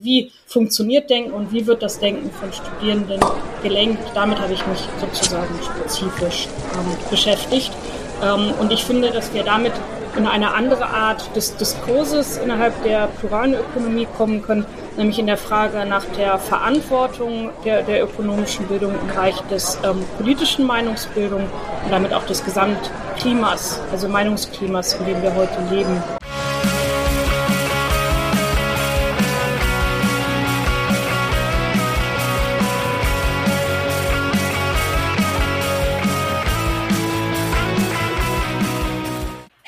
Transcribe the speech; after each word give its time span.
Wie 0.00 0.30
funktioniert 0.46 1.10
Denken 1.10 1.32
und 1.32 1.50
wie 1.52 1.66
wird 1.66 1.82
das 1.82 1.98
Denken 1.98 2.30
von 2.30 2.52
Studierenden 2.52 3.18
gelenkt? 3.64 3.98
Damit 4.14 4.38
habe 4.38 4.52
ich 4.52 4.64
mich 4.68 4.78
sozusagen 5.00 5.52
spezifisch 5.60 6.46
ähm, 6.46 6.96
beschäftigt. 7.10 7.72
Ähm, 8.22 8.52
und 8.60 8.72
ich 8.72 8.84
finde, 8.84 9.10
dass 9.10 9.34
wir 9.34 9.42
damit 9.42 9.72
in 10.16 10.28
eine 10.28 10.54
andere 10.54 10.86
Art 10.86 11.34
des 11.34 11.56
Diskurses 11.56 12.36
innerhalb 12.36 12.80
der 12.84 13.08
pluralen 13.08 13.54
Ökonomie 13.54 14.06
kommen 14.16 14.40
können, 14.40 14.66
nämlich 14.96 15.18
in 15.18 15.26
der 15.26 15.36
Frage 15.36 15.84
nach 15.84 16.04
der 16.16 16.38
Verantwortung 16.38 17.50
der, 17.64 17.82
der 17.82 18.04
ökonomischen 18.04 18.68
Bildung 18.68 18.94
im 19.00 19.08
Bereich 19.08 19.40
des 19.50 19.78
ähm, 19.82 20.04
politischen 20.16 20.64
Meinungsbildung 20.64 21.40
und 21.40 21.90
damit 21.90 22.14
auch 22.14 22.24
des 22.24 22.44
Gesamtklimas, 22.44 23.80
also 23.90 24.08
Meinungsklimas, 24.08 24.92
in 24.94 25.06
dem 25.06 25.22
wir 25.22 25.34
heute 25.34 25.58
leben. 25.74 26.00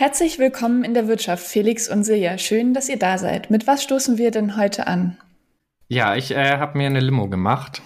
Herzlich 0.00 0.38
willkommen 0.38 0.82
in 0.82 0.94
der 0.94 1.08
Wirtschaft, 1.08 1.46
Felix 1.46 1.86
und 1.86 2.04
Silja. 2.04 2.38
Schön, 2.38 2.72
dass 2.72 2.88
ihr 2.88 2.98
da 2.98 3.18
seid. 3.18 3.50
Mit 3.50 3.66
was 3.66 3.82
stoßen 3.82 4.16
wir 4.16 4.30
denn 4.30 4.56
heute 4.56 4.86
an? 4.86 5.18
Ja, 5.88 6.16
ich 6.16 6.30
äh, 6.30 6.56
habe 6.56 6.78
mir 6.78 6.86
eine 6.86 7.00
Limo 7.00 7.28
gemacht. 7.28 7.82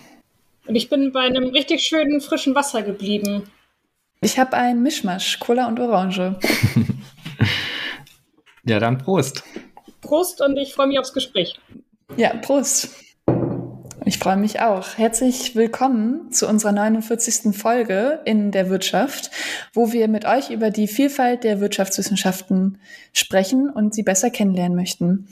Und 0.68 0.76
ich 0.76 0.88
bin 0.88 1.10
bei 1.10 1.22
einem 1.22 1.48
richtig 1.48 1.82
schönen 1.82 2.20
frischen 2.20 2.54
Wasser 2.54 2.84
geblieben. 2.84 3.50
Ich 4.20 4.38
habe 4.38 4.56
einen 4.56 4.84
Mischmasch, 4.84 5.40
Cola 5.40 5.66
und 5.66 5.80
Orange. 5.80 6.38
ja, 8.64 8.78
dann 8.78 8.98
Prost. 8.98 9.42
Prost 10.00 10.40
und 10.40 10.56
ich 10.56 10.72
freue 10.72 10.86
mich 10.86 11.00
aufs 11.00 11.14
Gespräch. 11.14 11.58
Ja, 12.16 12.32
Prost. 12.36 12.90
Ich 14.06 14.18
freue 14.18 14.36
mich 14.36 14.60
auch. 14.60 14.98
Herzlich 14.98 15.56
willkommen 15.56 16.30
zu 16.30 16.46
unserer 16.46 16.72
49. 16.72 17.56
Folge 17.56 18.20
in 18.26 18.50
der 18.50 18.68
Wirtschaft, 18.68 19.30
wo 19.72 19.92
wir 19.92 20.08
mit 20.08 20.26
euch 20.26 20.50
über 20.50 20.68
die 20.68 20.88
Vielfalt 20.88 21.42
der 21.42 21.58
Wirtschaftswissenschaften 21.60 22.76
sprechen 23.14 23.70
und 23.70 23.94
sie 23.94 24.02
besser 24.02 24.28
kennenlernen 24.28 24.76
möchten. 24.76 25.28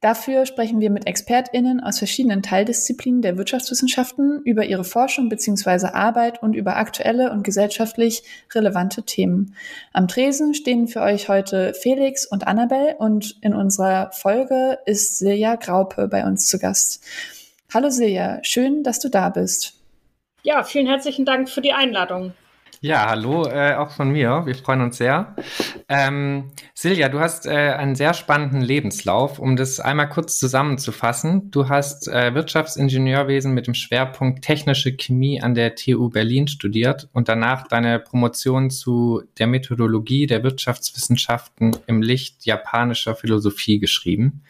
Dafür 0.00 0.46
sprechen 0.46 0.78
wir 0.78 0.90
mit 0.90 1.08
ExpertInnen 1.08 1.80
aus 1.80 1.98
verschiedenen 1.98 2.44
Teildisziplinen 2.44 3.22
der 3.22 3.36
Wirtschaftswissenschaften 3.38 4.40
über 4.44 4.66
ihre 4.66 4.84
Forschung 4.84 5.28
bzw. 5.28 5.86
Arbeit 5.88 6.44
und 6.44 6.54
über 6.54 6.76
aktuelle 6.76 7.32
und 7.32 7.42
gesellschaftlich 7.42 8.22
relevante 8.54 9.02
Themen. 9.02 9.56
Am 9.92 10.06
Tresen 10.06 10.54
stehen 10.54 10.86
für 10.86 11.00
euch 11.00 11.28
heute 11.28 11.74
Felix 11.74 12.24
und 12.24 12.46
Annabel 12.46 12.94
und 13.00 13.36
in 13.40 13.52
unserer 13.52 14.12
Folge 14.12 14.78
ist 14.86 15.18
Silja 15.18 15.56
Graupe 15.56 16.06
bei 16.06 16.24
uns 16.24 16.46
zu 16.46 16.60
Gast. 16.60 17.04
Hallo 17.74 17.88
Silja, 17.88 18.38
schön, 18.42 18.82
dass 18.82 19.00
du 19.00 19.08
da 19.08 19.30
bist. 19.30 19.80
Ja, 20.42 20.62
vielen 20.62 20.86
herzlichen 20.86 21.24
Dank 21.24 21.48
für 21.48 21.62
die 21.62 21.72
Einladung. 21.72 22.34
Ja, 22.82 23.08
hallo, 23.08 23.46
äh, 23.46 23.76
auch 23.76 23.92
von 23.92 24.10
mir. 24.10 24.42
Wir 24.44 24.54
freuen 24.54 24.82
uns 24.82 24.98
sehr. 24.98 25.34
Ähm, 25.88 26.50
Silja, 26.74 27.08
du 27.08 27.20
hast 27.20 27.46
äh, 27.46 27.50
einen 27.50 27.94
sehr 27.94 28.12
spannenden 28.12 28.60
Lebenslauf. 28.60 29.38
Um 29.38 29.56
das 29.56 29.80
einmal 29.80 30.10
kurz 30.10 30.38
zusammenzufassen, 30.38 31.50
du 31.50 31.70
hast 31.70 32.08
äh, 32.08 32.34
Wirtschaftsingenieurwesen 32.34 33.54
mit 33.54 33.66
dem 33.66 33.74
Schwerpunkt 33.74 34.44
technische 34.44 34.94
Chemie 34.94 35.40
an 35.40 35.54
der 35.54 35.74
TU 35.74 36.10
Berlin 36.10 36.48
studiert 36.48 37.08
und 37.14 37.30
danach 37.30 37.68
deine 37.68 38.00
Promotion 38.00 38.68
zu 38.68 39.22
der 39.38 39.46
Methodologie 39.46 40.26
der 40.26 40.42
Wirtschaftswissenschaften 40.42 41.74
im 41.86 42.02
Licht 42.02 42.44
japanischer 42.44 43.14
Philosophie 43.14 43.78
geschrieben. 43.78 44.42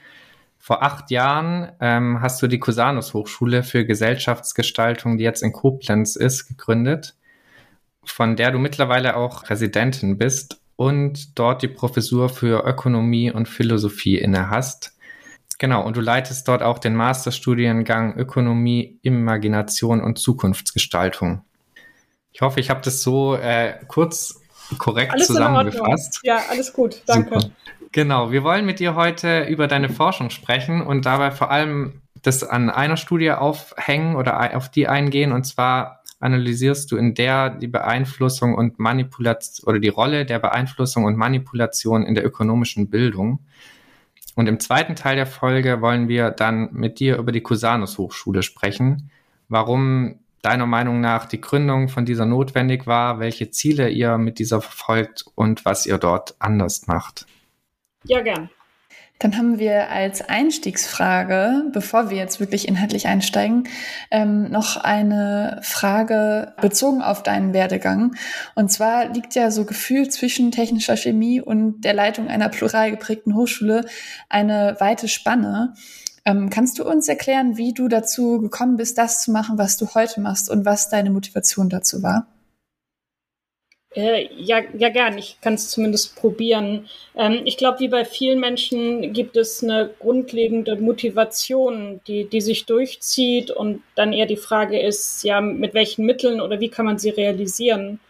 Vor 0.65 0.81
acht 0.81 1.11
Jahren 1.11 1.73
ähm, 1.81 2.21
hast 2.21 2.41
du 2.41 2.47
die 2.47 2.61
Cusanus 2.61 3.15
Hochschule 3.15 3.65
für 3.65 3.85
Gesellschaftsgestaltung, 3.85 5.19
die 5.19 5.25
jetzt 5.25 5.43
in 5.43 5.51
Koblenz 5.53 6.15
ist, 6.15 6.47
gegründet, 6.47 7.17
von 8.05 8.37
der 8.37 8.53
du 8.53 8.61
mittlerweile 8.61 9.17
auch 9.17 9.51
Residentin 9.51 10.19
bist 10.19 10.61
und 10.77 11.36
dort 11.36 11.63
die 11.63 11.69
Professur 11.69 12.29
für 12.29 12.64
Ökonomie 12.64 13.33
und 13.33 13.48
Philosophie 13.48 14.17
inne 14.19 14.51
hast. 14.51 14.97
Genau, 15.59 15.85
und 15.85 15.97
du 15.97 16.01
leitest 16.01 16.47
dort 16.47 16.63
auch 16.63 16.79
den 16.79 16.95
Masterstudiengang 16.95 18.17
Ökonomie, 18.17 19.01
Imagination 19.03 20.01
und 20.01 20.20
Zukunftsgestaltung. 20.20 21.45
Ich 22.31 22.41
hoffe, 22.41 22.61
ich 22.61 22.70
habe 22.70 22.83
das 22.85 23.03
so 23.03 23.35
äh, 23.35 23.81
kurz 23.89 24.41
korrekt 24.79 25.11
alles 25.11 25.27
zusammengefasst. 25.27 26.20
Ja, 26.23 26.41
alles 26.48 26.73
gut, 26.73 27.03
danke. 27.07 27.41
Super. 27.41 27.51
Genau, 27.92 28.33
wir 28.33 28.42
wollen 28.42 28.64
mit 28.64 28.80
dir 28.80 28.95
heute 28.95 29.45
über 29.45 29.69
deine 29.69 29.91
Forschung 29.91 30.30
sprechen 30.30 30.80
und 30.80 31.05
dabei 31.05 31.30
vor 31.30 31.51
allem 31.51 32.01
das 32.23 32.42
an 32.42 32.70
einer 32.70 32.97
Studie 32.97 33.33
aufhängen 33.33 34.17
oder 34.17 34.57
auf 34.57 34.70
die 34.70 34.89
eingehen. 34.89 35.30
Und 35.30 35.45
zwar 35.45 36.03
analysierst 36.19 36.91
du 36.91 36.97
in 36.97 37.14
der 37.14 37.51
die 37.51 37.67
Beeinflussung 37.67 38.55
und 38.55 38.79
Manipulation 38.79 39.69
oder 39.69 39.79
die 39.79 39.89
Rolle 39.89 40.25
der 40.25 40.39
Beeinflussung 40.39 41.05
und 41.05 41.19
Manipulation 41.19 42.05
in 42.05 42.14
der 42.14 42.25
ökonomischen 42.25 42.89
Bildung. 42.89 43.41
Und 44.36 44.48
im 44.48 44.59
zweiten 44.59 44.97
Teil 44.97 45.17
der 45.17 45.27
Folge 45.27 45.83
wollen 45.83 46.09
wir 46.09 46.30
dann 46.30 46.70
mit 46.73 46.98
dir 46.98 47.19
über 47.19 47.33
die 47.33 47.42
Cusanus 47.42 47.98
Hochschule 47.98 48.42
sprechen, 48.42 49.11
warum 49.51 50.20
deiner 50.41 50.67
Meinung 50.67 51.03
nach 51.03 51.27
die 51.27 51.42
Gründung 51.42 51.89
von 51.89 52.07
dieser 52.07 52.24
notwendig 52.24 52.86
war, 52.86 53.20
welche 53.20 53.51
Ziele 53.51 53.91
ihr 53.91 54.17
mit 54.17 54.39
dieser 54.39 54.63
verfolgt 54.63 55.27
und 55.35 55.67
was 55.67 55.85
ihr 55.85 55.98
dort 55.98 56.36
anders 56.39 56.86
macht. 56.86 57.27
Ja, 58.05 58.20
gern. 58.20 58.51
Dann 59.23 59.39
haben 59.39 59.61
wir 59.61 59.89
als 59.89 60.20
Einstiegsfrage, 60.20 61.70
bevor 61.73 62.11
wir 62.11 62.17
jetzt 62.17 62.40
wirklich 62.40 62.67
inhaltlich 62.67 63.07
einsteigen, 63.07 63.68
ähm, 64.11 64.51
noch 64.51 64.77
eine 64.77 65.61
Frage 65.63 66.55
bezogen 66.61 67.02
auf 67.02 67.23
deinen 67.23 67.52
Werdegang. 67.52 68.17
Und 68.57 68.73
zwar 68.73 69.07
liegt 69.07 69.36
ja 69.36 69.52
so 69.52 69.64
gefühlt 69.64 70.12
zwischen 70.12 70.51
technischer 70.51 70.96
Chemie 70.96 71.41
und 71.41 71.83
der 71.83 71.95
Leitung 71.95 72.27
einer 72.27 72.48
plural 72.48 72.91
geprägten 72.91 73.36
Hochschule 73.36 73.85
eine 74.29 74.74
weite 74.80 75.07
Spanne. 75.07 75.74
Ähm, 76.24 76.51
kannst 76.51 76.80
du 76.80 76.85
uns 76.85 77.08
erklären, 77.08 77.57
wie 77.57 77.73
du 77.73 77.86
dazu 77.86 78.41
gekommen 78.41 78.77
bist, 78.77 78.98
das 78.98 79.23
zu 79.23 79.30
machen, 79.30 79.57
was 79.57 79.77
du 79.77 79.95
heute 79.95 80.20
machst 80.20 80.51
und 80.51 80.64
was 80.64 80.89
deine 80.89 81.11
Motivation 81.11 81.68
dazu 81.68 82.02
war? 82.02 82.27
Äh, 83.95 84.29
ja, 84.36 84.61
ja, 84.79 84.89
gern. 84.89 85.19
Ich 85.19 85.39
kann 85.42 85.55
es 85.55 85.69
zumindest 85.70 86.17
probieren. 86.17 86.89
Ähm, 87.14 87.42
ich 87.45 87.58
glaube, 87.58 87.80
wie 87.80 87.89
bei 87.89 88.05
vielen 88.05 88.41
Menschen 88.41 89.13
gibt 89.13 89.36
es 89.36 89.63
eine 89.63 89.91
grundlegende 89.98 90.77
Motivation, 90.77 92.01
die, 92.07 92.25
die 92.25 92.41
sich 92.41 92.64
durchzieht 92.64 93.51
und 93.51 93.83
dann 93.95 94.14
eher 94.14 94.27
die 94.27 94.36
Frage 94.36 94.80
ist, 94.80 95.25
ja, 95.25 95.41
mit 95.42 95.75
welchen 95.75 96.07
Mitteln 96.07 96.41
oder 96.41 96.58
wie 96.61 96.70
kann 96.70 96.86
man 96.86 96.98
sie 96.98 97.11
realisieren? 97.11 98.01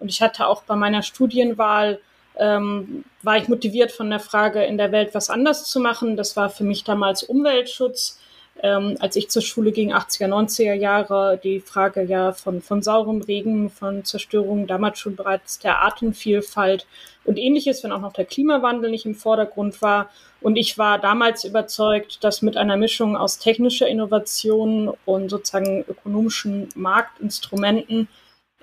Und 0.00 0.10
ich 0.10 0.22
hatte 0.22 0.46
auch 0.48 0.62
bei 0.64 0.74
meiner 0.76 1.02
Studienwahl, 1.02 2.00
ähm, 2.36 3.04
war 3.22 3.36
ich 3.36 3.48
motiviert 3.48 3.92
von 3.92 4.10
der 4.10 4.20
Frage, 4.20 4.64
in 4.64 4.78
der 4.78 4.92
Welt 4.92 5.10
was 5.12 5.30
anders 5.30 5.64
zu 5.64 5.80
machen. 5.80 6.16
Das 6.16 6.36
war 6.36 6.50
für 6.50 6.64
mich 6.64 6.84
damals 6.84 7.22
Umweltschutz 7.22 8.18
ähm, 8.62 8.96
als 8.98 9.14
ich 9.16 9.30
zur 9.30 9.42
Schule 9.42 9.70
ging, 9.72 9.92
80er, 9.92 10.26
90er 10.26 10.74
Jahre, 10.74 11.38
die 11.42 11.60
Frage 11.60 12.02
ja 12.02 12.32
von, 12.32 12.60
von 12.60 12.82
saurem 12.82 13.22
Regen, 13.22 13.70
von 13.70 14.04
Zerstörung, 14.04 14.66
damals 14.66 14.98
schon 14.98 15.14
bereits 15.14 15.58
der 15.58 15.80
Artenvielfalt 15.80 16.86
und 17.24 17.38
ähnliches, 17.38 17.84
wenn 17.84 17.92
auch 17.92 18.00
noch 18.00 18.12
der 18.12 18.24
Klimawandel 18.24 18.90
nicht 18.90 19.06
im 19.06 19.14
Vordergrund 19.14 19.80
war. 19.80 20.10
Und 20.40 20.56
ich 20.56 20.78
war 20.78 20.98
damals 20.98 21.44
überzeugt, 21.44 22.24
dass 22.24 22.42
mit 22.42 22.56
einer 22.56 22.76
Mischung 22.76 23.16
aus 23.16 23.38
technischer 23.38 23.86
Innovation 23.86 24.92
und 25.04 25.28
sozusagen 25.28 25.84
ökonomischen 25.88 26.68
Marktinstrumenten 26.74 28.08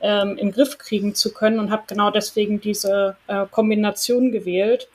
ähm, 0.01 0.37
im 0.37 0.51
Griff 0.51 0.77
kriegen 0.77 1.15
zu 1.15 1.33
können 1.33 1.59
und 1.59 1.71
habe 1.71 1.83
genau 1.87 2.11
deswegen 2.11 2.59
diese 2.59 3.15
äh, 3.27 3.45
Kombination 3.49 4.31
gewählt. 4.31 4.89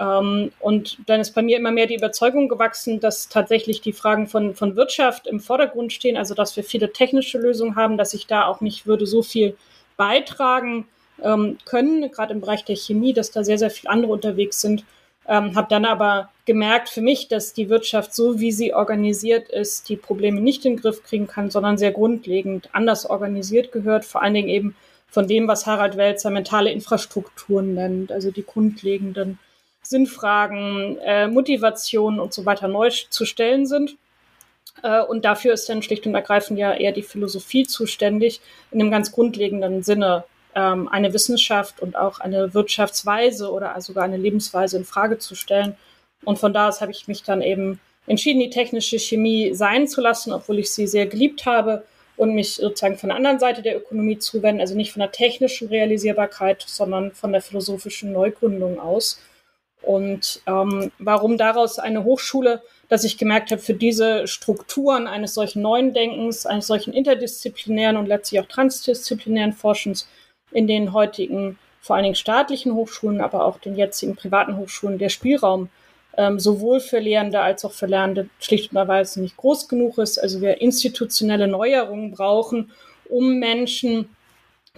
Ähm, 0.00 0.50
und 0.60 0.98
dann 1.06 1.20
ist 1.20 1.34
bei 1.34 1.42
mir 1.42 1.58
immer 1.58 1.70
mehr 1.70 1.86
die 1.86 1.94
Überzeugung 1.94 2.48
gewachsen, 2.48 3.00
dass 3.00 3.28
tatsächlich 3.28 3.82
die 3.82 3.92
Fragen 3.92 4.26
von, 4.26 4.54
von 4.54 4.74
Wirtschaft 4.74 5.26
im 5.26 5.40
Vordergrund 5.40 5.92
stehen, 5.92 6.16
also 6.16 6.34
dass 6.34 6.56
wir 6.56 6.64
viele 6.64 6.92
technische 6.92 7.38
Lösungen 7.38 7.76
haben, 7.76 7.98
dass 7.98 8.14
ich 8.14 8.26
da 8.26 8.46
auch 8.46 8.62
nicht 8.62 8.86
würde 8.86 9.06
so 9.06 9.22
viel 9.22 9.56
beitragen 9.98 10.88
ähm, 11.22 11.58
können, 11.66 12.10
gerade 12.10 12.32
im 12.32 12.40
Bereich 12.40 12.64
der 12.64 12.76
Chemie, 12.76 13.12
dass 13.12 13.30
da 13.30 13.44
sehr, 13.44 13.58
sehr 13.58 13.70
viele 13.70 13.90
andere 13.90 14.12
unterwegs 14.12 14.62
sind. 14.62 14.84
Ähm, 15.28 15.54
habe 15.54 15.68
dann 15.68 15.84
aber 15.84 16.30
gemerkt 16.46 16.88
für 16.88 17.02
mich, 17.02 17.28
dass 17.28 17.52
die 17.52 17.68
Wirtschaft 17.68 18.14
so, 18.14 18.40
wie 18.40 18.52
sie 18.52 18.72
organisiert 18.72 19.50
ist, 19.50 19.90
die 19.90 19.96
Probleme 19.96 20.40
nicht 20.40 20.64
in 20.64 20.72
den 20.72 20.80
Griff 20.80 21.04
kriegen 21.04 21.26
kann, 21.26 21.50
sondern 21.50 21.76
sehr 21.76 21.92
grundlegend 21.92 22.70
anders 22.72 23.04
organisiert 23.04 23.70
gehört, 23.70 24.06
vor 24.06 24.22
allen 24.22 24.34
Dingen 24.34 24.48
eben 24.48 24.74
von 25.08 25.28
dem, 25.28 25.46
was 25.46 25.66
Harald 25.66 25.98
Welzer 25.98 26.30
mentale 26.30 26.72
Infrastrukturen 26.72 27.74
nennt, 27.74 28.12
also 28.12 28.30
die 28.30 28.46
grundlegenden 28.46 29.38
Sinnfragen, 29.90 30.98
äh, 30.98 31.26
Motivation 31.26 32.20
und 32.20 32.32
so 32.32 32.46
weiter 32.46 32.68
neu 32.68 32.90
zu 32.90 33.26
stellen 33.26 33.66
sind. 33.66 33.96
Äh, 34.82 35.02
und 35.02 35.24
dafür 35.24 35.52
ist 35.52 35.68
dann 35.68 35.82
schlicht 35.82 36.06
und 36.06 36.14
ergreifend 36.14 36.58
ja 36.58 36.72
eher 36.72 36.92
die 36.92 37.02
Philosophie 37.02 37.66
zuständig, 37.66 38.40
in 38.70 38.80
einem 38.80 38.90
ganz 38.90 39.10
grundlegenden 39.10 39.82
Sinne 39.82 40.24
ähm, 40.54 40.88
eine 40.88 41.12
Wissenschaft 41.12 41.80
und 41.80 41.96
auch 41.96 42.20
eine 42.20 42.54
Wirtschaftsweise 42.54 43.50
oder 43.50 43.78
sogar 43.80 44.04
eine 44.04 44.16
Lebensweise 44.16 44.76
in 44.76 44.84
Frage 44.84 45.18
zu 45.18 45.34
stellen. 45.34 45.76
Und 46.24 46.38
von 46.38 46.52
da 46.52 46.68
aus 46.68 46.80
habe 46.80 46.92
ich 46.92 47.08
mich 47.08 47.24
dann 47.24 47.42
eben 47.42 47.80
entschieden, 48.06 48.40
die 48.40 48.50
technische 48.50 48.98
Chemie 48.98 49.54
sein 49.54 49.88
zu 49.88 50.00
lassen, 50.00 50.32
obwohl 50.32 50.58
ich 50.60 50.70
sie 50.70 50.86
sehr 50.86 51.06
geliebt 51.06 51.46
habe 51.46 51.84
und 52.16 52.34
mich 52.34 52.56
sozusagen 52.56 52.98
von 52.98 53.08
der 53.08 53.16
anderen 53.16 53.40
Seite 53.40 53.62
der 53.62 53.76
Ökonomie 53.76 54.18
zuwenden, 54.18 54.60
also 54.60 54.76
nicht 54.76 54.92
von 54.92 55.00
der 55.00 55.12
technischen 55.12 55.68
Realisierbarkeit, 55.68 56.64
sondern 56.66 57.12
von 57.12 57.32
der 57.32 57.40
philosophischen 57.40 58.12
Neugründung 58.12 58.78
aus. 58.78 59.20
Und 59.82 60.42
ähm, 60.46 60.92
warum 60.98 61.38
daraus 61.38 61.78
eine 61.78 62.04
Hochschule, 62.04 62.62
dass 62.88 63.04
ich 63.04 63.18
gemerkt 63.18 63.50
habe, 63.50 63.62
für 63.62 63.74
diese 63.74 64.26
Strukturen 64.26 65.06
eines 65.06 65.34
solchen 65.34 65.62
neuen 65.62 65.94
Denkens, 65.94 66.44
eines 66.44 66.66
solchen 66.66 66.92
interdisziplinären 66.92 67.96
und 67.96 68.06
letztlich 68.06 68.40
auch 68.40 68.46
transdisziplinären 68.46 69.52
Forschens 69.52 70.08
in 70.50 70.66
den 70.66 70.92
heutigen, 70.92 71.58
vor 71.80 71.96
allen 71.96 72.02
Dingen 72.02 72.14
staatlichen 72.14 72.74
Hochschulen, 72.74 73.20
aber 73.20 73.44
auch 73.44 73.58
den 73.58 73.76
jetzigen 73.76 74.16
privaten 74.16 74.56
Hochschulen 74.56 74.98
der 74.98 75.08
Spielraum 75.08 75.70
ähm, 76.16 76.38
sowohl 76.40 76.80
für 76.80 76.98
Lehrende 76.98 77.40
als 77.40 77.64
auch 77.64 77.72
für 77.72 77.86
Lernende 77.86 78.28
schlicht 78.40 78.72
und 78.72 78.78
erweise 78.78 79.20
nicht 79.20 79.36
groß 79.36 79.68
genug 79.68 79.98
ist. 79.98 80.18
Also 80.18 80.40
wir 80.40 80.60
institutionelle 80.60 81.48
Neuerungen 81.48 82.10
brauchen, 82.10 82.72
um 83.08 83.38
Menschen, 83.38 84.08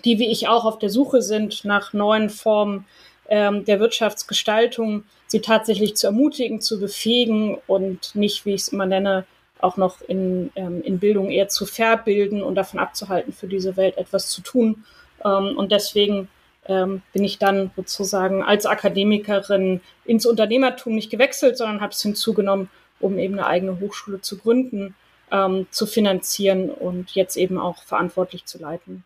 die 0.04 0.18
wie 0.18 0.30
ich 0.30 0.48
auch 0.48 0.64
auf 0.64 0.78
der 0.78 0.90
Suche 0.90 1.22
sind 1.22 1.64
nach 1.64 1.92
neuen 1.92 2.30
Formen 2.30 2.86
ähm, 3.32 3.64
der 3.64 3.80
Wirtschaftsgestaltung, 3.80 5.04
sie 5.26 5.40
tatsächlich 5.40 5.96
zu 5.96 6.06
ermutigen, 6.06 6.60
zu 6.60 6.78
befähigen 6.78 7.56
und 7.66 8.14
nicht, 8.14 8.44
wie 8.44 8.52
ich 8.52 8.60
es 8.60 8.68
immer 8.68 8.84
nenne, 8.84 9.24
auch 9.58 9.78
noch 9.78 10.02
in, 10.02 10.52
ähm, 10.54 10.82
in 10.82 10.98
Bildung 10.98 11.30
eher 11.30 11.48
zu 11.48 11.64
verbilden 11.64 12.42
und 12.42 12.56
davon 12.56 12.78
abzuhalten, 12.78 13.32
für 13.32 13.46
diese 13.46 13.78
Welt 13.78 13.96
etwas 13.96 14.28
zu 14.28 14.42
tun. 14.42 14.84
Ähm, 15.24 15.56
und 15.56 15.72
deswegen 15.72 16.28
ähm, 16.66 17.00
bin 17.14 17.24
ich 17.24 17.38
dann 17.38 17.70
sozusagen 17.74 18.42
als 18.42 18.66
Akademikerin 18.66 19.80
ins 20.04 20.26
Unternehmertum 20.26 20.94
nicht 20.94 21.10
gewechselt, 21.10 21.56
sondern 21.56 21.80
habe 21.80 21.94
es 21.94 22.02
hinzugenommen, 22.02 22.68
um 23.00 23.18
eben 23.18 23.38
eine 23.38 23.46
eigene 23.46 23.80
Hochschule 23.80 24.20
zu 24.20 24.36
gründen, 24.36 24.94
ähm, 25.30 25.66
zu 25.70 25.86
finanzieren 25.86 26.68
und 26.68 27.12
jetzt 27.12 27.38
eben 27.38 27.56
auch 27.56 27.82
verantwortlich 27.82 28.44
zu 28.44 28.58
leiten. 28.58 29.04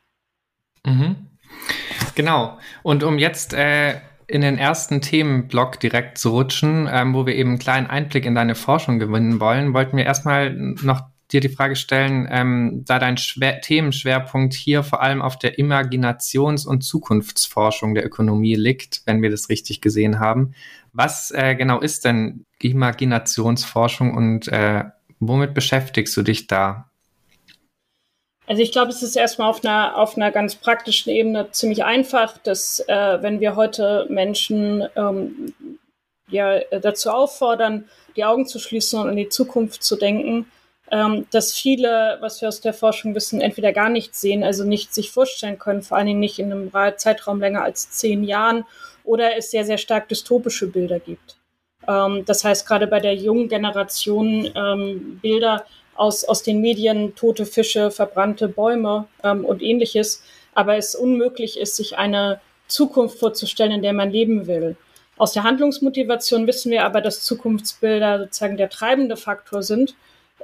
Mhm. 0.84 1.14
Genau. 2.17 2.58
Und 2.82 3.05
um 3.05 3.19
jetzt 3.19 3.52
äh, 3.55 4.00
in 4.28 4.40
den 4.40 4.58
ersten 4.58 5.00
Themenblock 5.00 5.78
direkt 5.81 6.19
zu 6.19 6.31
rutschen, 6.31 6.88
ähm, 6.90 7.14
wo 7.14 7.26
wir 7.26 7.34
eben 7.34 7.50
einen 7.50 7.58
kleinen 7.58 7.87
Einblick 7.87 8.25
in 8.26 8.34
deine 8.34 8.55
Forschung 8.55 8.99
gewinnen 8.99 9.40
wollen, 9.40 9.73
wollten 9.73 9.96
wir 9.96 10.05
erstmal 10.05 10.52
noch 10.52 11.02
dir 11.32 11.40
die 11.40 11.49
Frage 11.49 11.76
stellen, 11.76 12.28
ähm, 12.31 12.84
da 12.87 12.99
dein 12.99 13.17
Schwer 13.17 13.61
Themenschwerpunkt 13.61 14.55
hier 14.55 14.82
vor 14.82 15.02
allem 15.02 15.23
auf 15.23 15.38
der 15.38 15.58
Imaginations- 15.58 16.67
und 16.67 16.82
Zukunftsforschung 16.82 17.94
der 17.94 18.06
Ökonomie 18.06 18.55
liegt, 18.55 19.02
wenn 19.06 19.23
wir 19.23 19.31
das 19.31 19.49
richtig 19.49 19.81
gesehen 19.81 20.20
haben. 20.20 20.55
Was 20.93 21.31
äh, 21.32 21.55
genau 21.56 21.81
ist 21.81 22.05
denn 22.05 22.44
Imaginationsforschung 22.61 24.14
und 24.14 24.49
äh, 24.49 24.84
womit 25.19 25.55
beschäftigst 25.55 26.17
du 26.17 26.22
dich 26.22 26.46
da? 26.46 26.90
Also 28.46 28.62
ich 28.62 28.72
glaube, 28.72 28.90
es 28.90 29.02
ist 29.02 29.16
erstmal 29.16 29.50
auf 29.50 29.64
einer, 29.64 29.96
auf 29.96 30.16
einer 30.16 30.31
ganz 30.31 30.54
praktischen 30.54 31.10
Ebene 31.12 31.50
ziemlich 31.50 31.84
einfach, 31.84 32.38
dass 32.38 32.81
äh, 32.87 33.19
wenn 33.20 33.40
wir 33.40 33.56
heute 33.56 34.06
Menschen 34.08 34.87
ähm, 34.94 35.54
ja, 36.28 36.60
dazu 36.81 37.10
auffordern, 37.10 37.88
die 38.14 38.25
Augen 38.25 38.46
zu 38.46 38.58
schließen 38.58 39.00
und 39.00 39.10
in 39.10 39.16
die 39.16 39.28
Zukunft 39.28 39.82
zu 39.82 39.96
denken, 39.96 40.50
ähm, 40.90 41.26
dass 41.32 41.52
viele, 41.52 42.19
was 42.20 42.40
wir 42.40 42.48
aus 42.48 42.60
der 42.60 42.72
Forschung 42.72 43.14
wissen, 43.14 43.40
entweder 43.40 43.72
gar 43.72 43.88
nicht 43.88 44.14
sehen, 44.14 44.44
also 44.44 44.64
nicht 44.64 44.94
sich 44.94 45.10
vorstellen 45.10 45.58
können, 45.58 45.82
vor 45.82 45.96
allen 45.96 46.06
Dingen 46.06 46.20
nicht 46.20 46.38
in 46.38 46.52
einem 46.52 46.70
Zeitraum 46.96 47.40
länger 47.40 47.62
als 47.62 47.90
zehn 47.90 48.22
Jahren, 48.22 48.64
oder 49.02 49.37
es 49.37 49.50
sehr, 49.50 49.64
sehr 49.64 49.78
stark 49.78 50.08
dystopische 50.08 50.66
Bilder 50.66 50.98
gibt. 50.98 51.37
Ähm, 51.88 52.25
das 52.26 52.44
heißt, 52.44 52.66
gerade 52.66 52.87
bei 52.87 53.00
der 53.00 53.14
jungen 53.14 53.48
Generation 53.48 54.50
ähm, 54.54 55.19
Bilder 55.22 55.64
aus, 55.96 56.25
aus 56.25 56.43
den 56.43 56.60
Medien, 56.60 57.14
tote 57.14 57.46
Fische, 57.46 57.90
verbrannte 57.90 58.48
Bäume 58.48 59.06
ähm, 59.22 59.44
und 59.44 59.62
ähnliches, 59.62 60.22
aber 60.54 60.76
es 60.76 60.94
unmöglich 60.94 61.58
ist, 61.58 61.76
sich 61.76 61.98
eine 61.98 62.40
Zukunft 62.69 63.19
vorzustellen, 63.19 63.72
in 63.72 63.82
der 63.82 63.93
man 63.93 64.10
leben 64.10 64.46
will. 64.46 64.76
Aus 65.19 65.32
der 65.32 65.44
Handlungsmotivation 65.44 66.46
wissen 66.46 66.70
wir 66.70 66.84
aber, 66.84 67.00
dass 67.00 67.22
Zukunftsbilder 67.22 68.19
sozusagen 68.20 68.56
der 68.56 68.69
treibende 68.69 69.16
Faktor 69.16 69.62
sind 69.62 69.94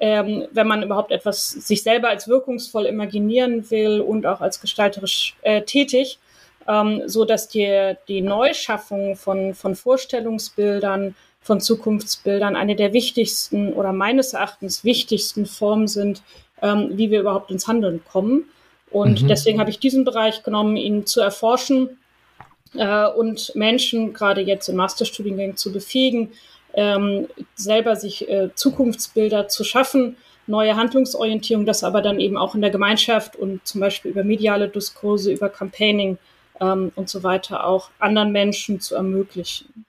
ähm, 0.00 0.48
wenn 0.50 0.66
man 0.66 0.82
überhaupt 0.82 1.12
etwas 1.12 1.50
sich 1.50 1.82
selber 1.82 2.08
als 2.08 2.26
wirkungsvoll 2.26 2.86
imaginieren 2.86 3.70
will 3.70 4.00
und 4.00 4.26
auch 4.26 4.40
als 4.40 4.60
gestalterisch 4.60 5.36
äh, 5.42 5.62
tätig, 5.62 6.18
ähm, 6.66 7.02
so 7.06 7.24
dass 7.24 7.48
die, 7.48 7.94
die 8.08 8.22
Neuschaffung 8.22 9.16
von, 9.16 9.54
von 9.54 9.74
Vorstellungsbildern, 9.74 11.14
von 11.42 11.60
Zukunftsbildern 11.60 12.56
eine 12.56 12.76
der 12.76 12.92
wichtigsten 12.92 13.72
oder 13.72 13.92
meines 13.92 14.32
Erachtens 14.32 14.84
wichtigsten 14.84 15.46
Formen 15.46 15.88
sind, 15.88 16.22
ähm, 16.62 16.92
wie 16.92 17.10
wir 17.10 17.20
überhaupt 17.20 17.50
ins 17.50 17.66
Handeln 17.66 18.02
kommen. 18.04 18.44
Und 18.90 19.22
mhm. 19.22 19.28
deswegen 19.28 19.58
habe 19.58 19.70
ich 19.70 19.78
diesen 19.78 20.04
Bereich 20.04 20.42
genommen, 20.42 20.76
ihn 20.76 21.06
zu 21.06 21.20
erforschen 21.20 21.98
äh, 22.74 23.06
und 23.08 23.52
Menschen 23.54 24.12
gerade 24.12 24.40
jetzt 24.40 24.68
in 24.68 24.76
Masterstudiengängen 24.76 25.56
zu 25.56 25.72
befähigen, 25.72 26.32
ähm, 26.74 27.26
selber 27.54 27.96
sich 27.96 28.28
äh, 28.28 28.50
Zukunftsbilder 28.54 29.48
zu 29.48 29.64
schaffen, 29.64 30.16
neue 30.46 30.76
Handlungsorientierung, 30.76 31.66
das 31.66 31.84
aber 31.84 32.02
dann 32.02 32.20
eben 32.20 32.36
auch 32.36 32.54
in 32.54 32.60
der 32.60 32.70
Gemeinschaft 32.70 33.36
und 33.36 33.66
zum 33.66 33.80
Beispiel 33.80 34.10
über 34.10 34.24
mediale 34.24 34.68
Diskurse, 34.68 35.32
über 35.32 35.48
Campaigning 35.48 36.18
ähm, 36.60 36.92
und 36.94 37.08
so 37.08 37.22
weiter 37.22 37.66
auch 37.66 37.90
anderen 37.98 38.32
Menschen 38.32 38.80
zu 38.80 38.94
ermöglichen. 38.94 39.84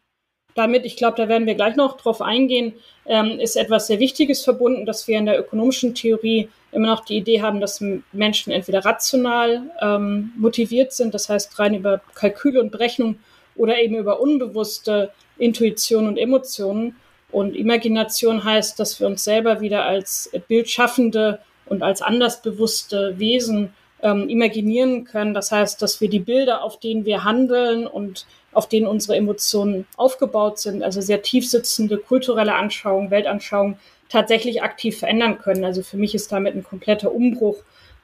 Damit, 0.56 0.86
ich 0.86 0.98
glaube, 0.98 1.18
da 1.18 1.28
werden 1.28 1.48
wir 1.48 1.56
gleich 1.56 1.76
noch 1.76 1.98
drauf 1.98 2.22
eingehen, 2.22 2.74
ähm, 3.06 3.40
ist 3.40 3.56
etwas 3.56 3.88
sehr 3.88 4.00
Wichtiges 4.00 4.44
verbunden, 4.44 4.86
dass 4.86 5.08
wir 5.08 5.18
in 5.18 5.26
der 5.26 5.40
ökonomischen 5.40 5.96
Theorie 5.96 6.50
immer 6.72 6.88
noch 6.88 7.06
die 7.06 7.18
Idee 7.18 7.42
haben, 7.42 7.60
dass 7.60 7.84
Menschen 8.12 8.52
entweder 8.52 8.86
rational 8.86 9.64
ähm, 9.82 10.32
motiviert 10.38 10.94
sind, 10.94 11.14
das 11.14 11.30
heißt 11.30 11.58
rein 11.60 11.76
über 11.76 12.02
Kalkül 12.16 12.58
und 12.58 12.72
Berechnung 12.72 13.18
oder 13.56 13.80
eben 13.80 13.96
über 13.96 14.20
unbewusste 14.20 15.12
Intuition 15.38 16.08
und 16.08 16.18
Emotionen. 16.18 16.96
Und 17.32 17.56
Imagination 17.56 18.44
heißt, 18.44 18.80
dass 18.80 19.00
wir 19.00 19.08
uns 19.08 19.24
selber 19.24 19.60
wieder 19.62 19.86
als 19.86 20.32
bildschaffende 20.48 21.40
und 21.66 21.82
als 21.82 22.02
andersbewusste 22.02 23.18
Wesen 23.18 23.74
ähm, 24.02 24.30
imaginieren 24.30 25.06
können. 25.06 25.34
Das 25.34 25.52
heißt, 25.52 25.82
dass 25.82 26.02
wir 26.02 26.10
die 26.10 26.20
Bilder, 26.20 26.64
auf 26.64 26.80
denen 26.80 27.06
wir 27.06 27.24
handeln 27.24 27.88
und 27.88 28.28
auf 28.54 28.70
denen 28.70 28.88
unsere 28.88 29.18
Emotionen 29.18 29.86
aufgebaut 29.98 30.60
sind, 30.60 30.84
also 30.84 31.02
sehr 31.02 31.22
tiefsitzende 31.22 31.98
kulturelle 31.98 32.56
Anschauungen, 32.56 33.12
Weltanschauungen, 33.12 33.78
tatsächlich 34.10 34.62
aktiv 34.62 35.00
verändern 35.00 35.40
können. 35.40 35.66
Also 35.66 35.82
für 35.82 35.98
mich 35.98 36.14
ist 36.14 36.32
damit 36.32 36.56
ein 36.56 36.64
kompletter 36.64 37.12
Umbruch 37.12 37.58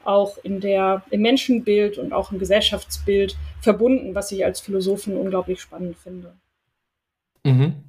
auch 0.03 0.37
in 0.43 0.59
der, 0.59 1.03
im 1.11 1.21
Menschenbild 1.21 1.97
und 1.97 2.13
auch 2.13 2.31
im 2.31 2.39
Gesellschaftsbild 2.39 3.37
verbunden, 3.61 4.15
was 4.15 4.31
ich 4.31 4.43
als 4.43 4.59
Philosophin 4.59 5.17
unglaublich 5.17 5.61
spannend 5.61 5.97
finde. 5.97 6.33
Mhm. 7.43 7.83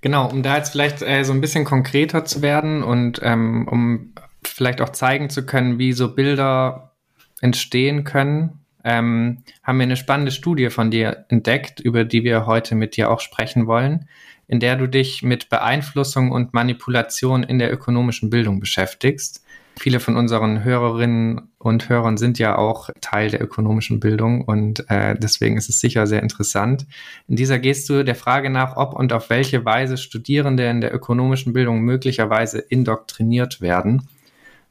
Genau, 0.00 0.30
um 0.30 0.42
da 0.42 0.56
jetzt 0.56 0.70
vielleicht 0.70 1.02
äh, 1.02 1.24
so 1.24 1.32
ein 1.32 1.40
bisschen 1.40 1.64
konkreter 1.64 2.24
zu 2.24 2.42
werden 2.42 2.82
und 2.82 3.20
ähm, 3.22 3.66
um 3.68 4.14
vielleicht 4.42 4.80
auch 4.80 4.90
zeigen 4.90 5.30
zu 5.30 5.46
können, 5.46 5.78
wie 5.78 5.92
so 5.92 6.14
Bilder 6.14 6.92
entstehen 7.40 8.04
können, 8.04 8.63
ähm, 8.84 9.42
haben 9.62 9.78
wir 9.78 9.84
eine 9.84 9.96
spannende 9.96 10.30
Studie 10.30 10.70
von 10.70 10.90
dir 10.90 11.24
entdeckt, 11.28 11.80
über 11.80 12.04
die 12.04 12.22
wir 12.22 12.46
heute 12.46 12.74
mit 12.74 12.96
dir 12.96 13.10
auch 13.10 13.20
sprechen 13.20 13.66
wollen, 13.66 14.08
in 14.46 14.60
der 14.60 14.76
du 14.76 14.86
dich 14.86 15.22
mit 15.22 15.48
Beeinflussung 15.48 16.30
und 16.30 16.54
Manipulation 16.54 17.42
in 17.42 17.58
der 17.58 17.72
ökonomischen 17.72 18.30
Bildung 18.30 18.60
beschäftigst. 18.60 19.44
Viele 19.76 19.98
von 19.98 20.16
unseren 20.16 20.62
Hörerinnen 20.62 21.50
und 21.58 21.88
Hörern 21.88 22.16
sind 22.16 22.38
ja 22.38 22.56
auch 22.56 22.90
Teil 23.00 23.30
der 23.30 23.42
ökonomischen 23.42 23.98
Bildung 23.98 24.42
und 24.42 24.88
äh, 24.88 25.16
deswegen 25.18 25.56
ist 25.56 25.68
es 25.68 25.80
sicher 25.80 26.06
sehr 26.06 26.22
interessant. 26.22 26.86
In 27.26 27.34
dieser 27.34 27.58
gehst 27.58 27.88
du 27.88 28.04
der 28.04 28.14
Frage 28.14 28.50
nach, 28.50 28.76
ob 28.76 28.94
und 28.94 29.12
auf 29.12 29.30
welche 29.30 29.64
Weise 29.64 29.96
Studierende 29.96 30.68
in 30.68 30.80
der 30.80 30.94
ökonomischen 30.94 31.52
Bildung 31.52 31.80
möglicherweise 31.80 32.60
indoktriniert 32.60 33.60
werden. 33.60 34.08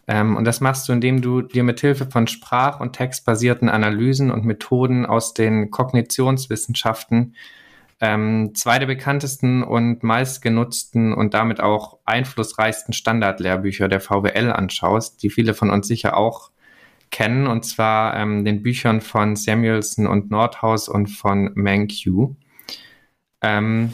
Ähm, 0.07 0.35
und 0.35 0.45
das 0.45 0.61
machst 0.61 0.87
du, 0.87 0.93
indem 0.93 1.21
du 1.21 1.41
dir 1.41 1.63
mit 1.63 1.79
Hilfe 1.79 2.05
von 2.05 2.27
sprach- 2.27 2.79
und 2.79 2.93
textbasierten 2.93 3.69
Analysen 3.69 4.31
und 4.31 4.45
Methoden 4.45 5.05
aus 5.05 5.33
den 5.33 5.71
Kognitionswissenschaften 5.71 7.35
ähm, 8.03 8.53
zwei 8.53 8.79
der 8.79 8.87
bekanntesten 8.87 9.63
und 9.63 10.03
meistgenutzten 10.03 11.13
und 11.13 11.33
damit 11.33 11.61
auch 11.61 11.99
einflussreichsten 12.03 12.93
Standardlehrbücher 12.93 13.87
der 13.87 14.01
VWL 14.01 14.51
anschaust, 14.51 15.23
die 15.23 15.29
viele 15.29 15.53
von 15.53 15.69
uns 15.69 15.87
sicher 15.87 16.17
auch 16.17 16.51
kennen, 17.11 17.47
und 17.47 17.63
zwar 17.63 18.17
ähm, 18.17 18.43
den 18.43 18.61
Büchern 18.61 18.99
von 18.99 19.37
Samuelson 19.37 20.05
und 20.07 20.31
Nordhaus 20.31 20.89
und 20.89 21.07
von 21.07 21.51
Mankiw. 21.53 22.35
Ähm, 23.41 23.93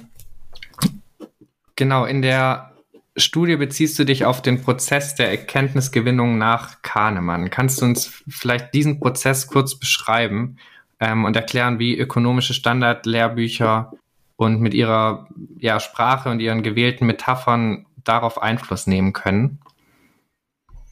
genau, 1.75 2.05
in 2.05 2.23
der 2.23 2.71
Studie 3.19 3.55
beziehst 3.55 3.97
du 3.99 4.03
dich 4.03 4.25
auf 4.25 4.41
den 4.41 4.61
Prozess 4.61 5.15
der 5.15 5.29
Erkenntnisgewinnung 5.29 6.37
nach 6.37 6.81
Kahnemann. 6.81 7.49
Kannst 7.49 7.81
du 7.81 7.85
uns 7.85 8.23
vielleicht 8.27 8.73
diesen 8.73 8.99
Prozess 8.99 9.47
kurz 9.47 9.75
beschreiben 9.75 10.57
ähm, 10.99 11.25
und 11.25 11.35
erklären, 11.35 11.79
wie 11.79 11.97
ökonomische 11.97 12.53
Standardlehrbücher 12.53 13.93
und 14.35 14.61
mit 14.61 14.73
ihrer 14.73 15.27
ja, 15.57 15.79
Sprache 15.79 16.29
und 16.29 16.39
ihren 16.39 16.63
gewählten 16.63 17.05
Metaphern 17.05 17.85
darauf 18.03 18.41
Einfluss 18.41 18.87
nehmen 18.87 19.13
können? 19.13 19.59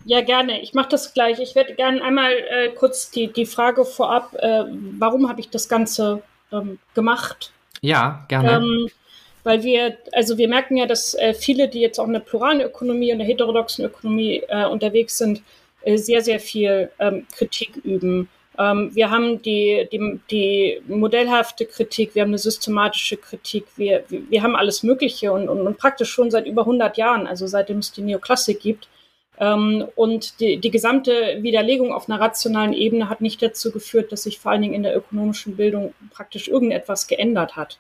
Ja, 0.06 0.22
gerne. 0.22 0.62
Ich 0.62 0.74
mache 0.74 0.90
das 0.90 1.14
gleich. 1.14 1.40
Ich 1.40 1.56
werde 1.56 1.76
gerne 1.76 2.02
einmal 2.02 2.32
äh, 2.32 2.70
kurz 2.70 3.12
die, 3.12 3.32
die 3.32 3.46
Frage 3.46 3.84
vorab, 3.84 4.34
äh, 4.36 4.64
warum 4.98 5.28
habe 5.28 5.42
ich 5.42 5.50
das 5.50 5.68
Ganze 5.68 6.24
ähm, 6.52 6.80
gemacht? 6.94 7.52
Ja, 7.82 8.26
gerne. 8.30 8.58
Ähm, 8.58 8.88
weil 9.48 9.64
wir, 9.64 9.98
also 10.12 10.38
wir 10.38 10.50
merken 10.50 10.76
ja, 10.76 10.86
dass 10.86 11.14
äh, 11.14 11.34
viele, 11.34 11.70
die 11.70 11.80
jetzt 11.80 12.00
auch 12.00 12.08
in 12.08 12.12
der 12.12 12.20
pluralen 12.20 12.60
Ökonomie 12.60 13.14
und 13.14 13.20
der 13.20 13.28
heterodoxen 13.28 13.86
Ökonomie 13.86 14.44
äh, 14.50 14.66
unterwegs 14.66 15.18
sind, 15.18 15.42
äh, 15.84 15.96
sehr, 15.96 16.22
sehr 16.22 16.42
viel 16.42 16.92
ähm, 17.00 17.26
Kritik 17.34 17.78
üben. 17.78 18.28
Ähm, 18.60 18.94
wir 18.94 19.10
haben 19.10 19.42
die, 19.42 19.88
die, 19.90 20.20
die 20.30 20.82
modellhafte 20.90 21.66
Kritik, 21.66 22.14
wir 22.14 22.24
haben 22.24 22.32
eine 22.32 22.40
systematische 22.40 23.16
Kritik, 23.16 23.68
wir, 23.78 24.04
wir 24.10 24.44
haben 24.44 24.58
alles 24.58 24.84
Mögliche 24.84 25.32
und, 25.32 25.48
und, 25.48 25.62
und 25.62 25.78
praktisch 25.78 26.10
schon 26.10 26.30
seit 26.30 26.46
über 26.46 26.64
100 26.64 26.98
Jahren, 26.98 27.26
also 27.26 27.48
seitdem 27.48 27.78
es 27.78 27.94
die 27.94 28.02
Neoklassik 28.02 28.60
gibt, 28.60 28.90
ähm, 29.40 29.86
und 29.96 30.42
die, 30.42 30.58
die 30.58 30.72
gesamte 30.72 31.38
Widerlegung 31.42 31.94
auf 31.94 32.10
einer 32.10 32.20
rationalen 32.20 32.74
Ebene 32.74 33.08
hat 33.08 33.22
nicht 33.22 33.42
dazu 33.42 33.72
geführt, 33.72 34.12
dass 34.12 34.24
sich 34.24 34.40
vor 34.40 34.52
allen 34.52 34.64
Dingen 34.64 34.74
in 34.74 34.84
der 34.84 34.98
ökonomischen 34.98 35.56
Bildung 35.56 35.94
praktisch 36.12 36.50
irgendetwas 36.50 37.08
geändert 37.08 37.56
hat. 37.56 37.80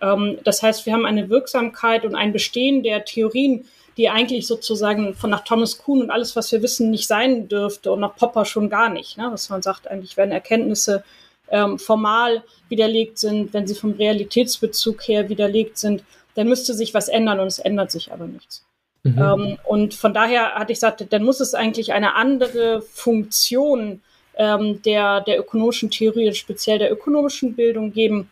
Ähm, 0.00 0.38
das 0.44 0.62
heißt, 0.62 0.86
wir 0.86 0.92
haben 0.92 1.06
eine 1.06 1.28
Wirksamkeit 1.28 2.04
und 2.04 2.14
ein 2.14 2.32
Bestehen 2.32 2.82
der 2.82 3.04
Theorien, 3.04 3.64
die 3.96 4.08
eigentlich 4.10 4.46
sozusagen 4.46 5.14
von 5.14 5.30
nach 5.30 5.44
Thomas 5.44 5.78
Kuhn 5.78 6.02
und 6.02 6.10
alles, 6.10 6.36
was 6.36 6.52
wir 6.52 6.62
wissen, 6.62 6.90
nicht 6.90 7.06
sein 7.06 7.48
dürfte 7.48 7.92
und 7.92 8.00
nach 8.00 8.14
Popper 8.16 8.44
schon 8.44 8.68
gar 8.68 8.90
nicht. 8.90 9.16
Ne? 9.16 9.28
Dass 9.30 9.48
man 9.48 9.62
sagt, 9.62 9.88
eigentlich 9.88 10.16
werden 10.16 10.32
Erkenntnisse 10.32 11.02
ähm, 11.50 11.78
formal 11.78 12.42
widerlegt 12.68 13.18
sind, 13.18 13.54
wenn 13.54 13.66
sie 13.66 13.74
vom 13.74 13.92
Realitätsbezug 13.92 15.08
her 15.08 15.28
widerlegt 15.28 15.78
sind, 15.78 16.02
dann 16.34 16.48
müsste 16.48 16.74
sich 16.74 16.92
was 16.92 17.08
ändern 17.08 17.40
und 17.40 17.46
es 17.46 17.58
ändert 17.58 17.90
sich 17.90 18.12
aber 18.12 18.26
nichts. 18.26 18.64
Mhm. 19.04 19.18
Ähm, 19.18 19.58
und 19.64 19.94
von 19.94 20.12
daher 20.12 20.54
hatte 20.54 20.72
ich 20.72 20.76
gesagt, 20.78 21.06
dann 21.10 21.22
muss 21.22 21.40
es 21.40 21.54
eigentlich 21.54 21.92
eine 21.92 22.16
andere 22.16 22.82
Funktion 22.82 24.02
ähm, 24.36 24.82
der, 24.82 25.22
der 25.22 25.38
ökonomischen 25.38 25.90
Theorie, 25.90 26.34
speziell 26.34 26.78
der 26.78 26.92
ökonomischen 26.92 27.54
Bildung 27.54 27.92
geben, 27.92 28.30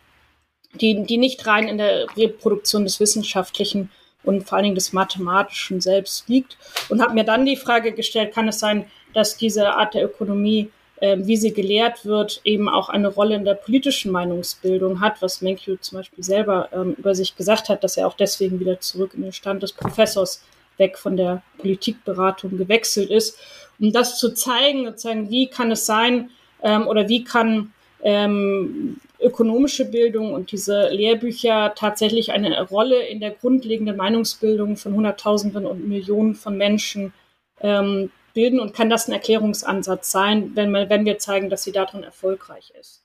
die, 0.81 1.03
die 1.03 1.17
nicht 1.17 1.45
rein 1.47 1.67
in 1.67 1.77
der 1.77 2.07
Reproduktion 2.15 2.83
des 2.83 2.99
Wissenschaftlichen 2.99 3.89
und 4.23 4.47
vor 4.47 4.57
allen 4.57 4.63
Dingen 4.63 4.75
des 4.75 4.93
Mathematischen 4.93 5.81
selbst 5.81 6.27
liegt. 6.27 6.57
Und 6.89 7.01
habe 7.01 7.13
mir 7.13 7.23
dann 7.23 7.45
die 7.45 7.57
Frage 7.57 7.91
gestellt, 7.91 8.33
kann 8.33 8.47
es 8.47 8.59
sein, 8.59 8.85
dass 9.13 9.37
diese 9.37 9.69
Art 9.69 9.93
der 9.93 10.03
Ökonomie, 10.03 10.69
äh, 10.97 11.17
wie 11.19 11.37
sie 11.37 11.53
gelehrt 11.53 12.05
wird, 12.05 12.41
eben 12.43 12.67
auch 12.67 12.89
eine 12.89 13.07
Rolle 13.07 13.35
in 13.35 13.45
der 13.45 13.53
politischen 13.53 14.11
Meinungsbildung 14.11 14.99
hat, 14.99 15.21
was 15.21 15.41
Menkyu 15.41 15.77
zum 15.77 15.99
Beispiel 15.99 16.23
selber 16.23 16.69
ähm, 16.73 16.95
über 16.97 17.15
sich 17.15 17.35
gesagt 17.35 17.69
hat, 17.69 17.83
dass 17.83 17.97
er 17.97 18.07
auch 18.07 18.15
deswegen 18.15 18.59
wieder 18.59 18.79
zurück 18.79 19.13
in 19.13 19.21
den 19.21 19.33
Stand 19.33 19.63
des 19.63 19.73
Professors 19.73 20.43
weg 20.77 20.97
von 20.97 21.15
der 21.15 21.41
Politikberatung 21.57 22.57
gewechselt 22.57 23.09
ist, 23.09 23.37
um 23.79 23.91
das 23.91 24.19
zu 24.19 24.33
zeigen, 24.33 24.85
sozusagen, 24.85 25.29
wie 25.29 25.47
kann 25.47 25.71
es 25.71 25.85
sein 25.85 26.31
ähm, 26.61 26.87
oder 26.87 27.07
wie 27.07 27.23
kann 27.23 27.73
ähm, 28.05 28.97
ökonomische 29.19 29.85
Bildung 29.85 30.33
und 30.33 30.51
diese 30.51 30.89
Lehrbücher 30.89 31.73
tatsächlich 31.75 32.31
eine 32.31 32.61
Rolle 32.61 33.01
in 33.07 33.19
der 33.19 33.31
grundlegenden 33.31 33.97
Meinungsbildung 33.97 34.77
von 34.77 34.93
Hunderttausenden 34.93 35.65
und 35.65 35.87
Millionen 35.87 36.35
von 36.35 36.55
Menschen 36.55 37.13
ähm, 37.61 38.11
bilden 38.35 38.59
und 38.59 38.75
kann 38.75 38.91
das 38.91 39.07
ein 39.07 39.13
Erklärungsansatz 39.13 40.11
sein, 40.11 40.51
wenn, 40.53 40.69
wir, 40.69 40.87
wenn 40.89 41.03
wir 41.05 41.17
zeigen, 41.17 41.49
dass 41.49 41.63
sie 41.63 41.71
darin 41.71 42.03
erfolgreich 42.03 42.71
ist. 42.79 43.01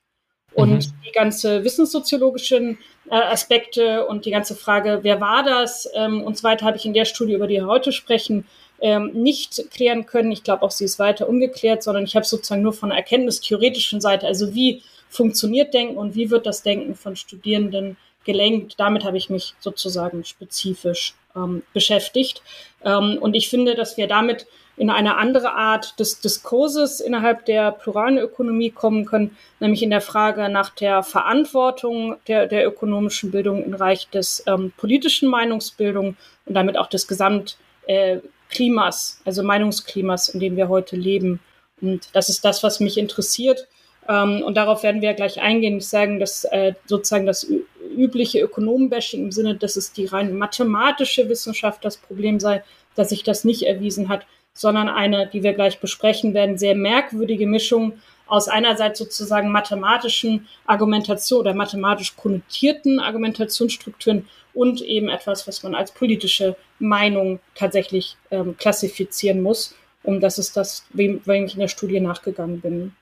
Und 0.53 0.73
mhm. 0.73 0.93
die 1.07 1.13
ganze 1.13 1.65
wissenssoziologischen 1.65 2.77
äh, 3.09 3.15
Aspekte 3.15 4.07
und 4.07 4.27
die 4.27 4.33
ganze 4.33 4.55
Frage, 4.55 4.99
wer 5.03 5.21
war 5.21 5.45
das 5.45 5.89
ähm, 5.95 6.23
und 6.23 6.37
so 6.37 6.43
weiter, 6.43 6.67
habe 6.67 6.77
ich 6.77 6.85
in 6.85 6.93
der 6.93 7.07
Studie, 7.07 7.35
über 7.35 7.47
die 7.47 7.55
wir 7.55 7.67
heute 7.67 7.93
sprechen, 7.93 8.47
ähm, 8.81 9.11
nicht 9.13 9.71
klären 9.71 10.07
können. 10.07 10.33
Ich 10.33 10.43
glaube 10.43 10.63
auch, 10.63 10.71
sie 10.71 10.85
ist 10.85 10.99
weiter 10.99 11.29
ungeklärt, 11.29 11.83
sondern 11.83 12.05
ich 12.05 12.17
habe 12.17 12.27
sozusagen 12.27 12.63
nur 12.63 12.73
von 12.73 12.91
der 12.91 12.99
erkenntnistheoretischen 12.99 14.01
Seite, 14.01 14.27
also 14.27 14.55
wie 14.55 14.83
funktioniert 15.09 15.75
Denken 15.75 15.97
und 15.97 16.15
wie 16.15 16.31
wird 16.31 16.47
das 16.47 16.63
Denken 16.63 16.95
von 16.95 17.17
Studierenden 17.17 17.97
gelenkt. 18.25 18.75
Damit 18.79 19.05
habe 19.05 19.17
ich 19.17 19.31
mich 19.31 19.55
sozusagen 19.61 20.25
spezifisch 20.25 21.15
ähm, 21.37 21.63
beschäftigt. 21.73 22.43
Ähm, 22.85 23.19
und 23.21 23.35
ich 23.35 23.49
finde, 23.49 23.75
dass 23.75 23.97
wir 23.97 24.07
damit 24.07 24.47
in 24.77 24.89
eine 24.89 25.17
andere 25.17 25.53
Art 25.53 26.01
des 26.01 26.21
Diskurses 26.21 27.01
innerhalb 27.01 27.45
der 27.45 27.71
pluralen 27.73 28.17
Ökonomie 28.17 28.71
kommen 28.71 29.05
können, 29.05 29.37
nämlich 29.59 29.83
in 29.83 29.91
der 29.91 30.01
Frage 30.01 30.49
nach 30.49 30.71
der 30.71 31.03
Verantwortung 31.03 32.17
der, 32.29 32.47
der 32.47 32.67
ökonomischen 32.67 33.31
Bildung 33.31 33.63
im 33.63 33.73
Bereich 33.73 34.09
des 34.09 34.43
ähm, 34.47 34.73
politischen 34.77 35.29
Meinungsbildung 35.29 36.17
und 36.47 36.55
damit 36.55 36.79
auch 36.79 36.87
des 36.87 37.07
Gesamtklimas, 37.07 37.59
äh, 37.87 38.19
also 39.25 39.43
Meinungsklimas, 39.43 40.29
in 40.29 40.41
dem 40.41 40.57
wir 40.57 40.69
heute 40.69 40.97
leben. 40.97 41.41
Und 41.81 42.09
das 42.13 42.29
ist 42.29 42.45
das, 42.45 42.63
was 42.63 42.81
mich 42.81 42.99
interessiert. 42.99 43.67
Ähm, 44.09 44.43
und 44.43 44.57
darauf 44.57 44.83
werden 44.83 45.03
wir 45.03 45.15
gleich 45.15 45.41
eingehen. 45.41 45.79
Ich 45.79 45.89
sagen, 45.89 46.19
dass 46.21 46.45
äh, 46.45 46.75
sozusagen 46.87 47.27
das 47.27 47.47
übliche 47.97 48.41
Ökonomenbashing 48.41 49.25
im 49.25 49.33
Sinne, 49.33 49.55
dass 49.55 49.77
es 49.77 49.93
die 49.93 50.07
rein 50.07 50.37
mathematische 50.37 51.29
Wissenschaft 51.29 51.85
das 51.85 51.97
Problem 51.97 52.41
sei, 52.41 52.63
dass 52.95 53.11
sich 53.11 53.23
das 53.23 53.45
nicht 53.45 53.63
erwiesen 53.63 54.09
hat, 54.09 54.27
sondern 54.53 54.89
eine, 54.89 55.29
die 55.29 55.43
wir 55.43 55.53
gleich 55.53 55.81
besprechen 55.81 56.35
werden, 56.35 56.59
sehr 56.59 56.75
merkwürdige 56.75 57.47
Mischung 57.47 57.95
aus 58.27 58.49
einerseits 58.49 58.99
sozusagen 58.99 59.51
mathematischen 59.51 60.47
Argumentation 60.67 61.41
oder 61.41 61.55
mathematisch 61.55 62.17
konnotierten 62.17 63.01
Argumentationsstrukturen 63.01 64.29
und 64.55 64.81
eben 64.83 65.09
etwas, 65.09 65.47
was 65.47 65.63
man 65.63 65.75
als 65.75 65.93
politische 65.93 66.57
Meinung 66.79 67.41
tatsächlich 67.55 68.17
ähm, 68.31 68.57
klassifizieren 68.57 69.43
muss. 69.43 69.75
Und 70.03 70.21
das 70.21 70.39
ist 70.39 70.57
das, 70.57 70.87
wem, 70.93 71.21
wem 71.25 71.45
ich 71.45 71.55
in 71.55 71.61
der 71.61 71.69
Studie 71.69 72.01
nachgegangen 72.01 72.61
bin. 72.61 72.93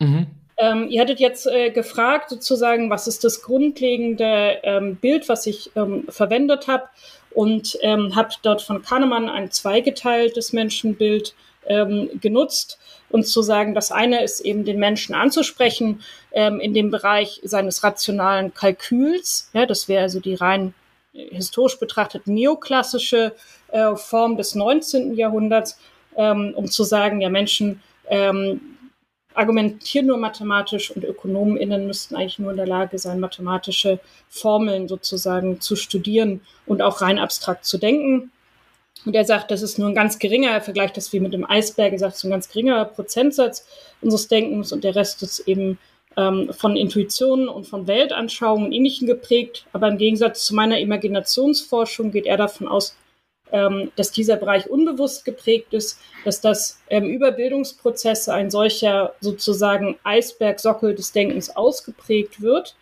Mhm. 0.00 0.26
Ähm, 0.56 0.88
ihr 0.88 1.00
hattet 1.00 1.20
jetzt 1.20 1.46
äh, 1.46 1.70
gefragt, 1.70 2.30
sozusagen, 2.30 2.88
was 2.88 3.06
ist 3.06 3.24
das 3.24 3.42
grundlegende 3.42 4.58
ähm, 4.62 4.96
Bild, 4.96 5.28
was 5.28 5.46
ich 5.46 5.70
ähm, 5.74 6.04
verwendet 6.08 6.68
habe 6.68 6.84
und 7.30 7.76
ähm, 7.82 8.14
habe 8.14 8.30
dort 8.42 8.62
von 8.62 8.82
Kahnemann 8.82 9.28
ein 9.28 9.50
zweigeteiltes 9.50 10.52
Menschenbild 10.52 11.34
ähm, 11.66 12.08
genutzt 12.20 12.78
und 13.14 13.28
zu 13.28 13.42
sagen, 13.42 13.76
das 13.76 13.92
eine 13.92 14.24
ist 14.24 14.40
eben 14.40 14.64
den 14.64 14.80
Menschen 14.80 15.14
anzusprechen 15.14 16.02
ähm, 16.32 16.58
in 16.58 16.74
dem 16.74 16.90
Bereich 16.90 17.40
seines 17.44 17.84
rationalen 17.84 18.52
Kalküls. 18.52 19.50
Ja, 19.52 19.66
das 19.66 19.86
wäre 19.86 20.02
also 20.02 20.18
die 20.18 20.34
rein 20.34 20.74
äh, 21.12 21.28
historisch 21.32 21.78
betrachtet 21.78 22.26
neoklassische 22.26 23.36
äh, 23.70 23.94
Form 23.94 24.36
des 24.36 24.56
19. 24.56 25.14
Jahrhunderts, 25.14 25.78
ähm, 26.16 26.54
um 26.56 26.66
zu 26.68 26.82
sagen, 26.82 27.20
ja, 27.20 27.30
Menschen 27.30 27.80
ähm, 28.08 28.60
argumentieren 29.32 30.08
nur 30.08 30.18
mathematisch 30.18 30.90
und 30.90 31.04
ÖkonomInnen 31.04 31.86
müssten 31.86 32.16
eigentlich 32.16 32.40
nur 32.40 32.50
in 32.50 32.56
der 32.56 32.66
Lage 32.66 32.98
sein, 32.98 33.20
mathematische 33.20 34.00
Formeln 34.28 34.88
sozusagen 34.88 35.60
zu 35.60 35.76
studieren 35.76 36.40
und 36.66 36.82
auch 36.82 37.00
rein 37.00 37.20
abstrakt 37.20 37.64
zu 37.64 37.78
denken. 37.78 38.32
Und 39.04 39.14
er 39.14 39.24
sagt, 39.24 39.50
das 39.50 39.62
ist 39.62 39.78
nur 39.78 39.88
ein 39.88 39.94
ganz 39.94 40.18
geringer, 40.18 40.50
er 40.50 40.60
vergleicht 40.60 40.96
das 40.96 41.12
wie 41.12 41.20
mit 41.20 41.34
dem 41.34 41.48
Eisberg, 41.48 41.92
er 41.92 41.98
sagt, 41.98 42.16
so 42.16 42.28
ein 42.28 42.30
ganz 42.30 42.48
geringer 42.48 42.84
Prozentsatz 42.84 43.66
unseres 44.00 44.28
Denkens 44.28 44.72
und 44.72 44.84
der 44.84 44.96
Rest 44.96 45.22
ist 45.22 45.40
eben 45.40 45.78
ähm, 46.16 46.50
von 46.52 46.76
Intuitionen 46.76 47.48
und 47.48 47.66
von 47.66 47.86
Weltanschauungen 47.86 48.66
und 48.66 48.72
Ähnlichem 48.72 49.06
geprägt. 49.06 49.66
Aber 49.72 49.88
im 49.88 49.98
Gegensatz 49.98 50.44
zu 50.46 50.54
meiner 50.54 50.78
Imaginationsforschung 50.78 52.12
geht 52.12 52.26
er 52.26 52.36
davon 52.36 52.68
aus, 52.68 52.96
ähm, 53.52 53.92
dass 53.96 54.10
dieser 54.10 54.36
Bereich 54.36 54.68
unbewusst 54.68 55.24
geprägt 55.24 55.74
ist, 55.74 55.98
dass 56.24 56.40
das 56.40 56.80
ähm, 56.88 57.04
über 57.04 57.30
Bildungsprozesse 57.30 58.32
ein 58.32 58.50
solcher 58.50 59.14
sozusagen 59.20 59.96
Eisbergsockel 60.02 60.94
des 60.94 61.12
Denkens 61.12 61.54
ausgeprägt 61.54 62.40
wird 62.40 62.74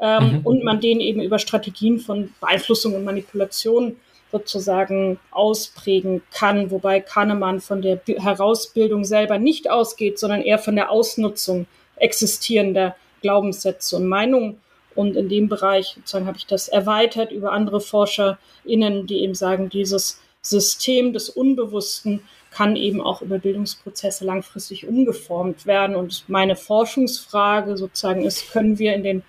ähm, 0.00 0.38
mhm. 0.38 0.40
und 0.46 0.64
man 0.64 0.80
den 0.80 1.00
eben 1.00 1.20
über 1.20 1.38
Strategien 1.38 1.98
von 1.98 2.32
Beeinflussung 2.40 2.94
und 2.94 3.04
Manipulation 3.04 3.96
sozusagen 4.36 5.18
ausprägen 5.30 6.22
kann, 6.30 6.70
wobei 6.70 7.00
Kahnemann 7.00 7.60
von 7.60 7.82
der 7.82 8.00
Herausbildung 8.06 9.04
selber 9.04 9.38
nicht 9.38 9.70
ausgeht, 9.70 10.18
sondern 10.18 10.42
eher 10.42 10.58
von 10.58 10.76
der 10.76 10.90
Ausnutzung 10.90 11.66
existierender 11.96 12.96
Glaubenssätze 13.22 13.96
und 13.96 14.06
Meinungen. 14.06 14.60
Und 14.94 15.16
in 15.16 15.28
dem 15.28 15.48
Bereich 15.48 15.94
sozusagen 15.96 16.26
habe 16.26 16.38
ich 16.38 16.46
das 16.46 16.68
erweitert 16.68 17.30
über 17.32 17.52
andere 17.52 17.80
ForscherInnen, 17.80 19.06
die 19.06 19.20
eben 19.22 19.34
sagen, 19.34 19.68
dieses 19.68 20.20
System 20.42 21.12
des 21.12 21.28
Unbewussten 21.28 22.22
kann 22.50 22.76
eben 22.76 23.02
auch 23.02 23.20
über 23.20 23.38
Bildungsprozesse 23.38 24.24
langfristig 24.24 24.86
umgeformt 24.86 25.66
werden. 25.66 25.96
Und 25.96 26.24
meine 26.28 26.56
Forschungsfrage 26.56 27.76
sozusagen 27.76 28.22
ist, 28.22 28.52
können 28.52 28.78
wir 28.78 28.94
in 28.94 29.02
den, 29.02 29.22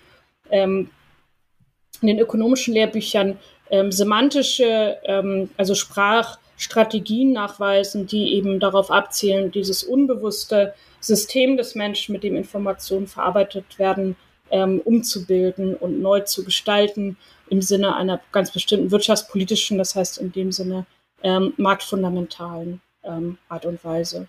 ähm, 0.50 0.90
in 2.02 2.08
den 2.08 2.20
ökonomischen 2.20 2.74
Lehrbüchern 2.74 3.38
ähm, 3.70 3.92
semantische, 3.92 4.98
ähm, 5.04 5.50
also 5.58 5.76
Sprachstrategien 5.76 7.34
nachweisen, 7.34 8.08
die 8.08 8.36
eben 8.36 8.60
darauf 8.60 8.92
abzielen, 8.92 9.52
dieses 9.52 9.84
unbewusste 9.84 10.74
System 11.00 11.58
des 11.58 11.76
Menschen, 11.76 12.14
mit 12.14 12.24
dem 12.24 12.36
Informationen 12.36 13.08
verarbeitet 13.08 13.80
werden, 13.80 14.16
ähm, 14.50 14.82
umzubilden 14.84 15.76
und 15.76 16.02
neu 16.02 16.22
zu 16.22 16.44
gestalten 16.44 17.18
im 17.50 17.62
Sinne 17.62 17.96
einer 17.96 18.20
ganz 18.32 18.52
bestimmten 18.52 18.92
wirtschaftspolitischen, 18.92 19.78
das 19.78 19.96
heißt 19.96 20.18
in 20.18 20.32
dem 20.32 20.52
Sinne 20.52 20.86
ähm, 21.24 21.54
marktfundamentalen 21.58 22.82
ähm, 23.04 23.38
Art 23.50 23.66
und 23.66 23.84
Weise. 23.84 24.28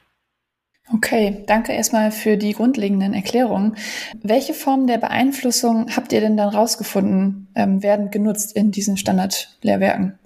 Okay, 0.94 1.44
danke 1.46 1.72
erstmal 1.72 2.10
für 2.10 2.38
die 2.38 2.52
grundlegenden 2.52 3.12
Erklärungen. 3.12 3.76
Welche 4.22 4.54
Formen 4.54 4.86
der 4.86 4.96
Beeinflussung 4.96 5.94
habt 5.94 6.12
ihr 6.12 6.20
denn 6.20 6.36
dann 6.36 6.48
rausgefunden, 6.48 7.48
ähm, 7.54 7.82
werden 7.82 8.10
genutzt 8.10 8.56
in 8.56 8.70
diesen 8.70 8.96
Standardlehrwerken? 8.96 10.18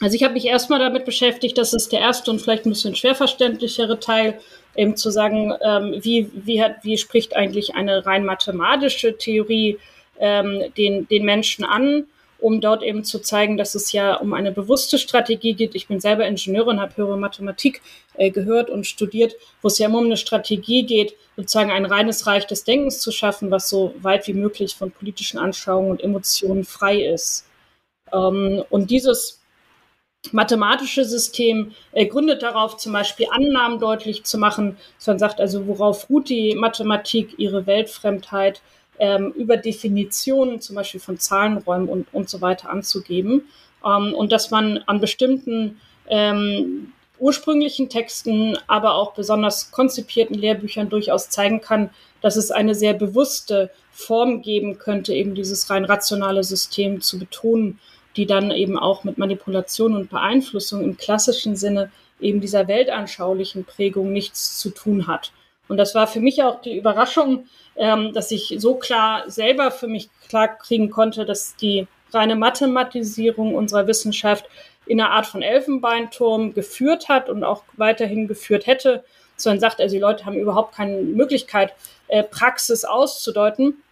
Also 0.00 0.14
ich 0.14 0.22
habe 0.22 0.34
mich 0.34 0.46
erstmal 0.46 0.78
damit 0.78 1.04
beschäftigt, 1.04 1.58
das 1.58 1.72
ist 1.72 1.92
der 1.92 2.00
erste 2.00 2.30
und 2.30 2.40
vielleicht 2.40 2.66
ein 2.66 2.70
bisschen 2.70 2.94
schwer 2.94 3.14
verständlichere 3.14 3.98
Teil, 4.00 4.38
eben 4.76 4.96
zu 4.96 5.10
sagen, 5.10 5.52
ähm, 5.60 5.98
wie, 6.02 6.30
wie, 6.34 6.62
hat, 6.62 6.84
wie 6.84 6.98
spricht 6.98 7.36
eigentlich 7.36 7.74
eine 7.74 8.04
rein 8.06 8.24
mathematische 8.24 9.16
Theorie 9.16 9.78
ähm, 10.18 10.62
den, 10.76 11.08
den 11.08 11.24
Menschen 11.24 11.64
an 11.64 12.04
um 12.38 12.60
dort 12.60 12.82
eben 12.82 13.04
zu 13.04 13.18
zeigen, 13.20 13.56
dass 13.56 13.74
es 13.74 13.92
ja 13.92 14.14
um 14.14 14.32
eine 14.32 14.52
bewusste 14.52 14.98
Strategie 14.98 15.54
geht. 15.54 15.74
Ich 15.74 15.88
bin 15.88 16.00
selber 16.00 16.26
Ingenieurin, 16.26 16.80
habe 16.80 16.96
höhere 16.96 17.18
Mathematik 17.18 17.82
äh, 18.14 18.30
gehört 18.30 18.70
und 18.70 18.86
studiert, 18.86 19.34
wo 19.60 19.68
es 19.68 19.78
ja 19.78 19.88
immer 19.88 19.98
um 19.98 20.06
eine 20.06 20.16
Strategie 20.16 20.84
geht, 20.84 21.14
sozusagen 21.36 21.70
ein 21.70 21.86
reines 21.86 22.26
Reich 22.26 22.46
des 22.46 22.64
Denkens 22.64 23.00
zu 23.00 23.10
schaffen, 23.10 23.50
was 23.50 23.68
so 23.68 23.94
weit 24.00 24.26
wie 24.28 24.34
möglich 24.34 24.76
von 24.76 24.90
politischen 24.90 25.38
Anschauungen 25.38 25.90
und 25.90 26.02
Emotionen 26.02 26.64
frei 26.64 27.02
ist. 27.02 27.46
Ähm, 28.12 28.64
und 28.70 28.90
dieses 28.90 29.40
mathematische 30.32 31.04
System 31.04 31.72
äh, 31.92 32.06
gründet 32.06 32.42
darauf, 32.42 32.76
zum 32.76 32.92
Beispiel 32.92 33.26
Annahmen 33.30 33.78
deutlich 33.78 34.24
zu 34.24 34.38
machen, 34.38 34.76
dass 34.98 35.06
man 35.06 35.18
sagt, 35.18 35.40
also 35.40 35.66
worauf 35.66 36.08
ruht 36.10 36.28
die 36.28 36.54
Mathematik, 36.54 37.38
ihre 37.38 37.66
Weltfremdheit, 37.66 38.60
ähm, 38.98 39.32
über 39.32 39.56
Definitionen 39.56 40.60
zum 40.60 40.76
Beispiel 40.76 41.00
von 41.00 41.18
Zahlenräumen 41.18 41.88
und, 41.88 42.06
und 42.12 42.28
so 42.28 42.40
weiter 42.40 42.70
anzugeben. 42.70 43.48
Ähm, 43.84 44.14
und 44.14 44.32
dass 44.32 44.50
man 44.50 44.78
an 44.86 45.00
bestimmten 45.00 45.80
ähm, 46.08 46.92
ursprünglichen 47.18 47.88
Texten, 47.88 48.56
aber 48.66 48.94
auch 48.94 49.14
besonders 49.14 49.70
konzipierten 49.70 50.36
Lehrbüchern 50.36 50.88
durchaus 50.88 51.30
zeigen 51.30 51.60
kann, 51.60 51.90
dass 52.20 52.36
es 52.36 52.50
eine 52.50 52.74
sehr 52.74 52.94
bewusste 52.94 53.70
Form 53.92 54.42
geben 54.42 54.78
könnte, 54.78 55.14
eben 55.14 55.34
dieses 55.34 55.68
rein 55.70 55.84
rationale 55.84 56.44
System 56.44 57.00
zu 57.00 57.18
betonen, 57.18 57.78
die 58.16 58.26
dann 58.26 58.50
eben 58.50 58.78
auch 58.78 59.04
mit 59.04 59.18
Manipulation 59.18 59.94
und 59.94 60.10
Beeinflussung 60.10 60.82
im 60.82 60.96
klassischen 60.96 61.56
Sinne 61.56 61.90
eben 62.20 62.40
dieser 62.40 62.66
weltanschaulichen 62.66 63.64
Prägung 63.64 64.12
nichts 64.12 64.58
zu 64.58 64.70
tun 64.70 65.06
hat. 65.06 65.32
Und 65.68 65.76
das 65.76 65.94
war 65.94 66.06
für 66.06 66.20
mich 66.20 66.42
auch 66.42 66.60
die 66.60 66.76
Überraschung, 66.76 67.46
ähm, 67.76 68.12
dass 68.12 68.30
ich 68.30 68.56
so 68.58 68.74
klar 68.74 69.30
selber 69.30 69.70
für 69.70 69.86
mich 69.86 70.08
klar 70.28 70.48
kriegen 70.48 70.90
konnte, 70.90 71.24
dass 71.24 71.56
die 71.56 71.86
reine 72.12 72.36
Mathematisierung 72.36 73.54
unserer 73.54 73.86
Wissenschaft 73.86 74.46
in 74.86 75.00
einer 75.00 75.10
Art 75.10 75.26
von 75.26 75.42
Elfenbeinturm 75.42 76.54
geführt 76.54 77.08
hat 77.08 77.28
und 77.28 77.44
auch 77.44 77.62
weiterhin 77.76 78.26
geführt 78.26 78.66
hätte. 78.66 79.04
So 79.36 79.50
man 79.50 79.60
sagt, 79.60 79.80
also 79.80 79.94
die 79.94 80.00
Leute 80.00 80.24
haben 80.24 80.36
überhaupt 80.36 80.74
keine 80.74 81.02
Möglichkeit, 81.02 81.74
äh, 82.08 82.22
Praxis 82.22 82.84
auszudeuten. 82.84 83.82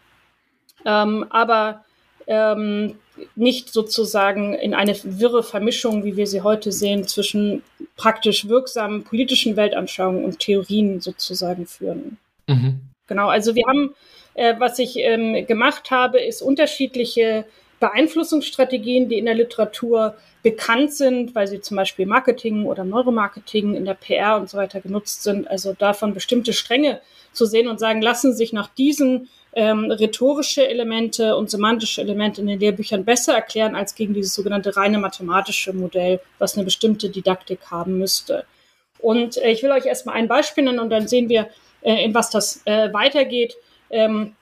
Ähm, 0.85 1.27
aber 1.31 1.85
ähm, 2.27 2.97
nicht 3.35 3.73
sozusagen 3.73 4.55
in 4.55 4.75
eine 4.75 4.95
wirre 5.03 5.43
Vermischung, 5.43 6.05
wie 6.05 6.17
wir 6.17 6.27
sie 6.27 6.43
heute 6.43 6.73
sehen, 6.73 7.07
zwischen 7.07 7.63
praktisch 7.97 8.49
wirksamen 8.49 9.05
politischen 9.05 9.57
Weltanschauungen 9.57 10.25
und 10.25 10.39
Theorien 10.39 11.01
sozusagen 11.01 11.67
führen. 11.67 12.19
Mhm. 12.47 12.81
Genau, 13.07 13.29
also 13.29 13.55
wir 13.55 13.65
haben, 13.67 13.95
äh, 14.35 14.55
was 14.59 14.79
ich 14.79 14.97
ähm, 14.99 15.47
gemacht 15.47 15.91
habe, 15.91 16.21
ist 16.21 16.43
unterschiedliche 16.43 17.47
Beeinflussungsstrategien, 17.81 19.09
die 19.09 19.19
in 19.19 19.27
der 19.27 19.35
Literatur 19.35 20.17
bekannt 20.43 20.93
sind, 20.93 21.35
weil 21.35 21.47
sie 21.47 21.61
zum 21.61 21.77
Beispiel 21.77 22.07
Marketing 22.07 22.65
oder 22.65 22.85
Neuromarketing 22.85 23.75
in 23.75 23.85
der 23.85 23.95
PR 23.95 24.37
und 24.37 24.49
so 24.49 24.57
weiter 24.57 24.81
genutzt 24.81 25.23
sind. 25.23 25.49
Also 25.49 25.75
davon 25.75 26.15
bestimmte 26.15 26.53
Stränge 26.53 27.01
zu 27.33 27.47
sehen 27.47 27.69
und 27.69 27.79
sagen, 27.79 28.01
lassen 28.01 28.33
sich 28.33 28.53
nach 28.53 28.69
diesen 28.69 29.29
ähm, 29.57 29.91
rhetorische 29.91 30.69
Elemente 30.69 31.35
und 31.35 31.51
semantische 31.51 32.03
Elemente 32.03 32.43
in 32.43 32.47
den 32.47 32.61
Lehrbüchern 32.61 33.07
besser 33.07 33.35
erklären 33.35 33.75
als 33.75 33.95
gegen 33.95 34.13
dieses 34.13 34.35
sogenannte 34.35 34.77
reine 34.77 34.99
mathematische 34.99 35.73
Modell, 35.73 36.21
was 36.39 36.57
eine 36.57 36.65
bestimmte 36.65 37.09
Didaktik 37.09 37.71
haben 37.71 37.99
müsste. 37.99 38.45
Und 38.99 39.39
äh, 39.39 39.51
ich 39.51 39.63
will 39.63 39.73
euch 39.73 39.87
erstmal 39.87 40.17
ein 40.17 40.29
Beispiel 40.29 40.65
nennen 40.65 40.79
und 40.79 40.91
dann 40.91 41.09
sehen 41.09 41.31
wir, 41.31 41.49
äh, 41.81 42.05
in 42.05 42.15
was 42.15 42.29
das 42.29 42.61
äh, 42.67 42.93
weitergeht. 42.93 43.57
Ähm, 43.89 44.37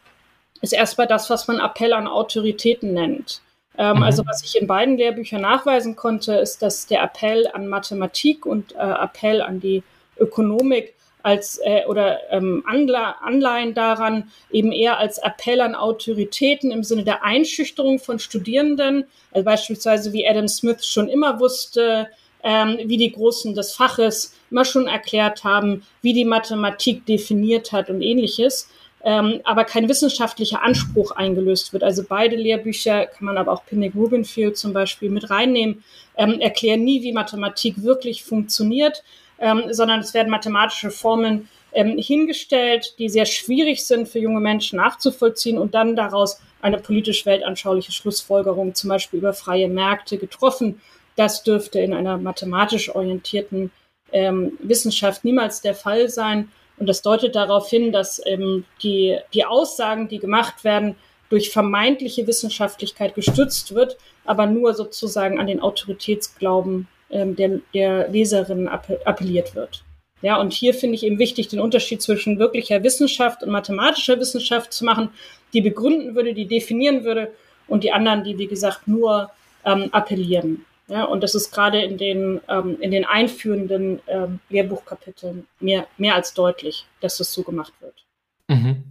ist 0.61 0.73
erstmal 0.73 1.07
das, 1.07 1.31
was 1.31 1.47
man 1.47 1.61
Appell 1.61 1.93
an 1.93 2.09
Autoritäten 2.09 2.93
nennt. 2.93 3.41
Ähm, 3.79 3.99
mhm. 3.99 4.03
Also 4.03 4.27
was 4.27 4.43
ich 4.43 4.61
in 4.61 4.67
beiden 4.67 4.97
Lehrbüchern 4.97 5.43
nachweisen 5.43 5.95
konnte, 5.95 6.35
ist, 6.35 6.61
dass 6.61 6.89
der 6.89 7.03
Appell 7.05 7.49
an 7.53 7.69
Mathematik 7.69 8.47
und 8.47 8.75
äh, 8.75 8.79
Appell 8.79 9.43
an 9.43 9.61
die 9.61 9.85
Ökonomik 10.19 10.95
als 11.25 11.59
äh, 11.65 11.85
oder 11.87 12.21
ähm, 12.31 12.63
Anleihen 12.67 13.73
daran 13.73 14.31
eben 14.53 14.73
eher 14.73 14.99
als 14.99 15.19
Appell 15.19 15.63
an 15.63 15.75
Autoritäten 15.75 16.71
im 16.71 16.85
Sinne 16.85 17.03
der 17.03 17.25
Einschüchterung 17.25 17.99
von 17.99 18.19
Studierenden, 18.19 19.07
also 19.33 19.45
beispielsweise 19.45 20.13
wie 20.13 20.29
Adam 20.29 20.49
Smith 20.49 20.87
schon 20.87 21.09
immer 21.09 21.41
wusste, 21.41 22.09
ähm, 22.43 22.79
wie 22.85 22.99
die 22.99 23.11
Großen 23.11 23.55
des 23.55 23.73
Faches 23.73 24.35
immer 24.51 24.67
schon 24.67 24.87
erklärt 24.87 25.45
haben, 25.45 25.83
wie 26.03 26.13
die 26.13 26.27
Mathematik 26.27 27.07
definiert 27.07 27.73
hat 27.73 27.89
und 27.89 28.03
ähnliches. 28.03 28.69
Ähm, 29.03 29.41
aber 29.45 29.65
kein 29.65 29.89
wissenschaftlicher 29.89 30.63
Anspruch 30.63 31.11
eingelöst 31.11 31.73
wird. 31.73 31.83
Also 31.83 32.05
beide 32.07 32.37
Lehrbücher 32.37 33.07
kann 33.07 33.27
man 33.27 33.37
aber 33.37 33.53
auch 33.53 33.65
Pinnick 33.67 33.95
Rubinfield 33.95 34.57
zum 34.57 34.73
Beispiel 34.73 35.11
mit 35.11 35.29
reinnehmen, 35.29 35.85
ähm, 36.17 36.41
erklären 36.41 36.85
nie, 36.85 37.03
wie 37.03 37.13
Mathematik 37.13 37.83
wirklich 37.83 38.25
funktioniert, 38.25 39.03
ähm, 39.45 39.65
sondern 39.69 40.01
es 40.01 40.15
werden 40.15 40.31
mathematische 40.31 40.91
Formeln 40.91 41.51
ähm, 41.73 41.99
hingestellt, 41.99 42.95
die 42.99 43.11
sehr 43.11 43.27
schwierig 43.27 43.85
sind 43.87 44.09
für 44.09 44.19
junge 44.19 44.41
Menschen 44.41 44.79
nachzuvollziehen 44.79 45.59
und 45.59 45.75
dann 45.75 45.97
daraus 45.97 46.41
eine 46.63 46.79
politisch 46.79 47.27
weltanschauliche 47.27 47.93
Schlussfolgerung, 47.93 48.75
zum 48.75 48.89
Beispiel 48.89 49.19
über 49.19 49.35
freie 49.35 49.69
Märkte, 49.69 50.17
getroffen. 50.17 50.81
Das 51.15 51.43
dürfte 51.43 51.79
in 51.79 51.93
einer 51.93 52.17
mathematisch 52.17 52.95
orientierten 52.95 53.71
ähm, 54.13 54.53
Wissenschaft 54.61 55.25
niemals 55.25 55.61
der 55.61 55.75
Fall 55.75 56.09
sein. 56.09 56.51
Und 56.79 56.89
das 56.89 57.03
deutet 57.03 57.35
darauf 57.35 57.69
hin, 57.69 57.93
dass 57.93 58.23
ähm, 58.25 58.65
die, 58.83 59.19
die 59.35 59.45
Aussagen, 59.45 60.09
die 60.09 60.21
gemacht 60.21 60.65
werden, 60.65 60.97
durch 61.29 61.51
vermeintliche 61.51 62.27
Wissenschaftlichkeit 62.27 63.15
gestützt 63.15 63.75
wird, 63.75 63.99
aber 64.25 64.47
nur 64.47 64.73
sozusagen 64.73 65.39
an 65.39 65.49
den 65.49 65.61
Autoritätsglauben 65.61 66.89
ähm, 67.15 67.37
der, 67.37 67.61
der 67.73 68.09
Leserinnen 68.09 68.69
appelliert 68.69 69.55
wird. 69.55 69.85
Ja, 70.21 70.37
und 70.37 70.53
hier 70.53 70.75
finde 70.75 70.95
ich 70.95 71.05
eben 71.05 71.19
wichtig, 71.19 71.49
den 71.49 71.61
Unterschied 71.61 72.03
zwischen 72.03 72.39
wirklicher 72.39 72.83
Wissenschaft 72.83 73.43
und 73.43 73.51
mathematischer 73.51 74.19
Wissenschaft 74.19 74.73
zu 74.73 74.85
machen, 74.85 75.11
die 75.53 75.61
begründen 75.61 76.15
würde, 76.15 76.35
die 76.35 76.47
definieren 76.47 77.05
würde 77.05 77.31
und 77.67 77.85
die 77.85 77.93
anderen, 77.93 78.25
die, 78.25 78.39
wie 78.39 78.47
gesagt, 78.47 78.89
nur 78.89 79.31
ähm, 79.65 79.89
appellieren. 79.93 80.65
Ja, 80.89 81.05
und 81.05 81.23
das 81.23 81.35
ist 81.35 81.51
gerade 81.51 81.83
in 81.83 81.97
den, 81.97 82.41
ähm, 82.49 82.77
in 82.81 82.91
den 82.91 83.05
einführenden 83.05 84.01
ähm, 84.07 84.41
Lehrbuchkapiteln 84.51 85.47
mehr, 85.61 85.87
mehr 85.97 86.15
als 86.15 86.35
deutlich, 86.35 86.87
dass 87.01 87.17
das 87.17 87.33
so 87.33 87.43
gemacht 87.43 87.73
wird. 87.81 88.05
Mhm. 88.49 88.85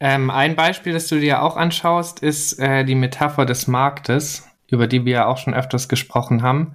Ähm, 0.00 0.30
ein 0.30 0.56
Beispiel, 0.56 0.92
das 0.92 1.08
du 1.08 1.20
dir 1.20 1.42
auch 1.42 1.56
anschaust, 1.56 2.20
ist 2.20 2.58
äh, 2.58 2.84
die 2.84 2.96
Metapher 2.96 3.46
des 3.46 3.68
Marktes, 3.68 4.48
über 4.68 4.88
die 4.88 5.04
wir 5.04 5.12
ja 5.12 5.26
auch 5.26 5.38
schon 5.38 5.54
öfters 5.54 5.88
gesprochen 5.88 6.42
haben. 6.42 6.74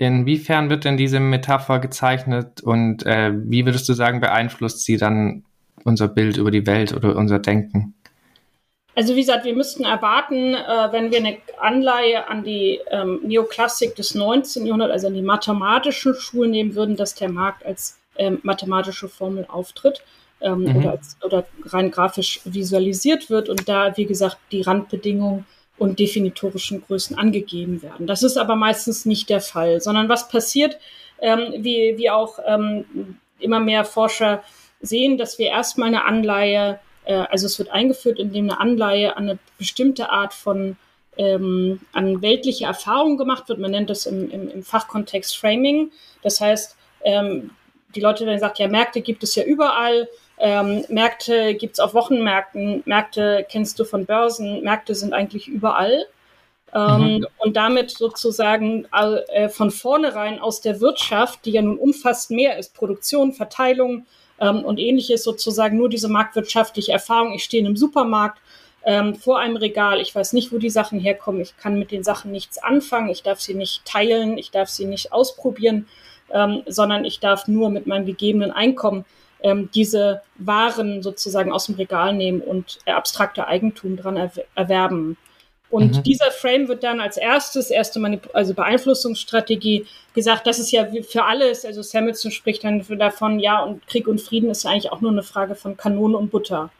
Inwiefern 0.00 0.70
wird 0.70 0.86
denn 0.86 0.96
diese 0.96 1.20
Metapher 1.20 1.78
gezeichnet 1.78 2.62
und 2.62 3.04
äh, 3.04 3.32
wie 3.34 3.66
würdest 3.66 3.86
du 3.86 3.92
sagen, 3.92 4.20
beeinflusst 4.20 4.82
sie 4.82 4.96
dann 4.96 5.44
unser 5.84 6.08
Bild 6.08 6.38
über 6.38 6.50
die 6.50 6.66
Welt 6.66 6.94
oder 6.94 7.16
unser 7.16 7.38
Denken? 7.38 7.92
Also 8.94 9.14
wie 9.14 9.20
gesagt, 9.20 9.44
wir 9.44 9.54
müssten 9.54 9.84
erwarten, 9.84 10.54
äh, 10.54 10.88
wenn 10.90 11.10
wir 11.10 11.18
eine 11.18 11.36
Anleihe 11.60 12.28
an 12.28 12.44
die 12.44 12.80
ähm, 12.90 13.20
Neoklassik 13.24 13.94
des 13.94 14.14
19. 14.14 14.64
Jahrhunderts, 14.64 14.90
also 14.90 15.08
an 15.08 15.14
die 15.14 15.20
mathematischen 15.20 16.14
Schulen 16.14 16.52
nehmen 16.52 16.74
würden, 16.74 16.96
dass 16.96 17.14
der 17.14 17.30
Markt 17.30 17.66
als 17.66 18.00
ähm, 18.16 18.38
mathematische 18.42 19.06
Formel 19.06 19.44
auftritt 19.48 20.02
ähm, 20.40 20.60
mhm. 20.60 20.76
oder, 20.76 20.90
als, 20.92 21.18
oder 21.22 21.44
rein 21.66 21.90
grafisch 21.90 22.40
visualisiert 22.44 23.28
wird 23.28 23.50
und 23.50 23.68
da, 23.68 23.94
wie 23.98 24.06
gesagt, 24.06 24.38
die 24.50 24.62
Randbedingungen 24.62 25.44
und 25.80 25.98
definitorischen 25.98 26.82
Größen 26.82 27.18
angegeben 27.18 27.82
werden. 27.82 28.06
Das 28.06 28.22
ist 28.22 28.36
aber 28.36 28.54
meistens 28.54 29.06
nicht 29.06 29.30
der 29.30 29.40
Fall, 29.40 29.80
sondern 29.80 30.10
was 30.10 30.28
passiert, 30.28 30.78
ähm, 31.22 31.54
wie, 31.56 31.94
wie 31.96 32.10
auch 32.10 32.38
ähm, 32.46 33.16
immer 33.38 33.60
mehr 33.60 33.86
Forscher 33.86 34.44
sehen, 34.82 35.16
dass 35.16 35.38
wir 35.38 35.46
erstmal 35.46 35.88
eine 35.88 36.04
Anleihe, 36.04 36.80
äh, 37.06 37.14
also 37.14 37.46
es 37.46 37.58
wird 37.58 37.70
eingeführt, 37.70 38.18
indem 38.18 38.50
eine 38.50 38.60
Anleihe 38.60 39.16
an 39.16 39.30
eine 39.30 39.38
bestimmte 39.56 40.10
Art 40.10 40.34
von 40.34 40.76
ähm, 41.16 41.80
an 41.92 42.20
weltliche 42.20 42.66
Erfahrung 42.66 43.16
gemacht 43.16 43.48
wird. 43.48 43.58
Man 43.58 43.70
nennt 43.70 43.88
das 43.88 44.04
im, 44.04 44.30
im, 44.30 44.50
im 44.50 44.62
Fachkontext 44.62 45.34
Framing. 45.38 45.90
Das 46.22 46.42
heißt, 46.42 46.76
ähm, 47.04 47.52
die 47.94 48.00
Leute 48.00 48.26
werden 48.26 48.36
gesagt, 48.36 48.58
ja, 48.58 48.68
Märkte 48.68 49.00
gibt 49.00 49.22
es 49.22 49.34
ja 49.34 49.44
überall. 49.44 50.08
Ähm, 50.42 50.84
Märkte 50.88 51.54
gibt's 51.54 51.80
auf 51.80 51.92
Wochenmärkten, 51.92 52.82
Märkte 52.86 53.46
kennst 53.48 53.78
du 53.78 53.84
von 53.84 54.06
Börsen, 54.06 54.62
Märkte 54.62 54.94
sind 54.94 55.12
eigentlich 55.12 55.48
überall. 55.48 56.06
Ähm, 56.72 57.18
mhm. 57.18 57.26
Und 57.38 57.56
damit 57.56 57.90
sozusagen 57.90 58.86
äh, 58.92 59.48
von 59.50 59.70
vornherein 59.70 60.38
aus 60.38 60.62
der 60.62 60.80
Wirtschaft, 60.80 61.44
die 61.44 61.50
ja 61.50 61.62
nun 61.62 61.78
umfasst 61.78 62.30
mehr 62.30 62.58
ist, 62.58 62.74
Produktion, 62.74 63.32
Verteilung 63.32 64.06
ähm, 64.40 64.64
und 64.64 64.78
ähnliches, 64.78 65.24
sozusagen 65.24 65.76
nur 65.76 65.90
diese 65.90 66.08
marktwirtschaftliche 66.08 66.92
Erfahrung. 66.92 67.34
Ich 67.34 67.44
stehe 67.44 67.60
in 67.60 67.66
einem 67.66 67.76
Supermarkt 67.76 68.38
ähm, 68.84 69.14
vor 69.14 69.40
einem 69.40 69.56
Regal, 69.56 70.00
ich 70.00 70.14
weiß 70.14 70.32
nicht, 70.32 70.52
wo 70.52 70.58
die 70.58 70.70
Sachen 70.70 71.00
herkommen, 71.00 71.42
ich 71.42 71.56
kann 71.58 71.78
mit 71.78 71.90
den 71.90 72.02
Sachen 72.02 72.30
nichts 72.30 72.56
anfangen, 72.56 73.10
ich 73.10 73.22
darf 73.22 73.40
sie 73.40 73.54
nicht 73.54 73.84
teilen, 73.84 74.38
ich 74.38 74.50
darf 74.50 74.70
sie 74.70 74.86
nicht 74.86 75.12
ausprobieren, 75.12 75.86
ähm, 76.32 76.62
sondern 76.66 77.04
ich 77.04 77.20
darf 77.20 77.46
nur 77.46 77.68
mit 77.68 77.86
meinem 77.86 78.06
gegebenen 78.06 78.52
Einkommen 78.52 79.04
ähm, 79.42 79.70
diese 79.74 80.22
Waren 80.36 81.02
sozusagen 81.02 81.52
aus 81.52 81.66
dem 81.66 81.76
Regal 81.76 82.14
nehmen 82.14 82.40
und 82.40 82.78
abstrakte 82.86 83.46
Eigentum 83.46 83.96
dran 83.96 84.30
erwerben. 84.54 85.16
Und 85.70 85.98
mhm. 85.98 86.02
dieser 86.02 86.32
Frame 86.32 86.66
wird 86.66 86.82
dann 86.82 87.00
als 87.00 87.16
erstes, 87.16 87.70
erste 87.70 88.00
Manip 88.00 88.28
also 88.32 88.54
Beeinflussungsstrategie 88.54 89.86
gesagt, 90.14 90.46
das 90.46 90.58
ist 90.58 90.72
ja 90.72 90.88
für 91.08 91.24
alles, 91.24 91.64
also 91.64 91.80
Samuelson 91.82 92.32
spricht 92.32 92.64
dann 92.64 92.84
davon, 92.98 93.38
ja, 93.38 93.62
und 93.62 93.86
Krieg 93.86 94.08
und 94.08 94.20
Frieden 94.20 94.50
ist 94.50 94.66
eigentlich 94.66 94.90
auch 94.90 95.00
nur 95.00 95.12
eine 95.12 95.22
Frage 95.22 95.54
von 95.54 95.76
Kanone 95.76 96.18
und 96.18 96.30
Butter. 96.30 96.70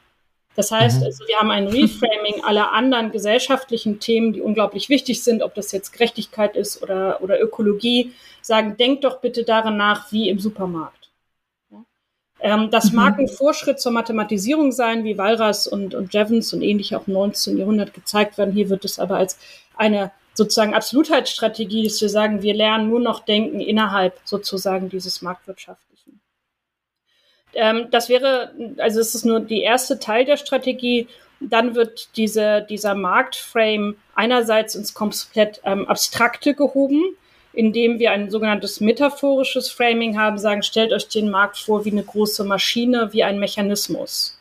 Das 0.56 0.72
heißt, 0.72 1.00
mhm. 1.00 1.06
also 1.06 1.24
wir 1.28 1.36
haben 1.38 1.52
ein 1.52 1.68
Reframing 1.68 2.42
aller 2.44 2.72
anderen 2.72 3.12
gesellschaftlichen 3.12 4.00
Themen, 4.00 4.32
die 4.32 4.40
unglaublich 4.40 4.88
wichtig 4.88 5.22
sind, 5.22 5.42
ob 5.42 5.54
das 5.54 5.70
jetzt 5.70 5.92
Gerechtigkeit 5.92 6.56
ist 6.56 6.82
oder, 6.82 7.22
oder 7.22 7.40
Ökologie, 7.40 8.12
sagen, 8.42 8.76
denkt 8.76 9.04
doch 9.04 9.20
bitte 9.20 9.44
daran 9.44 9.76
nach, 9.76 10.10
wie 10.10 10.28
im 10.28 10.40
Supermarkt. 10.40 10.99
Ähm, 12.42 12.70
das 12.70 12.90
mhm. 12.90 12.96
mag 12.96 13.18
ein 13.18 13.28
Vorschritt 13.28 13.80
zur 13.80 13.92
Mathematisierung 13.92 14.72
sein, 14.72 15.04
wie 15.04 15.18
Walras 15.18 15.66
und, 15.66 15.94
und 15.94 16.14
Jevons 16.14 16.52
und 16.52 16.62
ähnlich 16.62 16.96
auch 16.96 17.06
im 17.06 17.14
19. 17.14 17.58
Jahrhundert 17.58 17.94
gezeigt 17.94 18.38
werden. 18.38 18.52
Hier 18.52 18.70
wird 18.70 18.84
es 18.84 18.98
aber 18.98 19.16
als 19.16 19.38
eine 19.76 20.10
sozusagen 20.34 20.74
Absolutheitsstrategie, 20.74 21.84
dass 21.84 22.00
wir 22.00 22.08
sagen, 22.08 22.42
wir 22.42 22.54
lernen 22.54 22.88
nur 22.88 23.00
noch 23.00 23.20
denken 23.20 23.60
innerhalb 23.60 24.18
sozusagen 24.24 24.88
dieses 24.88 25.20
Marktwirtschaftlichen. 25.22 26.20
Ähm, 27.52 27.88
das 27.90 28.08
wäre, 28.08 28.54
also 28.78 29.00
es 29.00 29.14
ist 29.14 29.26
nur 29.26 29.40
die 29.40 29.62
erste 29.62 29.98
Teil 29.98 30.24
der 30.24 30.36
Strategie. 30.36 31.08
Dann 31.40 31.74
wird 31.74 32.16
diese, 32.16 32.66
dieser 32.68 32.94
Marktframe 32.94 33.96
einerseits 34.14 34.74
ins 34.74 34.94
komplett 34.94 35.60
ähm, 35.64 35.86
Abstrakte 35.88 36.54
gehoben 36.54 37.16
indem 37.52 37.98
wir 37.98 38.12
ein 38.12 38.30
sogenanntes 38.30 38.80
metaphorisches 38.80 39.70
Framing 39.70 40.18
haben, 40.18 40.38
sagen, 40.38 40.62
stellt 40.62 40.92
euch 40.92 41.08
den 41.08 41.30
Markt 41.30 41.58
vor 41.58 41.84
wie 41.84 41.90
eine 41.90 42.04
große 42.04 42.44
Maschine, 42.44 43.12
wie 43.12 43.24
ein 43.24 43.38
Mechanismus. 43.38 44.38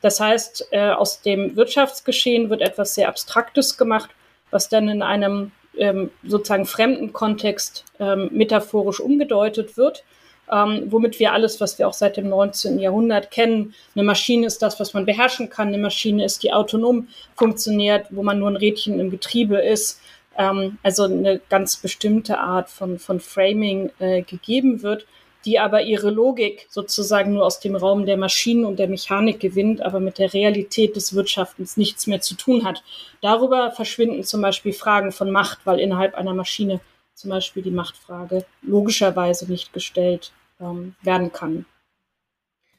Das 0.00 0.20
heißt, 0.20 0.68
äh, 0.70 0.90
aus 0.90 1.22
dem 1.22 1.56
Wirtschaftsgeschehen 1.56 2.50
wird 2.50 2.62
etwas 2.62 2.94
sehr 2.94 3.08
Abstraktes 3.08 3.76
gemacht, 3.76 4.10
was 4.50 4.68
dann 4.68 4.88
in 4.88 5.02
einem 5.02 5.52
ähm, 5.76 6.10
sozusagen 6.24 6.66
fremden 6.66 7.12
Kontext 7.12 7.84
ähm, 7.98 8.28
metaphorisch 8.32 9.00
umgedeutet 9.00 9.76
wird, 9.76 10.04
ähm, 10.50 10.84
womit 10.90 11.18
wir 11.18 11.32
alles, 11.32 11.60
was 11.60 11.78
wir 11.78 11.88
auch 11.88 11.92
seit 11.92 12.16
dem 12.16 12.28
19. 12.28 12.78
Jahrhundert 12.78 13.30
kennen, 13.30 13.74
eine 13.94 14.04
Maschine 14.04 14.46
ist 14.46 14.62
das, 14.62 14.78
was 14.78 14.94
man 14.94 15.06
beherrschen 15.06 15.50
kann, 15.50 15.68
eine 15.68 15.78
Maschine 15.78 16.24
ist, 16.24 16.42
die 16.42 16.52
autonom 16.52 17.08
funktioniert, 17.34 18.06
wo 18.10 18.22
man 18.22 18.38
nur 18.38 18.48
ein 18.48 18.56
Rädchen 18.56 19.00
im 19.00 19.10
Getriebe 19.10 19.58
ist, 19.58 20.00
ähm, 20.38 20.78
also 20.82 21.04
eine 21.04 21.40
ganz 21.48 21.76
bestimmte 21.76 22.38
Art 22.38 22.70
von, 22.70 22.98
von 22.98 23.20
Framing 23.20 23.90
äh, 23.98 24.22
gegeben 24.22 24.82
wird, 24.82 25.06
die 25.44 25.58
aber 25.58 25.82
ihre 25.82 26.10
Logik 26.10 26.66
sozusagen 26.68 27.34
nur 27.34 27.46
aus 27.46 27.60
dem 27.60 27.76
Raum 27.76 28.04
der 28.04 28.16
Maschinen 28.16 28.64
und 28.64 28.78
der 28.78 28.88
Mechanik 28.88 29.38
gewinnt, 29.38 29.80
aber 29.80 30.00
mit 30.00 30.18
der 30.18 30.34
Realität 30.34 30.96
des 30.96 31.14
Wirtschaftens 31.14 31.76
nichts 31.76 32.06
mehr 32.06 32.20
zu 32.20 32.34
tun 32.34 32.64
hat. 32.64 32.82
Darüber 33.22 33.70
verschwinden 33.70 34.24
zum 34.24 34.42
Beispiel 34.42 34.72
Fragen 34.72 35.12
von 35.12 35.30
Macht, 35.30 35.60
weil 35.64 35.78
innerhalb 35.78 36.14
einer 36.14 36.34
Maschine 36.34 36.80
zum 37.14 37.30
Beispiel 37.30 37.62
die 37.62 37.70
Machtfrage 37.70 38.44
logischerweise 38.62 39.50
nicht 39.50 39.72
gestellt 39.72 40.32
ähm, 40.60 40.96
werden 41.02 41.32
kann. 41.32 41.64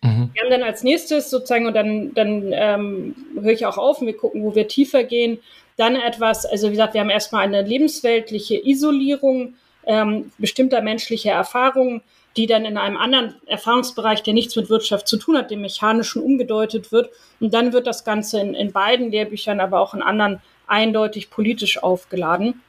Mhm. 0.03 0.29
Wir 0.33 0.43
haben 0.43 0.51
dann 0.51 0.63
als 0.63 0.83
nächstes 0.83 1.29
sozusagen, 1.29 1.67
und 1.67 1.73
dann, 1.73 2.13
dann 2.13 2.51
ähm, 2.51 3.15
höre 3.35 3.53
ich 3.53 3.65
auch 3.65 3.77
auf 3.77 4.01
und 4.01 4.07
wir 4.07 4.17
gucken, 4.17 4.43
wo 4.43 4.55
wir 4.55 4.67
tiefer 4.67 5.03
gehen, 5.03 5.39
dann 5.77 5.95
etwas, 5.95 6.45
also 6.45 6.67
wie 6.67 6.71
gesagt, 6.71 6.93
wir 6.93 7.01
haben 7.01 7.09
erstmal 7.09 7.43
eine 7.43 7.61
lebensweltliche 7.61 8.67
Isolierung 8.67 9.55
ähm, 9.85 10.31
bestimmter 10.37 10.81
menschlicher 10.81 11.31
Erfahrungen, 11.31 12.01
die 12.35 12.45
dann 12.45 12.65
in 12.65 12.77
einem 12.77 12.97
anderen 12.97 13.35
Erfahrungsbereich, 13.47 14.21
der 14.21 14.33
nichts 14.33 14.55
mit 14.55 14.69
Wirtschaft 14.69 15.07
zu 15.07 15.17
tun 15.17 15.37
hat, 15.37 15.49
dem 15.49 15.61
mechanischen 15.61 16.21
umgedeutet 16.21 16.91
wird. 16.91 17.09
Und 17.39 17.53
dann 17.53 17.73
wird 17.73 17.87
das 17.87 18.03
Ganze 18.03 18.39
in, 18.39 18.53
in 18.53 18.71
beiden 18.71 19.11
Lehrbüchern, 19.11 19.59
aber 19.59 19.79
auch 19.79 19.93
in 19.93 20.01
anderen 20.01 20.41
eindeutig 20.67 21.29
politisch 21.29 21.81
aufgeladen. 21.81 22.61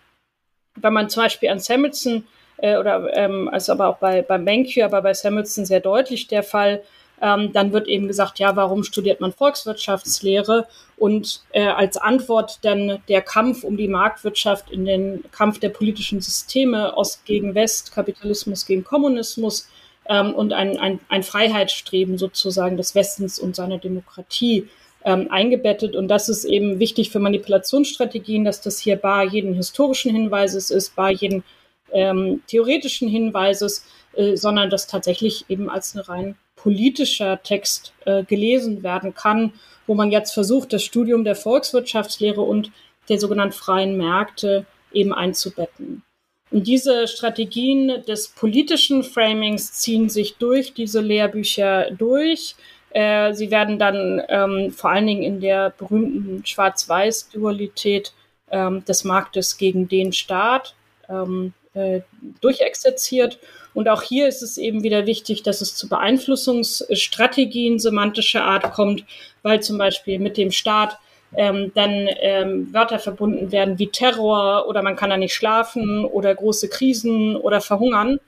Wenn 0.77 0.93
man 0.93 1.11
zum 1.11 1.25
Beispiel 1.25 1.51
an 1.51 1.59
Samuelson 1.59 2.27
äh, 2.59 2.77
oder 2.79 3.15
ähm, 3.15 3.49
also 3.49 3.73
aber 3.73 3.89
auch 3.89 3.99
bei, 3.99 4.23
bei 4.23 4.39
Benque, 4.39 4.85
aber 4.85 5.03
bei 5.03 5.13
Samuelson 5.13 5.67
sehr 5.67 5.81
deutlich 5.81 6.29
der 6.29 6.43
Fall, 6.43 6.83
ähm, 7.21 7.53
dann 7.53 7.73
wird 7.73 7.89
eben 7.89 8.07
gesagt, 8.07 8.39
ja, 8.39 8.55
warum 8.57 8.85
studiert 8.85 9.21
man 9.21 9.33
Volkswirtschaftslehre? 9.33 10.67
Und 10.97 11.43
äh, 11.53 11.67
als 11.67 11.97
Antwort 11.97 12.59
dann 12.63 13.03
der 13.09 13.23
Kampf 13.23 13.65
um 13.65 13.77
die 13.77 13.89
Marktwirtschaft 13.89 14.71
in 14.71 14.85
den 14.85 15.25
Kampf 15.31 15.59
der 15.61 15.71
politischen 15.71 16.21
Systeme 16.21 16.97
Ost 16.97 17.25
gegen 17.25 17.55
West, 17.55 17.93
Kapitalismus 17.93 18.67
gegen 18.67 18.85
Kommunismus 18.85 19.69
ähm, 20.09 20.35
und 20.35 20.53
ein, 20.53 20.77
ein, 20.79 21.01
ein 21.09 21.23
Freiheitsstreben 21.23 22.19
sozusagen 22.19 22.77
des 22.77 22.95
Westens 22.95 23.39
und 23.39 23.57
seiner 23.57 23.79
Demokratie 23.79 24.69
ähm, 25.05 25.29
eingebettet. 25.31 25.95
Und 25.97 26.09
das 26.09 26.29
ist 26.29 26.45
eben 26.45 26.81
wichtig 26.81 27.11
für 27.11 27.21
Manipulationsstrategien, 27.21 28.45
dass 28.45 28.61
das 28.61 28.79
hier 28.79 28.97
bar 28.97 29.25
jeden 29.25 29.55
historischen 29.55 30.13
Hinweises 30.13 30.71
ist, 30.71 30.97
bar 30.97 31.11
jeden 31.11 31.45
ähm, 31.93 32.43
theoretischen 32.49 33.09
Hinweises, 33.09 33.85
äh, 34.15 34.37
sondern 34.37 34.71
das 34.71 34.87
tatsächlich 34.87 35.45
eben 35.49 35.71
als 35.71 35.95
eine 35.95 36.09
rein 36.09 36.37
politischer 36.63 37.43
Text 37.43 37.93
äh, 38.05 38.25
gelesen 38.25 38.83
werden 38.83 39.15
kann, 39.15 39.53
wo 39.87 39.95
man 39.95 40.11
jetzt 40.11 40.33
versucht, 40.33 40.73
das 40.73 40.85
Studium 40.85 41.25
der 41.25 41.37
Volkswirtschaftslehre 41.37 42.43
und 42.43 42.71
der 43.09 43.19
sogenannten 43.19 43.55
freien 43.55 43.97
Märkte 43.97 44.67
eben 44.93 45.13
einzubetten. 45.13 46.03
Und 46.51 46.67
diese 46.67 47.09
Strategien 47.09 48.03
des 48.07 48.29
politischen 48.29 49.03
Framings 49.03 49.73
ziehen 49.73 50.09
sich 50.09 50.37
durch 50.37 50.73
diese 50.73 51.01
Lehrbücher 51.01 51.91
durch. 51.91 52.55
Äh, 52.91 53.35
sie 53.35 53.51
werden 53.51 53.79
dann 53.79 54.23
ähm, 54.29 54.71
vor 54.73 54.91
allen 54.91 55.07
Dingen 55.07 55.23
in 55.23 55.41
der 55.41 55.71
berühmten 55.71 56.45
Schwarz-Weiß-Dualität 56.45 58.13
ähm, 58.51 58.85
des 58.87 59.05
Marktes 59.05 59.59
gegen 59.59 59.89
den 59.89 60.13
Staat 60.13 60.75
ähm, 61.09 61.53
äh, 61.75 62.01
durchexerziert. 62.41 63.39
Und 63.75 63.89
auch 63.89 64.03
hier 64.03 64.29
ist 64.29 64.43
es 64.43 64.59
eben 64.59 64.83
wieder 64.83 65.07
wichtig, 65.07 65.43
dass 65.43 65.61
es 65.61 65.75
zu 65.75 65.89
Beeinflussungsstrategien 65.89 67.79
semantischer 67.79 68.45
Art 68.45 68.73
kommt, 68.73 69.05
weil 69.43 69.61
zum 69.61 69.79
Beispiel 69.79 70.19
mit 70.19 70.37
dem 70.37 70.51
Staat 70.51 70.99
ähm, 71.37 71.73
dann 71.75 72.09
ähm, 72.21 72.73
Wörter 72.73 72.99
verbunden 72.99 73.53
werden 73.53 73.79
wie 73.79 73.89
Terror 73.89 74.67
oder 74.67 74.83
man 74.83 74.97
kann 74.97 75.11
da 75.11 75.17
nicht 75.17 75.35
schlafen 75.35 76.05
oder 76.05 76.35
große 76.35 76.69
Krisen 76.69 77.37
oder 77.37 77.61
verhungern, 77.61 78.19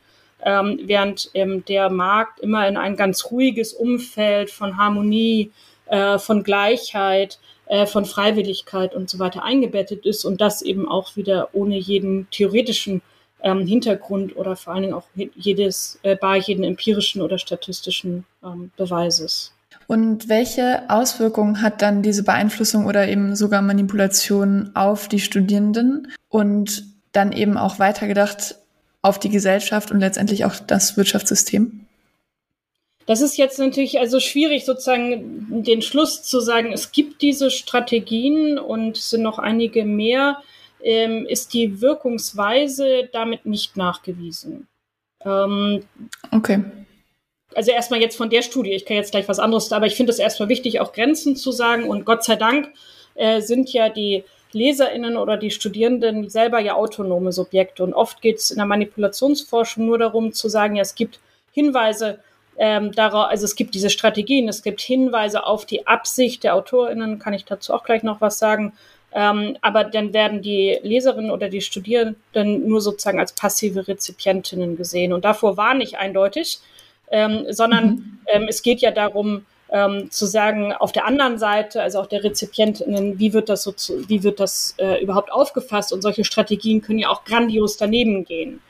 ähm, 0.44 0.80
während 0.84 1.30
ähm, 1.34 1.64
der 1.64 1.90
Markt 1.90 2.40
immer 2.40 2.68
in 2.68 2.76
ein 2.76 2.96
ganz 2.96 3.30
ruhiges 3.30 3.72
Umfeld 3.72 4.50
von 4.50 4.76
Harmonie, 4.76 5.50
äh, 5.86 6.18
von 6.18 6.42
Gleichheit, 6.42 7.38
äh, 7.66 7.86
von 7.86 8.04
Freiwilligkeit 8.04 8.94
und 8.94 9.08
so 9.08 9.18
weiter 9.18 9.44
eingebettet 9.44 10.04
ist 10.04 10.24
und 10.24 10.40
das 10.40 10.62
eben 10.62 10.88
auch 10.88 11.16
wieder 11.16 11.48
ohne 11.52 11.76
jeden 11.76 12.28
theoretischen 12.30 13.02
ähm, 13.42 13.66
Hintergrund 13.66 14.36
oder 14.36 14.56
vor 14.56 14.74
allen 14.74 14.82
Dingen 14.82 14.94
auch 14.94 15.06
jedes, 15.34 15.98
äh, 16.02 16.16
bei 16.16 16.38
jeden 16.38 16.64
empirischen 16.64 17.22
oder 17.22 17.38
statistischen 17.38 18.24
ähm, 18.44 18.70
Beweises. 18.76 19.52
Und 19.86 20.28
welche 20.28 20.88
Auswirkungen 20.88 21.62
hat 21.62 21.82
dann 21.82 22.02
diese 22.02 22.22
Beeinflussung 22.22 22.86
oder 22.86 23.08
eben 23.08 23.34
sogar 23.34 23.60
Manipulation 23.60 24.70
auf 24.74 25.08
die 25.08 25.18
Studierenden 25.18 26.12
und 26.28 26.84
dann 27.12 27.32
eben 27.32 27.56
auch 27.56 27.78
weitergedacht 27.78 28.54
auf 29.02 29.18
die 29.18 29.30
Gesellschaft 29.30 29.90
und 29.90 30.00
letztendlich 30.00 30.44
auch 30.44 30.54
das 30.54 30.96
Wirtschaftssystem? 30.96 31.86
Das 33.06 33.20
ist 33.20 33.36
jetzt 33.36 33.58
natürlich 33.58 33.98
also 33.98 34.20
schwierig, 34.20 34.64
sozusagen 34.64 35.64
den 35.64 35.82
Schluss 35.82 36.22
zu 36.22 36.38
sagen, 36.38 36.72
es 36.72 36.92
gibt 36.92 37.22
diese 37.22 37.50
Strategien 37.50 38.58
und 38.58 38.96
es 38.96 39.10
sind 39.10 39.22
noch 39.22 39.40
einige 39.40 39.84
mehr 39.84 40.40
ähm, 40.82 41.26
ist 41.26 41.52
die 41.52 41.80
Wirkungsweise 41.80 43.08
damit 43.12 43.46
nicht 43.46 43.76
nachgewiesen. 43.76 44.68
Ähm, 45.24 45.82
okay. 46.32 46.62
Also 47.54 47.72
erstmal 47.72 48.00
jetzt 48.00 48.16
von 48.16 48.30
der 48.30 48.42
Studie, 48.42 48.72
ich 48.72 48.86
kann 48.86 48.96
jetzt 48.96 49.10
gleich 49.10 49.28
was 49.28 49.40
anderes, 49.40 49.72
aber 49.72 49.86
ich 49.86 49.96
finde 49.96 50.12
es 50.12 50.18
erstmal 50.18 50.48
wichtig, 50.48 50.80
auch 50.80 50.92
Grenzen 50.92 51.36
zu 51.36 51.50
sagen. 51.50 51.88
Und 51.88 52.04
Gott 52.04 52.24
sei 52.24 52.36
Dank 52.36 52.68
äh, 53.14 53.40
sind 53.40 53.72
ja 53.72 53.88
die 53.88 54.24
LeserInnen 54.52 55.16
oder 55.16 55.36
die 55.36 55.50
Studierenden 55.50 56.28
selber 56.28 56.60
ja 56.60 56.74
autonome 56.74 57.32
Subjekte. 57.32 57.82
Und 57.82 57.94
oft 57.94 58.22
geht 58.22 58.38
es 58.38 58.50
in 58.50 58.58
der 58.58 58.66
Manipulationsforschung 58.66 59.86
nur 59.86 59.98
darum 59.98 60.32
zu 60.32 60.48
sagen, 60.48 60.76
ja, 60.76 60.82
es 60.82 60.94
gibt 60.94 61.20
Hinweise 61.52 62.20
ähm, 62.56 62.92
darauf, 62.92 63.28
also 63.28 63.44
es 63.44 63.56
gibt 63.56 63.74
diese 63.74 63.90
Strategien, 63.90 64.48
es 64.48 64.62
gibt 64.62 64.80
Hinweise 64.80 65.44
auf 65.46 65.66
die 65.66 65.86
Absicht 65.86 66.44
der 66.44 66.54
AutorInnen, 66.54 67.18
kann 67.18 67.32
ich 67.32 67.44
dazu 67.44 67.72
auch 67.72 67.84
gleich 67.84 68.02
noch 68.02 68.20
was 68.20 68.38
sagen 68.38 68.72
Ähm, 69.12 69.56
aber 69.60 69.84
dann 69.84 70.12
werden 70.12 70.40
die 70.40 70.78
Leserinnen 70.82 71.30
oder 71.30 71.48
die 71.48 71.60
Studierenden 71.60 72.68
nur 72.68 72.80
sozusagen 72.80 73.18
als 73.18 73.32
passive 73.32 73.88
Rezipientinnen 73.88 74.76
gesehen. 74.76 75.12
Und 75.12 75.24
davor 75.24 75.56
war 75.56 75.74
nicht 75.74 75.98
eindeutig, 75.98 76.60
ähm, 77.10 77.46
sondern 77.48 77.86
mhm. 77.86 78.18
ähm, 78.28 78.46
es 78.48 78.62
geht 78.62 78.80
ja 78.80 78.92
darum, 78.92 79.46
ähm, 79.72 80.10
zu 80.10 80.26
sagen, 80.26 80.72
auf 80.72 80.92
der 80.92 81.06
anderen 81.06 81.38
Seite, 81.38 81.82
also 81.82 82.00
auch 82.00 82.06
der 82.06 82.24
Rezipientinnen, 82.24 83.18
wie 83.18 83.32
wird 83.32 83.48
das 83.48 83.62
so, 83.62 83.72
zu, 83.72 84.08
wie 84.08 84.22
wird 84.22 84.40
das 84.40 84.74
äh, 84.78 85.02
überhaupt 85.02 85.32
aufgefasst? 85.32 85.92
Und 85.92 86.02
solche 86.02 86.24
Strategien 86.24 86.80
können 86.80 86.98
ja 86.98 87.08
auch 87.08 87.24
grandios 87.24 87.76
daneben 87.76 88.24
gehen. 88.24 88.60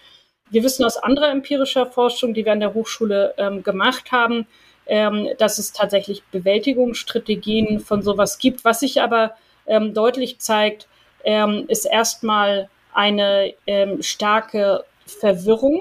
Wir 0.51 0.63
wissen 0.63 0.85
aus 0.85 0.97
anderer 0.97 1.31
empirischer 1.31 1.87
Forschung, 1.87 2.35
die 2.35 2.45
wir 2.45 2.53
an 2.53 2.61
der 2.61 2.75
Hochschule 2.75 3.35
ähm, 3.39 3.63
gemacht 3.63 4.11
haben, 4.11 4.47
ähm, 4.87 5.29
dass 5.39 5.59
es 5.59 5.73
tatsächlich 5.73 6.23
Bewältigungsstrategien 6.33 7.81
von 7.81 8.03
sowas 8.03 8.39
gibt. 8.39 8.65
Was 8.65 8.81
sich 8.81 9.01
aber 9.01 9.37
ähm, 9.71 9.95
deutlich 9.95 10.39
zeigt, 10.39 10.87
ähm, 11.25 11.65
ist 11.69 11.87
erstmal 11.87 12.69
eine 12.93 13.55
ähm, 13.67 14.03
starke 14.03 14.85
Verwirrung, 15.07 15.81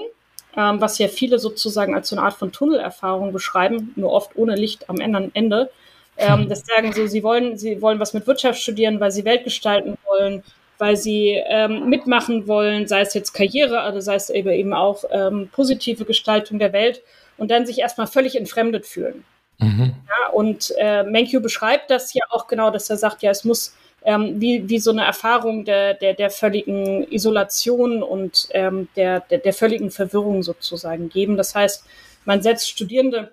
ähm, 0.56 0.80
was 0.80 0.98
ja 0.98 1.08
viele 1.08 1.38
sozusagen 1.38 1.94
als 1.94 2.08
so 2.08 2.16
eine 2.16 2.24
Art 2.24 2.34
von 2.34 2.52
Tunnelerfahrung 2.52 3.32
beschreiben, 3.32 3.92
nur 3.96 4.12
oft 4.12 4.36
ohne 4.36 4.54
Licht 4.54 4.88
am 4.88 5.00
Ende. 5.00 5.70
Ähm, 6.16 6.48
das 6.48 6.64
sagen 6.66 6.92
so, 6.92 7.06
sie 7.06 7.22
wollen, 7.22 7.56
sie 7.56 7.80
wollen 7.82 7.98
was 7.98 8.14
mit 8.14 8.26
Wirtschaft 8.26 8.60
studieren, 8.60 9.00
weil 9.00 9.10
sie 9.10 9.24
Welt 9.24 9.44
gestalten 9.44 9.96
wollen, 10.06 10.42
weil 10.78 10.96
sie 10.96 11.40
ähm, 11.48 11.88
mitmachen 11.88 12.46
wollen, 12.46 12.86
sei 12.86 13.00
es 13.00 13.14
jetzt 13.14 13.32
Karriere, 13.32 13.80
also 13.80 14.00
sei 14.00 14.14
es 14.14 14.30
eben 14.30 14.72
auch 14.74 15.04
ähm, 15.10 15.48
positive 15.52 16.04
Gestaltung 16.04 16.58
der 16.58 16.72
Welt 16.72 17.02
und 17.38 17.50
dann 17.50 17.66
sich 17.66 17.78
erstmal 17.78 18.06
völlig 18.06 18.36
entfremdet 18.36 18.86
fühlen. 18.86 19.24
Mhm. 19.60 19.94
Ja, 20.08 20.32
und 20.32 20.72
äh, 20.78 21.02
Menkyu 21.04 21.40
beschreibt 21.40 21.90
das 21.90 22.14
ja 22.14 22.24
auch 22.30 22.46
genau, 22.46 22.70
dass 22.70 22.90
er 22.90 22.96
sagt, 22.96 23.22
ja, 23.22 23.30
es 23.30 23.44
muss 23.44 23.74
ähm, 24.04 24.40
wie, 24.40 24.68
wie 24.68 24.78
so 24.78 24.90
eine 24.90 25.04
Erfahrung 25.04 25.64
der, 25.64 25.94
der, 25.94 26.14
der 26.14 26.30
völligen 26.30 27.10
Isolation 27.12 28.02
und 28.02 28.48
ähm, 28.52 28.88
der, 28.96 29.20
der, 29.20 29.38
der 29.38 29.52
völligen 29.52 29.90
Verwirrung 29.90 30.42
sozusagen 30.42 31.10
geben. 31.10 31.36
Das 31.36 31.54
heißt, 31.54 31.84
man 32.24 32.42
setzt 32.42 32.70
Studierende 32.70 33.30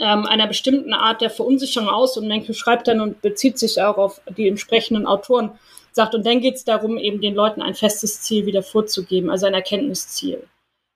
ähm, 0.00 0.26
einer 0.26 0.46
bestimmten 0.46 0.94
Art 0.94 1.20
der 1.20 1.30
Verunsicherung 1.30 1.88
aus 1.88 2.16
und 2.16 2.28
Menkyu 2.28 2.54
schreibt 2.54 2.88
dann 2.88 3.00
und 3.00 3.20
bezieht 3.20 3.58
sich 3.58 3.82
auch 3.82 3.98
auf 3.98 4.20
die 4.36 4.48
entsprechenden 4.48 5.06
Autoren, 5.06 5.50
sagt, 5.92 6.14
und 6.14 6.24
dann 6.24 6.40
geht 6.40 6.54
es 6.54 6.64
darum, 6.64 6.96
eben 6.96 7.20
den 7.20 7.34
Leuten 7.34 7.60
ein 7.60 7.74
festes 7.74 8.22
Ziel 8.22 8.46
wieder 8.46 8.62
vorzugeben, 8.62 9.30
also 9.30 9.46
ein 9.46 9.54
Erkenntnisziel. 9.54 10.42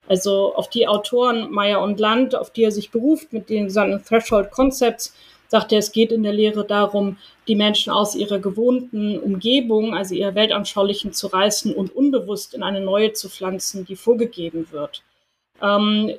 Also 0.08 0.54
auf 0.54 0.70
die 0.70 0.86
Autoren 0.86 1.50
Meyer 1.50 1.80
und 1.80 1.98
Land, 2.00 2.34
auf 2.34 2.50
die 2.50 2.64
er 2.64 2.72
sich 2.72 2.90
beruft 2.90 3.32
mit 3.32 3.50
den 3.50 3.70
sogenannten 3.70 4.04
Threshold 4.04 4.50
Concepts, 4.50 5.14
sagt 5.48 5.72
er, 5.72 5.78
es 5.78 5.92
geht 5.92 6.12
in 6.12 6.22
der 6.22 6.32
Lehre 6.32 6.64
darum, 6.64 7.18
die 7.48 7.54
Menschen 7.54 7.92
aus 7.92 8.14
ihrer 8.14 8.38
gewohnten 8.38 9.18
Umgebung, 9.18 9.94
also 9.94 10.14
ihrer 10.14 10.34
weltanschaulichen 10.34 11.12
zu 11.12 11.28
reißen 11.28 11.74
und 11.74 11.94
unbewusst 11.94 12.54
in 12.54 12.62
eine 12.62 12.80
neue 12.80 13.12
zu 13.12 13.28
pflanzen, 13.28 13.84
die 13.84 13.96
vorgegeben 13.96 14.66
wird. 14.72 15.02
Ähm, 15.62 16.14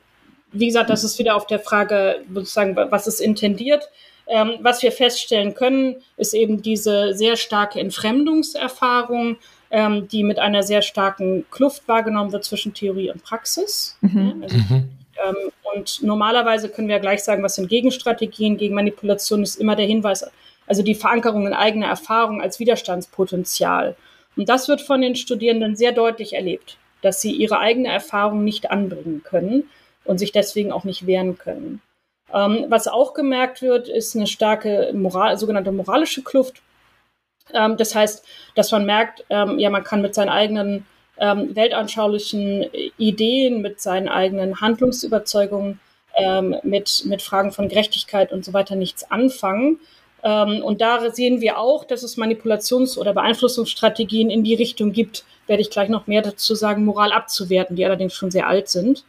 wie 0.51 0.67
gesagt, 0.67 0.89
das 0.89 1.03
ist 1.03 1.19
wieder 1.19 1.35
auf 1.35 1.47
der 1.47 1.59
Frage, 1.59 2.23
sozusagen, 2.33 2.75
was 2.75 3.07
ist 3.07 3.19
intendiert. 3.19 3.89
Ähm, 4.29 4.57
was 4.61 4.81
wir 4.83 4.91
feststellen 4.91 5.53
können, 5.53 5.97
ist 6.17 6.33
eben 6.33 6.61
diese 6.61 7.13
sehr 7.13 7.37
starke 7.37 7.79
Entfremdungserfahrung, 7.79 9.37
ähm, 9.71 10.07
die 10.07 10.23
mit 10.23 10.39
einer 10.39 10.63
sehr 10.63 10.81
starken 10.81 11.45
Kluft 11.51 11.87
wahrgenommen 11.87 12.31
wird 12.31 12.43
zwischen 12.43 12.73
Theorie 12.73 13.11
und 13.11 13.23
Praxis. 13.23 13.97
Mhm. 14.01 14.39
Also, 14.41 14.57
mhm. 14.57 14.89
ähm, 15.25 15.35
und 15.75 16.03
normalerweise 16.03 16.69
können 16.69 16.87
wir 16.87 16.99
gleich 16.99 17.23
sagen, 17.23 17.43
was 17.43 17.55
sind 17.55 17.69
Gegenstrategien 17.69 18.57
gegen 18.57 18.75
Manipulation, 18.75 19.43
ist 19.43 19.59
immer 19.59 19.75
der 19.75 19.85
Hinweis, 19.85 20.25
also 20.65 20.83
die 20.83 20.95
Verankerung 20.95 21.47
in 21.47 21.53
eigener 21.53 21.87
Erfahrung 21.87 22.41
als 22.41 22.59
Widerstandspotenzial. 22.59 23.95
Und 24.35 24.49
das 24.49 24.67
wird 24.67 24.81
von 24.81 25.01
den 25.01 25.15
Studierenden 25.15 25.75
sehr 25.75 25.91
deutlich 25.91 26.33
erlebt, 26.33 26.77
dass 27.01 27.21
sie 27.21 27.31
ihre 27.31 27.59
eigene 27.59 27.89
Erfahrung 27.89 28.43
nicht 28.43 28.71
anbringen 28.71 29.23
können 29.23 29.69
und 30.05 30.19
sich 30.19 30.31
deswegen 30.31 30.71
auch 30.71 30.83
nicht 30.83 31.05
wehren 31.05 31.37
können. 31.37 31.81
Ähm, 32.33 32.65
was 32.69 32.87
auch 32.87 33.13
gemerkt 33.13 33.61
wird, 33.61 33.87
ist 33.87 34.15
eine 34.15 34.27
starke 34.27 34.91
Moral, 34.93 35.37
sogenannte 35.37 35.71
moralische 35.71 36.23
Kluft 36.23 36.61
ähm, 37.53 37.77
das 37.77 37.95
heißt, 37.95 38.25
dass 38.55 38.71
man 38.71 38.85
merkt, 38.85 39.25
ähm, 39.29 39.59
ja, 39.59 39.69
man 39.69 39.83
kann 39.83 40.01
mit 40.01 40.15
seinen 40.15 40.29
eigenen 40.29 40.85
ähm, 41.19 41.55
weltanschaulichen 41.55 42.65
Ideen, 42.97 43.61
mit 43.61 43.81
seinen 43.81 44.07
eigenen 44.07 44.61
Handlungsüberzeugungen, 44.61 45.79
ähm, 46.15 46.55
mit, 46.63 47.03
mit 47.05 47.21
Fragen 47.21 47.51
von 47.51 47.69
Gerechtigkeit 47.69 48.31
und 48.31 48.45
so 48.45 48.53
weiter 48.53 48.75
nichts 48.75 49.09
anfangen. 49.09 49.79
Ähm, 50.23 50.63
und 50.63 50.81
da 50.81 51.09
sehen 51.11 51.41
wir 51.41 51.59
auch, 51.59 51.85
dass 51.85 52.03
es 52.03 52.17
Manipulations- 52.17 52.97
oder 52.97 53.13
Beeinflussungsstrategien 53.13 54.29
in 54.29 54.43
die 54.43 54.55
Richtung 54.55 54.91
gibt, 54.91 55.25
werde 55.45 55.61
ich 55.61 55.69
gleich 55.69 55.89
noch 55.89 56.07
mehr 56.07 56.21
dazu 56.21 56.55
sagen, 56.55 56.85
Moral 56.85 57.13
abzuwerten, 57.13 57.75
die 57.75 57.85
allerdings 57.85 58.13
schon 58.13 58.31
sehr 58.31 58.47
alt 58.47 58.67
sind, 58.67 59.05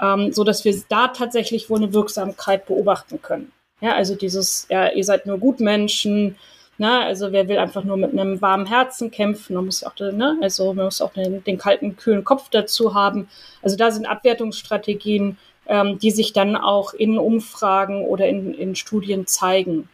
ähm, 0.00 0.32
so 0.32 0.44
dass 0.44 0.64
wir 0.64 0.76
da 0.88 1.08
tatsächlich 1.08 1.70
wohl 1.70 1.78
eine 1.78 1.92
Wirksamkeit 1.92 2.66
beobachten 2.66 3.22
können. 3.22 3.52
Ja, 3.80 3.94
also 3.94 4.16
dieses, 4.16 4.66
ja, 4.68 4.90
ihr 4.90 5.04
seid 5.04 5.26
nur 5.26 5.38
Gutmenschen, 5.38 6.36
Ne? 6.78 7.00
Also 7.00 7.32
wer 7.32 7.48
will 7.48 7.58
einfach 7.58 7.82
nur 7.82 7.96
mit 7.96 8.12
einem 8.12 8.40
warmen 8.40 8.66
Herzen 8.66 9.10
kämpfen, 9.10 9.54
man 9.54 9.66
muss 9.66 9.82
auch, 9.82 9.98
ne? 9.98 10.38
also 10.40 10.72
man 10.72 10.86
muss 10.86 11.02
auch 11.02 11.12
den, 11.12 11.42
den 11.42 11.58
kalten, 11.58 11.96
kühlen 11.96 12.22
Kopf 12.22 12.48
dazu 12.50 12.94
haben. 12.94 13.28
Also 13.62 13.76
da 13.76 13.90
sind 13.90 14.06
Abwertungsstrategien, 14.06 15.36
ähm, 15.66 15.98
die 15.98 16.12
sich 16.12 16.32
dann 16.32 16.54
auch 16.56 16.94
in 16.94 17.18
Umfragen 17.18 18.04
oder 18.04 18.28
in, 18.28 18.54
in 18.54 18.76
Studien 18.76 19.26
zeigen. 19.26 19.88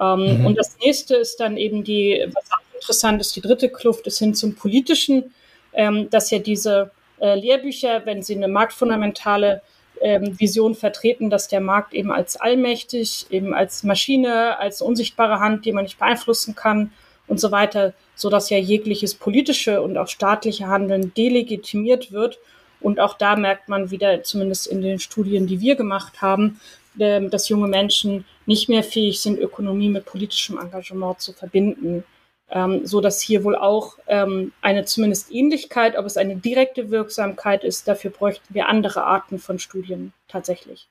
Ähm, 0.00 0.40
mhm. 0.40 0.46
Und 0.46 0.58
das 0.58 0.76
nächste 0.84 1.14
ist 1.14 1.38
dann 1.38 1.56
eben 1.56 1.84
die, 1.84 2.26
was 2.34 2.50
auch 2.50 2.74
interessant 2.74 3.20
ist, 3.20 3.36
die 3.36 3.40
dritte 3.40 3.68
Kluft 3.68 4.06
ist 4.08 4.18
hin 4.18 4.34
zum 4.34 4.56
Politischen, 4.56 5.32
ähm, 5.72 6.10
dass 6.10 6.32
ja 6.32 6.40
diese 6.40 6.90
äh, 7.20 7.38
Lehrbücher, 7.38 8.04
wenn 8.06 8.22
sie 8.22 8.34
eine 8.34 8.48
marktfundamentale 8.48 9.62
ähm, 10.04 10.38
Vision 10.38 10.74
vertreten, 10.74 11.30
dass 11.30 11.48
der 11.48 11.62
Markt 11.62 11.94
eben 11.94 12.12
als 12.12 12.36
allmächtig, 12.36 13.26
eben 13.30 13.54
als 13.54 13.84
Maschine, 13.84 14.58
als 14.58 14.82
unsichtbare 14.82 15.40
Hand, 15.40 15.64
die 15.64 15.72
man 15.72 15.84
nicht 15.84 15.98
beeinflussen 15.98 16.54
kann 16.54 16.92
und 17.26 17.40
so 17.40 17.50
weiter, 17.50 17.94
so 18.14 18.28
dass 18.28 18.50
ja 18.50 18.58
jegliches 18.58 19.14
politische 19.14 19.80
und 19.80 19.96
auch 19.96 20.08
staatliche 20.08 20.66
Handeln 20.66 21.14
delegitimiert 21.14 22.12
wird. 22.12 22.38
Und 22.82 23.00
auch 23.00 23.14
da 23.14 23.34
merkt 23.34 23.70
man 23.70 23.90
wieder, 23.90 24.22
zumindest 24.22 24.66
in 24.66 24.82
den 24.82 24.98
Studien, 24.98 25.46
die 25.46 25.60
wir 25.60 25.74
gemacht 25.74 26.20
haben, 26.20 26.60
ähm, 27.00 27.30
dass 27.30 27.48
junge 27.48 27.68
Menschen 27.68 28.26
nicht 28.44 28.68
mehr 28.68 28.82
fähig 28.82 29.22
sind, 29.22 29.38
Ökonomie 29.38 29.88
mit 29.88 30.04
politischem 30.04 30.58
Engagement 30.58 31.18
zu 31.22 31.32
verbinden 31.32 32.04
ähm, 32.50 32.86
so 32.86 33.00
dass 33.00 33.20
hier 33.20 33.44
wohl 33.44 33.56
auch 33.56 33.98
ähm, 34.06 34.52
eine 34.60 34.84
zumindest 34.84 35.32
Ähnlichkeit, 35.32 35.96
ob 35.96 36.06
es 36.06 36.16
eine 36.16 36.36
direkte 36.36 36.90
Wirksamkeit 36.90 37.64
ist, 37.64 37.88
dafür 37.88 38.10
bräuchten 38.10 38.54
wir 38.54 38.68
andere 38.68 39.04
Arten 39.04 39.38
von 39.38 39.58
Studien 39.58 40.12
tatsächlich. 40.28 40.88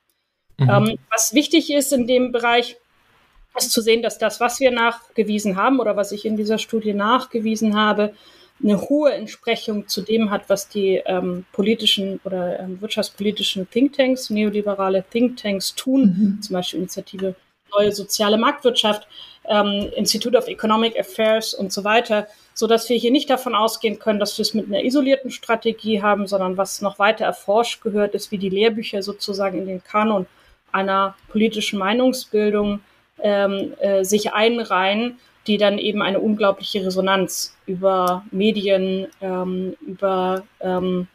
Mhm. 0.58 0.70
Ähm, 0.70 0.98
was 1.10 1.34
wichtig 1.34 1.72
ist 1.72 1.92
in 1.92 2.06
dem 2.06 2.32
Bereich, 2.32 2.76
ist 3.56 3.70
zu 3.70 3.80
sehen, 3.80 4.02
dass 4.02 4.18
das, 4.18 4.40
was 4.40 4.58
wir 4.60 4.72
nachgewiesen 4.72 5.56
haben 5.56 5.78
oder 5.78 5.96
was 5.96 6.12
ich 6.12 6.24
in 6.24 6.36
dieser 6.36 6.58
Studie 6.58 6.92
nachgewiesen 6.92 7.76
habe, 7.76 8.14
eine 8.62 8.80
hohe 8.80 9.12
Entsprechung 9.12 9.88
zu 9.88 10.02
dem 10.02 10.30
hat, 10.30 10.48
was 10.48 10.68
die 10.68 11.02
ähm, 11.06 11.44
politischen 11.52 12.20
oder 12.24 12.60
ähm, 12.60 12.80
wirtschaftspolitischen 12.80 13.68
Thinktanks, 13.68 14.30
neoliberale 14.30 15.04
Thinktanks 15.10 15.74
tun, 15.74 16.02
mhm. 16.36 16.42
zum 16.42 16.54
Beispiel 16.54 16.80
Initiative 16.80 17.34
Neue 17.76 17.92
Soziale 17.92 18.38
Marktwirtschaft, 18.38 19.08
ähm, 19.48 19.90
Institute 19.96 20.36
of 20.36 20.48
Economic 20.48 20.98
Affairs 20.98 21.54
und 21.54 21.72
so 21.72 21.84
weiter, 21.84 22.26
so 22.54 22.66
dass 22.66 22.88
wir 22.88 22.96
hier 22.96 23.10
nicht 23.10 23.28
davon 23.30 23.54
ausgehen 23.54 23.98
können, 23.98 24.20
dass 24.20 24.38
wir 24.38 24.42
es 24.42 24.54
mit 24.54 24.66
einer 24.66 24.84
isolierten 24.84 25.30
Strategie 25.30 26.02
haben, 26.02 26.26
sondern 26.26 26.56
was 26.56 26.80
noch 26.80 26.98
weiter 26.98 27.24
erforscht 27.24 27.82
gehört, 27.82 28.14
ist, 28.14 28.30
wie 28.30 28.38
die 28.38 28.48
Lehrbücher 28.48 29.02
sozusagen 29.02 29.58
in 29.58 29.66
den 29.66 29.82
Kanon 29.82 30.26
einer 30.72 31.14
politischen 31.28 31.78
Meinungsbildung 31.78 32.80
ähm, 33.22 33.74
äh, 33.80 34.04
sich 34.04 34.32
einreihen, 34.32 35.18
die 35.46 35.58
dann 35.58 35.78
eben 35.78 36.02
eine 36.02 36.20
unglaubliche 36.20 36.84
Resonanz 36.84 37.56
über 37.66 38.24
Medien, 38.30 39.08
ähm, 39.20 39.76
über 39.80 40.42
ähm, 40.60 41.06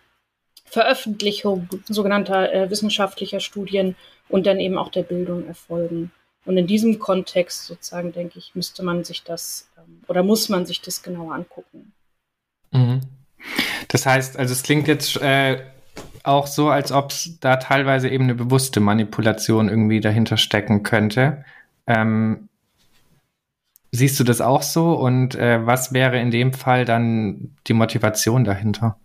Veröffentlichung 0.65 1.67
sogenannter 1.87 2.53
äh, 2.53 2.69
wissenschaftlicher 2.69 3.39
Studien 3.39 3.95
und 4.29 4.45
dann 4.45 4.59
eben 4.59 4.77
auch 4.77 4.89
der 4.89 5.03
Bildung 5.03 5.47
erfolgen. 5.47 6.11
Und 6.45 6.57
in 6.57 6.67
diesem 6.67 6.99
Kontext 6.99 7.65
sozusagen, 7.65 8.11
denke 8.11 8.39
ich, 8.39 8.55
müsste 8.55 8.83
man 8.83 9.03
sich 9.03 9.23
das 9.23 9.69
ähm, 9.77 10.01
oder 10.07 10.23
muss 10.23 10.49
man 10.49 10.65
sich 10.65 10.81
das 10.81 11.03
genauer 11.03 11.33
angucken. 11.33 11.93
Mhm. 12.71 13.01
Das 13.87 14.05
heißt, 14.05 14.37
also 14.37 14.53
es 14.53 14.63
klingt 14.63 14.87
jetzt 14.87 15.17
äh, 15.17 15.63
auch 16.23 16.47
so, 16.47 16.69
als 16.69 16.91
ob 16.91 17.11
es 17.11 17.39
da 17.39 17.57
teilweise 17.57 18.09
eben 18.09 18.25
eine 18.25 18.35
bewusste 18.35 18.79
Manipulation 18.79 19.69
irgendwie 19.69 19.99
dahinter 19.99 20.37
stecken 20.37 20.83
könnte. 20.83 21.43
Ähm, 21.87 22.49
siehst 23.91 24.19
du 24.19 24.23
das 24.23 24.41
auch 24.41 24.61
so? 24.61 24.93
Und 24.93 25.35
äh, 25.35 25.65
was 25.65 25.93
wäre 25.93 26.19
in 26.19 26.31
dem 26.31 26.53
Fall 26.53 26.85
dann 26.85 27.55
die 27.67 27.73
Motivation 27.73 28.43
dahinter? 28.43 28.97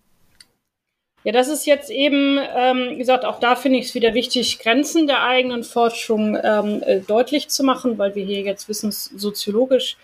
Ja, 1.25 1.31
das 1.31 1.47
ist 1.47 1.65
jetzt 1.65 1.89
eben, 1.89 2.37
ähm, 2.55 2.91
wie 2.91 2.97
gesagt, 2.97 3.25
auch 3.25 3.39
da 3.39 3.55
finde 3.55 3.79
ich 3.79 3.87
es 3.87 3.95
wieder 3.95 4.13
wichtig, 4.13 4.59
Grenzen 4.59 5.07
der 5.07 5.23
eigenen 5.23 5.63
Forschung 5.63 6.37
ähm, 6.41 6.83
äh, 6.85 6.99
deutlich 6.99 7.47
zu 7.49 7.63
machen, 7.63 7.97
weil 7.97 8.13
wir 8.13 8.23
hier 8.23 8.41
jetzt 8.41 8.69
wissenssoziologisch 8.69 9.97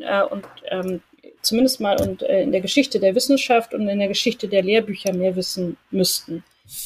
äh, 0.00 0.22
und 0.22 0.44
ähm, 0.70 1.02
zumindest 1.42 1.80
mal 1.80 2.00
und 2.00 2.22
äh, 2.22 2.42
in 2.42 2.52
der 2.52 2.60
Geschichte 2.60 3.00
der 3.00 3.16
Wissenschaft 3.16 3.74
und 3.74 3.88
in 3.88 3.98
der 3.98 4.06
Geschichte 4.06 4.46
der 4.46 4.62
Lehrbücher 4.62 5.12
mehr 5.12 5.34
wissen 5.34 5.76
müssten. 5.90 6.44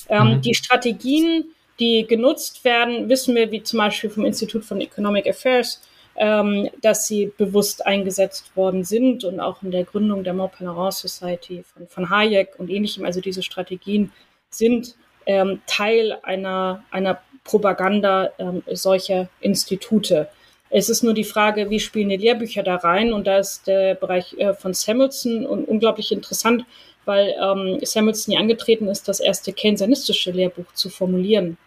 Ähm, 0.08 0.36
mhm. 0.36 0.40
Die 0.40 0.54
Strategien, 0.54 1.44
die 1.78 2.06
genutzt 2.06 2.64
werden, 2.64 3.10
wissen 3.10 3.34
wir, 3.34 3.50
wie 3.50 3.62
zum 3.62 3.80
Beispiel 3.80 4.08
vom 4.08 4.24
Institut 4.24 4.64
von 4.64 4.80
Economic 4.80 5.28
Affairs, 5.28 5.82
ähm, 6.16 6.70
dass 6.80 7.06
sie 7.06 7.32
bewusst 7.36 7.86
eingesetzt 7.86 8.56
worden 8.56 8.84
sind 8.84 9.24
und 9.24 9.40
auch 9.40 9.62
in 9.62 9.70
der 9.70 9.84
Gründung 9.84 10.24
der 10.24 10.34
Montpellerin 10.34 10.92
Society 10.92 11.64
von, 11.64 11.88
von 11.88 12.10
Hayek 12.10 12.58
und 12.58 12.70
ähnlichem. 12.70 13.04
Also 13.04 13.20
diese 13.20 13.42
Strategien 13.42 14.12
sind 14.50 14.96
ähm, 15.26 15.60
Teil 15.66 16.18
einer, 16.22 16.84
einer 16.90 17.20
Propaganda 17.42 18.30
ähm, 18.38 18.62
solcher 18.72 19.28
Institute. 19.40 20.28
Es 20.70 20.88
ist 20.88 21.02
nur 21.02 21.14
die 21.14 21.24
Frage, 21.24 21.70
wie 21.70 21.80
spielen 21.80 22.08
die 22.08 22.16
Lehrbücher 22.16 22.62
da 22.62 22.76
rein? 22.76 23.12
Und 23.12 23.26
da 23.26 23.38
ist 23.38 23.66
der 23.66 23.94
Bereich 23.94 24.34
äh, 24.38 24.54
von 24.54 24.74
Samuelson 24.74 25.46
un 25.46 25.64
unglaublich 25.64 26.10
interessant, 26.10 26.64
weil 27.04 27.34
ähm, 27.40 27.78
Samuelson 27.82 28.34
ja 28.34 28.40
angetreten 28.40 28.88
ist, 28.88 29.08
das 29.08 29.20
erste 29.20 29.52
keynesianistische 29.52 30.30
Lehrbuch 30.30 30.72
zu 30.74 30.88
formulieren. 30.88 31.58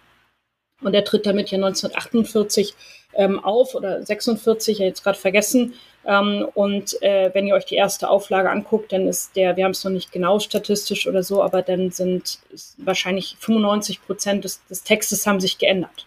Und 0.82 0.94
er 0.94 1.04
tritt 1.04 1.26
damit 1.26 1.50
ja 1.50 1.58
1948 1.58 2.76
ähm, 3.16 3.44
auf 3.44 3.74
oder 3.74 4.04
46, 4.04 4.80
ja 4.80 4.86
jetzt 4.86 5.04
gerade 5.04 5.18
vergessen. 5.18 5.74
Ähm, 6.06 6.48
und 6.54 7.02
äh, 7.02 7.32
wenn 7.34 7.48
ihr 7.48 7.56
euch 7.56 7.66
die 7.66 7.76
erste 7.76 8.10
Auflage 8.10 8.50
anguckt, 8.50 8.94
dann 8.94 9.08
ist 9.08 9.36
der, 9.36 9.58
wir 9.58 9.66
haben 9.66 9.72
es 9.72 9.84
noch 9.84 9.92
nicht 9.92 10.12
genau 10.12 10.40
statistisch 10.40 11.08
oder 11.08 11.24
so, 11.24 11.44
aber 11.44 11.62
dann 11.62 11.92
sind 11.92 12.40
wahrscheinlich 12.78 13.36
95 13.40 14.02
Prozent 14.04 14.44
des, 14.44 14.64
des 14.68 14.84
Textes 14.84 15.26
haben 15.26 15.40
sich 15.40 15.58
geändert. 15.58 16.06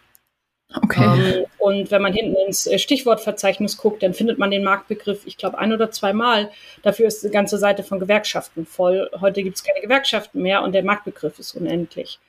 Okay. 0.75 1.41
Ähm, 1.41 1.47
und 1.59 1.91
wenn 1.91 2.01
man 2.01 2.13
hinten 2.13 2.37
ins 2.47 2.67
äh, 2.67 2.79
Stichwortverzeichnis 2.79 3.77
guckt, 3.77 4.03
dann 4.03 4.15
findet 4.15 4.39
man 4.39 4.53
den 4.53 4.63
Marktbegriff, 4.63 5.27
ich 5.27 5.37
glaube, 5.37 5.59
ein 5.59 5.73
oder 5.73 5.91
zweimal. 5.91 6.51
Dafür 6.83 7.09
ist 7.09 7.25
die 7.25 7.31
ganze 7.31 7.59
Seite 7.59 7.83
von 7.83 7.99
Gewerkschaften 7.99 8.67
voll. 8.67 9.11
Heute 9.21 9.43
gibt 9.43 9.57
es 9.57 9.65
keine 9.65 9.81
Gewerkschaften 9.81 10.41
mehr 10.43 10.63
und 10.63 10.73
der 10.73 10.85
Marktbegriff 10.85 11.39
ist 11.41 11.55
unendlich. 11.57 12.21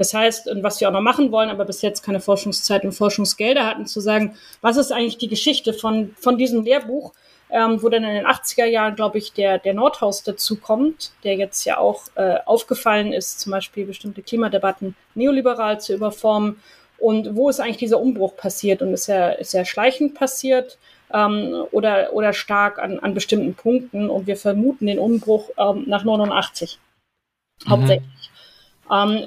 Das 0.00 0.14
heißt, 0.14 0.48
und 0.48 0.62
was 0.62 0.80
wir 0.80 0.88
auch 0.88 0.94
noch 0.94 1.02
machen 1.02 1.30
wollen, 1.30 1.50
aber 1.50 1.66
bis 1.66 1.82
jetzt 1.82 2.02
keine 2.02 2.20
Forschungszeit 2.20 2.84
und 2.84 2.92
Forschungsgelder 2.92 3.66
hatten, 3.66 3.84
zu 3.84 4.00
sagen, 4.00 4.34
was 4.62 4.78
ist 4.78 4.92
eigentlich 4.92 5.18
die 5.18 5.28
Geschichte 5.28 5.74
von, 5.74 6.14
von 6.18 6.38
diesem 6.38 6.64
Lehrbuch, 6.64 7.12
ähm, 7.50 7.82
wo 7.82 7.90
dann 7.90 8.04
in 8.04 8.14
den 8.14 8.26
80er 8.26 8.64
Jahren, 8.64 8.96
glaube 8.96 9.18
ich, 9.18 9.34
der, 9.34 9.58
der 9.58 9.74
Nordhaus 9.74 10.22
dazu 10.22 10.56
kommt, 10.56 11.12
der 11.22 11.36
jetzt 11.36 11.66
ja 11.66 11.76
auch 11.76 12.04
äh, 12.14 12.38
aufgefallen 12.46 13.12
ist, 13.12 13.40
zum 13.40 13.52
Beispiel 13.52 13.84
bestimmte 13.84 14.22
Klimadebatten 14.22 14.96
neoliberal 15.14 15.78
zu 15.82 15.92
überformen. 15.92 16.62
Und 16.96 17.36
wo 17.36 17.50
ist 17.50 17.60
eigentlich 17.60 17.76
dieser 17.76 18.00
Umbruch 18.00 18.38
passiert? 18.38 18.80
Und 18.80 18.94
ist 18.94 19.06
er, 19.06 19.38
ist 19.38 19.52
er 19.52 19.66
schleichend 19.66 20.14
passiert 20.14 20.78
ähm, 21.12 21.66
oder, 21.72 22.14
oder 22.14 22.32
stark 22.32 22.78
an, 22.78 23.00
an 23.00 23.12
bestimmten 23.12 23.52
Punkten? 23.52 24.08
Und 24.08 24.26
wir 24.26 24.38
vermuten 24.38 24.86
den 24.86 24.98
Umbruch 24.98 25.50
ähm, 25.58 25.84
nach 25.86 26.04
89 26.04 26.78
mhm. 27.66 27.70
hauptsächlich. 27.70 28.29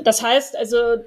Das 0.03 0.21
heißt 0.21 0.57
also, 0.57 0.97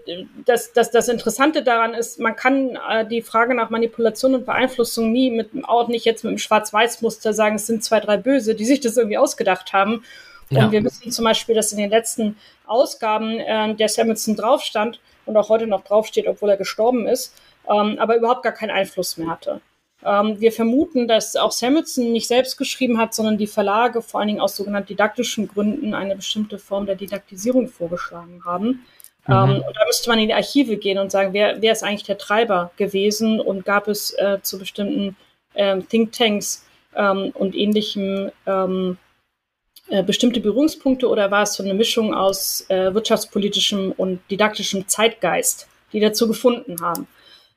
das, 0.46 0.72
das, 0.72 0.90
das 0.90 1.08
Interessante 1.08 1.62
daran 1.62 1.92
ist, 1.92 2.18
man 2.18 2.34
kann 2.34 2.78
äh, 2.88 3.06
die 3.06 3.20
Frage 3.20 3.54
nach 3.54 3.68
Manipulation 3.68 4.34
und 4.34 4.46
Beeinflussung 4.46 5.12
nie 5.12 5.30
mit, 5.30 5.50
auch 5.64 5.88
nicht 5.88 6.06
jetzt 6.06 6.24
mit 6.24 6.30
einem 6.30 6.38
Schwarz-Weiß-Muster 6.38 7.34
sagen, 7.34 7.56
es 7.56 7.66
sind 7.66 7.84
zwei, 7.84 8.00
drei 8.00 8.16
Böse, 8.16 8.54
die 8.54 8.64
sich 8.64 8.80
das 8.80 8.96
irgendwie 8.96 9.18
ausgedacht 9.18 9.74
haben. 9.74 10.04
Ja. 10.48 10.64
Und 10.64 10.72
wir 10.72 10.82
wissen 10.84 11.10
zum 11.10 11.26
Beispiel, 11.26 11.54
dass 11.54 11.72
in 11.72 11.78
den 11.78 11.90
letzten 11.90 12.38
Ausgaben 12.66 13.40
äh, 13.40 13.74
der 13.74 13.90
Samuelson 13.90 14.36
draufstand 14.36 15.00
und 15.26 15.36
auch 15.36 15.50
heute 15.50 15.66
noch 15.66 15.84
draufsteht, 15.84 16.26
obwohl 16.26 16.48
er 16.48 16.56
gestorben 16.56 17.06
ist, 17.06 17.34
ähm, 17.68 17.98
aber 17.98 18.16
überhaupt 18.16 18.42
gar 18.42 18.52
keinen 18.52 18.70
Einfluss 18.70 19.18
mehr 19.18 19.28
hatte. 19.28 19.60
Ähm, 20.06 20.40
wir 20.40 20.52
vermuten, 20.52 21.08
dass 21.08 21.34
auch 21.34 21.50
Samuelson 21.50 22.12
nicht 22.12 22.28
selbst 22.28 22.56
geschrieben 22.56 22.98
hat, 22.98 23.12
sondern 23.12 23.38
die 23.38 23.48
Verlage 23.48 24.02
vor 24.02 24.20
allen 24.20 24.28
Dingen 24.28 24.40
aus 24.40 24.56
sogenannten 24.56 24.88
didaktischen 24.88 25.48
Gründen 25.48 25.94
eine 25.94 26.14
bestimmte 26.14 26.58
Form 26.58 26.86
der 26.86 26.94
Didaktisierung 26.94 27.66
vorgeschlagen 27.66 28.44
haben. 28.44 28.86
Mhm. 29.26 29.34
Ähm, 29.34 29.64
und 29.66 29.76
da 29.76 29.84
müsste 29.86 30.08
man 30.08 30.20
in 30.20 30.28
die 30.28 30.34
Archive 30.34 30.76
gehen 30.76 30.98
und 30.98 31.10
sagen, 31.10 31.32
wer, 31.32 31.60
wer 31.60 31.72
ist 31.72 31.82
eigentlich 31.82 32.04
der 32.04 32.18
Treiber 32.18 32.70
gewesen 32.76 33.40
und 33.40 33.64
gab 33.64 33.88
es 33.88 34.12
äh, 34.12 34.38
zu 34.42 34.60
bestimmten 34.60 35.16
äh, 35.54 35.80
Thinktanks 35.80 36.64
ähm, 36.94 37.32
und 37.34 37.56
ähnlichem 37.56 38.30
ähm, 38.46 38.98
äh, 39.88 40.04
bestimmte 40.04 40.38
Berührungspunkte 40.40 41.08
oder 41.08 41.32
war 41.32 41.42
es 41.42 41.54
so 41.54 41.64
eine 41.64 41.74
Mischung 41.74 42.14
aus 42.14 42.64
äh, 42.68 42.94
wirtschaftspolitischem 42.94 43.92
und 43.96 44.20
didaktischem 44.30 44.86
Zeitgeist, 44.86 45.66
die 45.92 46.00
dazu 46.00 46.28
gefunden 46.28 46.76
haben? 46.80 47.08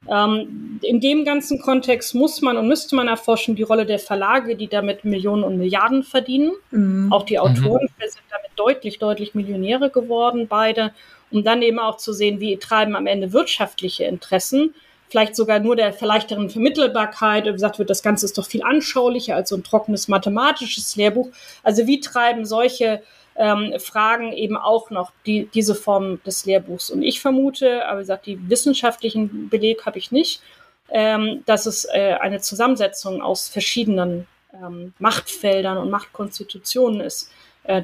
Ähm, 0.07 0.79
in 0.81 1.01
dem 1.01 1.25
ganzen 1.25 1.59
Kontext 1.59 2.15
muss 2.15 2.41
man 2.41 2.57
und 2.57 2.67
müsste 2.67 2.95
man 2.95 3.07
erforschen 3.07 3.55
die 3.55 3.63
Rolle 3.63 3.85
der 3.85 3.99
Verlage, 3.99 4.55
die 4.55 4.67
damit 4.67 5.03
Millionen 5.03 5.43
und 5.43 5.57
Milliarden 5.57 6.03
verdienen. 6.03 6.51
Mhm. 6.71 7.11
Auch 7.11 7.23
die 7.23 7.39
Autoren 7.39 7.83
mhm. 7.83 8.07
sind 8.07 8.23
damit 8.29 8.51
deutlich, 8.55 8.99
deutlich 8.99 9.35
Millionäre 9.35 9.89
geworden, 9.89 10.47
beide. 10.47 10.93
Um 11.31 11.43
dann 11.43 11.61
eben 11.61 11.79
auch 11.79 11.97
zu 11.97 12.13
sehen, 12.13 12.39
wie 12.39 12.57
treiben 12.57 12.95
am 12.95 13.05
Ende 13.05 13.33
wirtschaftliche 13.33 14.05
Interessen, 14.05 14.73
vielleicht 15.09 15.35
sogar 15.35 15.59
nur 15.59 15.75
der 15.75 15.93
leichteren 15.99 16.49
Vermittelbarkeit. 16.49 17.45
Wie 17.45 17.51
gesagt 17.51 17.77
wird, 17.77 17.89
das 17.89 18.01
Ganze 18.01 18.25
ist 18.25 18.37
doch 18.37 18.45
viel 18.45 18.63
anschaulicher 18.63 19.35
als 19.35 19.49
so 19.49 19.55
ein 19.55 19.63
trockenes 19.63 20.07
mathematisches 20.07 20.95
Lehrbuch. 20.95 21.29
Also 21.61 21.85
wie 21.87 21.99
treiben 21.99 22.45
solche 22.45 23.03
ähm, 23.39 23.73
fragen 23.79 24.33
eben 24.33 24.57
auch 24.57 24.89
noch 24.89 25.11
die, 25.25 25.45
diese 25.45 25.73
Form 25.73 26.21
des 26.23 26.45
Lehrbuchs. 26.45 26.89
Und 26.89 27.01
ich 27.01 27.21
vermute, 27.21 27.87
aber 27.87 27.99
wie 27.99 28.03
gesagt, 28.03 28.25
die 28.25 28.49
wissenschaftlichen 28.49 29.49
Beleg 29.49 29.85
habe 29.85 29.97
ich 29.97 30.11
nicht, 30.11 30.41
ähm, 30.89 31.41
dass 31.45 31.65
es 31.65 31.85
äh, 31.85 32.17
eine 32.19 32.41
Zusammensetzung 32.41 33.21
aus 33.21 33.47
verschiedenen 33.47 34.27
ähm, 34.53 34.93
Machtfeldern 34.99 35.77
und 35.77 35.89
Machtkonstitutionen 35.89 36.99
ist, 36.99 37.31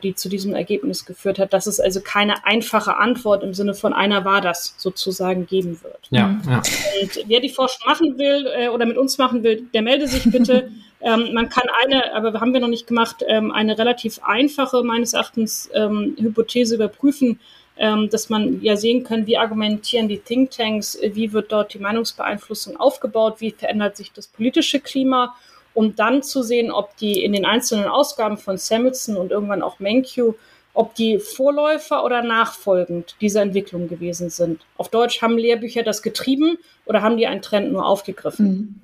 die 0.01 0.15
zu 0.15 0.29
diesem 0.29 0.55
Ergebnis 0.55 1.05
geführt 1.05 1.37
hat, 1.37 1.53
dass 1.53 1.67
es 1.67 1.79
also 1.79 2.01
keine 2.01 2.45
einfache 2.45 2.97
Antwort 2.97 3.43
im 3.43 3.53
Sinne 3.53 3.75
von 3.75 3.93
einer 3.93 4.25
war 4.25 4.41
das 4.41 4.73
sozusagen 4.77 5.45
geben 5.45 5.79
wird. 5.83 6.07
Ja, 6.09 6.39
ja. 6.47 6.63
Und 7.01 7.23
wer 7.27 7.39
die 7.39 7.49
Forschung 7.49 7.87
machen 7.87 8.17
will 8.17 8.47
äh, 8.57 8.69
oder 8.69 8.85
mit 8.85 8.97
uns 8.97 9.17
machen 9.17 9.43
will, 9.43 9.67
der 9.73 9.81
melde 9.81 10.07
sich 10.07 10.23
bitte. 10.23 10.71
Ähm, 11.01 11.33
man 11.33 11.49
kann 11.49 11.65
eine, 11.83 12.15
aber 12.15 12.39
haben 12.39 12.53
wir 12.53 12.59
noch 12.59 12.69
nicht 12.69 12.87
gemacht, 12.87 13.17
ähm, 13.27 13.51
eine 13.51 13.77
relativ 13.77 14.19
einfache, 14.23 14.81
meines 14.81 15.13
Erachtens, 15.13 15.69
ähm, 15.73 16.15
Hypothese 16.17 16.75
überprüfen, 16.75 17.39
ähm, 17.77 18.09
dass 18.09 18.29
man 18.29 18.61
ja 18.63 18.75
sehen 18.75 19.03
kann, 19.03 19.27
wie 19.27 19.37
argumentieren 19.37 20.07
die 20.07 20.17
Thinktanks, 20.17 20.97
wie 21.03 21.31
wird 21.31 21.51
dort 21.51 21.75
die 21.75 21.79
Meinungsbeeinflussung 21.79 22.77
aufgebaut, 22.77 23.35
wie 23.39 23.51
verändert 23.51 23.97
sich 23.97 24.13
das 24.13 24.27
politische 24.27 24.79
Klima, 24.79 25.35
um 25.75 25.95
dann 25.95 26.23
zu 26.23 26.41
sehen, 26.41 26.71
ob 26.71 26.97
die 26.97 27.23
in 27.23 27.33
den 27.33 27.45
einzelnen 27.45 27.85
Ausgaben 27.85 28.37
von 28.37 28.57
Samuelson 28.57 29.17
und 29.17 29.31
irgendwann 29.31 29.61
auch 29.61 29.79
Menkyu, 29.79 30.33
ob 30.73 30.95
die 30.95 31.19
Vorläufer 31.19 32.03
oder 32.03 32.23
nachfolgend 32.23 33.15
dieser 33.21 33.41
Entwicklung 33.41 33.87
gewesen 33.87 34.29
sind. 34.29 34.65
Auf 34.77 34.89
Deutsch 34.89 35.21
haben 35.21 35.37
Lehrbücher 35.37 35.83
das 35.83 36.01
getrieben 36.01 36.57
oder 36.85 37.01
haben 37.01 37.17
die 37.17 37.27
einen 37.27 37.41
Trend 37.41 37.71
nur 37.71 37.85
aufgegriffen? 37.85 38.47
Mhm. 38.47 38.81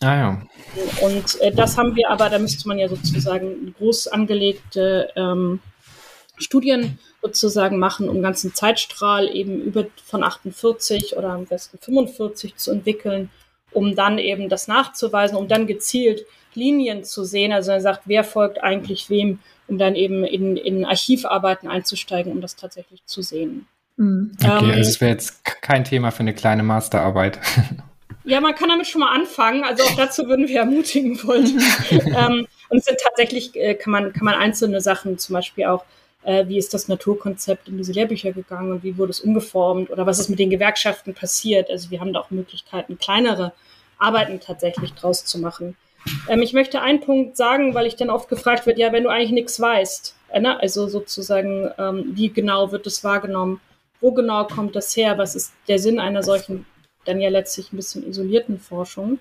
Ah 0.00 0.16
ja. 0.16 0.42
Und 1.02 1.40
äh, 1.40 1.52
das 1.52 1.78
haben 1.78 1.96
wir 1.96 2.10
aber, 2.10 2.28
da 2.28 2.38
müsste 2.38 2.68
man 2.68 2.78
ja 2.78 2.88
sozusagen 2.88 3.74
groß 3.78 4.08
angelegte 4.08 5.10
ähm, 5.16 5.60
Studien 6.36 6.98
sozusagen 7.22 7.78
machen, 7.78 8.08
um 8.08 8.20
ganzen 8.20 8.54
Zeitstrahl 8.54 9.34
eben 9.34 9.62
über 9.62 9.86
von 10.04 10.24
48 10.24 11.16
oder 11.16 11.30
am 11.30 11.46
besten 11.46 11.78
45 11.78 12.56
zu 12.56 12.72
entwickeln, 12.72 13.30
um 13.74 13.94
dann 13.94 14.18
eben 14.18 14.48
das 14.48 14.68
nachzuweisen, 14.68 15.36
um 15.36 15.48
dann 15.48 15.66
gezielt 15.66 16.24
Linien 16.54 17.04
zu 17.04 17.24
sehen. 17.24 17.52
Also 17.52 17.72
er 17.72 17.80
sagt, 17.80 18.02
wer 18.06 18.24
folgt 18.24 18.62
eigentlich 18.62 19.10
wem, 19.10 19.40
um 19.68 19.78
dann 19.78 19.94
eben 19.94 20.24
in, 20.24 20.56
in 20.56 20.84
Archivarbeiten 20.84 21.68
einzusteigen, 21.68 22.32
um 22.32 22.40
das 22.40 22.56
tatsächlich 22.56 23.04
zu 23.04 23.22
sehen. 23.22 23.66
Mhm. 23.96 24.36
Okay, 24.42 24.64
ähm, 24.64 24.70
also 24.70 24.90
es 24.90 25.00
wäre 25.00 25.12
jetzt 25.12 25.44
kein 25.44 25.84
Thema 25.84 26.10
für 26.10 26.20
eine 26.20 26.34
kleine 26.34 26.62
Masterarbeit. 26.62 27.40
Ja, 28.26 28.40
man 28.40 28.54
kann 28.54 28.70
damit 28.70 28.86
schon 28.86 29.00
mal 29.00 29.14
anfangen. 29.14 29.64
Also 29.64 29.82
auch 29.84 29.96
dazu 29.96 30.26
würden 30.26 30.48
wir 30.48 30.60
ermutigen 30.60 31.22
wollen. 31.24 31.60
ähm, 31.90 32.46
und 32.70 32.78
es 32.78 32.86
sind 32.86 32.98
tatsächlich, 32.98 33.54
äh, 33.54 33.74
kann, 33.74 33.90
man, 33.90 34.14
kann 34.14 34.24
man 34.24 34.34
einzelne 34.34 34.80
Sachen, 34.80 35.18
zum 35.18 35.34
Beispiel 35.34 35.66
auch, 35.66 35.84
äh, 36.24 36.46
wie 36.48 36.58
ist 36.58 36.74
das 36.74 36.88
Naturkonzept 36.88 37.68
in 37.68 37.76
diese 37.76 37.92
Lehrbücher 37.92 38.32
gegangen 38.32 38.72
und 38.72 38.82
wie 38.82 38.98
wurde 38.98 39.10
es 39.10 39.20
umgeformt 39.20 39.90
oder 39.90 40.06
was 40.06 40.18
ist 40.18 40.28
mit 40.28 40.38
den 40.38 40.50
Gewerkschaften 40.50 41.14
passiert. 41.14 41.70
Also 41.70 41.90
wir 41.90 42.00
haben 42.00 42.12
da 42.12 42.20
auch 42.20 42.30
Möglichkeiten, 42.30 42.98
kleinere 42.98 43.52
Arbeiten 43.98 44.40
tatsächlich 44.40 44.92
draus 44.94 45.24
zu 45.24 45.38
machen. 45.38 45.76
Ähm, 46.28 46.42
ich 46.42 46.52
möchte 46.52 46.80
einen 46.80 47.00
Punkt 47.00 47.36
sagen, 47.36 47.74
weil 47.74 47.86
ich 47.86 47.96
dann 47.96 48.10
oft 48.10 48.28
gefragt 48.28 48.66
wird, 48.66 48.78
ja, 48.78 48.92
wenn 48.92 49.04
du 49.04 49.10
eigentlich 49.10 49.32
nichts 49.32 49.60
weißt, 49.60 50.16
äh, 50.30 50.40
ne? 50.40 50.60
also 50.60 50.88
sozusagen, 50.88 51.70
ähm, 51.78 52.12
wie 52.14 52.30
genau 52.30 52.72
wird 52.72 52.86
es 52.86 53.04
wahrgenommen, 53.04 53.60
wo 54.00 54.12
genau 54.12 54.44
kommt 54.46 54.76
das 54.76 54.96
her, 54.96 55.16
was 55.18 55.34
ist 55.34 55.52
der 55.68 55.78
Sinn 55.78 55.98
einer 55.98 56.22
solchen 56.22 56.66
dann 57.04 57.20
ja 57.20 57.28
letztlich 57.28 57.72
ein 57.72 57.76
bisschen 57.76 58.06
isolierten 58.06 58.58
Forschung. 58.58 59.18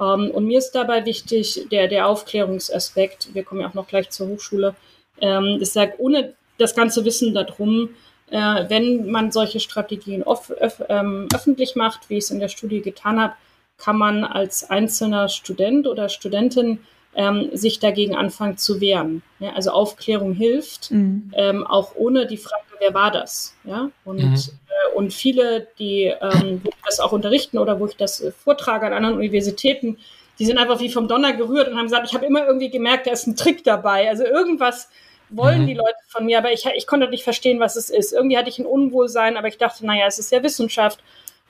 Ähm, 0.00 0.30
und 0.30 0.46
mir 0.46 0.58
ist 0.58 0.72
dabei 0.72 1.04
wichtig 1.06 1.66
der, 1.70 1.88
der 1.88 2.08
Aufklärungsaspekt. 2.08 3.34
Wir 3.34 3.44
kommen 3.44 3.60
ja 3.60 3.68
auch 3.68 3.74
noch 3.74 3.86
gleich 3.86 4.10
zur 4.10 4.28
Hochschule. 4.28 4.74
Ähm, 5.22 5.58
ich 5.62 5.70
sage, 5.70 5.94
ohne 5.96 6.34
das 6.58 6.74
ganze 6.74 7.04
Wissen 7.06 7.32
darum, 7.32 7.90
äh, 8.30 8.68
wenn 8.68 9.10
man 9.10 9.32
solche 9.32 9.60
Strategien 9.60 10.22
off, 10.22 10.50
öf, 10.50 10.82
ähm, 10.88 11.28
öffentlich 11.34 11.76
macht, 11.76 12.10
wie 12.10 12.18
ich 12.18 12.24
es 12.24 12.30
in 12.30 12.40
der 12.40 12.48
Studie 12.48 12.82
getan 12.82 13.20
habe, 13.20 13.34
kann 13.78 13.96
man 13.96 14.24
als 14.24 14.68
einzelner 14.68 15.28
Student 15.28 15.86
oder 15.86 16.08
Studentin 16.08 16.80
ähm, 17.14 17.50
sich 17.52 17.78
dagegen 17.78 18.14
anfangen 18.14 18.56
zu 18.56 18.80
wehren. 18.80 19.22
Ja, 19.38 19.52
also 19.52 19.70
Aufklärung 19.70 20.32
hilft, 20.32 20.90
mhm. 20.90 21.32
ähm, 21.34 21.66
auch 21.66 21.94
ohne 21.94 22.26
die 22.26 22.36
Frage, 22.36 22.62
wer 22.78 22.94
war 22.94 23.10
das? 23.10 23.54
Ja, 23.64 23.90
und, 24.04 24.22
mhm. 24.22 24.34
äh, 24.34 24.94
und 24.96 25.12
viele, 25.12 25.68
die 25.78 26.04
ähm, 26.04 26.60
wo 26.64 26.70
das 26.86 27.00
auch 27.00 27.12
unterrichten 27.12 27.58
oder 27.58 27.80
wo 27.80 27.86
ich 27.86 27.96
das 27.96 28.20
äh, 28.20 28.32
vortrage 28.32 28.86
an 28.86 28.92
anderen 28.92 29.16
Universitäten, 29.16 29.98
die 30.38 30.46
sind 30.46 30.58
einfach 30.58 30.80
wie 30.80 30.88
vom 30.88 31.08
Donner 31.08 31.34
gerührt 31.34 31.68
und 31.68 31.76
haben 31.76 31.84
gesagt, 31.84 32.06
ich 32.08 32.14
habe 32.14 32.24
immer 32.24 32.46
irgendwie 32.46 32.70
gemerkt, 32.70 33.06
da 33.06 33.12
ist 33.12 33.26
ein 33.26 33.36
Trick 33.36 33.62
dabei. 33.64 34.08
Also 34.08 34.24
irgendwas 34.24 34.88
wollen 35.36 35.62
mhm. 35.62 35.66
die 35.66 35.74
Leute 35.74 35.98
von 36.08 36.26
mir, 36.26 36.38
aber 36.38 36.52
ich, 36.52 36.66
ich 36.74 36.86
konnte 36.86 37.08
nicht 37.08 37.24
verstehen, 37.24 37.60
was 37.60 37.76
es 37.76 37.90
ist. 37.90 38.12
Irgendwie 38.12 38.36
hatte 38.36 38.48
ich 38.48 38.58
ein 38.58 38.66
Unwohlsein, 38.66 39.36
aber 39.36 39.48
ich 39.48 39.58
dachte, 39.58 39.84
naja, 39.86 40.06
es 40.06 40.18
ist 40.18 40.32
ja 40.32 40.42
Wissenschaft 40.42 41.00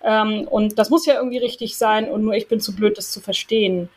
ähm, 0.03 0.47
und 0.49 0.79
das 0.79 0.91
muss 0.91 1.07
ja 1.07 1.15
irgendwie 1.15 1.39
richtig 1.39 1.77
sein 1.77 2.11
und 2.11 2.25
nur 2.25 2.35
ich 2.35 2.49
bin 2.49 2.61
zu 2.61 2.75
blöd, 2.75 2.99
das 2.99 3.11
zu 3.11 3.21
verstehen. 3.21 3.89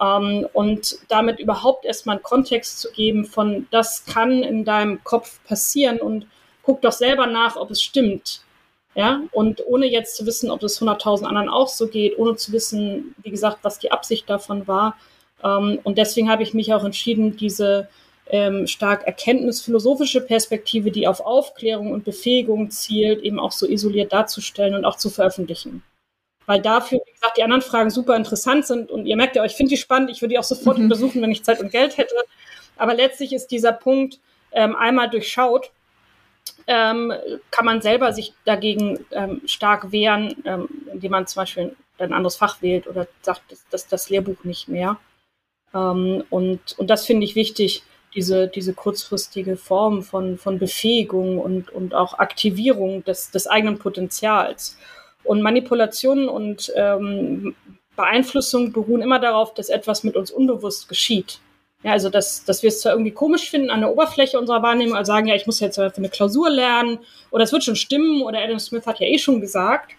Ähm, 0.00 0.46
und 0.52 0.98
damit 1.08 1.40
überhaupt 1.40 1.84
erstmal 1.84 2.16
einen 2.16 2.22
Kontext 2.22 2.80
zu 2.80 2.90
geben 2.92 3.24
von, 3.24 3.66
das 3.70 4.04
kann 4.04 4.42
in 4.42 4.64
deinem 4.64 5.02
Kopf 5.04 5.40
passieren 5.44 6.00
und 6.00 6.26
guck 6.62 6.82
doch 6.82 6.92
selber 6.92 7.26
nach, 7.26 7.56
ob 7.56 7.70
es 7.70 7.82
stimmt. 7.82 8.42
Ja, 8.94 9.22
und 9.30 9.62
ohne 9.66 9.86
jetzt 9.86 10.16
zu 10.16 10.26
wissen, 10.26 10.50
ob 10.50 10.62
es 10.64 10.80
100.000 10.80 11.24
anderen 11.24 11.48
auch 11.48 11.68
so 11.68 11.86
geht, 11.86 12.18
ohne 12.18 12.34
zu 12.34 12.50
wissen, 12.50 13.14
wie 13.22 13.30
gesagt, 13.30 13.58
was 13.62 13.78
die 13.78 13.92
Absicht 13.92 14.28
davon 14.28 14.66
war. 14.66 14.96
Ähm, 15.44 15.78
und 15.84 15.98
deswegen 15.98 16.30
habe 16.30 16.42
ich 16.42 16.54
mich 16.54 16.72
auch 16.74 16.84
entschieden, 16.84 17.36
diese 17.36 17.88
ähm, 18.30 18.66
stark 18.66 19.06
erkenntnisphilosophische 19.06 20.20
Perspektive, 20.20 20.90
die 20.90 21.06
auf 21.06 21.20
Aufklärung 21.20 21.92
und 21.92 22.04
Befähigung 22.04 22.70
zielt, 22.70 23.22
eben 23.22 23.38
auch 23.38 23.52
so 23.52 23.66
isoliert 23.66 24.12
darzustellen 24.12 24.74
und 24.74 24.84
auch 24.84 24.96
zu 24.96 25.10
veröffentlichen. 25.10 25.82
Weil 26.46 26.60
dafür, 26.62 27.00
wie 27.04 27.12
gesagt, 27.12 27.36
die 27.36 27.42
anderen 27.42 27.62
Fragen 27.62 27.90
super 27.90 28.16
interessant 28.16 28.66
sind 28.66 28.90
und 28.90 29.06
ihr 29.06 29.16
merkt 29.16 29.36
ja, 29.36 29.44
ich 29.44 29.52
finde 29.52 29.70
die 29.70 29.76
spannend, 29.76 30.10
ich 30.10 30.22
würde 30.22 30.32
die 30.32 30.38
auch 30.38 30.44
sofort 30.44 30.78
mhm. 30.78 30.84
untersuchen, 30.84 31.20
wenn 31.22 31.30
ich 31.30 31.44
Zeit 31.44 31.60
und 31.60 31.70
Geld 31.70 31.96
hätte. 31.96 32.14
Aber 32.76 32.94
letztlich 32.94 33.32
ist 33.32 33.48
dieser 33.48 33.72
Punkt 33.72 34.18
ähm, 34.52 34.76
einmal 34.76 35.10
durchschaut, 35.10 35.70
ähm, 36.66 37.12
kann 37.50 37.64
man 37.64 37.82
selber 37.82 38.12
sich 38.12 38.32
dagegen 38.44 39.04
ähm, 39.10 39.42
stark 39.46 39.92
wehren, 39.92 40.36
ähm, 40.44 40.68
indem 40.92 41.10
man 41.10 41.26
zum 41.26 41.42
Beispiel 41.42 41.76
ein 41.98 42.12
anderes 42.12 42.36
Fach 42.36 42.62
wählt 42.62 42.86
oder 42.86 43.06
sagt, 43.22 43.42
das, 43.50 43.64
das, 43.70 43.88
das 43.88 44.10
Lehrbuch 44.10 44.44
nicht 44.44 44.68
mehr. 44.68 44.98
Ähm, 45.74 46.24
und, 46.30 46.78
und 46.78 46.88
das 46.88 47.06
finde 47.06 47.24
ich 47.24 47.34
wichtig, 47.34 47.82
diese, 48.14 48.48
diese 48.48 48.74
kurzfristige 48.74 49.56
Form 49.56 50.02
von, 50.02 50.38
von 50.38 50.58
Befähigung 50.58 51.38
und, 51.38 51.70
und 51.70 51.94
auch 51.94 52.18
Aktivierung 52.18 53.04
des, 53.04 53.30
des 53.30 53.46
eigenen 53.46 53.78
Potenzials. 53.78 54.78
Und 55.24 55.42
Manipulation 55.42 56.28
und 56.28 56.72
ähm, 56.74 57.54
Beeinflussung 57.96 58.72
beruhen 58.72 59.02
immer 59.02 59.18
darauf, 59.18 59.54
dass 59.54 59.68
etwas 59.68 60.04
mit 60.04 60.16
uns 60.16 60.30
unbewusst 60.30 60.88
geschieht. 60.88 61.40
Ja, 61.82 61.92
also 61.92 62.10
dass, 62.10 62.44
dass 62.44 62.62
wir 62.62 62.68
es 62.68 62.80
zwar 62.80 62.92
irgendwie 62.92 63.12
komisch 63.12 63.50
finden 63.50 63.70
an 63.70 63.80
der 63.80 63.90
Oberfläche 63.92 64.38
unserer 64.38 64.62
Wahrnehmung, 64.62 64.96
also 64.96 65.12
sagen, 65.12 65.28
ja, 65.28 65.36
ich 65.36 65.46
muss 65.46 65.60
jetzt 65.60 65.76
für 65.76 65.92
eine 65.94 66.08
Klausur 66.08 66.50
lernen 66.50 66.98
oder 67.30 67.44
es 67.44 67.52
wird 67.52 67.62
schon 67.62 67.76
stimmen 67.76 68.22
oder 68.22 68.40
Adam 68.40 68.58
Smith 68.58 68.86
hat 68.86 68.98
ja 68.98 69.06
eh 69.06 69.18
schon 69.18 69.40
gesagt. 69.40 69.92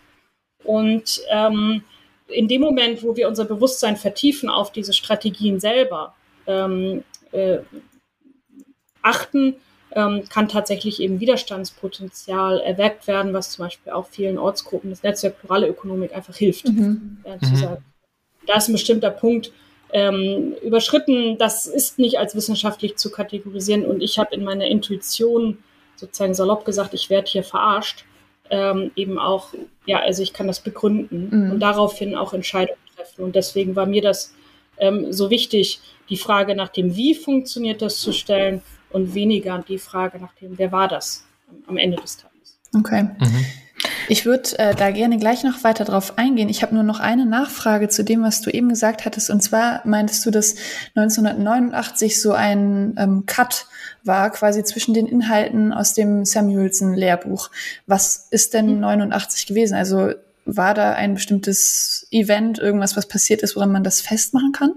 Und 0.65 1.21
ähm, 1.29 1.83
in 2.27 2.47
dem 2.47 2.61
Moment, 2.61 3.01
wo 3.01 3.15
wir 3.15 3.27
unser 3.27 3.45
Bewusstsein 3.45 3.95
vertiefen 3.95 4.49
auf 4.49 4.71
diese 4.71 4.93
Strategien 4.93 5.59
selber, 5.59 6.15
ähm, 6.47 7.03
äh, 7.31 7.59
achten, 9.01 9.55
ähm, 9.91 10.23
kann 10.29 10.47
tatsächlich 10.47 10.99
eben 10.99 11.19
Widerstandspotenzial 11.19 12.59
erweckt 12.59 13.07
werden, 13.07 13.33
was 13.33 13.51
zum 13.51 13.65
Beispiel 13.65 13.91
auch 13.91 14.07
vielen 14.07 14.37
Ortsgruppen 14.37 14.89
des 14.89 15.03
Netzwerk 15.03 15.39
Plurale 15.39 15.67
Ökonomik 15.67 16.15
einfach 16.15 16.35
hilft. 16.35 16.67
Mhm. 16.67 17.17
Äh, 17.23 17.39
zu 17.39 17.51
mhm. 17.51 17.55
sagen. 17.55 17.85
Da 18.45 18.55
ist 18.55 18.67
ein 18.67 18.73
bestimmter 18.73 19.09
Punkt 19.09 19.51
ähm, 19.91 20.55
überschritten, 20.63 21.37
das 21.37 21.65
ist 21.65 21.97
nicht 21.97 22.19
als 22.19 22.35
wissenschaftlich 22.35 22.97
zu 22.97 23.11
kategorisieren 23.11 23.85
und 23.85 24.01
ich 24.01 24.19
habe 24.19 24.35
in 24.35 24.43
meiner 24.43 24.65
Intuition 24.65 25.57
sozusagen 25.95 26.33
salopp 26.33 26.65
gesagt, 26.65 26.93
ich 26.93 27.09
werde 27.09 27.29
hier 27.29 27.43
verarscht, 27.43 28.05
ähm, 28.51 28.91
eben 28.95 29.19
auch, 29.19 29.53
ja, 29.85 29.99
also 29.99 30.23
ich 30.23 30.33
kann 30.33 30.47
das 30.47 30.59
begründen 30.59 31.29
mhm. 31.31 31.51
und 31.51 31.59
daraufhin 31.59 32.15
auch 32.15 32.33
Entscheidungen 32.33 32.79
treffen 32.95 33.23
und 33.23 33.35
deswegen 33.35 33.75
war 33.75 33.85
mir 33.85 34.01
das 34.01 34.33
ähm, 34.77 35.11
so 35.11 35.29
wichtig, 35.29 35.79
die 36.09 36.17
Frage 36.17 36.55
nach 36.55 36.69
dem 36.69 36.95
Wie 36.95 37.15
funktioniert 37.15 37.81
das 37.81 37.99
zu 37.99 38.11
stellen 38.13 38.61
und 38.91 39.13
weniger 39.13 39.63
die 39.67 39.79
Frage 39.79 40.19
nach 40.19 40.33
dem, 40.35 40.57
wer 40.57 40.71
war 40.71 40.87
das 40.87 41.25
am 41.67 41.77
Ende 41.77 41.97
des 41.97 42.17
Tages. 42.17 42.59
Okay. 42.75 43.03
Mhm. 43.03 43.45
Ich 44.09 44.25
würde 44.25 44.57
äh, 44.57 44.75
da 44.75 44.91
gerne 44.91 45.17
gleich 45.17 45.43
noch 45.43 45.63
weiter 45.63 45.85
drauf 45.85 46.17
eingehen. 46.17 46.49
Ich 46.49 46.63
habe 46.63 46.73
nur 46.73 46.83
noch 46.83 46.99
eine 46.99 47.25
Nachfrage 47.25 47.89
zu 47.89 48.03
dem, 48.03 48.23
was 48.23 48.41
du 48.41 48.49
eben 48.49 48.69
gesagt 48.69 49.05
hattest. 49.05 49.29
Und 49.29 49.41
zwar 49.41 49.81
meintest 49.87 50.25
du, 50.25 50.31
dass 50.31 50.55
1989 50.95 52.19
so 52.19 52.33
ein 52.33 52.95
ähm, 52.97 53.25
Cut 53.25 53.67
war, 54.03 54.31
quasi 54.31 54.63
zwischen 54.63 54.93
den 54.93 55.05
Inhalten 55.05 55.71
aus 55.71 55.93
dem 55.93 56.25
Samuelson-Lehrbuch. 56.25 57.51
Was 57.85 58.27
ist 58.31 58.53
denn 58.53 58.79
89 58.79 59.45
mhm. 59.45 59.53
gewesen? 59.53 59.75
Also 59.75 60.13
war 60.45 60.73
da 60.73 60.93
ein 60.93 61.13
bestimmtes 61.13 62.07
Event, 62.11 62.57
irgendwas, 62.59 62.97
was 62.97 63.07
passiert 63.07 63.43
ist, 63.43 63.55
woran 63.55 63.71
man 63.71 63.83
das 63.83 64.01
festmachen 64.01 64.51
kann? 64.51 64.73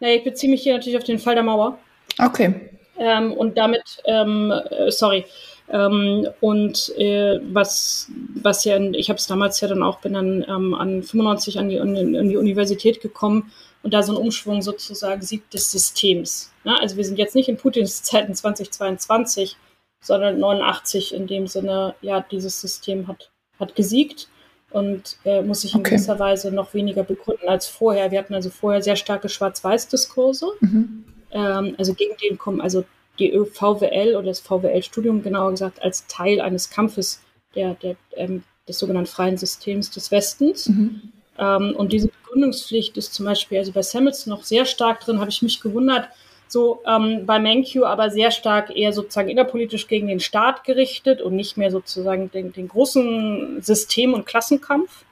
Na, 0.00 0.08
ich 0.08 0.24
beziehe 0.24 0.50
mich 0.50 0.62
hier 0.62 0.74
natürlich 0.74 0.98
auf 0.98 1.04
den 1.04 1.18
Fall 1.18 1.34
der 1.34 1.44
Mauer. 1.44 1.78
Okay. 2.18 2.70
Ähm, 2.98 3.32
und 3.32 3.58
damit, 3.58 4.02
ähm, 4.06 4.50
äh, 4.50 4.90
sorry, 4.90 5.26
ähm, 5.68 6.28
und 6.40 6.96
äh, 6.96 7.40
was, 7.52 8.10
was 8.34 8.64
ja, 8.64 8.78
ich 8.78 9.08
habe 9.08 9.18
es 9.18 9.26
damals 9.26 9.60
ja 9.60 9.68
dann 9.68 9.82
auch, 9.82 10.00
bin 10.00 10.14
dann 10.14 10.44
ähm, 10.48 10.74
an 10.74 11.02
95 11.02 11.58
an 11.58 11.68
die, 11.68 11.80
an, 11.80 11.96
an 11.96 12.28
die 12.28 12.36
Universität 12.36 13.00
gekommen 13.00 13.50
und 13.82 13.92
da 13.92 14.02
so 14.02 14.16
ein 14.16 14.22
Umschwung 14.22 14.62
sozusagen 14.62 15.22
sieht 15.22 15.52
des 15.52 15.70
Systems. 15.70 16.52
Ja, 16.64 16.76
also 16.76 16.96
wir 16.96 17.04
sind 17.04 17.18
jetzt 17.18 17.34
nicht 17.34 17.48
in 17.48 17.56
Putins 17.56 18.02
Zeiten 18.02 18.34
2022, 18.34 19.56
sondern 20.00 20.38
89 20.38 21.14
in 21.14 21.26
dem 21.26 21.46
Sinne, 21.48 21.94
ja, 22.00 22.20
dieses 22.20 22.60
System 22.60 23.08
hat, 23.08 23.30
hat 23.58 23.74
gesiegt 23.74 24.28
und 24.70 25.18
äh, 25.24 25.42
muss 25.42 25.62
sich 25.62 25.74
in 25.74 25.80
okay. 25.80 25.90
gewisser 25.90 26.18
Weise 26.18 26.52
noch 26.52 26.74
weniger 26.74 27.02
begründen 27.02 27.48
als 27.48 27.66
vorher. 27.66 28.12
Wir 28.12 28.20
hatten 28.20 28.34
also 28.34 28.50
vorher 28.50 28.82
sehr 28.82 28.96
starke 28.96 29.28
Schwarz-Weiß-Diskurse. 29.28 30.46
Mhm 30.60 31.04
ähm, 31.30 31.74
also 31.78 31.94
gegen 31.94 32.16
den 32.22 32.38
kommen, 32.38 32.60
also 32.60 32.84
die 33.18 33.30
VWL 33.30 34.16
oder 34.16 34.26
das 34.26 34.40
VWL-Studium 34.40 35.22
genauer 35.22 35.52
gesagt 35.52 35.82
als 35.82 36.06
Teil 36.06 36.40
eines 36.40 36.70
Kampfes 36.70 37.22
der, 37.54 37.74
der, 37.74 37.96
ähm, 38.12 38.42
des 38.68 38.78
sogenannten 38.78 39.10
freien 39.10 39.38
Systems 39.38 39.90
des 39.90 40.10
Westens. 40.10 40.68
Mhm. 40.68 41.12
Ähm, 41.38 41.74
und 41.76 41.92
diese 41.92 42.08
Begründungspflicht 42.08 42.96
ist 42.96 43.14
zum 43.14 43.26
Beispiel 43.26 43.58
also 43.58 43.72
bei 43.72 43.82
Samuelson 43.82 44.30
noch 44.32 44.44
sehr 44.44 44.64
stark 44.64 45.00
drin, 45.00 45.20
habe 45.20 45.30
ich 45.30 45.42
mich 45.42 45.60
gewundert, 45.60 46.08
so 46.48 46.82
ähm, 46.86 47.26
bei 47.26 47.38
Menkyu 47.38 47.84
aber 47.84 48.10
sehr 48.10 48.30
stark 48.30 48.74
eher 48.74 48.92
sozusagen 48.92 49.28
innerpolitisch 49.28 49.88
gegen 49.88 50.06
den 50.06 50.20
Staat 50.20 50.64
gerichtet 50.64 51.20
und 51.20 51.34
nicht 51.34 51.56
mehr 51.56 51.70
sozusagen 51.70 52.30
den, 52.30 52.52
den 52.52 52.68
großen 52.68 53.60
System- 53.62 54.14
und 54.14 54.26
Klassenkampf. 54.26 55.04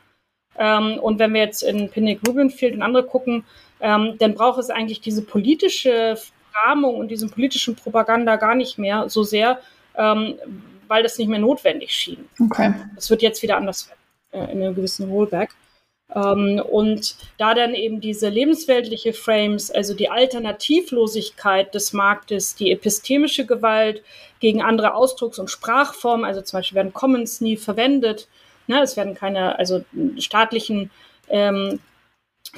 Ähm, 0.58 0.98
und 0.98 1.18
wenn 1.18 1.34
wir 1.34 1.42
jetzt 1.42 1.62
in 1.62 1.88
Pinnick 1.88 2.20
Rubinfield 2.26 2.74
und 2.74 2.82
andere 2.82 3.04
gucken, 3.04 3.44
ähm, 3.80 4.16
dann 4.18 4.34
braucht 4.34 4.58
es 4.60 4.70
eigentlich 4.70 5.00
diese 5.00 5.22
politische 5.22 6.16
Rahmung 6.54 6.96
und 6.96 7.10
diese 7.10 7.28
politische 7.28 7.74
Propaganda 7.74 8.36
gar 8.36 8.54
nicht 8.54 8.78
mehr 8.78 9.08
so 9.08 9.22
sehr, 9.22 9.60
ähm, 9.96 10.34
weil 10.88 11.02
das 11.02 11.18
nicht 11.18 11.28
mehr 11.28 11.38
notwendig 11.38 11.92
schien. 11.92 12.28
Okay. 12.40 12.72
Das 12.94 13.10
wird 13.10 13.22
jetzt 13.22 13.42
wieder 13.42 13.56
anders 13.56 13.90
äh, 14.30 14.38
in 14.52 14.62
einem 14.62 14.74
gewissen 14.74 15.08
Rollback. 15.08 15.50
Ähm, 16.14 16.62
und 16.70 17.16
da 17.38 17.54
dann 17.54 17.74
eben 17.74 18.00
diese 18.00 18.28
lebensweltliche 18.28 19.12
Frames, 19.12 19.70
also 19.70 19.94
die 19.94 20.10
Alternativlosigkeit 20.10 21.74
des 21.74 21.92
Marktes, 21.92 22.54
die 22.54 22.70
epistemische 22.70 23.46
Gewalt 23.46 24.02
gegen 24.40 24.62
andere 24.62 24.94
Ausdrucks- 24.94 25.38
und 25.38 25.50
Sprachformen, 25.50 26.24
also 26.24 26.42
zum 26.42 26.58
Beispiel 26.58 26.76
werden 26.76 26.92
Commons 26.92 27.40
nie 27.40 27.56
verwendet, 27.56 28.28
ne, 28.66 28.82
es 28.82 28.96
werden 28.96 29.14
keine, 29.14 29.58
also 29.58 29.84
staatlichen 30.18 30.90
ähm, 31.28 31.80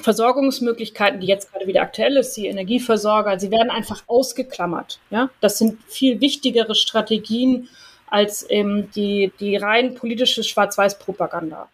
Versorgungsmöglichkeiten, 0.01 1.19
die 1.19 1.27
jetzt 1.27 1.51
gerade 1.51 1.67
wieder 1.67 1.81
aktuell 1.81 2.17
ist, 2.17 2.35
die 2.35 2.47
Energieversorger, 2.47 3.39
sie 3.39 3.51
werden 3.51 3.71
einfach 3.71 4.03
ausgeklammert. 4.07 4.99
Ja, 5.09 5.29
das 5.41 5.57
sind 5.57 5.81
viel 5.83 6.21
wichtigere 6.21 6.75
Strategien 6.75 7.69
als 8.07 8.45
ähm, 8.49 8.89
die, 8.95 9.31
die 9.39 9.57
rein 9.57 9.95
politische 9.95 10.43
Schwarz-Weiß-Propaganda. 10.43 11.69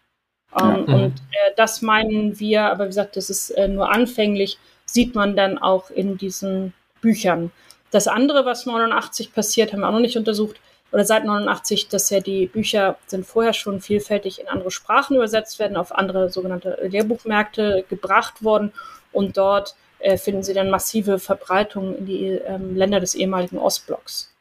Ähm, 0.60 0.84
mhm. 0.86 0.94
Und 0.94 1.12
äh, 1.30 1.52
das 1.56 1.82
meinen 1.82 2.38
wir, 2.38 2.62
aber 2.62 2.84
wie 2.84 2.88
gesagt, 2.88 3.16
das 3.16 3.30
ist 3.30 3.50
äh, 3.50 3.68
nur 3.68 3.90
anfänglich, 3.90 4.58
sieht 4.84 5.14
man 5.14 5.36
dann 5.36 5.58
auch 5.58 5.90
in 5.90 6.16
diesen 6.16 6.72
Büchern. 7.00 7.50
Das 7.90 8.08
andere, 8.08 8.44
was 8.44 8.66
89 8.66 9.32
passiert, 9.32 9.72
haben 9.72 9.80
wir 9.80 9.88
auch 9.88 9.92
noch 9.92 10.00
nicht 10.00 10.16
untersucht, 10.16 10.56
oder 10.94 11.04
seit 11.04 11.24
89, 11.24 11.88
dass 11.88 12.08
ja 12.10 12.20
die 12.20 12.46
Bücher 12.46 12.96
sind 13.06 13.26
vorher 13.26 13.52
schon 13.52 13.80
vielfältig 13.80 14.40
in 14.40 14.46
andere 14.46 14.70
Sprachen 14.70 15.16
übersetzt 15.16 15.58
werden, 15.58 15.76
auf 15.76 15.92
andere 15.92 16.30
sogenannte 16.30 16.78
Lehrbuchmärkte 16.82 17.84
gebracht 17.88 18.44
worden 18.44 18.72
und 19.10 19.36
dort 19.36 19.74
äh, 19.98 20.16
finden 20.16 20.44
sie 20.44 20.54
dann 20.54 20.70
massive 20.70 21.18
Verbreitung 21.18 21.96
in 21.96 22.06
die 22.06 22.26
ähm, 22.28 22.76
Länder 22.76 23.00
des 23.00 23.16
ehemaligen 23.16 23.58
Ostblocks. 23.58 24.32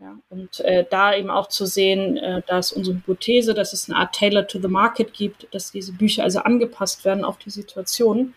Ja, 0.00 0.16
und 0.30 0.58
äh, 0.60 0.84
da 0.90 1.14
eben 1.14 1.30
auch 1.30 1.46
zu 1.46 1.64
sehen, 1.64 2.16
äh, 2.16 2.42
da 2.44 2.56
unsere 2.56 2.96
Hypothese, 2.96 3.54
dass 3.54 3.72
es 3.72 3.88
eine 3.88 3.98
Art 3.98 4.12
Tailor 4.12 4.48
to 4.48 4.58
the 4.60 4.66
Market 4.66 5.12
gibt, 5.12 5.46
dass 5.54 5.70
diese 5.70 5.92
Bücher 5.92 6.24
also 6.24 6.40
angepasst 6.40 7.04
werden 7.04 7.24
auf 7.24 7.38
die 7.38 7.50
Situation. 7.50 8.34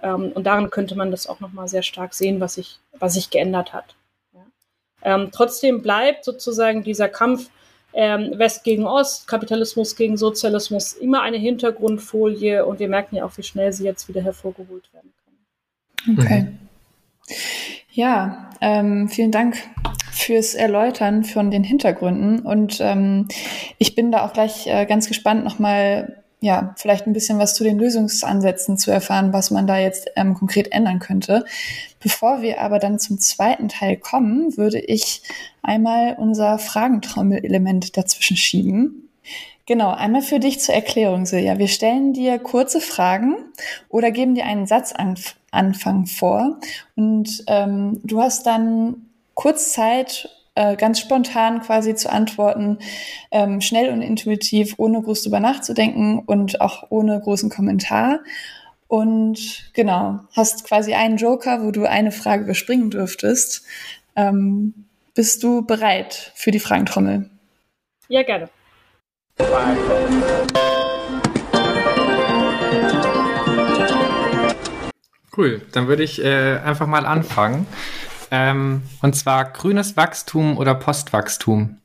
Ähm, 0.00 0.30
und 0.32 0.44
daran 0.44 0.70
könnte 0.70 0.94
man 0.94 1.10
das 1.10 1.26
auch 1.26 1.40
nochmal 1.40 1.66
sehr 1.66 1.82
stark 1.82 2.14
sehen, 2.14 2.38
was 2.38 2.54
sich, 2.54 2.78
was 2.92 3.14
sich 3.14 3.30
geändert 3.30 3.72
hat. 3.72 3.96
Ähm, 5.06 5.28
trotzdem 5.30 5.82
bleibt 5.82 6.24
sozusagen 6.24 6.82
dieser 6.82 7.08
Kampf 7.08 7.48
ähm, 7.92 8.32
West 8.36 8.64
gegen 8.64 8.84
Ost, 8.84 9.28
Kapitalismus 9.28 9.94
gegen 9.94 10.16
Sozialismus 10.16 10.94
immer 10.94 11.22
eine 11.22 11.36
Hintergrundfolie 11.36 12.66
und 12.66 12.80
wir 12.80 12.88
merken 12.88 13.14
ja 13.14 13.24
auch, 13.24 13.38
wie 13.38 13.44
schnell 13.44 13.72
sie 13.72 13.84
jetzt 13.84 14.08
wieder 14.08 14.20
hervorgeholt 14.20 14.92
werden 14.92 15.12
kann. 15.24 16.18
Okay. 16.18 16.40
Mhm. 16.42 16.58
Ja, 17.92 18.50
ähm, 18.60 19.08
vielen 19.08 19.30
Dank 19.30 19.56
fürs 20.10 20.54
Erläutern 20.54 21.22
von 21.22 21.52
den 21.52 21.62
Hintergründen 21.62 22.40
und 22.40 22.78
ähm, 22.80 23.28
ich 23.78 23.94
bin 23.94 24.10
da 24.10 24.26
auch 24.26 24.32
gleich 24.32 24.66
äh, 24.66 24.86
ganz 24.86 25.06
gespannt 25.06 25.44
nochmal 25.44 26.24
ja, 26.40 26.74
vielleicht 26.76 27.06
ein 27.06 27.12
bisschen 27.12 27.38
was 27.38 27.54
zu 27.54 27.64
den 27.64 27.78
Lösungsansätzen 27.78 28.76
zu 28.76 28.90
erfahren, 28.90 29.32
was 29.32 29.50
man 29.50 29.66
da 29.66 29.78
jetzt 29.78 30.10
ähm, 30.16 30.34
konkret 30.34 30.70
ändern 30.72 30.98
könnte. 30.98 31.44
Bevor 32.00 32.42
wir 32.42 32.60
aber 32.60 32.78
dann 32.78 32.98
zum 32.98 33.18
zweiten 33.18 33.68
Teil 33.68 33.96
kommen, 33.96 34.56
würde 34.56 34.78
ich 34.78 35.22
einmal 35.62 36.16
unser 36.18 36.58
Fragentrommel-Element 36.58 37.96
dazwischen 37.96 38.36
schieben. 38.36 39.08
Genau, 39.64 39.90
einmal 39.90 40.22
für 40.22 40.38
dich 40.38 40.60
zur 40.60 40.76
Erklärung, 40.76 41.26
Silja. 41.26 41.58
Wir 41.58 41.66
stellen 41.66 42.12
dir 42.12 42.38
kurze 42.38 42.80
Fragen 42.80 43.34
oder 43.88 44.12
geben 44.12 44.36
dir 44.36 44.44
einen 44.44 44.66
Satzanfang 44.66 46.06
vor 46.06 46.60
und 46.94 47.42
ähm, 47.48 48.00
du 48.04 48.20
hast 48.20 48.46
dann 48.46 49.06
kurz 49.34 49.72
Zeit, 49.72 50.28
äh, 50.56 50.74
ganz 50.76 50.98
spontan 50.98 51.60
quasi 51.60 51.94
zu 51.94 52.10
antworten, 52.10 52.78
ähm, 53.30 53.60
schnell 53.60 53.92
und 53.92 54.02
intuitiv, 54.02 54.74
ohne 54.78 55.02
groß 55.02 55.22
drüber 55.22 55.38
nachzudenken 55.38 56.20
und 56.20 56.60
auch 56.60 56.84
ohne 56.90 57.20
großen 57.20 57.50
Kommentar. 57.50 58.20
Und 58.88 59.70
genau, 59.74 60.20
hast 60.34 60.64
quasi 60.64 60.94
einen 60.94 61.18
Joker, 61.18 61.62
wo 61.62 61.70
du 61.70 61.84
eine 61.84 62.10
Frage 62.10 62.44
überspringen 62.44 62.90
dürftest. 62.90 63.64
Ähm, 64.16 64.86
bist 65.14 65.42
du 65.42 65.64
bereit 65.64 66.32
für 66.34 66.50
die 66.50 66.60
Fragentrommel? 66.60 67.28
Ja, 68.08 68.22
gerne. 68.22 68.48
Cool, 75.36 75.60
dann 75.72 75.86
würde 75.86 76.02
ich 76.02 76.24
äh, 76.24 76.58
einfach 76.64 76.86
mal 76.86 77.04
anfangen. 77.04 77.66
Ähm, 78.30 78.82
und 79.02 79.14
zwar 79.14 79.52
grünes 79.52 79.96
Wachstum 79.96 80.58
oder 80.58 80.74
Postwachstum? 80.74 81.80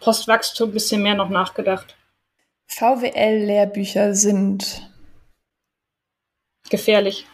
Postwachstum, 0.00 0.72
bisschen 0.72 1.02
mehr 1.02 1.14
noch 1.14 1.30
nachgedacht. 1.30 1.96
VWL-Lehrbücher 2.66 4.14
sind 4.14 4.90
gefährlich. 6.68 7.26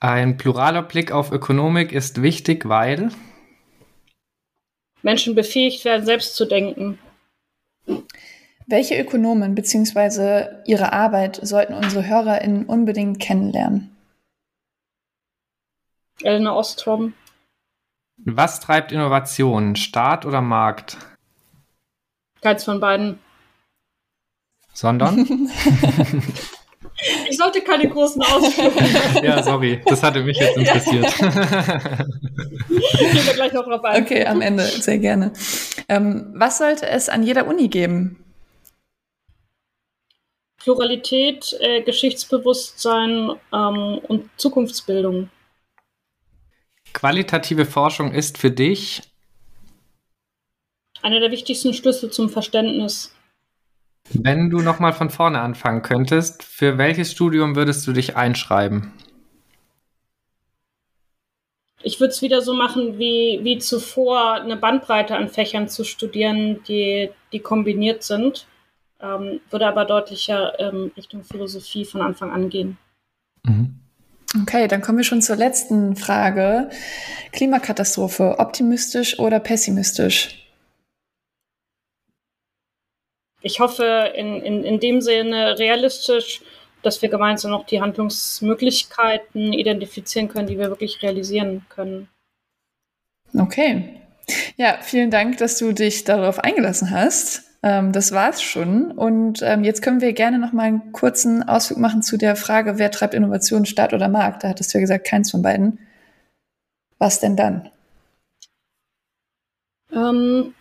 Ein 0.00 0.36
pluraler 0.36 0.82
Blick 0.82 1.12
auf 1.12 1.32
Ökonomik 1.32 1.92
ist 1.92 2.20
wichtig, 2.20 2.68
weil 2.68 3.10
Menschen 5.02 5.34
befähigt 5.34 5.84
werden, 5.84 6.04
selbst 6.04 6.36
zu 6.36 6.44
denken. 6.44 6.98
Welche 8.66 9.00
Ökonomen 9.00 9.54
bzw. 9.54 10.48
ihre 10.66 10.92
Arbeit 10.92 11.38
sollten 11.42 11.72
unsere 11.72 12.06
HörerInnen 12.06 12.66
unbedingt 12.66 13.20
kennenlernen? 13.20 13.95
Elena 16.22 16.54
Ostrom. 16.54 17.14
Was 18.24 18.60
treibt 18.60 18.92
Innovation? 18.92 19.76
Staat 19.76 20.24
oder 20.24 20.40
Markt? 20.40 20.96
Keins 22.40 22.64
von 22.64 22.80
beiden. 22.80 23.18
Sondern? 24.72 25.18
ich 27.28 27.36
sollte 27.36 27.60
keine 27.62 27.88
großen 27.88 28.22
Ausführungen. 28.22 28.96
ja, 29.22 29.42
sorry, 29.42 29.80
das 29.86 30.02
hatte 30.02 30.22
mich 30.22 30.38
jetzt 30.38 30.56
interessiert. 30.56 31.14
Gehen 31.16 31.30
wir 33.26 33.34
gleich 33.34 33.52
noch 33.52 33.64
drauf 33.64 33.84
ein. 33.84 34.02
Okay, 34.02 34.24
am 34.26 34.40
Ende, 34.40 34.64
sehr 34.64 34.98
gerne. 34.98 35.32
Ähm, 35.88 36.32
was 36.34 36.58
sollte 36.58 36.86
es 36.86 37.08
an 37.08 37.22
jeder 37.22 37.46
Uni 37.46 37.68
geben? 37.68 38.22
Pluralität, 40.58 41.56
äh, 41.60 41.82
Geschichtsbewusstsein 41.82 43.30
ähm, 43.52 44.00
und 44.08 44.28
Zukunftsbildung. 44.36 45.30
Qualitative 46.96 47.66
Forschung 47.66 48.12
ist 48.12 48.38
für 48.38 48.50
dich 48.50 49.02
einer 51.02 51.20
der 51.20 51.30
wichtigsten 51.30 51.74
Schlüssel 51.74 52.10
zum 52.10 52.30
Verständnis. 52.30 53.14
Wenn 54.08 54.48
du 54.48 54.62
nochmal 54.62 54.94
von 54.94 55.10
vorne 55.10 55.42
anfangen 55.42 55.82
könntest, 55.82 56.42
für 56.42 56.78
welches 56.78 57.12
Studium 57.12 57.54
würdest 57.54 57.86
du 57.86 57.92
dich 57.92 58.16
einschreiben? 58.16 58.94
Ich 61.82 62.00
würde 62.00 62.12
es 62.12 62.22
wieder 62.22 62.40
so 62.40 62.54
machen 62.54 62.98
wie, 62.98 63.40
wie 63.42 63.58
zuvor, 63.58 64.36
eine 64.36 64.56
Bandbreite 64.56 65.16
an 65.16 65.28
Fächern 65.28 65.68
zu 65.68 65.84
studieren, 65.84 66.62
die, 66.66 67.10
die 67.30 67.40
kombiniert 67.40 68.04
sind, 68.04 68.46
ähm, 69.00 69.40
würde 69.50 69.66
aber 69.66 69.84
deutlicher 69.84 70.58
ähm, 70.58 70.92
Richtung 70.96 71.24
Philosophie 71.24 71.84
von 71.84 72.00
Anfang 72.00 72.32
an 72.32 72.48
gehen. 72.48 72.78
Mhm. 73.42 73.80
Okay, 74.42 74.68
dann 74.68 74.82
kommen 74.82 74.98
wir 74.98 75.04
schon 75.04 75.22
zur 75.22 75.36
letzten 75.36 75.96
Frage. 75.96 76.70
Klimakatastrophe, 77.32 78.36
optimistisch 78.38 79.18
oder 79.18 79.40
pessimistisch? 79.40 80.42
Ich 83.40 83.60
hoffe 83.60 84.12
in, 84.14 84.40
in, 84.42 84.64
in 84.64 84.80
dem 84.80 85.00
Sinne 85.00 85.58
realistisch, 85.58 86.42
dass 86.82 87.00
wir 87.02 87.08
gemeinsam 87.08 87.52
noch 87.52 87.66
die 87.66 87.80
Handlungsmöglichkeiten 87.80 89.52
identifizieren 89.52 90.28
können, 90.28 90.48
die 90.48 90.58
wir 90.58 90.68
wirklich 90.68 91.02
realisieren 91.02 91.64
können. 91.68 92.08
Okay. 93.36 94.00
Ja, 94.56 94.78
vielen 94.82 95.10
Dank, 95.10 95.38
dass 95.38 95.58
du 95.58 95.72
dich 95.72 96.04
darauf 96.04 96.40
eingelassen 96.40 96.90
hast. 96.90 97.44
Ähm, 97.66 97.90
das 97.90 98.12
war's 98.12 98.40
schon. 98.42 98.92
Und 98.92 99.42
ähm, 99.42 99.64
jetzt 99.64 99.82
können 99.82 100.00
wir 100.00 100.12
gerne 100.12 100.38
noch 100.38 100.52
mal 100.52 100.62
einen 100.62 100.92
kurzen 100.92 101.42
Ausflug 101.42 101.80
machen 101.80 102.00
zu 102.00 102.16
der 102.16 102.36
Frage, 102.36 102.78
wer 102.78 102.92
treibt 102.92 103.12
Innovation, 103.12 103.66
Staat 103.66 103.92
oder 103.92 104.06
Markt? 104.06 104.44
Da 104.44 104.50
hattest 104.50 104.72
du 104.72 104.78
ja 104.78 104.82
gesagt, 104.82 105.04
keins 105.04 105.32
von 105.32 105.42
beiden. 105.42 105.80
Was 107.00 107.18
denn 107.18 107.34
dann? 107.34 107.68
Ähm, 109.92 110.54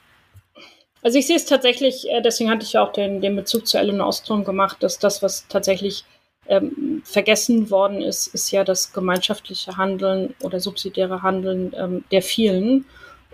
also 1.03 1.19
ich 1.19 1.27
sehe 1.27 1.35
es 1.35 1.45
tatsächlich, 1.45 2.09
äh, 2.09 2.23
deswegen 2.23 2.49
hatte 2.49 2.63
ich 2.63 2.73
ja 2.73 2.81
auch 2.81 2.91
den, 2.91 3.21
den 3.21 3.35
Bezug 3.35 3.67
zu 3.67 3.77
Ellen 3.77 4.01
Ostrom 4.01 4.43
gemacht, 4.43 4.81
dass 4.81 4.97
das, 4.97 5.21
was 5.21 5.47
tatsächlich 5.47 6.05
ähm, 6.47 7.03
vergessen 7.05 7.69
worden 7.69 8.01
ist, 8.01 8.33
ist 8.33 8.49
ja 8.49 8.63
das 8.63 8.93
gemeinschaftliche 8.93 9.77
Handeln 9.77 10.33
oder 10.41 10.59
subsidiäre 10.59 11.21
Handeln 11.21 11.71
ähm, 11.77 12.03
der 12.11 12.23
vielen. 12.23 12.85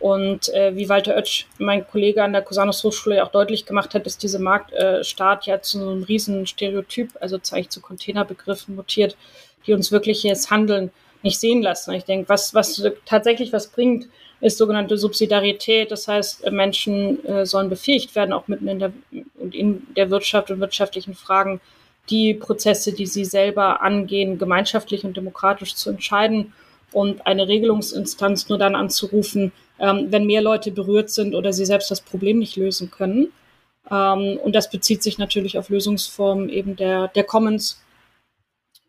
Und 0.02 0.50
äh, 0.50 0.76
wie 0.76 0.90
Walter 0.90 1.16
Oetsch, 1.16 1.46
mein 1.60 1.88
Kollege 1.88 2.24
an 2.24 2.34
der 2.34 2.42
Cusanus 2.42 2.84
Hochschule, 2.84 3.18
ja 3.18 3.24
auch 3.24 3.32
deutlich 3.32 3.68
gemacht 3.68 3.94
hat, 3.94 4.08
ist 4.08 4.24
diese 4.24 4.40
Marktstaat 4.40 5.48
äh, 5.48 5.52
ja 5.52 5.62
zu 5.62 5.80
einem 5.80 6.04
riesen 6.04 6.48
Stereotyp, 6.48 7.12
also 7.22 7.38
zeige 7.38 7.62
ich 7.62 7.70
zu 7.70 7.82
Containerbegriffen 7.82 8.76
mutiert, 8.76 9.16
die 9.68 9.74
uns 9.74 9.92
wirklich 9.92 10.24
jetzt 10.24 10.50
Handeln 10.50 10.90
nicht 11.22 11.40
sehen 11.40 11.62
lassen. 11.62 11.94
Ich 11.94 12.06
denke, 12.06 12.30
was, 12.30 12.56
was 12.56 12.84
tatsächlich 13.06 13.54
was 13.54 13.68
bringt, 13.68 14.08
ist 14.40 14.58
sogenannte 14.58 14.98
Subsidiarität. 14.98 15.92
Das 15.92 16.08
heißt, 16.08 16.50
Menschen 16.52 17.24
äh, 17.26 17.46
sollen 17.46 17.70
befähigt 17.70 18.16
werden, 18.16 18.34
auch 18.34 18.48
mitten 18.48 18.68
in 18.68 18.80
der, 18.80 18.92
in 19.52 19.86
der 19.96 20.10
Wirtschaft 20.10 20.50
und 20.50 20.60
wirtschaftlichen 20.60 21.14
Fragen 21.14 21.62
die 22.10 22.34
Prozesse, 22.34 22.94
die 22.94 23.06
sie 23.06 23.26
selber 23.26 23.82
angehen, 23.82 24.40
gemeinschaftlich 24.40 25.04
und 25.04 25.16
demokratisch 25.16 25.76
zu 25.76 25.92
entscheiden 25.92 26.54
und 26.92 27.26
eine 27.28 27.48
Regelungsinstanz 27.48 28.50
nur 28.50 28.58
dann 28.58 28.76
anzurufen, 28.76 29.52
ähm, 29.82 30.08
wenn 30.12 30.26
mehr 30.26 30.42
Leute 30.42 30.72
berührt 30.72 31.10
sind 31.10 31.36
oder 31.36 31.52
sie 31.52 31.66
selbst 31.66 31.92
das 31.92 32.02
Problem 32.02 32.40
nicht 32.40 32.56
lösen 32.56 32.92
können. 32.92 33.34
Ähm, 33.90 34.38
und 34.42 34.56
das 34.56 34.70
bezieht 34.70 35.04
sich 35.04 35.18
natürlich 35.18 35.58
auf 35.58 35.70
Lösungsformen 35.70 36.50
eben 36.50 36.76
der, 36.76 37.08
der 37.10 37.24
Commons 37.24 37.82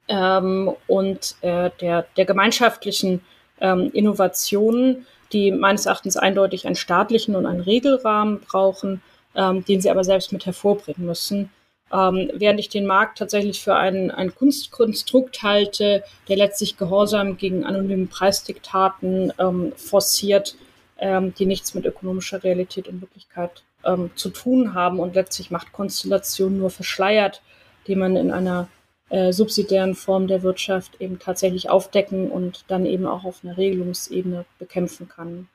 ähm, 0.08 0.70
und 0.86 1.36
äh, 1.40 1.70
der, 1.80 2.06
der 2.16 2.24
gemeinschaftlichen 2.26 3.22
ähm, 3.60 3.90
Innovationen, 3.92 5.06
die 5.32 5.50
meines 5.50 5.86
Erachtens 5.86 6.18
eindeutig 6.18 6.66
einen 6.66 6.76
staatlichen 6.76 7.34
und 7.36 7.46
einen 7.46 7.60
Regelrahmen 7.60 8.40
brauchen, 8.40 9.02
ähm, 9.34 9.64
den 9.64 9.80
sie 9.80 9.90
aber 9.90 10.04
selbst 10.04 10.30
mit 10.32 10.44
hervorbringen 10.44 11.06
müssen. 11.06 11.50
Ähm, 11.90 12.30
während 12.34 12.60
ich 12.60 12.68
den 12.68 12.86
Markt 12.86 13.18
tatsächlich 13.18 13.62
für 13.62 13.76
ein, 13.76 14.10
ein 14.10 14.34
Kunstkonstrukt 14.34 15.42
halte, 15.42 16.04
der 16.28 16.36
letztlich 16.36 16.76
Gehorsam 16.76 17.38
gegen 17.38 17.64
anonyme 17.64 18.06
Preisdiktaten 18.06 19.32
ähm, 19.38 19.72
forciert, 19.76 20.54
ähm, 21.02 21.34
die 21.34 21.46
nichts 21.46 21.74
mit 21.74 21.84
ökonomischer 21.84 22.44
Realität 22.44 22.86
und 22.86 23.00
Wirklichkeit 23.00 23.64
ähm, 23.84 24.10
zu 24.14 24.30
tun 24.30 24.72
haben 24.72 25.00
und 25.00 25.16
letztlich 25.16 25.50
Machtkonstellationen 25.50 26.58
nur 26.58 26.70
verschleiert, 26.70 27.42
die 27.88 27.96
man 27.96 28.16
in 28.16 28.30
einer 28.30 28.68
äh, 29.10 29.32
subsidiären 29.32 29.96
Form 29.96 30.28
der 30.28 30.44
Wirtschaft 30.44 31.00
eben 31.00 31.18
tatsächlich 31.18 31.68
aufdecken 31.68 32.30
und 32.30 32.64
dann 32.68 32.86
eben 32.86 33.06
auch 33.06 33.24
auf 33.24 33.40
einer 33.42 33.56
Regelungsebene 33.56 34.44
bekämpfen 34.60 35.08
kann. 35.08 35.48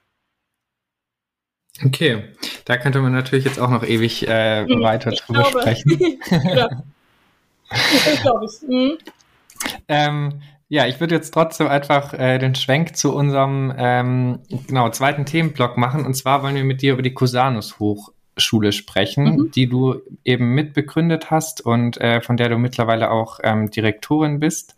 Okay, 1.86 2.26
da 2.66 2.76
könnte 2.78 3.00
man 3.00 3.14
natürlich 3.14 3.46
jetzt 3.46 3.60
auch 3.60 3.70
noch 3.70 3.86
ewig 3.86 4.28
äh, 4.28 4.66
hm, 4.66 4.82
weiter 4.82 5.14
ich 5.14 5.22
drüber 5.22 5.44
glaube. 5.44 5.62
sprechen. 5.62 6.20
ja. 6.56 6.70
Das 7.70 8.22
glaube 8.22 8.46
ich. 8.46 8.68
Mhm. 8.68 8.98
Ähm, 9.88 10.44
ja, 10.70 10.86
ich 10.86 11.00
würde 11.00 11.16
jetzt 11.16 11.34
trotzdem 11.34 11.68
einfach 11.68 12.14
äh, 12.14 12.38
den 12.40 12.56
Schwenk 12.56 12.98
zu 12.98 13.16
unserem 13.16 13.74
ähm, 13.78 14.40
genau, 14.68 14.90
zweiten 14.90 15.26
Themenblock 15.26 15.78
machen. 15.78 16.06
Und 16.06 16.14
zwar 16.14 16.44
wollen 16.44 16.56
wir 16.56 16.66
mit 16.66 16.82
dir 16.82 16.94
über 16.94 17.02
die 17.02 17.14
Cusanus 17.14 17.80
Hochschule 17.80 18.74
sprechen, 18.74 19.24
mhm. 19.24 19.52
die 19.52 19.70
du 19.70 20.02
eben 20.26 20.54
mitbegründet 20.54 21.32
hast 21.32 21.62
und 21.62 22.00
äh, 22.02 22.20
von 22.22 22.36
der 22.36 22.50
du 22.50 22.58
mittlerweile 22.58 23.12
auch 23.12 23.40
ähm, 23.44 23.72
Direktorin 23.72 24.40
bist. 24.40 24.76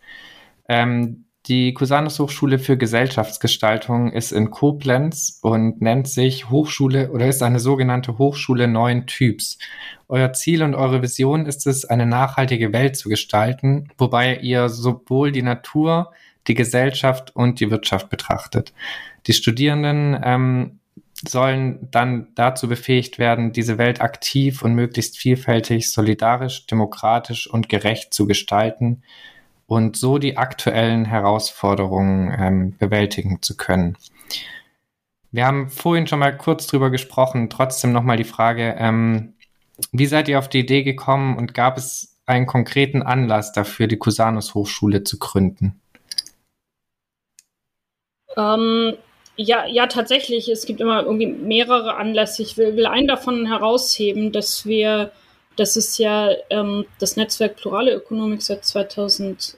Ähm, 0.68 1.24
die 1.50 1.74
Cusanus 1.74 2.20
Hochschule 2.20 2.60
für 2.60 2.76
Gesellschaftsgestaltung 2.76 4.12
ist 4.12 4.30
in 4.30 4.52
Koblenz 4.52 5.40
und 5.42 5.82
nennt 5.82 6.06
sich 6.06 6.48
Hochschule 6.48 7.10
oder 7.10 7.26
ist 7.26 7.42
eine 7.42 7.58
sogenannte 7.58 8.18
Hochschule 8.18 8.68
neuen 8.68 9.08
Typs. 9.08 9.58
Euer 10.06 10.32
Ziel 10.32 10.62
und 10.62 10.76
eure 10.76 11.02
Vision 11.02 11.46
ist 11.46 11.66
es, 11.66 11.84
eine 11.84 12.06
nachhaltige 12.06 12.72
Welt 12.72 12.94
zu 12.94 13.08
gestalten, 13.08 13.88
wobei 13.98 14.36
ihr 14.36 14.68
sowohl 14.68 15.32
die 15.32 15.42
Natur, 15.42 16.12
die 16.46 16.54
Gesellschaft 16.54 17.34
und 17.34 17.58
die 17.58 17.72
Wirtschaft 17.72 18.10
betrachtet. 18.10 18.72
Die 19.26 19.32
Studierenden 19.32 20.20
ähm, 20.22 20.78
sollen 21.26 21.88
dann 21.90 22.28
dazu 22.36 22.68
befähigt 22.68 23.18
werden, 23.18 23.50
diese 23.50 23.76
Welt 23.76 24.00
aktiv 24.00 24.62
und 24.62 24.74
möglichst 24.74 25.18
vielfältig, 25.18 25.90
solidarisch, 25.90 26.66
demokratisch 26.66 27.50
und 27.50 27.68
gerecht 27.68 28.14
zu 28.14 28.28
gestalten 28.28 29.02
und 29.70 29.96
so 29.96 30.18
die 30.18 30.36
aktuellen 30.36 31.04
Herausforderungen 31.04 32.36
ähm, 32.36 32.76
bewältigen 32.76 33.40
zu 33.40 33.56
können. 33.56 33.96
Wir 35.30 35.46
haben 35.46 35.70
vorhin 35.70 36.08
schon 36.08 36.18
mal 36.18 36.36
kurz 36.36 36.66
drüber 36.66 36.90
gesprochen, 36.90 37.48
trotzdem 37.50 37.92
nochmal 37.92 38.16
die 38.16 38.24
Frage, 38.24 38.74
ähm, 38.76 39.34
wie 39.92 40.06
seid 40.06 40.28
ihr 40.28 40.40
auf 40.40 40.48
die 40.48 40.58
Idee 40.58 40.82
gekommen 40.82 41.36
und 41.36 41.54
gab 41.54 41.78
es 41.78 42.18
einen 42.26 42.46
konkreten 42.46 43.02
Anlass 43.02 43.52
dafür, 43.52 43.86
die 43.86 43.96
Cusanus 43.96 44.54
Hochschule 44.54 45.04
zu 45.04 45.20
gründen? 45.20 45.80
Ähm, 48.36 48.94
ja, 49.36 49.66
ja, 49.68 49.86
tatsächlich. 49.86 50.48
Es 50.48 50.66
gibt 50.66 50.80
immer 50.80 51.04
irgendwie 51.04 51.28
mehrere 51.28 51.94
Anlässe. 51.94 52.42
Ich 52.42 52.56
will, 52.56 52.74
will 52.74 52.86
einen 52.86 53.06
davon 53.06 53.46
herausheben, 53.46 54.32
dass 54.32 54.66
wir, 54.66 55.12
das 55.56 55.76
ist 55.76 55.98
ja 55.98 56.30
ähm, 56.48 56.86
das 56.98 57.16
Netzwerk 57.16 57.56
Plurale 57.56 57.94
Ökonomik 57.94 58.42
seit 58.42 58.64
2008, 58.64 59.56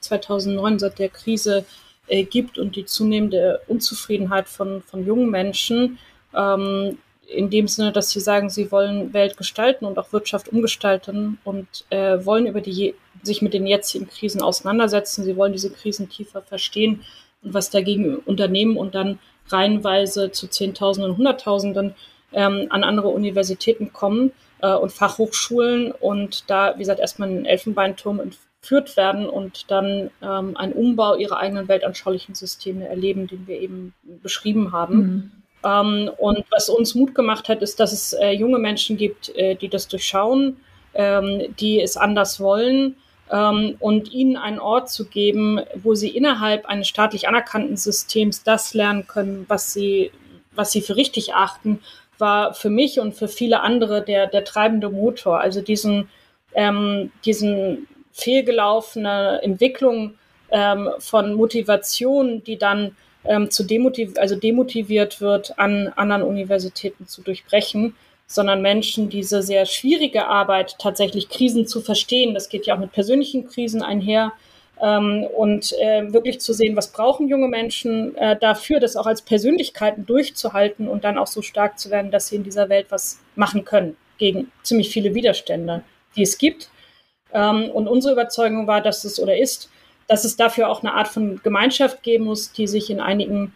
2009, 0.00 0.78
seit 0.78 0.98
der 0.98 1.08
Krise 1.08 1.64
äh, 2.08 2.24
gibt 2.24 2.58
und 2.58 2.76
die 2.76 2.84
zunehmende 2.84 3.60
Unzufriedenheit 3.68 4.48
von, 4.48 4.82
von 4.82 5.06
jungen 5.06 5.30
Menschen. 5.30 5.98
Ähm, 6.34 6.98
in 7.28 7.50
dem 7.50 7.68
Sinne, 7.68 7.92
dass 7.92 8.10
sie 8.10 8.20
sagen, 8.20 8.48
sie 8.48 8.72
wollen 8.72 9.12
Welt 9.12 9.36
gestalten 9.36 9.84
und 9.84 9.98
auch 9.98 10.12
Wirtschaft 10.12 10.48
umgestalten 10.48 11.38
und 11.44 11.84
äh, 11.90 12.24
wollen 12.24 12.46
über 12.46 12.62
die 12.62 12.94
sich 13.22 13.42
mit 13.42 13.52
den 13.52 13.66
jetzigen 13.66 14.08
Krisen 14.08 14.40
auseinandersetzen. 14.40 15.24
Sie 15.24 15.36
wollen 15.36 15.52
diese 15.52 15.70
Krisen 15.70 16.08
tiefer 16.08 16.40
verstehen 16.40 17.04
und 17.42 17.52
was 17.52 17.68
dagegen 17.68 18.16
unternehmen 18.16 18.78
und 18.78 18.94
dann 18.94 19.18
reihenweise 19.48 20.32
zu 20.32 20.48
Zehntausenden 20.48 21.12
und 21.12 21.18
Hunderttausenden 21.18 21.94
ähm, 22.32 22.66
an 22.70 22.82
andere 22.82 23.08
Universitäten 23.08 23.92
kommen 23.92 24.32
äh, 24.60 24.74
und 24.74 24.92
Fachhochschulen 24.92 25.92
und 25.92 26.48
da, 26.50 26.74
wie 26.74 26.80
gesagt, 26.80 27.00
erstmal 27.00 27.30
in 27.30 27.36
den 27.36 27.46
Elfenbeinturm 27.46 28.20
entführt 28.20 28.96
werden 28.96 29.28
und 29.28 29.70
dann 29.70 30.10
ähm, 30.22 30.56
einen 30.56 30.72
Umbau 30.72 31.16
ihrer 31.16 31.38
eigenen 31.38 31.68
weltanschaulichen 31.68 32.34
Systeme 32.34 32.88
erleben, 32.88 33.26
den 33.26 33.46
wir 33.46 33.60
eben 33.60 33.94
beschrieben 34.22 34.72
haben. 34.72 34.96
Mhm. 34.96 35.32
Ähm, 35.64 36.10
und 36.18 36.44
was 36.50 36.68
uns 36.68 36.94
Mut 36.94 37.14
gemacht 37.14 37.48
hat, 37.48 37.62
ist, 37.62 37.80
dass 37.80 37.92
es 37.92 38.12
äh, 38.12 38.30
junge 38.30 38.58
Menschen 38.58 38.96
gibt, 38.96 39.34
äh, 39.36 39.54
die 39.54 39.68
das 39.68 39.88
durchschauen, 39.88 40.58
ähm, 40.94 41.54
die 41.58 41.80
es 41.80 41.96
anders 41.96 42.40
wollen 42.40 42.96
ähm, 43.30 43.76
und 43.78 44.12
ihnen 44.12 44.36
einen 44.36 44.58
Ort 44.58 44.90
zu 44.90 45.06
geben, 45.06 45.60
wo 45.74 45.94
sie 45.94 46.08
innerhalb 46.08 46.66
eines 46.66 46.88
staatlich 46.88 47.28
anerkannten 47.28 47.76
Systems 47.76 48.42
das 48.42 48.74
lernen 48.74 49.06
können, 49.06 49.44
was 49.48 49.72
sie, 49.72 50.10
was 50.52 50.72
sie 50.72 50.80
für 50.80 50.96
richtig 50.96 51.34
achten, 51.34 51.80
war 52.18 52.54
für 52.54 52.70
mich 52.70 53.00
und 53.00 53.14
für 53.14 53.28
viele 53.28 53.60
andere 53.60 54.02
der, 54.02 54.26
der 54.26 54.44
treibende 54.44 54.90
Motor. 54.90 55.40
Also 55.40 55.60
diesen, 55.60 56.08
ähm, 56.54 57.12
diesen 57.24 57.86
fehlgelaufene 58.12 59.40
Entwicklung 59.42 60.14
ähm, 60.50 60.90
von 60.98 61.34
Motivation, 61.34 62.42
die 62.44 62.58
dann 62.58 62.96
ähm, 63.24 63.50
zu 63.50 63.64
demotiv 63.64 64.12
also 64.18 64.36
demotiviert 64.36 65.20
wird, 65.20 65.58
an 65.58 65.92
anderen 65.96 66.22
Universitäten 66.22 67.06
zu 67.06 67.22
durchbrechen, 67.22 67.94
sondern 68.26 68.62
Menschen 68.62 69.08
diese 69.08 69.42
sehr 69.42 69.66
schwierige 69.66 70.26
Arbeit, 70.26 70.76
tatsächlich 70.78 71.28
Krisen 71.28 71.66
zu 71.66 71.80
verstehen, 71.80 72.34
das 72.34 72.48
geht 72.48 72.66
ja 72.66 72.74
auch 72.74 72.78
mit 72.78 72.92
persönlichen 72.92 73.48
Krisen 73.48 73.82
einher, 73.82 74.32
ähm, 74.80 75.24
und 75.36 75.72
äh, 75.80 76.12
wirklich 76.12 76.40
zu 76.40 76.52
sehen, 76.52 76.76
was 76.76 76.92
brauchen 76.92 77.28
junge 77.28 77.48
Menschen 77.48 78.16
äh, 78.16 78.38
dafür, 78.38 78.80
das 78.80 78.96
auch 78.96 79.06
als 79.06 79.22
Persönlichkeiten 79.22 80.06
durchzuhalten 80.06 80.88
und 80.88 81.04
dann 81.04 81.18
auch 81.18 81.26
so 81.26 81.42
stark 81.42 81.78
zu 81.78 81.90
werden, 81.90 82.10
dass 82.10 82.28
sie 82.28 82.36
in 82.36 82.44
dieser 82.44 82.68
Welt 82.68 82.86
was 82.90 83.20
machen 83.34 83.64
können 83.64 83.96
gegen 84.18 84.50
ziemlich 84.62 84.90
viele 84.90 85.14
Widerstände, 85.14 85.82
die 86.16 86.22
es 86.22 86.38
gibt. 86.38 86.70
Ähm, 87.32 87.70
und 87.70 87.88
unsere 87.88 88.12
Überzeugung 88.12 88.66
war, 88.66 88.80
dass 88.80 89.04
es 89.04 89.20
oder 89.20 89.36
ist, 89.36 89.70
dass 90.06 90.24
es 90.24 90.36
dafür 90.36 90.68
auch 90.68 90.82
eine 90.82 90.94
Art 90.94 91.08
von 91.08 91.40
Gemeinschaft 91.42 92.02
geben 92.02 92.24
muss, 92.24 92.52
die 92.52 92.66
sich 92.66 92.90
in 92.90 93.00
einigen 93.00 93.54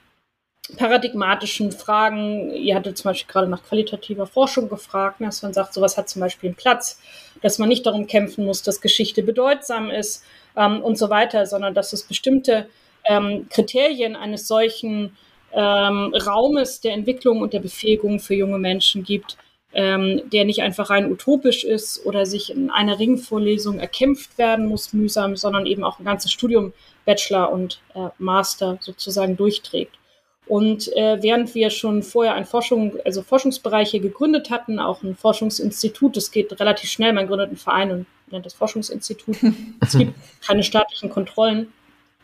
paradigmatischen 0.77 1.73
Fragen, 1.73 2.51
ihr 2.53 2.77
hattet 2.77 2.97
zum 2.97 3.11
Beispiel 3.11 3.33
gerade 3.33 3.49
nach 3.49 3.65
qualitativer 3.65 4.27
Forschung 4.27 4.69
gefragt, 4.69 5.21
ne, 5.21 5.27
dass 5.27 5.43
man 5.43 5.53
sagt, 5.53 5.75
sowas 5.75 5.97
hat 5.97 6.09
zum 6.09 6.21
Beispiel 6.21 6.51
einen 6.51 6.57
Platz, 6.57 7.01
dass 7.43 7.59
man 7.59 7.69
nicht 7.69 7.85
darum 7.85 8.07
kämpfen 8.07 8.45
muss, 8.45 8.63
dass 8.63 8.81
Geschichte 8.81 9.23
bedeutsam 9.23 9.91
ist 9.91 10.25
ähm, 10.57 10.83
und 10.83 10.97
so 10.99 11.11
weiter, 11.11 11.47
sondern 11.47 11.75
dass 11.75 11.93
es 11.93 12.03
bestimmte 12.03 12.69
ähm, 13.05 13.47
Kriterien 13.51 14.17
eines 14.17 14.47
solchen 14.47 15.17
ähm, 15.53 16.15
Raumes 16.15 16.81
der 16.81 16.93
Entwicklung 16.93 17.41
und 17.41 17.53
der 17.53 17.61
Befähigung 17.61 18.21
für 18.21 18.35
junge 18.35 18.59
Menschen 18.59 19.05
gibt, 19.05 19.37
ähm, 19.75 20.23
der 20.33 20.45
nicht 20.45 20.63
einfach 20.63 20.91
rein 20.91 21.11
utopisch 21.11 21.65
ist 21.65 22.05
oder 22.05 22.27
sich 22.27 22.51
in 22.51 22.71
einer 22.71 22.99
Ringvorlesung 22.99 23.79
erkämpft 23.79 24.39
werden 24.39 24.67
muss, 24.67 24.93
mühsam, 24.93 25.37
sondern 25.37 25.67
eben 25.67 25.85
auch 25.85 25.99
ein 25.99 26.05
ganzes 26.05 26.33
Studium, 26.33 26.73
Bachelor 27.05 27.51
und 27.51 27.81
äh, 27.95 28.09
Master 28.19 28.79
sozusagen 28.81 29.37
durchträgt. 29.37 29.99
Und 30.47 30.95
äh, 30.97 31.23
während 31.23 31.55
wir 31.55 31.71
schon 31.71 32.03
vorher 32.03 32.35
ein 32.35 32.45
Forschung, 32.45 32.97
also 33.05 33.23
Forschungsbereiche 33.23 34.01
gegründet 34.01 34.51
hatten, 34.51 34.79
auch 34.79 35.03
ein 35.03 35.17
Forschungsinstitut, 35.17 36.17
das 36.17 36.31
geht 36.31 36.59
relativ 36.61 36.91
schnell, 36.91 37.13
man 37.13 37.27
gründet 37.27 37.49
einen 37.49 37.57
Verein 37.57 37.91
und 37.91 38.07
nennt 38.33 38.47
das 38.47 38.55
Forschungsinstitut, 38.55 39.37
es 39.81 39.97
gibt 39.97 40.15
keine 40.47 40.63
staatlichen 40.63 41.11
Kontrollen, 41.11 41.73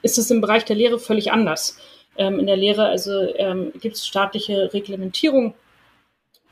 ist 0.02 0.18
es 0.18 0.30
im 0.30 0.40
Bereich 0.40 0.64
der 0.64 0.76
Lehre 0.76 0.98
völlig 0.98 1.32
anders. 1.32 1.78
Ähm, 2.16 2.38
in 2.40 2.46
der 2.46 2.56
Lehre 2.56 2.86
also 2.86 3.12
ähm, 3.36 3.72
gibt 3.80 3.96
es 3.96 4.06
staatliche 4.06 4.72
Reglementierung, 4.72 5.54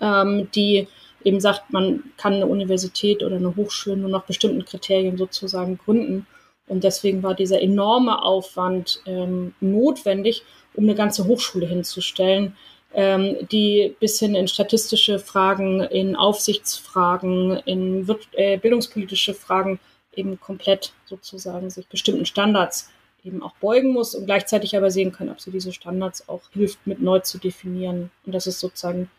ähm, 0.00 0.48
die 0.54 0.88
eben 1.24 1.40
sagt, 1.40 1.72
man 1.72 2.04
kann 2.16 2.34
eine 2.34 2.46
Universität 2.46 3.24
oder 3.24 3.36
eine 3.36 3.57
Hochschule 3.57 3.96
nur 3.96 4.11
nach 4.11 4.24
bestimmten 4.24 4.64
Kriterien 4.64 5.16
sozusagen 5.16 5.78
gründen. 5.78 6.26
Und 6.68 6.84
deswegen 6.84 7.22
war 7.22 7.34
dieser 7.34 7.61
enorme 7.61 8.22
Aufwand 8.22 9.00
ähm, 9.07 9.54
notwendig, 9.61 10.44
um 10.74 10.84
eine 10.84 10.94
ganze 10.94 11.26
Hochschule 11.26 11.66
hinzustellen, 11.66 12.57
die 12.95 13.95
bis 14.01 14.18
hin 14.18 14.34
in 14.34 14.49
statistische 14.49 15.18
Fragen, 15.18 15.82
in 15.82 16.16
Aufsichtsfragen, 16.16 17.59
in 17.66 18.09
äh, 18.32 18.57
bildungspolitische 18.57 19.34
Fragen 19.34 19.78
eben 20.14 20.41
komplett 20.41 20.93
sozusagen 21.05 21.68
sich 21.68 21.87
bestimmten 21.89 22.26
Standards 22.26 22.91
eben 23.26 23.43
auch 23.43 23.55
beugen 23.57 23.93
muss 23.93 24.14
und 24.14 24.26
gleichzeitig 24.26 24.76
aber 24.76 24.91
sehen 24.91 25.12
können, 25.12 25.30
ob 25.30 25.41
sie 25.41 25.51
diese 25.51 25.72
Standards 25.72 26.28
auch 26.28 26.43
hilft, 26.53 26.87
mit 26.87 27.03
neu 27.03 27.20
zu 27.20 27.39
definieren. 27.39 28.11
Und 28.24 28.34
das 28.34 28.47
ist 28.47 28.61
sozusagen 28.61 29.11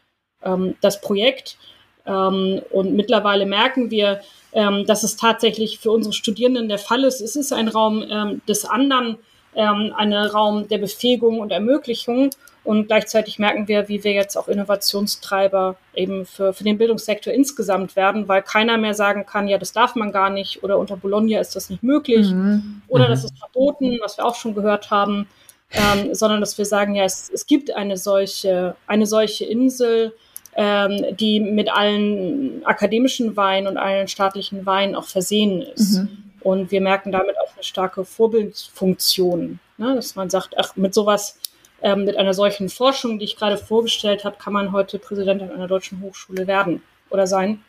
ähm, 0.43 0.75
das 0.81 1.01
Projekt. 1.01 1.57
Ähm, 2.05 2.61
und 2.71 2.95
mittlerweile 2.95 3.45
merken 3.45 3.91
wir, 3.91 4.21
ähm, 4.53 4.85
dass 4.85 5.03
es 5.03 5.17
tatsächlich 5.17 5.79
für 5.79 5.91
unsere 5.91 6.13
Studierenden 6.13 6.69
der 6.69 6.79
Fall 6.79 7.03
ist. 7.03 7.21
Es 7.21 7.35
ist 7.35 7.51
ein 7.51 7.67
Raum 7.67 8.03
ähm, 8.09 8.41
des 8.47 8.65
anderen, 8.65 9.17
ähm, 9.55 9.93
ein 9.95 10.13
Raum 10.13 10.67
der 10.67 10.77
Befähigung 10.77 11.39
und 11.39 11.51
Ermöglichung. 11.51 12.29
Und 12.67 12.87
gleichzeitig 12.87 13.39
merken 13.39 13.69
wir, 13.69 13.87
wie 13.87 14.03
wir 14.03 14.11
jetzt 14.11 14.35
auch 14.35 14.49
Innovationstreiber 14.49 15.77
eben 15.95 16.25
für, 16.25 16.51
für 16.51 16.65
den 16.65 16.77
Bildungssektor 16.77 17.31
insgesamt 17.31 17.95
werden, 17.95 18.27
weil 18.27 18.41
keiner 18.41 18.77
mehr 18.77 18.93
sagen 18.93 19.25
kann, 19.25 19.47
ja, 19.47 19.57
das 19.57 19.71
darf 19.71 19.95
man 19.95 20.11
gar 20.11 20.29
nicht 20.29 20.63
oder 20.63 20.77
unter 20.77 20.97
Bologna 20.97 21.39
ist 21.39 21.55
das 21.55 21.69
nicht 21.69 21.81
möglich 21.81 22.29
mhm. 22.29 22.81
oder 22.89 23.05
mhm. 23.05 23.11
das 23.11 23.23
ist 23.23 23.39
verboten, 23.39 23.99
was 24.03 24.17
wir 24.17 24.25
auch 24.25 24.35
schon 24.35 24.53
gehört 24.53 24.91
haben, 24.91 25.29
ähm, 25.71 26.13
sondern 26.13 26.41
dass 26.41 26.57
wir 26.57 26.65
sagen, 26.65 26.93
ja, 26.93 27.05
es, 27.05 27.31
es 27.33 27.45
gibt 27.45 27.73
eine 27.73 27.95
solche, 27.95 28.75
eine 28.85 29.05
solche 29.05 29.45
Insel, 29.45 30.13
ähm, 30.57 31.15
die 31.17 31.39
mit 31.39 31.71
allen 31.71 32.65
akademischen 32.65 33.37
Weinen 33.37 33.67
und 33.67 33.77
allen 33.77 34.09
staatlichen 34.09 34.65
Weinen 34.65 34.93
auch 34.93 35.07
versehen 35.07 35.61
ist. 35.61 35.99
Mhm. 35.99 36.09
Und 36.41 36.71
wir 36.71 36.81
merken 36.81 37.13
damit 37.13 37.37
auch 37.39 37.53
eine 37.53 37.63
starke 37.63 38.03
Vorbildfunktion, 38.03 39.59
ne? 39.77 39.95
dass 39.95 40.17
man 40.17 40.29
sagt, 40.29 40.53
ach, 40.57 40.75
mit 40.75 40.93
sowas, 40.93 41.39
ähm, 41.81 42.05
mit 42.05 42.17
einer 42.17 42.33
solchen 42.33 42.69
Forschung, 42.69 43.19
die 43.19 43.25
ich 43.25 43.35
gerade 43.35 43.57
vorgestellt 43.57 44.23
habe, 44.25 44.37
kann 44.37 44.53
man 44.53 44.71
heute 44.71 44.99
Präsident 44.99 45.41
einer 45.41 45.67
deutschen 45.67 46.01
Hochschule 46.01 46.47
werden 46.47 46.81
oder 47.09 47.27
sein. 47.27 47.63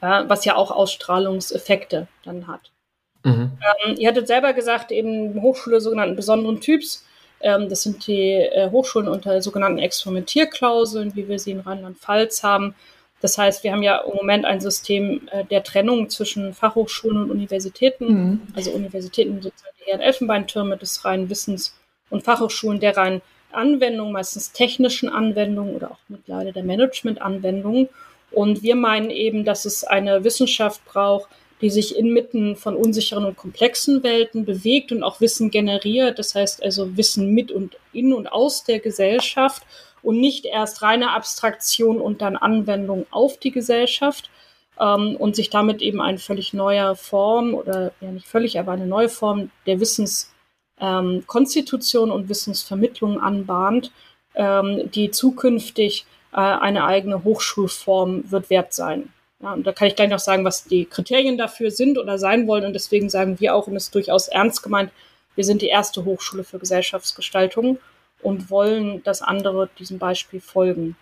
ja, 0.00 0.28
was 0.28 0.44
ja 0.44 0.56
auch 0.56 0.70
Ausstrahlungseffekte 0.70 2.08
dann 2.24 2.46
hat. 2.46 2.70
Mhm. 3.24 3.52
Ähm, 3.84 3.96
ihr 3.98 4.08
hattet 4.08 4.26
selber 4.26 4.52
gesagt, 4.52 4.90
eben 4.90 5.40
Hochschule 5.40 5.80
sogenannten 5.80 6.16
besonderen 6.16 6.60
Typs. 6.60 7.06
Ähm, 7.40 7.68
das 7.68 7.82
sind 7.82 8.06
die 8.06 8.32
äh, 8.32 8.70
Hochschulen 8.70 9.08
unter 9.08 9.40
sogenannten 9.42 9.78
Experimentierklauseln, 9.78 11.14
wie 11.14 11.28
wir 11.28 11.38
sie 11.38 11.52
in 11.52 11.60
Rheinland-Pfalz 11.60 12.42
haben. 12.42 12.74
Das 13.20 13.38
heißt, 13.38 13.62
wir 13.62 13.72
haben 13.72 13.84
ja 13.84 13.98
im 13.98 14.16
Moment 14.16 14.44
ein 14.44 14.60
System 14.60 15.28
äh, 15.30 15.44
der 15.44 15.62
Trennung 15.62 16.10
zwischen 16.10 16.54
Fachhochschulen 16.54 17.18
und 17.18 17.30
Universitäten. 17.30 18.06
Mhm. 18.06 18.42
Also 18.54 18.72
Universitäten 18.72 19.40
sozusagen 19.40 19.76
die 19.78 19.90
eher 19.90 20.00
Elfenbeintürme 20.00 20.76
des 20.76 21.04
reinen 21.04 21.30
Wissens 21.30 21.78
und 22.12 22.22
Fachhochschulen 22.22 22.78
der 22.78 22.96
reinen 22.96 23.22
Anwendung, 23.50 24.12
meistens 24.12 24.52
technischen 24.52 25.08
Anwendungen 25.08 25.74
oder 25.74 25.90
auch 25.90 25.98
mittlerweile 26.08 26.52
der 26.52 26.62
Management-Anwendungen. 26.62 27.88
Und 28.30 28.62
wir 28.62 28.76
meinen 28.76 29.10
eben, 29.10 29.44
dass 29.44 29.64
es 29.64 29.84
eine 29.84 30.24
Wissenschaft 30.24 30.84
braucht, 30.84 31.28
die 31.60 31.70
sich 31.70 31.96
inmitten 31.96 32.56
von 32.56 32.76
unsicheren 32.76 33.24
und 33.24 33.36
komplexen 33.36 34.02
Welten 34.02 34.44
bewegt 34.44 34.90
und 34.90 35.02
auch 35.02 35.20
Wissen 35.20 35.50
generiert. 35.50 36.18
Das 36.18 36.34
heißt 36.34 36.62
also 36.62 36.96
Wissen 36.96 37.30
mit 37.30 37.50
und 37.50 37.76
in 37.92 38.12
und 38.12 38.26
aus 38.26 38.64
der 38.64 38.80
Gesellschaft 38.80 39.62
und 40.02 40.20
nicht 40.20 40.44
erst 40.44 40.82
reine 40.82 41.12
Abstraktion 41.12 42.00
und 42.00 42.20
dann 42.20 42.36
Anwendung 42.36 43.06
auf 43.10 43.38
die 43.38 43.52
Gesellschaft 43.52 44.28
ähm, 44.80 45.16
und 45.16 45.36
sich 45.36 45.50
damit 45.50 45.82
eben 45.82 46.00
eine 46.00 46.18
völlig 46.18 46.52
neue 46.52 46.96
Form 46.96 47.54
oder 47.54 47.92
ja 48.00 48.10
nicht 48.10 48.26
völlig, 48.26 48.58
aber 48.58 48.72
eine 48.72 48.86
neue 48.86 49.08
Form 49.08 49.50
der 49.66 49.78
Wissenskonstitution 49.78 50.41
ähm, 50.82 51.24
und 52.10 52.28
Wissensvermittlung 52.28 53.20
anbahnt, 53.20 53.92
ähm, 54.34 54.90
die 54.90 55.10
zukünftig 55.10 56.04
äh, 56.32 56.36
eine 56.36 56.84
eigene 56.84 57.24
Hochschulform 57.24 58.30
wird 58.30 58.50
wert 58.50 58.74
sein. 58.74 59.12
Ja, 59.40 59.54
und 59.54 59.66
da 59.66 59.72
kann 59.72 59.88
ich 59.88 59.96
gleich 59.96 60.10
noch 60.10 60.18
sagen, 60.18 60.44
was 60.44 60.64
die 60.64 60.84
Kriterien 60.84 61.38
dafür 61.38 61.70
sind 61.70 61.98
oder 61.98 62.18
sein 62.18 62.46
wollen. 62.46 62.64
Und 62.64 62.74
deswegen 62.74 63.08
sagen 63.08 63.40
wir 63.40 63.54
auch, 63.54 63.66
und 63.66 63.76
es 63.76 63.84
ist 63.84 63.94
durchaus 63.94 64.28
ernst 64.28 64.62
gemeint, 64.62 64.90
wir 65.34 65.44
sind 65.44 65.62
die 65.62 65.68
erste 65.68 66.04
Hochschule 66.04 66.44
für 66.44 66.58
Gesellschaftsgestaltung 66.58 67.78
und 68.20 68.50
wollen, 68.50 69.02
dass 69.02 69.22
andere 69.22 69.68
diesem 69.78 69.98
Beispiel 69.98 70.40
folgen, 70.40 70.96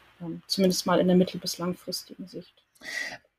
zumindest 0.47 0.87
mal 0.87 1.01
in 1.01 1.09
der 1.09 1.17
mittel- 1.17 1.41
bis 1.41 1.59
langfristigen 1.59 2.29
Sicht. 2.29 2.55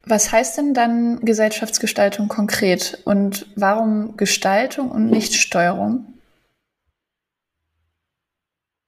Was 0.04 0.32
heißt 0.32 0.58
denn 0.58 0.74
dann 0.74 1.20
Gesellschaftsgestaltung 1.22 2.28
konkret 2.28 3.00
und 3.06 3.48
warum 3.56 4.18
Gestaltung 4.18 4.92
und 4.92 5.10
nicht 5.10 5.34
Steuerung? 5.34 6.12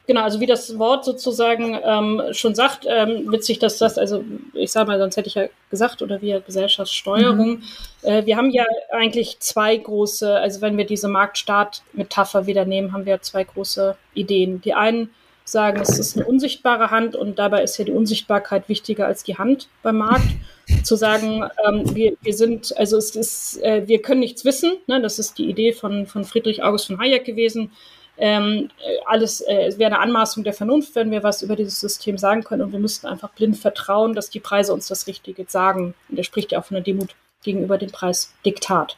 Genau, 0.06 0.22
also 0.22 0.42
wie 0.42 0.46
das 0.46 0.78
Wort 0.78 1.06
sozusagen 1.06 1.80
ähm, 1.82 2.22
schon 2.32 2.56
sagt, 2.56 2.86
ähm, 2.90 3.32
witzig, 3.32 3.60
dass 3.60 3.78
das, 3.78 3.98
also 3.98 4.24
ich 4.54 4.70
sage 4.70 4.88
mal, 4.88 5.00
sonst 5.00 5.16
hätte 5.16 5.30
ich 5.30 5.36
ja 5.36 5.46
gesagt, 5.70 6.02
oder 6.02 6.22
wir 6.22 6.42
Gesellschaftssteuerung. 6.42 7.52
Mhm. 7.52 7.64
Äh, 8.02 8.26
wir 8.26 8.36
haben 8.36 8.52
ja 8.52 8.66
eigentlich 8.92 9.40
zwei 9.40 9.78
große, 9.78 10.36
also 10.36 10.60
wenn 10.60 10.78
wir 10.78 10.86
diese 10.86 11.08
Marktstaat-Metapher 11.08 12.48
wieder 12.48 12.66
nehmen, 12.66 12.92
haben 12.92 13.06
wir 13.06 13.22
zwei 13.22 13.46
große 13.46 13.96
Ideen. 14.14 14.60
Die 14.60 14.74
einen 14.74 15.10
sagen, 15.46 15.80
es 15.80 15.98
ist 15.98 16.18
eine 16.18 16.26
unsichtbare 16.26 16.92
Hand 16.92 17.16
und 17.16 17.40
dabei 17.40 17.64
ist 17.64 17.78
ja 17.78 17.86
die 17.86 17.92
Unsichtbarkeit 17.92 18.68
wichtiger 18.68 19.08
als 19.08 19.24
die 19.24 19.38
Hand 19.38 19.70
beim 19.84 19.98
Markt. 19.98 20.28
Zu 20.84 20.98
sagen, 20.98 21.46
ähm, 21.66 21.96
wir, 21.96 22.14
wir 22.22 22.34
sind, 22.34 22.78
also 22.78 22.98
es 22.98 23.16
ist, 23.16 23.62
äh, 23.64 23.88
wir 23.88 24.02
können 24.02 24.20
nichts 24.20 24.44
wissen, 24.44 24.74
ne? 24.88 25.02
das 25.02 25.18
ist 25.18 25.38
die 25.38 25.50
Idee 25.50 25.72
von, 25.72 26.08
von 26.08 26.26
Friedrich 26.26 26.62
August 26.62 26.88
von 26.88 27.00
Hayek 27.00 27.24
gewesen 27.24 27.72
ähm, 28.18 28.70
alles, 29.06 29.42
äh, 29.42 29.66
es 29.66 29.80
wäre 29.80 29.92
eine 29.92 30.00
Anmaßung 30.00 30.44
der 30.44 30.54
Vernunft, 30.54 30.96
wenn 30.96 31.12
wir 31.12 31.24
was 31.24 31.42
über 31.42 31.56
dieses 31.56 31.80
System 31.80 32.18
sagen 32.18 32.44
können 32.44 32.62
und 32.62 32.72
wir 32.72 32.80
müssten 32.80 33.08
einfach 33.08 33.32
blind 33.32 33.58
vertrauen, 33.58 34.14
dass 34.14 34.30
die 34.30 34.40
Preise 34.40 34.74
uns 34.74 34.88
das 34.88 35.08
Richtige 35.08 35.46
sagen. 35.48 35.96
Und 36.10 36.18
er 36.18 36.24
spricht 36.24 36.52
ja 36.52 36.60
auch 36.60 36.66
von 36.66 36.76
der 36.76 36.84
Demut 36.84 37.16
gegenüber 37.44 37.78
dem 37.78 37.92
Preisdiktat. 37.92 38.98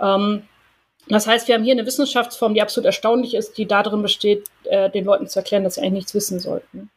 Ähm, 0.00 0.42
das 1.08 1.26
heißt, 1.26 1.48
wir 1.48 1.54
haben 1.54 1.64
hier 1.64 1.72
eine 1.72 1.86
Wissenschaftsform, 1.86 2.54
die 2.54 2.62
absolut 2.62 2.86
erstaunlich 2.86 3.34
ist, 3.34 3.58
die 3.58 3.66
darin 3.66 4.02
besteht, 4.02 4.44
äh, 4.64 4.90
den 4.90 5.04
Leuten 5.04 5.26
zu 5.26 5.38
erklären, 5.38 5.64
dass 5.64 5.74
sie 5.74 5.80
eigentlich 5.80 5.92
nichts 5.92 6.14
wissen 6.14 6.38
sollten. 6.38 6.90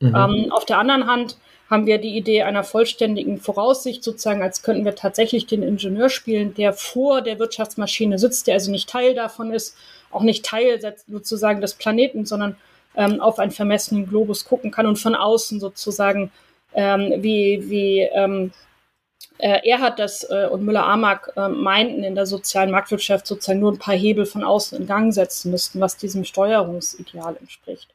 Mhm. 0.00 0.14
Ähm, 0.14 0.52
auf 0.52 0.64
der 0.64 0.78
anderen 0.78 1.06
Hand 1.06 1.36
haben 1.68 1.86
wir 1.86 1.98
die 1.98 2.16
Idee 2.16 2.42
einer 2.42 2.64
vollständigen 2.64 3.38
Voraussicht, 3.38 4.04
sozusagen, 4.04 4.42
als 4.42 4.62
könnten 4.62 4.84
wir 4.84 4.94
tatsächlich 4.94 5.46
den 5.46 5.62
Ingenieur 5.62 6.10
spielen, 6.10 6.54
der 6.54 6.74
vor 6.74 7.22
der 7.22 7.38
Wirtschaftsmaschine 7.38 8.18
sitzt, 8.18 8.46
der 8.46 8.54
also 8.54 8.70
nicht 8.70 8.90
Teil 8.90 9.14
davon 9.14 9.52
ist, 9.52 9.76
auch 10.12 10.22
nicht 10.22 10.44
Teil 10.44 10.80
sozusagen 11.08 11.60
des 11.60 11.74
Planeten, 11.74 12.26
sondern 12.26 12.56
ähm, 12.96 13.20
auf 13.20 13.38
einen 13.38 13.50
vermessenen 13.50 14.08
Globus 14.08 14.44
gucken 14.44 14.70
kann 14.70 14.86
und 14.86 14.96
von 14.98 15.14
außen 15.14 15.60
sozusagen, 15.60 16.30
ähm, 16.74 17.22
wie, 17.22 17.68
wie 17.68 18.00
ähm, 18.00 18.52
äh, 19.38 19.68
Erhard 19.68 19.98
das 19.98 20.24
äh, 20.30 20.46
und 20.50 20.64
Müller-Amack 20.64 21.32
äh, 21.36 21.48
meinten, 21.48 22.04
in 22.04 22.14
der 22.14 22.26
sozialen 22.26 22.70
Marktwirtschaft 22.70 23.26
sozusagen 23.26 23.60
nur 23.60 23.72
ein 23.72 23.78
paar 23.78 23.96
Hebel 23.96 24.26
von 24.26 24.44
außen 24.44 24.78
in 24.78 24.86
Gang 24.86 25.12
setzen 25.12 25.50
müssten, 25.50 25.80
was 25.80 25.96
diesem 25.96 26.24
Steuerungsideal 26.24 27.36
entspricht. 27.36 27.88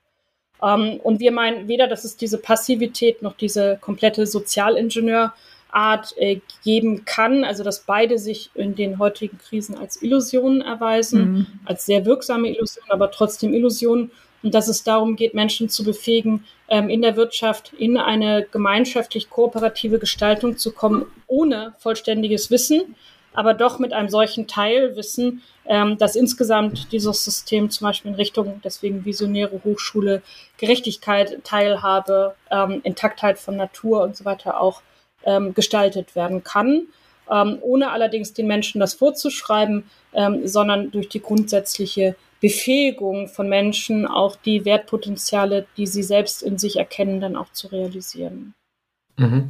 Ähm, 0.61 0.99
und 1.03 1.20
wir 1.20 1.32
meinen 1.32 1.68
weder, 1.68 1.88
dass 1.88 2.03
es 2.03 2.18
diese 2.18 2.38
Passivität 2.38 3.22
noch 3.22 3.36
diese 3.38 3.78
komplette 3.80 4.26
Sozialingenieur 4.26 5.34
Art 5.70 6.13
äh, 6.18 6.39
geben 6.63 7.05
kann, 7.05 7.43
also 7.43 7.63
dass 7.63 7.82
beide 7.82 8.18
sich 8.18 8.49
in 8.55 8.76
den 8.76 8.99
heutigen 8.99 9.38
Krisen 9.38 9.78
als 9.78 10.01
Illusionen 10.01 10.61
erweisen, 10.61 11.32
mhm. 11.32 11.47
als 11.65 11.86
sehr 11.86 12.05
wirksame 12.05 12.49
Illusionen, 12.49 12.91
aber 12.91 13.11
trotzdem 13.11 13.53
Illusionen 13.53 14.11
und 14.43 14.53
dass 14.53 14.68
es 14.68 14.84
darum 14.84 15.15
geht, 15.15 15.34
Menschen 15.34 15.70
zu 15.70 15.84
befähigen, 15.84 16.45
ähm, 16.70 16.89
in 16.89 17.01
der 17.01 17.15
Wirtschaft 17.15 17.74
in 17.74 17.97
eine 17.97 18.45
gemeinschaftlich 18.49 19.30
kooperative 19.30 19.99
Gestaltung 19.99 20.57
zu 20.57 20.72
kommen, 20.72 21.05
ohne 21.28 21.74
vollständiges 21.80 22.51
Wissen, 22.51 22.95
aber 23.34 23.53
doch 23.53 23.78
mit 23.78 23.93
einem 23.93 24.09
solchen 24.09 24.47
Teilwissen, 24.47 25.41
ähm, 25.65 25.97
dass 25.97 26.15
insgesamt 26.15 26.91
dieses 26.91 27.24
System 27.24 27.70
zum 27.70 27.86
Beispiel 27.86 28.11
in 28.11 28.15
Richtung, 28.15 28.61
deswegen 28.63 29.05
visionäre 29.05 29.61
Hochschule, 29.63 30.22
Gerechtigkeit, 30.57 31.43
Teilhabe, 31.43 32.36
ähm, 32.49 32.82
Intaktheit 32.84 33.38
von 33.38 33.55
Natur 33.55 34.01
und 34.01 34.15
so 34.15 34.26
weiter 34.26 34.59
auch 34.59 34.82
ähm, 35.28 35.54
gestaltet 35.54 36.16
werden 36.16 36.44
kann, 36.44 36.88
ähm, 37.30 37.60
ohne 37.62 37.92
allerdings 37.92 38.34
den 38.34 38.48
Menschen 38.48 38.80
das 38.80 38.96
vorzuschreiben, 38.96 39.84
ähm, 40.14 40.48
sondern 40.48 40.90
durch 40.90 41.10
die 41.10 41.22
grundsätzliche 41.22 42.16
Befähigung 42.40 43.28
von 43.28 43.50
Menschen, 43.50 44.08
auch 44.08 44.36
die 44.36 44.64
Wertpotenziale, 44.66 45.66
die 45.76 45.88
sie 45.88 46.04
selbst 46.04 46.42
in 46.42 46.58
sich 46.58 46.78
erkennen, 46.78 47.20
dann 47.20 47.36
auch 47.36 47.52
zu 47.52 47.68
realisieren. 47.68 48.54
Mhm. 49.18 49.50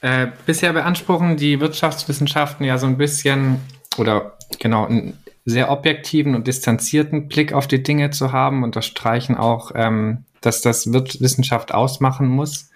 Äh, 0.00 0.28
bisher 0.46 0.72
beanspruchen 0.72 1.36
die 1.36 1.60
Wirtschaftswissenschaften 1.60 2.64
ja 2.64 2.78
so 2.78 2.86
ein 2.86 2.98
bisschen 2.98 3.60
oder 3.98 4.38
genau 4.58 4.86
einen 4.86 5.18
sehr 5.44 5.70
objektiven 5.70 6.34
und 6.34 6.46
distanzierten 6.46 7.28
Blick 7.28 7.52
auf 7.52 7.66
die 7.66 7.82
Dinge 7.82 8.10
zu 8.10 8.32
haben, 8.32 8.62
unterstreichen 8.62 9.36
auch, 9.36 9.72
ähm, 9.74 10.24
dass 10.40 10.62
das 10.62 10.92
Wissenschaft 10.92 11.72
ausmachen 11.72 12.28
muss. 12.28 12.70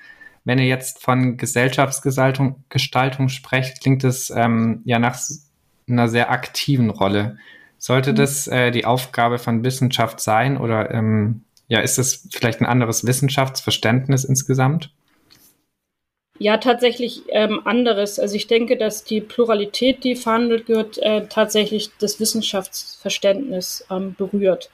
Wenn 0.45 0.59
ihr 0.59 0.67
jetzt 0.67 1.03
von 1.03 1.37
Gesellschaftsgestaltung 1.37 2.65
Gestaltung 2.69 3.29
sprecht, 3.29 3.81
klingt 3.81 4.05
es 4.05 4.31
ähm, 4.31 4.83
ja 4.85 4.99
nach 4.99 5.19
einer 5.89 6.09
sehr 6.09 6.31
aktiven 6.31 6.91
Rolle. 6.91 7.37
Sollte 7.79 8.13
mhm. 8.13 8.17
das 8.17 8.49
äh, 8.49 8.71
die 8.71 8.85
Aufgabe 8.85 9.39
von 9.39 9.65
Wissenschaft 9.65 10.21
sein 10.21 10.57
oder 10.57 10.91
ähm, 10.93 11.43
ja, 11.69 11.81
ist 11.81 11.99
es 11.99 12.29
vielleicht 12.33 12.61
ein 12.61 12.67
anderes 12.67 13.07
Wissenschaftsverständnis 13.07 14.25
insgesamt? 14.25 14.91
Ja, 16.39 16.57
tatsächlich 16.57 17.23
ähm, 17.29 17.61
anderes. 17.65 18.19
Also 18.19 18.35
ich 18.35 18.47
denke, 18.47 18.77
dass 18.77 19.05
die 19.05 19.21
Pluralität, 19.21 20.03
die 20.03 20.17
verhandelt 20.17 20.69
wird, 20.69 20.99
äh, 20.99 21.27
tatsächlich 21.29 21.91
das 22.01 22.19
Wissenschaftsverständnis 22.19 23.87
ähm, 23.91 24.15
berührt. 24.19 24.69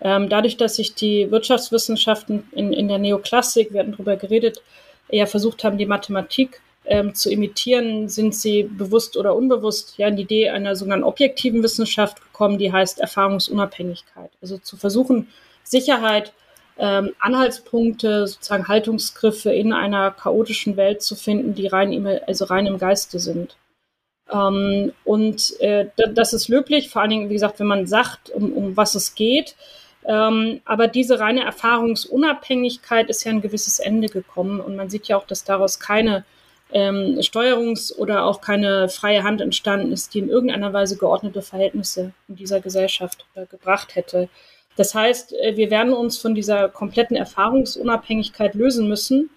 Ähm, 0.00 0.28
dadurch, 0.28 0.56
dass 0.58 0.76
sich 0.76 0.94
die 0.94 1.30
Wirtschaftswissenschaften 1.30 2.44
in, 2.52 2.72
in 2.72 2.88
der 2.88 2.98
Neoklassik, 2.98 3.72
wir 3.72 3.80
hatten 3.80 3.92
darüber 3.92 4.16
geredet, 4.16 4.62
eher 5.08 5.26
versucht 5.26 5.64
haben, 5.64 5.78
die 5.78 5.86
Mathematik 5.86 6.60
ähm, 6.84 7.14
zu 7.14 7.30
imitieren, 7.30 8.08
sind 8.08 8.34
sie 8.34 8.62
bewusst 8.64 9.16
oder 9.16 9.34
unbewusst 9.34 9.98
ja 9.98 10.08
in 10.08 10.16
die 10.16 10.22
Idee 10.22 10.50
einer 10.50 10.76
sogenannten 10.76 11.04
objektiven 11.04 11.62
Wissenschaft 11.62 12.22
gekommen, 12.22 12.58
die 12.58 12.72
heißt 12.72 13.00
Erfahrungsunabhängigkeit. 13.00 14.30
Also 14.40 14.58
zu 14.58 14.76
versuchen, 14.76 15.28
Sicherheit, 15.64 16.32
ähm, 16.78 17.12
Anhaltspunkte, 17.18 18.26
sozusagen 18.26 18.68
Haltungsgriffe 18.68 19.52
in 19.52 19.72
einer 19.72 20.10
chaotischen 20.10 20.76
Welt 20.76 21.02
zu 21.02 21.16
finden, 21.16 21.54
die 21.54 21.66
rein 21.66 21.92
im, 21.92 22.06
also 22.26 22.44
rein 22.44 22.66
im 22.66 22.78
Geiste 22.78 23.18
sind. 23.18 23.56
Ähm, 24.32 24.92
und 25.04 25.58
äh, 25.60 25.86
das 26.14 26.32
ist 26.32 26.48
löblich, 26.48 26.90
vor 26.90 27.02
allen 27.02 27.10
Dingen, 27.10 27.28
wie 27.30 27.34
gesagt, 27.34 27.60
wenn 27.60 27.66
man 27.66 27.86
sagt, 27.86 28.30
um, 28.30 28.52
um 28.52 28.76
was 28.76 28.94
es 28.94 29.14
geht. 29.14 29.56
Ähm, 30.06 30.60
aber 30.64 30.86
diese 30.86 31.18
reine 31.18 31.44
Erfahrungsunabhängigkeit 31.44 33.08
ist 33.08 33.24
ja 33.24 33.32
ein 33.32 33.40
gewisses 33.40 33.80
Ende 33.80 34.08
gekommen 34.08 34.60
und 34.60 34.76
man 34.76 34.88
sieht 34.88 35.08
ja 35.08 35.16
auch, 35.16 35.26
dass 35.26 35.42
daraus 35.42 35.80
keine 35.80 36.24
ähm, 36.72 37.18
Steuerungs- 37.20 37.94
oder 37.94 38.24
auch 38.24 38.40
keine 38.40 38.88
freie 38.88 39.22
Hand 39.24 39.40
entstanden 39.40 39.92
ist, 39.92 40.14
die 40.14 40.20
in 40.20 40.28
irgendeiner 40.28 40.72
Weise 40.72 40.96
geordnete 40.96 41.42
Verhältnisse 41.42 42.12
in 42.28 42.36
dieser 42.36 42.60
Gesellschaft 42.60 43.26
äh, 43.34 43.46
gebracht 43.46 43.94
hätte. 43.96 44.28
Das 44.76 44.94
heißt, 44.94 45.32
äh, 45.34 45.56
wir 45.56 45.70
werden 45.70 45.92
uns 45.92 46.18
von 46.18 46.34
dieser 46.34 46.68
kompletten 46.68 47.16
Erfahrungsunabhängigkeit 47.16 48.54
lösen 48.54 48.88
müssen 48.88 49.30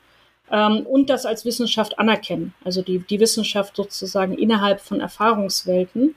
ähm, 0.51 0.85
und 0.85 1.09
das 1.09 1.25
als 1.25 1.45
Wissenschaft 1.45 1.97
anerkennen. 1.97 2.53
Also 2.63 2.81
die, 2.81 2.99
die 2.99 3.19
Wissenschaft 3.19 3.75
sozusagen 3.75 4.37
innerhalb 4.37 4.81
von 4.81 4.99
Erfahrungswelten. 4.99 6.15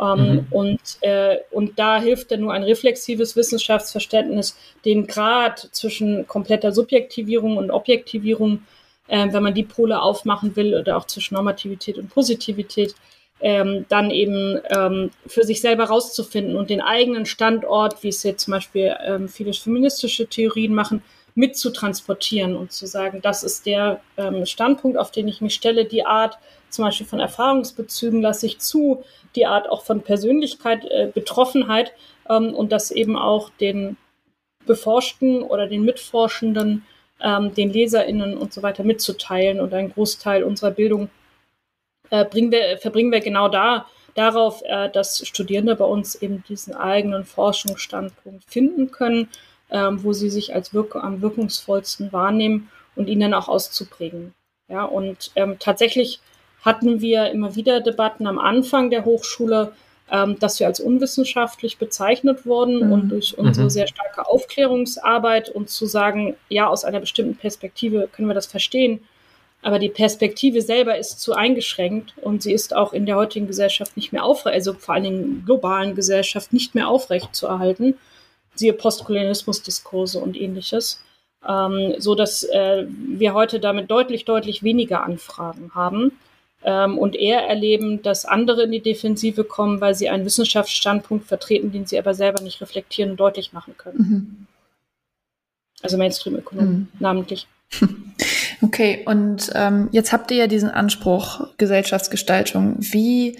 Ähm, 0.00 0.18
mhm. 0.18 0.46
und, 0.50 0.80
äh, 1.02 1.36
und 1.52 1.78
da 1.78 2.00
hilft 2.00 2.32
dann 2.32 2.40
nur 2.40 2.52
ein 2.52 2.64
reflexives 2.64 3.36
Wissenschaftsverständnis, 3.36 4.56
den 4.84 5.06
Grad 5.06 5.68
zwischen 5.70 6.26
kompletter 6.26 6.72
Subjektivierung 6.72 7.56
und 7.56 7.70
Objektivierung, 7.70 8.64
äh, 9.06 9.28
wenn 9.30 9.42
man 9.42 9.54
die 9.54 9.62
Pole 9.62 10.02
aufmachen 10.02 10.56
will, 10.56 10.74
oder 10.74 10.96
auch 10.96 11.06
zwischen 11.06 11.34
Normativität 11.34 11.96
und 11.96 12.10
Positivität, 12.10 12.96
ähm, 13.40 13.84
dann 13.88 14.10
eben 14.10 14.58
ähm, 14.70 15.10
für 15.26 15.44
sich 15.44 15.60
selber 15.60 15.84
rauszufinden 15.84 16.56
und 16.56 16.70
den 16.70 16.80
eigenen 16.80 17.26
Standort, 17.26 18.02
wie 18.02 18.08
es 18.08 18.22
jetzt 18.22 18.44
zum 18.44 18.52
Beispiel 18.52 18.96
ähm, 19.04 19.28
viele 19.28 19.52
feministische 19.52 20.26
Theorien 20.26 20.74
machen, 20.74 21.02
mit 21.36 21.56
zu 21.56 21.70
transportieren 21.70 22.56
und 22.56 22.72
zu 22.72 22.86
sagen, 22.86 23.20
das 23.22 23.42
ist 23.42 23.66
der 23.66 24.00
ähm, 24.16 24.46
Standpunkt, 24.46 24.96
auf 24.96 25.10
den 25.10 25.28
ich 25.28 25.40
mich 25.40 25.54
stelle, 25.54 25.84
die 25.84 26.06
Art 26.06 26.38
zum 26.74 26.84
Beispiel 26.84 27.06
von 27.06 27.20
Erfahrungsbezügen 27.20 28.20
lasse 28.20 28.46
ich 28.46 28.58
zu, 28.58 29.02
die 29.36 29.46
Art 29.46 29.68
auch 29.68 29.84
von 29.84 30.02
Persönlichkeit, 30.02 30.84
äh, 30.84 31.10
Betroffenheit 31.12 31.92
ähm, 32.28 32.54
und 32.54 32.72
das 32.72 32.90
eben 32.90 33.16
auch 33.16 33.50
den 33.60 33.96
Beforschten 34.66 35.42
oder 35.42 35.66
den 35.66 35.84
Mitforschenden, 35.84 36.84
ähm, 37.20 37.54
den 37.54 37.72
LeserInnen 37.72 38.36
und 38.36 38.52
so 38.52 38.62
weiter 38.62 38.84
mitzuteilen 38.84 39.60
und 39.60 39.72
einen 39.72 39.92
Großteil 39.92 40.44
unserer 40.44 40.70
Bildung 40.70 41.10
äh, 42.10 42.24
wir, 42.32 42.78
verbringen 42.78 43.12
wir 43.12 43.20
genau 43.20 43.48
da, 43.48 43.86
darauf, 44.14 44.62
äh, 44.64 44.90
dass 44.90 45.26
Studierende 45.26 45.76
bei 45.76 45.84
uns 45.84 46.14
eben 46.16 46.44
diesen 46.48 46.74
eigenen 46.74 47.24
Forschungsstandpunkt 47.24 48.44
finden 48.44 48.90
können, 48.90 49.28
ähm, 49.70 50.02
wo 50.04 50.12
sie 50.12 50.30
sich 50.30 50.54
als 50.54 50.74
wirk 50.74 50.96
am 50.96 51.22
wirkungsvollsten 51.22 52.12
wahrnehmen 52.12 52.70
und 52.94 53.08
ihn 53.08 53.20
dann 53.20 53.34
auch 53.34 53.48
auszuprägen. 53.48 54.34
Ja, 54.68 54.84
und 54.84 55.30
ähm, 55.34 55.56
tatsächlich 55.58 56.20
hatten 56.64 57.00
wir 57.00 57.30
immer 57.30 57.54
wieder 57.56 57.80
Debatten 57.80 58.26
am 58.26 58.38
Anfang 58.38 58.90
der 58.90 59.04
Hochschule, 59.04 59.72
ähm, 60.10 60.38
dass 60.38 60.60
wir 60.60 60.66
als 60.66 60.80
unwissenschaftlich 60.80 61.78
bezeichnet 61.78 62.46
wurden 62.46 62.86
mhm. 62.86 62.92
und 62.92 63.08
durch 63.10 63.36
unsere 63.36 63.66
mhm. 63.66 63.70
sehr 63.70 63.86
starke 63.86 64.26
Aufklärungsarbeit 64.26 65.50
und 65.50 65.68
zu 65.68 65.86
sagen, 65.86 66.36
ja, 66.48 66.66
aus 66.66 66.84
einer 66.84 67.00
bestimmten 67.00 67.36
Perspektive 67.36 68.08
können 68.10 68.28
wir 68.28 68.34
das 68.34 68.46
verstehen, 68.46 69.00
aber 69.62 69.78
die 69.78 69.88
Perspektive 69.88 70.60
selber 70.60 70.98
ist 70.98 71.20
zu 71.20 71.32
eingeschränkt 71.34 72.14
und 72.20 72.42
sie 72.42 72.52
ist 72.52 72.74
auch 72.74 72.92
in 72.92 73.06
der 73.06 73.16
heutigen 73.16 73.46
Gesellschaft 73.46 73.96
nicht 73.96 74.12
mehr 74.12 74.24
aufrecht, 74.24 74.54
also 74.54 74.74
vor 74.74 74.94
allen 74.94 75.04
Dingen 75.04 75.42
globalen 75.46 75.94
Gesellschaft 75.94 76.52
nicht 76.52 76.74
mehr 76.74 76.88
aufrecht 76.88 77.34
zu 77.34 77.46
erhalten. 77.46 77.94
Siehe 78.54 78.74
Postkolonialismusdiskurse 78.74 80.18
und 80.18 80.36
ähnliches. 80.36 81.02
Ähm, 81.46 81.94
so 81.98 82.14
dass 82.14 82.44
äh, 82.44 82.86
wir 82.88 83.34
heute 83.34 83.58
damit 83.58 83.90
deutlich, 83.90 84.24
deutlich 84.24 84.62
weniger 84.62 85.02
Anfragen 85.02 85.72
haben 85.74 86.12
ähm, 86.64 86.98
und 86.98 87.14
eher 87.14 87.46
erleben, 87.46 88.02
dass 88.02 88.24
andere 88.24 88.64
in 88.64 88.72
die 88.72 88.82
Defensive 88.82 89.44
kommen, 89.44 89.80
weil 89.80 89.94
sie 89.94 90.08
einen 90.08 90.24
Wissenschaftsstandpunkt 90.24 91.26
vertreten, 91.26 91.72
den 91.72 91.86
sie 91.86 91.98
aber 91.98 92.14
selber 92.14 92.42
nicht 92.42 92.60
reflektieren 92.60 93.12
und 93.12 93.20
deutlich 93.20 93.52
machen 93.52 93.74
können. 93.76 93.98
Mhm. 93.98 94.46
Also 95.82 95.98
Mainstream-Ökonomen 95.98 96.72
mhm. 96.72 96.88
namentlich. 96.98 97.46
Okay, 98.62 99.02
und 99.04 99.50
ähm, 99.54 99.88
jetzt 99.92 100.12
habt 100.12 100.30
ihr 100.30 100.38
ja 100.38 100.46
diesen 100.46 100.70
Anspruch 100.70 101.48
Gesellschaftsgestaltung. 101.58 102.76
Wie 102.78 103.36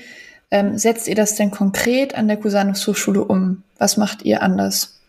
ähm, 0.51 0.77
setzt 0.77 1.09
ihr 1.09 1.15
das 1.15 1.35
denn 1.37 1.51
konkret 1.51 2.15
an 2.15 2.29
der 2.29 2.37
Cusanus 2.37 2.87
Hochschule 2.87 3.25
um? 3.25 3.63
Was 3.79 3.97
macht 3.97 4.23
ihr 4.23 4.43
anders? 4.43 5.01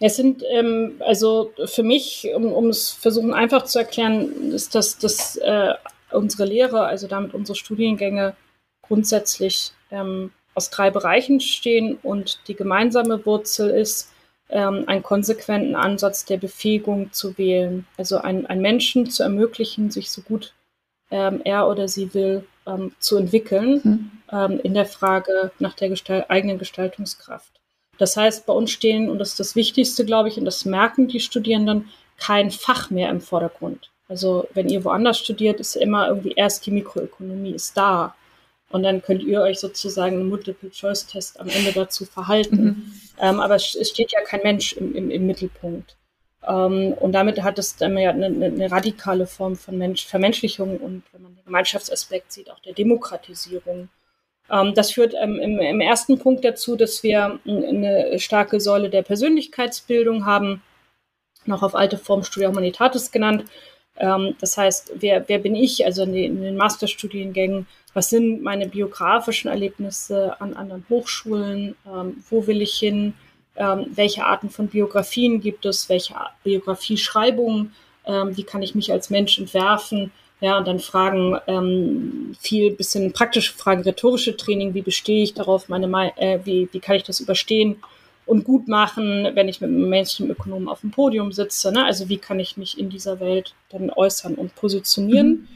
Es 0.00 0.16
sind, 0.16 0.42
ähm, 0.50 1.00
also 1.00 1.52
für 1.64 1.82
mich, 1.82 2.28
um 2.34 2.68
es 2.68 2.90
versuchen 2.90 3.32
einfach 3.32 3.64
zu 3.64 3.78
erklären, 3.78 4.52
ist 4.52 4.74
das, 4.74 4.98
dass 4.98 5.36
äh, 5.36 5.74
unsere 6.10 6.44
Lehre, 6.44 6.84
also 6.84 7.06
damit 7.06 7.34
unsere 7.34 7.56
Studiengänge 7.56 8.36
grundsätzlich 8.82 9.72
ähm, 9.90 10.30
aus 10.54 10.70
drei 10.70 10.90
Bereichen 10.90 11.40
stehen 11.40 11.98
und 12.02 12.40
die 12.48 12.54
gemeinsame 12.54 13.24
Wurzel 13.26 13.70
ist, 13.70 14.12
ähm, 14.48 14.84
einen 14.86 15.02
konsequenten 15.02 15.74
Ansatz 15.74 16.24
der 16.24 16.36
Befähigung 16.36 17.12
zu 17.12 17.36
wählen. 17.36 17.86
Also 17.96 18.18
einen, 18.18 18.46
einen 18.46 18.62
Menschen 18.62 19.10
zu 19.10 19.22
ermöglichen, 19.22 19.90
sich 19.90 20.10
so 20.10 20.22
gut 20.22 20.52
ähm, 21.10 21.40
er 21.44 21.68
oder 21.68 21.88
sie 21.88 22.12
will 22.14 22.46
ähm, 22.66 22.92
zu 22.98 23.16
entwickeln 23.16 23.80
mhm. 23.82 24.10
ähm, 24.32 24.60
in 24.62 24.74
der 24.74 24.86
Frage 24.86 25.52
nach 25.58 25.74
der 25.74 25.88
Gestalt, 25.88 26.30
eigenen 26.30 26.58
Gestaltungskraft. 26.58 27.60
Das 27.98 28.16
heißt, 28.16 28.46
bei 28.46 28.52
uns 28.52 28.70
stehen, 28.70 29.08
und 29.10 29.18
das 29.18 29.30
ist 29.30 29.40
das 29.40 29.56
Wichtigste, 29.56 30.04
glaube 30.04 30.28
ich, 30.28 30.38
und 30.38 30.44
das 30.44 30.64
merken 30.64 31.08
die 31.08 31.20
Studierenden, 31.20 31.88
kein 32.18 32.50
Fach 32.50 32.90
mehr 32.90 33.10
im 33.10 33.20
Vordergrund. 33.20 33.90
Also 34.08 34.46
wenn 34.54 34.68
ihr 34.68 34.84
woanders 34.84 35.18
studiert, 35.18 35.60
ist 35.60 35.76
immer 35.76 36.08
irgendwie 36.08 36.32
erst 36.32 36.64
die 36.66 36.70
Mikroökonomie 36.70 37.52
ist 37.52 37.76
da. 37.76 38.14
Und 38.70 38.82
dann 38.82 39.02
könnt 39.02 39.22
ihr 39.22 39.42
euch 39.42 39.60
sozusagen 39.60 40.16
einen 40.16 40.28
Multiple-Choice-Test 40.28 41.38
am 41.40 41.48
Ende 41.48 41.72
dazu 41.72 42.04
verhalten. 42.04 42.64
Mhm. 42.64 42.92
Ähm, 43.20 43.40
aber 43.40 43.56
es 43.56 43.88
steht 43.88 44.12
ja 44.12 44.20
kein 44.22 44.42
Mensch 44.42 44.72
im, 44.74 44.94
im, 44.94 45.10
im 45.10 45.26
Mittelpunkt. 45.26 45.96
Ähm, 46.46 46.92
und 46.94 47.12
damit 47.12 47.42
hat 47.42 47.58
es 47.58 47.76
dann 47.76 47.96
ja 47.96 48.10
eine, 48.10 48.26
eine 48.26 48.70
radikale 48.70 49.26
Form 49.26 49.56
von 49.56 49.78
Mensch, 49.78 50.06
Vermenschlichung 50.06 50.78
und, 50.78 51.02
wenn 51.12 51.22
man 51.22 51.34
den 51.34 51.44
Gemeinschaftsaspekt 51.44 52.32
sieht, 52.32 52.50
auch 52.50 52.60
der 52.60 52.74
Demokratisierung. 52.74 53.88
Ähm, 54.50 54.74
das 54.74 54.92
führt 54.92 55.14
ähm, 55.20 55.38
im, 55.38 55.80
ersten 55.80 56.18
Punkt 56.18 56.44
dazu, 56.44 56.76
dass 56.76 57.02
wir 57.02 57.40
eine 57.46 58.18
starke 58.18 58.60
Säule 58.60 58.90
der 58.90 59.02
Persönlichkeitsbildung 59.02 60.26
haben, 60.26 60.62
noch 61.44 61.62
auf 61.62 61.74
alte 61.74 61.98
Form 61.98 62.22
Studia 62.22 62.48
Humanitatis 62.48 63.10
genannt. 63.10 63.44
Ähm, 63.96 64.36
das 64.40 64.56
heißt, 64.56 64.92
wer, 64.96 65.28
wer 65.28 65.38
bin 65.38 65.54
ich, 65.54 65.84
also 65.84 66.02
in 66.02 66.12
den, 66.12 66.36
in 66.36 66.42
den 66.42 66.56
Masterstudiengängen, 66.56 67.66
was 67.94 68.10
sind 68.10 68.42
meine 68.42 68.68
biografischen 68.68 69.50
Erlebnisse 69.50 70.40
an 70.40 70.54
anderen 70.54 70.84
Hochschulen, 70.90 71.76
wo 72.28 72.46
will 72.46 72.60
ich 72.60 72.74
hin, 72.74 73.14
welche 73.54 74.26
Arten 74.26 74.50
von 74.50 74.68
Biografien 74.68 75.40
gibt 75.40 75.64
es, 75.64 75.88
welche 75.88 76.14
Biografieschreibungen, 76.44 77.74
wie 78.04 78.44
kann 78.44 78.60
ich 78.60 78.74
mich 78.74 78.92
als 78.92 79.08
Mensch 79.08 79.38
entwerfen, 79.38 80.12
ja, 80.40 80.58
und 80.58 80.68
dann 80.68 80.80
Fragen, 80.80 81.38
ähm, 81.46 82.36
viel 82.38 82.72
bisschen 82.72 83.12
praktische 83.12 83.54
Fragen, 83.54 83.82
rhetorische 83.82 84.36
Training, 84.36 84.74
wie 84.74 84.82
bestehe 84.82 85.22
ich 85.22 85.34
darauf, 85.34 85.68
meine, 85.68 85.86
äh, 86.16 86.40
wie, 86.44 86.68
wie 86.72 86.80
kann 86.80 86.96
ich 86.96 87.04
das 87.04 87.20
überstehen 87.20 87.76
und 88.26 88.44
gut 88.44 88.68
machen, 88.68 89.30
wenn 89.34 89.48
ich 89.48 89.60
mit 89.60 89.70
einem 89.70 89.88
Mainstream-Ökonomen 89.88 90.68
auf 90.68 90.80
dem 90.80 90.90
Podium 90.90 91.32
sitze, 91.32 91.72
ne? 91.72 91.84
also 91.84 92.08
wie 92.08 92.18
kann 92.18 92.40
ich 92.40 92.56
mich 92.56 92.78
in 92.78 92.90
dieser 92.90 93.20
Welt 93.20 93.54
dann 93.70 93.90
äußern 93.90 94.34
und 94.34 94.54
positionieren. 94.56 95.28
Mhm. 95.28 95.48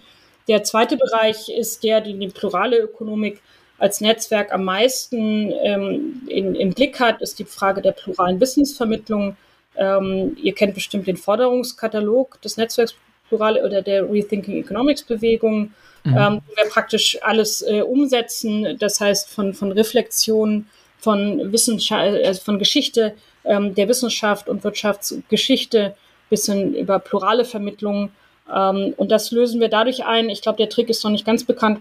Der 0.49 0.63
zweite 0.65 0.97
Bereich 0.97 1.49
ist 1.49 1.85
der, 1.85 2.01
den 2.01 2.21
die 2.21 2.29
plurale 2.29 2.79
Ökonomik 2.79 3.43
als 3.79 4.01
Netzwerk 4.01 4.53
am 4.53 4.65
meisten 4.65 5.53
ähm, 5.63 6.23
in, 6.29 6.55
im 6.55 6.71
Blick 6.71 7.01
hat, 7.01 7.21
ist 7.21 7.39
die 7.39 7.45
Frage 7.45 7.83
der 7.83 7.93
pluralen 7.93 8.41
Wissensvermittlung. 8.41 9.37
Ähm, 9.77 10.37
ihr 10.41 10.55
kennt 10.55 10.75
bestimmt 10.75 11.07
den 11.07 11.17
Forderungskatalog 11.17 12.41
des 12.43 12.57
Netzwerks 12.57 12.95
Plurale 13.31 13.65
oder 13.65 13.81
der 13.81 14.11
Rethinking 14.11 14.59
Economics 14.59 15.03
Bewegung, 15.03 15.73
mhm. 16.05 16.17
ähm, 16.17 16.43
wo 16.47 16.57
wir 16.57 16.71
praktisch 16.71 17.19
alles 17.23 17.63
äh, 17.63 17.81
umsetzen. 17.81 18.77
Das 18.79 19.01
heißt, 19.01 19.31
von, 19.31 19.55
von 19.55 19.73
Reflexion, 19.73 20.67
von 20.99 21.51
Wissenschaft, 21.51 22.23
also 22.25 22.43
von 22.43 22.59
Geschichte 22.59 23.15
ähm, 23.45 23.75
der 23.75 23.89
Wissenschaft 23.89 24.51
und 24.51 24.63
Wirtschaftsgeschichte 24.65 25.95
bis 26.29 26.45
hin 26.45 26.75
über 26.75 26.99
plurale 26.99 27.47
Vermittlung 27.47 28.11
ähm, 28.53 28.95
und 28.97 29.11
das 29.11 29.31
lösen 29.31 29.61
wir 29.61 29.69
dadurch 29.69 30.05
ein. 30.05 30.29
Ich 30.29 30.43
glaube, 30.43 30.59
der 30.59 30.69
Trick 30.69 30.89
ist 30.89 31.05
noch 31.05 31.11
nicht 31.11 31.25
ganz 31.25 31.45
bekannt, 31.45 31.81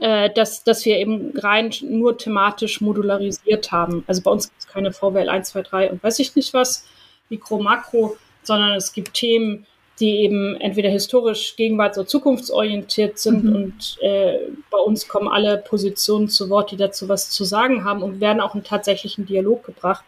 äh, 0.00 0.30
dass, 0.30 0.64
dass 0.64 0.84
wir 0.84 0.96
eben 0.96 1.32
rein 1.36 1.72
nur 1.82 2.16
thematisch 2.16 2.80
modularisiert 2.80 3.70
haben. 3.72 4.04
Also 4.06 4.22
bei 4.22 4.30
uns 4.30 4.48
gibt 4.48 4.60
es 4.60 4.66
keine 4.66 4.92
VWL 4.92 5.28
1, 5.28 5.50
2, 5.50 5.62
3 5.62 5.90
und 5.90 6.02
weiß 6.02 6.18
ich 6.18 6.34
nicht 6.36 6.54
was, 6.54 6.86
Mikro, 7.28 7.58
Makro, 7.58 8.16
sondern 8.42 8.74
es 8.74 8.92
gibt 8.92 9.14
Themen, 9.14 9.66
die 10.00 10.20
eben 10.20 10.56
entweder 10.60 10.88
historisch, 10.88 11.56
gegenwarts- 11.56 11.98
oder 11.98 12.06
zukunftsorientiert 12.06 13.18
sind. 13.18 13.44
Mhm. 13.44 13.54
Und 13.54 13.98
äh, 14.00 14.38
bei 14.70 14.78
uns 14.78 15.08
kommen 15.08 15.28
alle 15.28 15.58
Positionen 15.58 16.28
zu 16.28 16.48
Wort, 16.50 16.70
die 16.70 16.76
dazu 16.76 17.08
was 17.08 17.30
zu 17.30 17.44
sagen 17.44 17.84
haben 17.84 18.02
und 18.02 18.20
werden 18.20 18.40
auch 18.40 18.54
in 18.54 18.64
tatsächlichen 18.64 19.26
Dialog 19.26 19.64
gebracht 19.64 20.04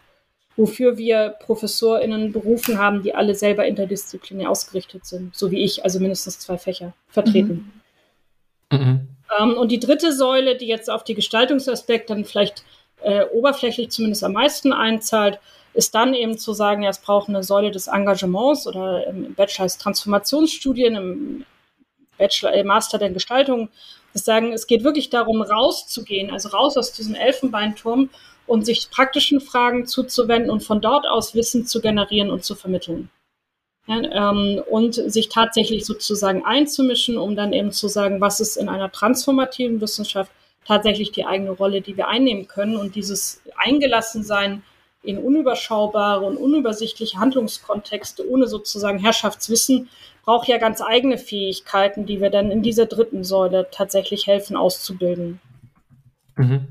wofür 0.55 0.97
wir 0.97 1.29
ProfessorInnen 1.39 2.31
berufen 2.31 2.77
haben, 2.77 3.03
die 3.03 3.15
alle 3.15 3.35
selber 3.35 3.65
interdisziplinär 3.65 4.49
ausgerichtet 4.49 5.05
sind, 5.05 5.35
so 5.35 5.51
wie 5.51 5.63
ich, 5.63 5.83
also 5.83 5.99
mindestens 5.99 6.39
zwei 6.39 6.57
Fächer 6.57 6.93
vertreten. 7.07 7.71
Mhm. 8.71 8.77
Mhm. 8.77 9.07
Ähm, 9.39 9.53
und 9.57 9.71
die 9.71 9.79
dritte 9.79 10.13
Säule, 10.13 10.57
die 10.57 10.67
jetzt 10.67 10.89
auf 10.89 11.03
die 11.03 11.15
Gestaltungsaspekte 11.15 12.13
dann 12.13 12.25
vielleicht 12.25 12.63
äh, 13.01 13.25
oberflächlich 13.25 13.89
zumindest 13.89 14.23
am 14.23 14.33
meisten 14.33 14.73
einzahlt, 14.73 15.39
ist 15.73 15.95
dann 15.95 16.13
eben 16.13 16.37
zu 16.37 16.53
sagen, 16.53 16.83
ja, 16.83 16.89
es 16.89 16.99
braucht 16.99 17.29
eine 17.29 17.43
Säule 17.43 17.71
des 17.71 17.87
Engagements 17.87 18.67
oder 18.67 19.07
im 19.07 19.33
Bachelor 19.33 19.63
als 19.63 19.77
Transformationsstudien, 19.77 20.95
im 20.95 21.45
Bachelor, 22.17 22.53
äh, 22.53 22.63
Master 22.63 22.97
der 22.97 23.09
Gestaltung. 23.09 23.69
Das 24.13 24.25
sagen, 24.25 24.51
es 24.51 24.67
geht 24.67 24.83
wirklich 24.83 25.09
darum, 25.09 25.41
rauszugehen, 25.41 26.31
also 26.31 26.49
raus 26.49 26.77
aus 26.77 26.91
diesem 26.91 27.15
Elfenbeinturm 27.15 28.09
und 28.47 28.65
sich 28.65 28.89
praktischen 28.91 29.39
Fragen 29.39 29.85
zuzuwenden 29.85 30.51
und 30.51 30.61
von 30.63 30.81
dort 30.81 31.07
aus 31.07 31.35
Wissen 31.35 31.65
zu 31.65 31.79
generieren 31.79 32.29
und 32.29 32.43
zu 32.43 32.55
vermitteln. 32.55 33.09
Ja, 33.87 34.31
ähm, 34.31 34.61
und 34.69 34.93
sich 34.93 35.29
tatsächlich 35.29 35.85
sozusagen 35.85 36.45
einzumischen, 36.45 37.17
um 37.17 37.35
dann 37.35 37.53
eben 37.53 37.71
zu 37.71 37.87
sagen, 37.87 38.21
was 38.21 38.39
ist 38.39 38.57
in 38.57 38.69
einer 38.69 38.91
transformativen 38.91 39.81
Wissenschaft 39.81 40.31
tatsächlich 40.65 41.11
die 41.11 41.25
eigene 41.25 41.51
Rolle, 41.51 41.81
die 41.81 41.97
wir 41.97 42.07
einnehmen 42.07 42.47
können. 42.47 42.77
Und 42.77 42.95
dieses 42.95 43.41
Eingelassensein 43.57 44.63
in 45.03 45.17
unüberschaubare 45.17 46.25
und 46.25 46.37
unübersichtliche 46.37 47.19
Handlungskontexte 47.19 48.27
ohne 48.29 48.47
sozusagen 48.47 48.99
Herrschaftswissen 48.99 49.89
braucht 50.23 50.47
ja 50.47 50.57
ganz 50.57 50.81
eigene 50.81 51.17
Fähigkeiten, 51.17 52.05
die 52.05 52.21
wir 52.21 52.29
dann 52.29 52.51
in 52.51 52.61
dieser 52.61 52.85
dritten 52.85 53.23
Säule 53.23 53.67
tatsächlich 53.71 54.27
helfen 54.27 54.55
auszubilden. 54.55 55.39
Mhm. 56.35 56.67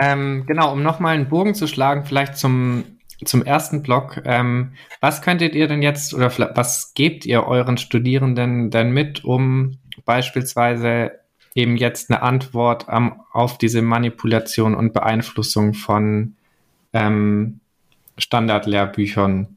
Ähm, 0.00 0.44
genau, 0.46 0.72
um 0.72 0.82
nochmal 0.82 1.14
einen 1.14 1.28
Bogen 1.28 1.54
zu 1.54 1.66
schlagen, 1.66 2.06
vielleicht 2.06 2.38
zum, 2.38 2.84
zum 3.24 3.44
ersten 3.44 3.82
Block. 3.82 4.22
Ähm, 4.24 4.72
was 5.00 5.20
könntet 5.20 5.54
ihr 5.54 5.68
denn 5.68 5.82
jetzt 5.82 6.14
oder 6.14 6.32
was 6.56 6.94
gebt 6.94 7.26
ihr 7.26 7.46
euren 7.46 7.76
Studierenden 7.76 8.70
denn 8.70 8.90
mit, 8.90 9.22
um 9.24 9.78
beispielsweise 10.06 11.12
eben 11.54 11.76
jetzt 11.76 12.10
eine 12.10 12.22
Antwort 12.22 12.88
am, 12.88 13.20
auf 13.32 13.58
diese 13.58 13.82
Manipulation 13.82 14.74
und 14.74 14.94
Beeinflussung 14.94 15.74
von 15.74 16.36
ähm, 16.92 17.60
Standardlehrbüchern 18.18 19.56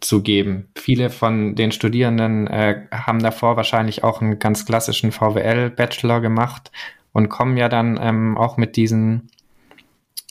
zu 0.00 0.22
geben. 0.22 0.68
Viele 0.76 1.10
von 1.10 1.54
den 1.54 1.72
Studierenden 1.72 2.46
äh, 2.46 2.86
haben 2.92 3.20
davor 3.22 3.56
wahrscheinlich 3.56 4.04
auch 4.04 4.20
einen 4.20 4.38
ganz 4.38 4.66
klassischen 4.66 5.12
VWL-Bachelor 5.12 6.20
gemacht 6.20 6.70
und 7.12 7.28
kommen 7.28 7.56
ja 7.56 7.68
dann 7.68 7.98
ähm, 8.00 8.36
auch 8.36 8.56
mit 8.56 8.76
diesen 8.76 9.30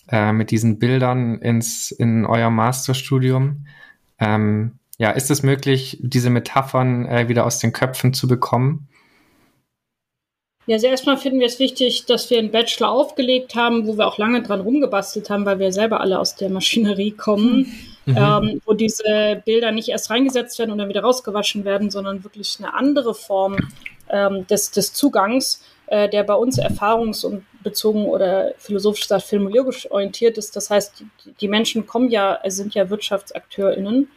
äh, 0.10 0.34
mit 0.34 0.52
diesen 0.52 0.78
Bildern 0.78 1.40
ins 1.40 1.92
in 1.92 2.26
euer 2.26 2.50
Masterstudium. 2.50 3.66
Ähm, 4.20 4.74
ja, 4.98 5.12
ist 5.12 5.32
es 5.32 5.44
möglich, 5.44 5.98
diese 6.02 6.30
Metaphern 6.30 7.06
äh, 7.06 7.28
wieder 7.28 7.46
aus 7.46 7.60
den 7.60 7.74
Köpfen 7.74 8.14
zu 8.14 8.28
bekommen? 8.28 8.88
Ja, 10.68 10.76
also 10.76 10.88
erstmal 10.88 11.18
finden 11.18 11.40
wir 11.40 11.48
es 11.48 11.60
wichtig, 11.60 12.06
dass 12.06 12.30
wir 12.30 12.40
einen 12.40 12.52
Bachelor 12.52 12.90
aufgelegt 12.90 13.56
haben, 13.56 13.88
wo 13.88 13.98
wir 13.98 14.08
auch 14.08 14.18
lange 14.18 14.42
dran 14.42 14.62
rumgebastelt 14.62 15.30
haben, 15.30 15.46
weil 15.46 15.60
wir 15.60 15.72
selber 15.72 16.02
alle 16.02 16.20
aus 16.20 16.36
der 16.36 16.50
Maschinerie 16.50 17.12
kommen, 17.12 17.72
mhm. 18.06 18.18
ähm, 18.18 18.62
wo 18.66 18.74
diese 18.74 19.42
Bilder 19.46 19.72
nicht 19.72 19.90
erst 19.90 20.10
reingesetzt 20.10 20.58
werden 20.58 20.72
und 20.72 20.80
dann 20.80 20.90
wieder 20.90 21.02
rausgewaschen 21.02 21.66
werden, 21.66 21.92
sondern 21.92 22.24
wirklich 22.24 22.56
eine 22.60 22.74
andere 22.74 23.14
Form 23.14 23.58
ähm, 24.10 24.48
des, 24.48 24.72
des 24.72 24.94
Zugangs, 24.94 25.64
äh, 25.88 26.10
der 26.10 26.24
bei 26.24 26.34
uns 26.34 26.60
erfahrungs- 26.60 27.24
und 27.24 27.46
bezogen 27.62 28.06
oder 28.06 28.54
philosophisch 28.58 29.02
gesagt 29.02 29.24
filmologisch 29.24 29.90
orientiert 29.92 30.38
ist. 30.38 30.56
Das 30.56 30.72
heißt, 30.72 31.00
die, 31.00 31.32
die 31.42 31.48
Menschen 31.48 31.86
kommen 31.86 32.10
ja, 32.10 32.40
sind 32.48 32.74
ja 32.74 32.90
WirtschaftsakteurInnen 32.90 34.08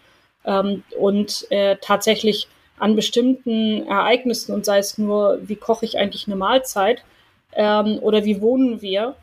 ähm, 0.46 0.82
und 0.98 1.46
äh, 1.50 1.76
tatsächlich 1.80 2.48
an 2.80 2.96
bestimmten 2.96 3.86
Ereignissen 3.86 4.54
und 4.54 4.64
sei 4.64 4.78
es 4.78 4.98
nur, 4.98 5.40
wie 5.42 5.56
koche 5.56 5.84
ich 5.84 5.98
eigentlich 5.98 6.26
eine 6.26 6.36
Mahlzeit 6.36 7.04
ähm, 7.52 7.98
oder 8.00 8.24
wie 8.24 8.40
wohnen 8.40 8.82
wir, 8.82 9.14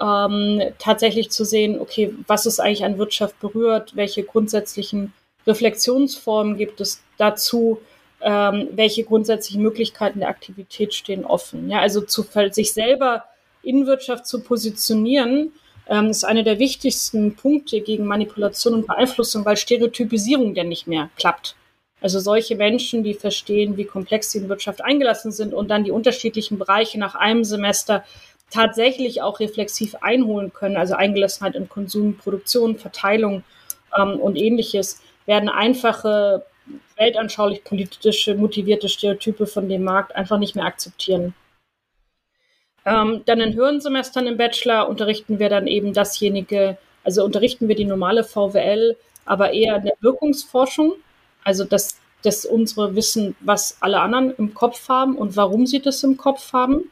ähm, 0.00 0.62
tatsächlich 0.78 1.30
zu 1.30 1.44
sehen, 1.44 1.78
okay, 1.78 2.14
was 2.26 2.46
ist 2.46 2.60
eigentlich 2.60 2.84
an 2.84 2.98
Wirtschaft 2.98 3.38
berührt, 3.40 3.96
welche 3.96 4.22
grundsätzlichen 4.22 5.12
Reflexionsformen 5.46 6.56
gibt 6.56 6.80
es 6.80 7.02
dazu, 7.18 7.80
ähm, 8.22 8.68
welche 8.72 9.04
grundsätzlichen 9.04 9.62
Möglichkeiten 9.62 10.20
der 10.20 10.28
Aktivität 10.28 10.94
stehen 10.94 11.24
offen. 11.24 11.70
Ja, 11.70 11.80
also 11.80 12.00
zu, 12.00 12.24
sich 12.50 12.72
selber 12.72 13.24
in 13.62 13.86
Wirtschaft 13.86 14.26
zu 14.26 14.42
positionieren, 14.42 15.52
ähm, 15.88 16.06
ist 16.06 16.24
einer 16.24 16.42
der 16.42 16.58
wichtigsten 16.58 17.34
Punkte 17.34 17.80
gegen 17.80 18.06
Manipulation 18.06 18.74
und 18.74 18.86
Beeinflussung, 18.86 19.44
weil 19.44 19.56
Stereotypisierung 19.56 20.54
denn 20.54 20.68
nicht 20.68 20.86
mehr 20.86 21.10
klappt. 21.16 21.56
Also 22.00 22.18
solche 22.18 22.56
Menschen, 22.56 23.04
die 23.04 23.14
verstehen, 23.14 23.76
wie 23.76 23.84
komplex 23.84 24.30
sie 24.30 24.38
in 24.38 24.48
Wirtschaft 24.48 24.82
eingelassen 24.82 25.32
sind 25.32 25.52
und 25.52 25.68
dann 25.68 25.84
die 25.84 25.90
unterschiedlichen 25.90 26.58
Bereiche 26.58 26.98
nach 26.98 27.14
einem 27.14 27.44
Semester 27.44 28.04
tatsächlich 28.50 29.22
auch 29.22 29.40
reflexiv 29.40 29.94
einholen 30.00 30.52
können, 30.52 30.76
also 30.76 30.94
Eingelassenheit 30.94 31.54
in 31.54 31.68
Konsum, 31.68 32.16
Produktion, 32.16 32.76
Verteilung 32.76 33.44
ähm, 33.96 34.18
und 34.18 34.36
ähnliches, 34.36 35.02
werden 35.26 35.48
einfache, 35.48 36.44
weltanschaulich 36.96 37.64
politische, 37.64 38.34
motivierte 38.34 38.88
Stereotype 38.88 39.46
von 39.46 39.68
dem 39.68 39.84
Markt 39.84 40.14
einfach 40.16 40.38
nicht 40.38 40.56
mehr 40.56 40.64
akzeptieren. 40.64 41.34
Ähm, 42.84 43.22
dann 43.26 43.40
in 43.40 43.54
höheren 43.54 43.80
Semestern 43.80 44.26
im 44.26 44.36
Bachelor 44.36 44.88
unterrichten 44.88 45.38
wir 45.38 45.48
dann 45.48 45.66
eben 45.66 45.92
dasjenige, 45.92 46.78
also 47.04 47.24
unterrichten 47.24 47.68
wir 47.68 47.76
die 47.76 47.84
normale 47.84 48.24
VWL, 48.24 48.96
aber 49.24 49.52
eher 49.52 49.76
in 49.76 49.84
der 49.84 49.96
Wirkungsforschung. 50.00 50.94
Also 51.44 51.64
dass, 51.64 51.98
dass 52.22 52.44
unsere 52.44 52.94
wissen, 52.94 53.36
was 53.40 53.78
alle 53.80 54.00
anderen 54.00 54.34
im 54.36 54.54
Kopf 54.54 54.88
haben 54.88 55.16
und 55.16 55.36
warum 55.36 55.66
sie 55.66 55.80
das 55.80 56.02
im 56.02 56.16
Kopf 56.16 56.52
haben. 56.52 56.90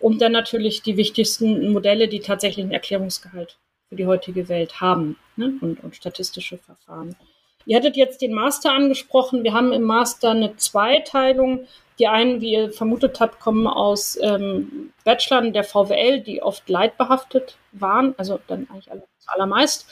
Und 0.00 0.20
dann 0.20 0.32
natürlich 0.32 0.82
die 0.82 0.96
wichtigsten 0.96 1.72
Modelle, 1.72 2.08
die 2.08 2.20
tatsächlich 2.20 2.64
einen 2.64 2.72
Erklärungsgehalt 2.72 3.58
für 3.88 3.96
die 3.96 4.06
heutige 4.06 4.48
Welt 4.48 4.80
haben 4.80 5.16
ne? 5.36 5.54
und, 5.60 5.82
und 5.82 5.96
statistische 5.96 6.58
Verfahren. 6.58 7.16
Ihr 7.66 7.78
hattet 7.78 7.96
jetzt 7.96 8.20
den 8.20 8.34
Master 8.34 8.72
angesprochen. 8.72 9.44
Wir 9.44 9.54
haben 9.54 9.72
im 9.72 9.82
Master 9.82 10.30
eine 10.30 10.56
Zweiteilung. 10.56 11.66
Die 11.98 12.08
einen, 12.08 12.40
wie 12.40 12.52
ihr 12.52 12.72
vermutet 12.72 13.20
habt, 13.20 13.40
kommen 13.40 13.66
aus 13.66 14.18
ähm, 14.20 14.92
Bachelorn 15.04 15.52
der 15.52 15.64
VWL, 15.64 16.20
die 16.20 16.42
oft 16.42 16.68
leidbehaftet 16.68 17.56
waren, 17.72 18.14
also 18.18 18.40
dann 18.48 18.66
eigentlich 18.70 18.90
allermeist. 19.26 19.86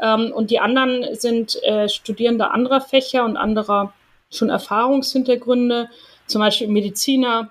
Ähm, 0.00 0.32
und 0.32 0.50
die 0.50 0.60
anderen 0.60 1.14
sind 1.14 1.62
äh, 1.62 1.88
Studierende 1.88 2.50
anderer 2.50 2.80
Fächer 2.80 3.24
und 3.24 3.36
anderer 3.36 3.92
schon 4.30 4.50
Erfahrungshintergründe, 4.50 5.88
zum 6.26 6.40
Beispiel 6.40 6.68
Mediziner, 6.68 7.50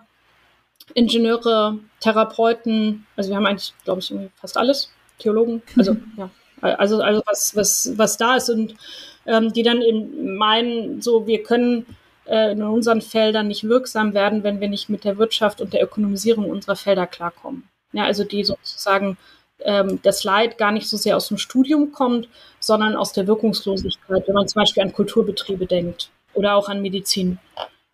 Ingenieure, 0.94 1.80
Therapeuten. 2.00 3.06
Also 3.16 3.30
wir 3.30 3.38
haben 3.38 3.46
eigentlich, 3.46 3.74
glaube 3.84 4.00
ich, 4.00 4.14
fast 4.36 4.58
alles. 4.58 4.92
Theologen. 5.20 5.62
Also 5.76 5.94
mhm. 5.94 6.14
ja, 6.18 6.30
also 6.62 7.02
also 7.02 7.22
was 7.26 7.56
was 7.56 7.94
was 7.98 8.18
da 8.18 8.36
ist 8.36 8.50
und 8.50 8.76
ähm, 9.26 9.52
die 9.54 9.64
dann 9.64 9.82
eben 9.82 10.36
meinen, 10.38 11.02
so 11.02 11.28
wir 11.28 11.44
können 11.44 11.86
äh, 12.26 12.52
in 12.52 12.62
unseren 12.64 13.02
Feldern 13.02 13.48
nicht 13.48 13.64
wirksam 13.64 14.14
werden, 14.14 14.44
wenn 14.44 14.62
wir 14.62 14.70
nicht 14.70 14.90
mit 14.90 15.04
der 15.04 15.18
Wirtschaft 15.18 15.62
und 15.62 15.74
der 15.74 15.84
Ökonomisierung 15.84 16.50
unserer 16.50 16.76
Felder 16.76 17.08
klarkommen. 17.08 17.68
Ja, 17.94 18.06
also 18.06 18.24
die 18.24 18.44
sozusagen 18.44 19.18
ähm, 19.64 20.00
das 20.04 20.24
Leid 20.24 20.58
gar 20.58 20.72
nicht 20.72 20.88
so 20.88 20.98
sehr 20.98 21.18
aus 21.18 21.28
dem 21.28 21.38
Studium 21.38 21.92
kommt, 21.92 22.28
sondern 22.60 22.96
aus 22.96 23.14
der 23.14 23.28
Wirkungslosigkeit, 23.28 24.28
wenn 24.28 24.36
man 24.36 24.48
zum 24.48 24.62
Beispiel 24.62 24.84
an 24.84 24.94
Kulturbetriebe 24.94 25.66
denkt 25.66 26.10
oder 26.34 26.56
auch 26.56 26.70
an 26.70 26.82
Medizin. 26.82 27.40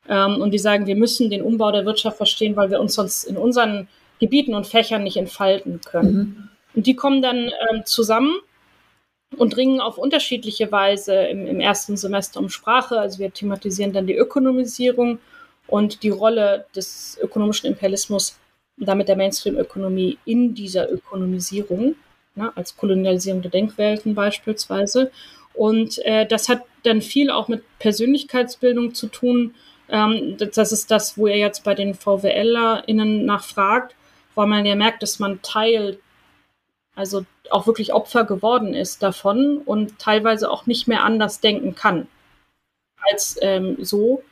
Ähm, 0.07 0.41
und 0.41 0.51
die 0.51 0.59
sagen, 0.59 0.86
wir 0.86 0.95
müssen 0.95 1.30
den 1.30 1.41
Umbau 1.41 1.72
der 1.72 1.86
Wirtschaft 1.86 2.18
verstehen, 2.18 2.55
weil 2.55 2.70
wir 2.70 2.80
uns 2.80 2.95
sonst 2.95 3.24
in 3.24 3.38
unseren 3.38 3.88
Gebieten 4.20 4.53
und 4.53 4.68
Fächern 4.68 5.03
nicht 5.03 5.18
entfalten 5.18 5.82
können. 5.82 6.14
Mhm. 6.14 6.49
Und 6.76 6.88
die 6.88 6.95
kommen 6.95 7.22
dann 7.22 7.51
ähm, 7.72 7.86
zusammen 7.86 8.36
und 9.38 9.57
ringen 9.57 9.80
auf 9.80 9.97
unterschiedliche 9.97 10.72
Weise 10.72 11.16
im, 11.16 11.47
im 11.47 11.59
ersten 11.59 11.97
Semester 11.97 12.39
um 12.39 12.49
Sprache. 12.49 12.99
Also 12.99 13.20
wir 13.20 13.34
thematisieren 13.34 13.93
dann 13.93 14.07
die 14.07 14.16
Ökonomisierung 14.16 15.20
und 15.68 16.03
die 16.03 16.09
Rolle 16.09 16.66
des 16.76 17.18
ökonomischen 17.22 17.68
Imperialismus 17.68 18.38
damit 18.78 19.07
der 19.07 19.15
Mainstream-Ökonomie 19.15 20.17
in 20.26 20.53
dieser 20.53 20.91
Ökonomisierung, 20.91 21.95
ne, 22.36 22.51
als 22.55 22.76
Kolonialisierung 22.76 23.41
der 23.41 23.51
Denkwelten 23.51 24.15
beispielsweise. 24.15 25.11
Und 25.53 25.99
äh, 26.05 26.26
das 26.26 26.49
hat 26.49 26.63
dann 26.84 27.01
viel 27.01 27.30
auch 27.30 27.47
mit 27.47 27.63
Persönlichkeitsbildung 27.80 28.93
zu 28.95 29.07
tun. 29.07 29.55
Ähm, 29.89 30.38
das 30.38 30.71
ist 30.71 30.89
das, 30.91 31.17
wo 31.17 31.28
ihr 31.28 31.38
jetzt 31.38 31.63
bei 31.63 31.76
den 31.76 31.93
VWLerInnen 31.93 33.26
nachfragt, 33.26 33.95
weil 34.36 34.47
man 34.47 34.65
ja 34.65 34.76
merkt, 34.76 35.03
dass 35.03 35.19
man 35.19 35.41
Teil, 35.41 35.99
also 36.95 37.26
auch 37.51 37.67
wirklich 37.67 37.93
Opfer 37.93 38.24
geworden 38.24 38.74
ist 38.74 39.03
davon 39.03 39.59
und 39.59 39.99
teilweise 39.99 40.49
auch 40.49 40.65
nicht 40.65 40.88
mehr 40.88 41.03
anders 41.03 41.39
denken 41.39 41.76
kann 41.76 42.07
als 43.11 43.38
ähm, 43.41 43.78
so 43.80 44.24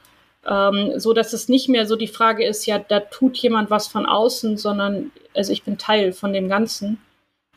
ähm, 0.47 0.93
so 0.99 1.13
dass 1.13 1.33
es 1.33 1.49
nicht 1.49 1.69
mehr 1.69 1.85
so 1.85 1.95
die 1.95 2.07
Frage 2.07 2.45
ist, 2.45 2.65
ja, 2.65 2.79
da 2.79 2.99
tut 2.99 3.37
jemand 3.37 3.69
was 3.69 3.87
von 3.87 4.05
außen, 4.05 4.57
sondern 4.57 5.11
also 5.35 5.51
ich 5.51 5.63
bin 5.63 5.77
Teil 5.77 6.13
von 6.13 6.33
dem 6.33 6.49
Ganzen. 6.49 6.99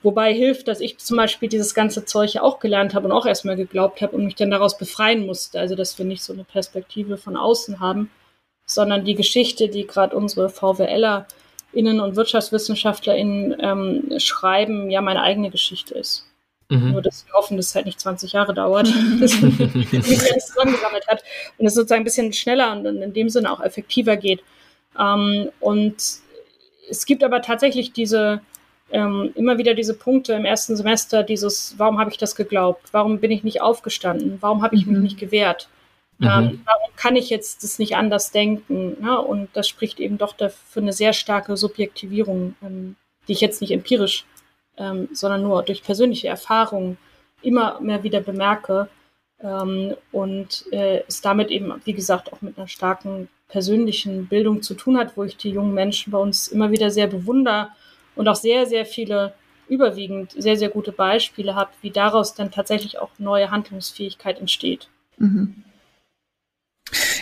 Wobei 0.02 0.34
hilft, 0.34 0.68
dass 0.68 0.80
ich 0.80 0.98
zum 0.98 1.16
Beispiel 1.16 1.48
dieses 1.48 1.74
ganze 1.74 2.04
Zeug 2.04 2.36
auch 2.36 2.58
gelernt 2.58 2.94
habe 2.94 3.06
und 3.06 3.12
auch 3.12 3.24
erstmal 3.24 3.56
geglaubt 3.56 4.02
habe 4.02 4.14
und 4.14 4.26
mich 4.26 4.34
dann 4.34 4.50
daraus 4.50 4.76
befreien 4.76 5.24
musste. 5.24 5.58
Also 5.58 5.74
dass 5.76 5.98
wir 5.98 6.04
nicht 6.04 6.22
so 6.22 6.34
eine 6.34 6.44
Perspektive 6.44 7.16
von 7.16 7.38
außen 7.38 7.80
haben, 7.80 8.10
sondern 8.66 9.04
die 9.04 9.14
Geschichte, 9.14 9.68
die 9.68 9.86
gerade 9.86 10.14
unsere 10.14 10.50
VWLer 10.50 11.26
Innen- 11.72 12.00
und 12.00 12.16
WirtschaftswissenschaftlerInnen 12.16 13.56
ähm, 13.60 14.18
schreiben, 14.20 14.90
ja 14.90 15.00
meine 15.00 15.22
eigene 15.22 15.50
Geschichte 15.50 15.94
ist. 15.94 16.26
Mhm. 16.70 16.92
Nur, 16.92 17.02
dass 17.02 17.26
wir 17.26 17.34
hoffen, 17.34 17.56
dass 17.56 17.66
es 17.66 17.74
halt 17.74 17.86
nicht 17.86 18.00
20 18.00 18.32
Jahre 18.32 18.54
dauert, 18.54 18.88
bis 19.20 19.40
man 19.40 19.52
alles 19.60 20.46
zusammengesammelt 20.46 21.06
hat 21.08 21.22
und 21.58 21.66
es 21.66 21.74
sozusagen 21.74 22.02
ein 22.02 22.04
bisschen 22.04 22.32
schneller 22.32 22.72
und 22.72 22.86
in 22.86 23.12
dem 23.12 23.28
Sinne 23.28 23.52
auch 23.52 23.60
effektiver 23.60 24.16
geht. 24.16 24.42
Ähm, 24.98 25.50
und 25.60 25.96
es 26.88 27.06
gibt 27.06 27.22
aber 27.22 27.42
tatsächlich 27.42 27.92
diese, 27.92 28.40
ähm, 28.90 29.32
immer 29.34 29.58
wieder 29.58 29.74
diese 29.74 29.94
Punkte 29.94 30.34
im 30.34 30.44
ersten 30.44 30.76
Semester, 30.76 31.22
dieses, 31.22 31.74
warum 31.78 31.98
habe 31.98 32.10
ich 32.10 32.18
das 32.18 32.34
geglaubt? 32.34 32.88
Warum 32.92 33.20
bin 33.20 33.30
ich 33.30 33.44
nicht 33.44 33.60
aufgestanden? 33.60 34.38
Warum 34.40 34.62
habe 34.62 34.76
ich 34.76 34.86
mhm. 34.86 34.94
mich 34.94 35.02
nicht 35.02 35.18
gewehrt? 35.18 35.68
Mhm. 36.18 36.26
Ähm, 36.26 36.60
warum 36.64 36.96
kann 36.96 37.16
ich 37.16 37.28
jetzt 37.28 37.62
das 37.62 37.78
nicht 37.78 37.96
anders 37.96 38.30
denken? 38.30 38.96
Ne? 39.02 39.20
Und 39.20 39.48
das 39.52 39.68
spricht 39.68 40.00
eben 40.00 40.18
doch 40.18 40.36
für 40.36 40.80
eine 40.80 40.92
sehr 40.92 41.12
starke 41.12 41.56
Subjektivierung, 41.56 42.54
ähm, 42.62 42.96
die 43.26 43.32
ich 43.32 43.40
jetzt 43.40 43.60
nicht 43.60 43.72
empirisch, 43.72 44.24
ähm, 44.76 45.08
sondern 45.12 45.42
nur 45.42 45.62
durch 45.62 45.82
persönliche 45.82 46.28
Erfahrungen 46.28 46.98
immer 47.42 47.80
mehr 47.80 48.02
wieder 48.02 48.20
bemerke. 48.20 48.88
Ähm, 49.40 49.94
und 50.12 50.64
äh, 50.72 51.02
es 51.06 51.20
damit 51.20 51.50
eben, 51.50 51.72
wie 51.84 51.92
gesagt, 51.92 52.32
auch 52.32 52.40
mit 52.40 52.56
einer 52.58 52.68
starken 52.68 53.28
persönlichen 53.48 54.26
Bildung 54.26 54.62
zu 54.62 54.74
tun 54.74 54.98
hat, 54.98 55.16
wo 55.16 55.24
ich 55.24 55.36
die 55.36 55.50
jungen 55.50 55.74
Menschen 55.74 56.10
bei 56.10 56.18
uns 56.18 56.48
immer 56.48 56.70
wieder 56.70 56.90
sehr 56.90 57.06
bewundere 57.06 57.68
und 58.16 58.28
auch 58.28 58.36
sehr, 58.36 58.66
sehr 58.66 58.86
viele 58.86 59.34
überwiegend 59.68 60.32
sehr, 60.32 60.56
sehr 60.56 60.68
gute 60.68 60.92
Beispiele 60.92 61.54
habe, 61.54 61.70
wie 61.80 61.90
daraus 61.90 62.34
dann 62.34 62.50
tatsächlich 62.50 62.98
auch 62.98 63.10
neue 63.18 63.50
Handlungsfähigkeit 63.50 64.38
entsteht. 64.38 64.88
Mhm. 65.16 65.64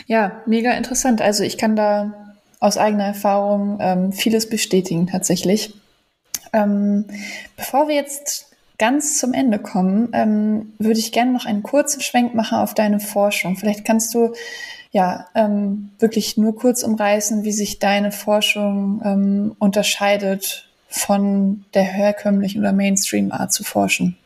Ja, 0.07 0.42
mega 0.46 0.72
interessant. 0.72 1.22
Also 1.22 1.44
ich 1.44 1.57
kann 1.57 1.76
da 1.76 2.34
aus 2.59 2.78
eigener 2.78 3.05
Erfahrung 3.05 3.78
ähm, 3.80 4.12
vieles 4.12 4.48
bestätigen 4.48 5.07
tatsächlich. 5.07 5.74
Ähm, 6.53 7.07
bevor 7.57 7.88
wir 7.88 7.94
jetzt 7.94 8.53
ganz 8.78 9.18
zum 9.18 9.32
Ende 9.32 9.59
kommen, 9.59 10.09
ähm, 10.12 10.72
würde 10.78 10.98
ich 10.98 11.12
gerne 11.12 11.32
noch 11.32 11.46
einen 11.46 11.62
kurzen 11.62 12.00
Schwenk 12.00 12.34
machen 12.34 12.59
auf 12.59 12.74
deine 12.74 13.00
Forschung. 13.00 13.57
Vielleicht 13.57 13.84
kannst 13.84 14.14
du 14.14 14.34
ja 14.90 15.26
ähm, 15.34 15.90
wirklich 15.98 16.36
nur 16.36 16.57
kurz 16.57 16.82
umreißen, 16.82 17.44
wie 17.44 17.53
sich 17.53 17.78
deine 17.78 18.12
Forschung 18.12 19.00
ähm, 19.05 19.57
unterscheidet 19.59 20.68
von 20.88 21.64
der 21.74 21.84
herkömmlichen 21.84 22.61
oder 22.61 22.72
Mainstream-Art 22.72 23.53
zu 23.53 23.64
forschen. 23.64 24.18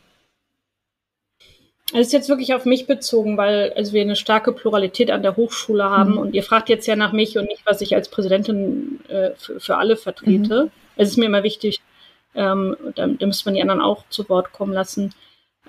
Das 1.93 2.01
ist 2.01 2.13
jetzt 2.13 2.27
wirklich 2.27 2.53
auf 2.53 2.65
mich 2.65 2.85
bezogen, 2.85 3.37
weil 3.37 3.71
also 3.77 3.93
wir 3.93 4.01
eine 4.01 4.17
starke 4.17 4.51
Pluralität 4.51 5.09
an 5.09 5.21
der 5.21 5.37
Hochschule 5.37 5.85
haben 5.85 6.13
mhm. 6.13 6.17
und 6.17 6.33
ihr 6.35 6.43
fragt 6.43 6.67
jetzt 6.67 6.85
ja 6.85 6.97
nach 6.97 7.13
mich 7.13 7.37
und 7.37 7.45
nicht, 7.45 7.65
was 7.65 7.79
ich 7.79 7.95
als 7.95 8.09
Präsidentin 8.09 8.99
äh, 9.07 9.31
für, 9.37 9.59
für, 9.61 9.77
alle 9.77 9.95
vertrete. 9.95 10.65
Mhm. 10.65 10.71
Es 10.97 11.09
ist 11.09 11.17
mir 11.17 11.27
immer 11.27 11.43
wichtig, 11.43 11.79
ähm, 12.37 12.77
da, 12.95 13.07
da 13.07 13.25
müsste 13.25 13.45
man 13.45 13.55
die 13.55 13.61
anderen 13.61 13.81
auch 13.81 14.05
zu 14.09 14.29
Wort 14.29 14.53
kommen 14.53 14.71
lassen. 14.71 15.13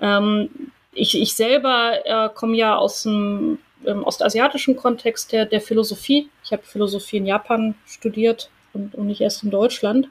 Ähm, 0.01 0.71
ich, 0.93 1.19
ich 1.19 1.33
selber 1.33 1.99
äh, 2.05 2.29
komme 2.33 2.55
ja 2.55 2.77
aus 2.77 3.03
dem 3.03 3.59
ähm, 3.85 4.03
ostasiatischen 4.03 4.75
Kontext 4.75 5.31
der, 5.31 5.45
der 5.45 5.61
Philosophie. 5.61 6.29
Ich 6.43 6.51
habe 6.51 6.63
Philosophie 6.63 7.17
in 7.17 7.25
Japan 7.25 7.75
studiert 7.85 8.49
und, 8.73 8.95
und 8.95 9.07
nicht 9.07 9.21
erst 9.21 9.43
in 9.43 9.51
Deutschland. 9.51 10.07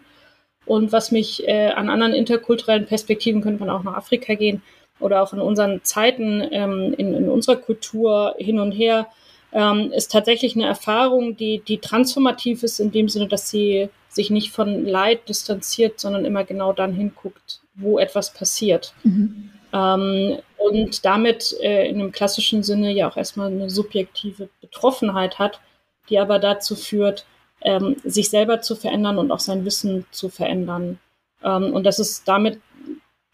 Und 0.67 0.93
was 0.93 1.11
mich 1.13 1.49
äh, 1.49 1.71
an 1.71 1.89
anderen 1.89 2.13
interkulturellen 2.13 2.87
Perspektiven, 2.87 3.41
könnte 3.41 3.61
man 3.61 3.71
auch 3.71 3.83
nach 3.85 3.97
Afrika 3.97 4.35
gehen, 4.35 4.63
oder 5.01 5.23
auch 5.23 5.33
in 5.33 5.41
unseren 5.41 5.83
Zeiten, 5.85 6.47
ähm, 6.51 6.95
in, 6.97 7.15
in, 7.15 7.29
unserer 7.29 7.57
Kultur 7.57 8.35
hin 8.39 8.59
und 8.59 8.73
her, 8.73 9.07
ähm, 9.53 9.93
ist 9.93 10.13
tatsächlich 10.13 10.55
eine 10.55 10.67
Erfahrung, 10.67 11.37
die, 11.37 11.63
die 11.67 11.79
transformativ 11.79 12.63
ist, 12.63 12.81
in 12.81 12.93
dem 12.93 13.09
Sinne, 13.09 13.29
dass 13.29 13.49
sie 13.49 13.89
sich 14.09 14.31
nicht 14.31 14.51
von 14.53 14.85
Leid 14.85 15.29
distanziert, 15.29 16.01
sondern 16.01 16.25
immer 16.25 16.45
genau 16.45 16.73
dann 16.73 16.93
hinguckt, 16.93 17.61
wo 17.75 17.99
etwas 17.99 18.33
passiert. 18.33 18.95
Mhm. 19.05 19.51
Ähm, 19.73 20.39
und 20.57 21.05
damit 21.05 21.55
äh, 21.61 21.89
in 21.89 22.01
einem 22.01 22.13
klassischen 22.13 22.63
Sinne 22.63 22.93
ja 22.93 23.09
auch 23.09 23.17
erstmal 23.17 23.49
eine 23.49 23.71
subjektive 23.71 24.49
Betroffenheit 24.61 25.39
hat, 25.39 25.61
die 26.09 26.19
aber 26.19 26.39
dazu 26.39 26.75
führt, 26.75 27.27
ähm, 27.61 27.97
sich 28.05 28.31
selber 28.31 28.61
zu 28.61 28.77
verändern 28.77 29.19
und 29.19 29.31
auch 29.31 29.41
sein 29.41 29.65
Wissen 29.65 30.07
zu 30.11 30.29
verändern. 30.29 30.99
Ähm, 31.43 31.73
und 31.73 31.85
das 31.85 31.99
ist 31.99 32.27
damit 32.27 32.61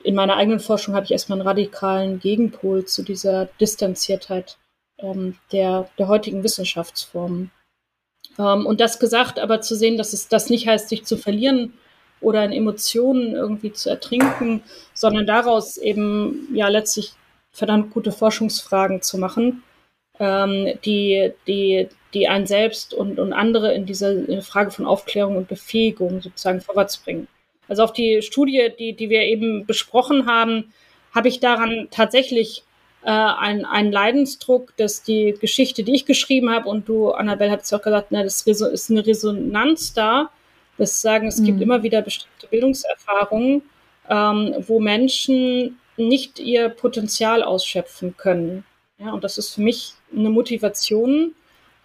in 0.02 0.14
meiner 0.14 0.36
eigenen 0.36 0.60
Forschung 0.60 0.94
habe 0.94 1.04
ich 1.04 1.12
erstmal 1.12 1.38
einen 1.38 1.48
radikalen 1.48 2.20
Gegenpol 2.20 2.84
zu 2.84 3.02
dieser 3.02 3.46
Distanziertheit 3.58 4.58
ähm, 4.98 5.36
der, 5.52 5.88
der 5.98 6.08
heutigen 6.08 6.42
Wissenschaftsformen. 6.42 7.50
Ähm, 8.38 8.66
und 8.66 8.80
das 8.80 8.98
gesagt, 8.98 9.38
aber 9.38 9.60
zu 9.60 9.74
sehen, 9.76 9.96
dass 9.96 10.12
es 10.12 10.28
das 10.28 10.50
nicht 10.50 10.66
heißt, 10.66 10.88
sich 10.88 11.04
zu 11.04 11.16
verlieren 11.16 11.74
oder 12.20 12.44
in 12.44 12.52
Emotionen 12.52 13.34
irgendwie 13.34 13.72
zu 13.72 13.90
ertrinken, 13.90 14.62
sondern 14.94 15.26
daraus 15.26 15.76
eben 15.76 16.48
ja 16.54 16.68
letztlich 16.68 17.12
verdammt 17.52 17.92
gute 17.92 18.12
Forschungsfragen 18.12 19.02
zu 19.02 19.18
machen, 19.18 19.62
ähm, 20.18 20.78
die, 20.84 21.32
die, 21.46 21.88
die 22.14 22.28
einen 22.28 22.46
selbst 22.46 22.94
und, 22.94 23.18
und 23.18 23.32
andere 23.32 23.74
in 23.74 23.86
dieser 23.86 24.42
Frage 24.42 24.70
von 24.70 24.86
Aufklärung 24.86 25.36
und 25.36 25.48
Befähigung 25.48 26.20
sozusagen 26.20 26.60
vorwärts 26.60 26.98
bringen. 26.98 27.28
Also 27.68 27.82
auf 27.82 27.92
die 27.92 28.22
Studie, 28.22 28.72
die, 28.78 28.94
die 28.94 29.08
wir 29.08 29.22
eben 29.22 29.66
besprochen 29.66 30.26
haben, 30.26 30.72
habe 31.14 31.28
ich 31.28 31.40
daran 31.40 31.88
tatsächlich 31.90 32.64
äh, 33.04 33.10
einen, 33.10 33.64
einen 33.64 33.92
Leidensdruck, 33.92 34.76
dass 34.76 35.02
die 35.02 35.34
Geschichte, 35.40 35.82
die 35.84 35.94
ich 35.94 36.06
geschrieben 36.06 36.50
habe, 36.50 36.68
und 36.68 36.88
du, 36.88 37.10
Annabelle, 37.10 37.52
hast 37.52 37.70
ja 37.70 37.78
auch 37.78 37.82
gesagt, 37.82 38.08
na, 38.10 38.22
das 38.22 38.42
ist 38.42 38.90
eine 38.90 39.06
Resonanz 39.06 39.92
da. 39.92 40.30
Das 40.78 41.00
sagen, 41.00 41.28
es 41.28 41.38
mhm. 41.38 41.44
gibt 41.44 41.60
immer 41.60 41.82
wieder 41.82 42.02
bestimmte 42.02 42.46
Bildungserfahrungen, 42.48 43.62
ähm, 44.08 44.54
wo 44.66 44.80
Menschen 44.80 45.78
nicht 45.96 46.40
ihr 46.40 46.68
Potenzial 46.68 47.42
ausschöpfen 47.42 48.16
können. 48.16 48.64
Ja, 48.98 49.12
und 49.12 49.22
das 49.22 49.38
ist 49.38 49.54
für 49.54 49.60
mich 49.60 49.92
eine 50.14 50.30
Motivation, 50.30 51.34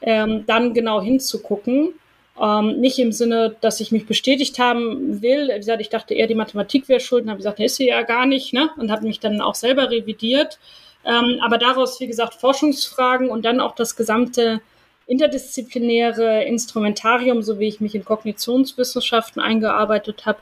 ähm, 0.01 0.45
dann 0.47 0.73
genau 0.73 1.01
hinzugucken 1.01 1.93
ähm, 2.39 2.79
nicht 2.79 2.99
im 2.99 3.11
Sinne, 3.11 3.55
dass 3.59 3.79
ich 3.81 3.91
mich 3.91 4.05
bestätigt 4.05 4.59
haben 4.59 5.21
will. 5.21 5.49
Wie 5.49 5.57
gesagt, 5.57 5.81
ich 5.81 5.89
dachte 5.89 6.13
eher, 6.13 6.27
die 6.27 6.35
Mathematik 6.35 6.87
wäre 6.87 6.99
schuld 6.99 7.23
und 7.23 7.29
habe 7.29 7.37
gesagt, 7.37 7.59
ne, 7.59 7.65
ist 7.65 7.75
sie 7.75 7.87
ja 7.87 8.01
gar 8.03 8.25
nicht, 8.25 8.53
ne? 8.53 8.69
Und 8.77 8.91
habe 8.91 9.05
mich 9.05 9.19
dann 9.19 9.41
auch 9.41 9.55
selber 9.55 9.91
revidiert. 9.91 10.59
Ähm, 11.05 11.39
aber 11.41 11.57
daraus, 11.57 11.99
wie 11.99 12.07
gesagt, 12.07 12.35
Forschungsfragen 12.35 13.29
und 13.29 13.45
dann 13.45 13.59
auch 13.59 13.75
das 13.75 13.95
gesamte 13.95 14.61
interdisziplinäre 15.07 16.43
Instrumentarium, 16.43 17.41
so 17.41 17.59
wie 17.59 17.67
ich 17.67 17.81
mich 17.81 17.95
in 17.95 18.05
Kognitionswissenschaften 18.05 19.41
eingearbeitet 19.41 20.25
habe, 20.25 20.39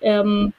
ähm, 0.00 0.52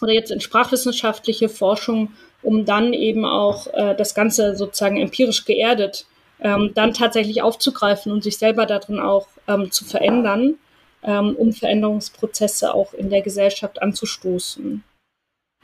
oder 0.00 0.12
jetzt 0.12 0.30
in 0.30 0.40
sprachwissenschaftliche 0.40 1.48
Forschung, 1.48 2.12
um 2.42 2.64
dann 2.64 2.92
eben 2.92 3.24
auch 3.24 3.66
äh, 3.72 3.94
das 3.96 4.14
Ganze 4.14 4.54
sozusagen 4.54 4.98
empirisch 4.98 5.44
geerdet 5.44 6.06
ähm, 6.40 6.72
dann 6.74 6.92
tatsächlich 6.92 7.42
aufzugreifen 7.42 8.12
und 8.12 8.22
sich 8.22 8.38
selber 8.38 8.66
darin 8.66 9.00
auch 9.00 9.28
ähm, 9.48 9.70
zu 9.70 9.84
verändern, 9.84 10.56
ähm, 11.02 11.34
um 11.36 11.52
Veränderungsprozesse 11.52 12.74
auch 12.74 12.92
in 12.92 13.10
der 13.10 13.22
Gesellschaft 13.22 13.80
anzustoßen. 13.80 14.84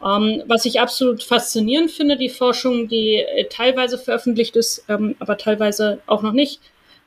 Ähm, 0.05 0.43
was 0.47 0.65
ich 0.65 0.81
absolut 0.81 1.23
faszinierend 1.23 1.91
finde, 1.91 2.17
die 2.17 2.31
Forschung, 2.31 2.89
die 2.89 3.17
äh, 3.17 3.45
teilweise 3.49 3.99
veröffentlicht 3.99 4.57
ist, 4.57 4.85
ähm, 4.89 5.15
aber 5.19 5.37
teilweise 5.37 6.01
auch 6.07 6.23
noch 6.23 6.33
nicht, 6.33 6.61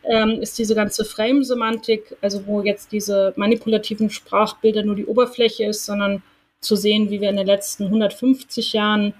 ähm, 0.03 0.41
ist 0.41 0.59
diese 0.59 0.75
ganze 0.75 1.05
Frame-Semantik, 1.05 2.15
also 2.21 2.45
wo 2.45 2.61
jetzt 2.61 2.91
diese 2.91 3.33
manipulativen 3.35 4.09
Sprachbilder 4.09 4.83
nur 4.83 4.95
die 4.95 5.05
Oberfläche 5.05 5.65
ist, 5.65 5.85
sondern 5.85 6.21
zu 6.59 6.75
sehen, 6.75 7.09
wie 7.09 7.21
wir 7.21 7.29
in 7.29 7.37
den 7.37 7.47
letzten 7.47 7.85
150 7.85 8.73
Jahren 8.73 9.13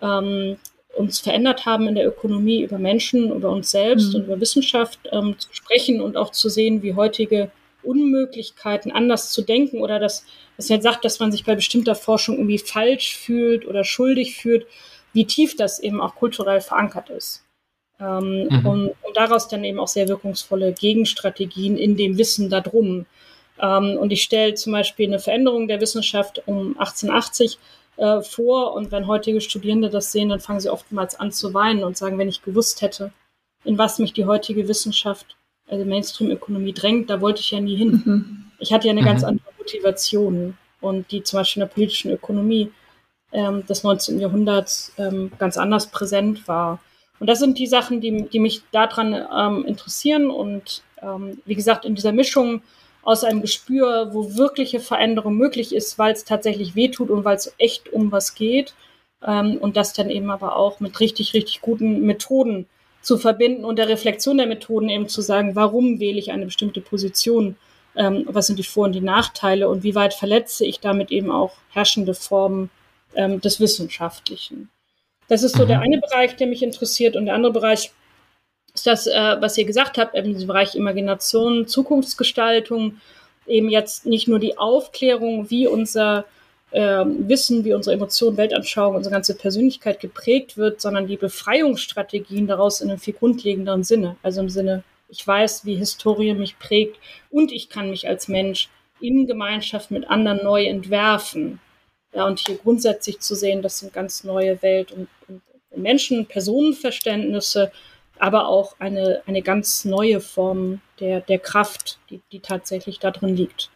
ähm, 0.00 0.56
uns 0.96 1.20
verändert 1.20 1.64
haben 1.64 1.88
in 1.88 1.94
der 1.94 2.06
Ökonomie, 2.06 2.62
über 2.62 2.78
Menschen, 2.78 3.30
über 3.32 3.50
uns 3.50 3.70
selbst 3.70 4.10
mhm. 4.10 4.14
und 4.16 4.24
über 4.26 4.40
Wissenschaft 4.40 4.98
ähm, 5.10 5.36
zu 5.38 5.48
sprechen 5.52 6.00
und 6.00 6.16
auch 6.16 6.32
zu 6.32 6.48
sehen, 6.48 6.82
wie 6.82 6.94
heutige 6.94 7.50
Unmöglichkeiten 7.82 8.92
anders 8.92 9.30
zu 9.30 9.42
denken 9.42 9.80
oder 9.80 9.98
dass 9.98 10.24
es 10.56 10.68
jetzt 10.68 10.84
sagt, 10.84 11.04
dass 11.04 11.20
man 11.20 11.32
sich 11.32 11.44
bei 11.44 11.54
bestimmter 11.54 11.94
Forschung 11.94 12.36
irgendwie 12.36 12.58
falsch 12.58 13.16
fühlt 13.16 13.66
oder 13.66 13.84
schuldig 13.84 14.36
fühlt, 14.36 14.66
wie 15.12 15.26
tief 15.26 15.56
das 15.56 15.78
eben 15.80 16.00
auch 16.00 16.14
kulturell 16.14 16.60
verankert 16.60 17.10
ist. 17.10 17.44
Ähm, 18.00 18.48
mhm. 18.50 18.66
und, 18.66 18.88
und, 19.02 19.16
daraus 19.16 19.48
dann 19.48 19.62
eben 19.64 19.78
auch 19.78 19.88
sehr 19.88 20.08
wirkungsvolle 20.08 20.72
Gegenstrategien 20.72 21.76
in 21.76 21.96
dem 21.96 22.18
Wissen 22.18 22.50
darum. 22.50 23.06
Ähm, 23.60 23.96
und 23.98 24.10
ich 24.10 24.22
stelle 24.22 24.54
zum 24.54 24.72
Beispiel 24.72 25.06
eine 25.06 25.20
Veränderung 25.20 25.68
der 25.68 25.80
Wissenschaft 25.80 26.42
um 26.46 26.78
1880 26.78 27.58
äh, 27.98 28.20
vor. 28.22 28.74
Und 28.74 28.90
wenn 28.90 29.06
heutige 29.06 29.40
Studierende 29.40 29.90
das 29.90 30.10
sehen, 30.10 30.30
dann 30.30 30.40
fangen 30.40 30.60
sie 30.60 30.70
oftmals 30.70 31.18
an 31.18 31.30
zu 31.30 31.54
weinen 31.54 31.84
und 31.84 31.96
sagen, 31.96 32.18
wenn 32.18 32.28
ich 32.28 32.42
gewusst 32.42 32.82
hätte, 32.82 33.12
in 33.64 33.78
was 33.78 33.98
mich 33.98 34.12
die 34.12 34.24
heutige 34.24 34.66
Wissenschaft, 34.66 35.36
also 35.72 35.86
Mainstream-Ökonomie 35.86 36.74
drängt, 36.74 37.08
da 37.08 37.20
wollte 37.20 37.40
ich 37.40 37.50
ja 37.50 37.60
nie 37.60 37.76
hin. 37.76 38.02
Mhm. 38.04 38.44
Ich 38.58 38.72
hatte 38.72 38.86
ja 38.86 38.92
eine 38.92 39.00
mhm. 39.00 39.06
ganz 39.06 39.24
andere 39.24 39.48
Motivation 39.58 40.56
und 40.80 41.10
die 41.10 41.22
zum 41.22 41.40
Beispiel 41.40 41.62
in 41.62 41.68
der 41.68 41.74
politischen 41.74 42.10
Ökonomie 42.10 42.70
ähm, 43.32 43.64
des 43.66 43.82
19. 43.82 44.20
Jahrhunderts 44.20 44.92
ähm, 44.98 45.32
ganz 45.38 45.56
anders 45.56 45.86
präsent 45.86 46.46
war. 46.46 46.78
Und 47.18 47.26
das 47.26 47.38
sind 47.38 47.58
die 47.58 47.66
Sachen, 47.66 48.02
die, 48.02 48.28
die 48.28 48.38
mich 48.38 48.62
daran 48.70 49.14
ähm, 49.34 49.64
interessieren. 49.64 50.30
Und 50.30 50.82
ähm, 51.00 51.40
wie 51.46 51.54
gesagt, 51.54 51.86
in 51.86 51.94
dieser 51.94 52.12
Mischung 52.12 52.62
aus 53.02 53.24
einem 53.24 53.40
Gespür, 53.40 54.10
wo 54.12 54.36
wirkliche 54.36 54.78
Veränderung 54.78 55.36
möglich 55.36 55.74
ist, 55.74 55.98
weil 55.98 56.12
es 56.12 56.24
tatsächlich 56.24 56.74
wehtut 56.74 57.08
und 57.08 57.24
weil 57.24 57.36
es 57.36 57.54
echt 57.56 57.90
um 57.92 58.12
was 58.12 58.34
geht. 58.34 58.74
Ähm, 59.24 59.56
und 59.56 59.78
das 59.78 59.94
dann 59.94 60.10
eben 60.10 60.30
aber 60.30 60.56
auch 60.56 60.80
mit 60.80 61.00
richtig, 61.00 61.32
richtig 61.32 61.62
guten 61.62 62.02
Methoden 62.02 62.66
zu 63.02 63.18
verbinden 63.18 63.64
und 63.64 63.76
der 63.76 63.88
Reflexion 63.88 64.38
der 64.38 64.46
Methoden 64.46 64.88
eben 64.88 65.08
zu 65.08 65.20
sagen, 65.20 65.54
warum 65.54 66.00
wähle 66.00 66.18
ich 66.18 66.30
eine 66.30 66.46
bestimmte 66.46 66.80
Position, 66.80 67.56
ähm, 67.96 68.24
was 68.28 68.46
sind 68.46 68.58
die 68.58 68.64
Vor- 68.64 68.86
und 68.86 68.92
die 68.92 69.00
Nachteile 69.00 69.68
und 69.68 69.82
wie 69.82 69.94
weit 69.94 70.14
verletze 70.14 70.64
ich 70.64 70.80
damit 70.80 71.10
eben 71.10 71.30
auch 71.30 71.52
herrschende 71.70 72.14
Formen 72.14 72.70
ähm, 73.14 73.40
des 73.40 73.60
Wissenschaftlichen. 73.60 74.70
Das 75.28 75.42
ist 75.42 75.56
so 75.56 75.64
mhm. 75.64 75.68
der 75.68 75.80
eine 75.80 75.98
Bereich, 75.98 76.36
der 76.36 76.46
mich 76.46 76.62
interessiert 76.62 77.16
und 77.16 77.26
der 77.26 77.34
andere 77.34 77.52
Bereich 77.52 77.92
ist 78.74 78.86
das, 78.86 79.06
äh, 79.06 79.36
was 79.40 79.58
ihr 79.58 79.64
gesagt 79.64 79.98
habt, 79.98 80.14
im 80.14 80.46
Bereich 80.46 80.74
Imagination, 80.74 81.66
Zukunftsgestaltung, 81.66 83.00
eben 83.46 83.68
jetzt 83.68 84.06
nicht 84.06 84.28
nur 84.28 84.38
die 84.38 84.56
Aufklärung, 84.56 85.50
wie 85.50 85.66
unser 85.66 86.24
äh, 86.72 87.04
Wissen, 87.06 87.64
wie 87.64 87.74
unsere 87.74 87.94
Emotionen, 87.94 88.36
Weltanschauung, 88.36 88.96
unsere 88.96 89.12
ganze 89.12 89.34
Persönlichkeit 89.34 90.00
geprägt 90.00 90.56
wird, 90.56 90.80
sondern 90.80 91.06
die 91.06 91.16
Befreiungsstrategien 91.16 92.46
daraus 92.46 92.80
in 92.80 92.90
einem 92.90 92.98
viel 92.98 93.14
grundlegenderen 93.14 93.84
Sinne. 93.84 94.16
Also 94.22 94.40
im 94.40 94.48
Sinne, 94.48 94.82
ich 95.08 95.26
weiß, 95.26 95.64
wie 95.64 95.76
Historie 95.76 96.34
mich 96.34 96.58
prägt 96.58 96.98
und 97.30 97.52
ich 97.52 97.68
kann 97.68 97.90
mich 97.90 98.08
als 98.08 98.28
Mensch 98.28 98.70
in 99.00 99.26
Gemeinschaft 99.26 99.90
mit 99.90 100.08
anderen 100.08 100.42
neu 100.42 100.64
entwerfen. 100.64 101.60
Ja, 102.14 102.26
und 102.26 102.40
hier 102.40 102.56
grundsätzlich 102.56 103.20
zu 103.20 103.34
sehen, 103.34 103.62
das 103.62 103.78
sind 103.78 103.92
ganz 103.92 104.24
neue 104.24 104.62
Welt- 104.62 104.92
und, 104.92 105.08
und 105.28 105.42
Menschen, 105.74 106.26
Personenverständnisse, 106.26 107.72
aber 108.18 108.48
auch 108.48 108.76
eine, 108.78 109.22
eine 109.26 109.42
ganz 109.42 109.84
neue 109.84 110.20
Form 110.20 110.80
der, 111.00 111.20
der 111.20 111.38
Kraft, 111.38 111.98
die, 112.10 112.20
die 112.30 112.40
tatsächlich 112.40 112.98
da 112.98 113.10
drin 113.10 113.36
liegt. 113.36 113.70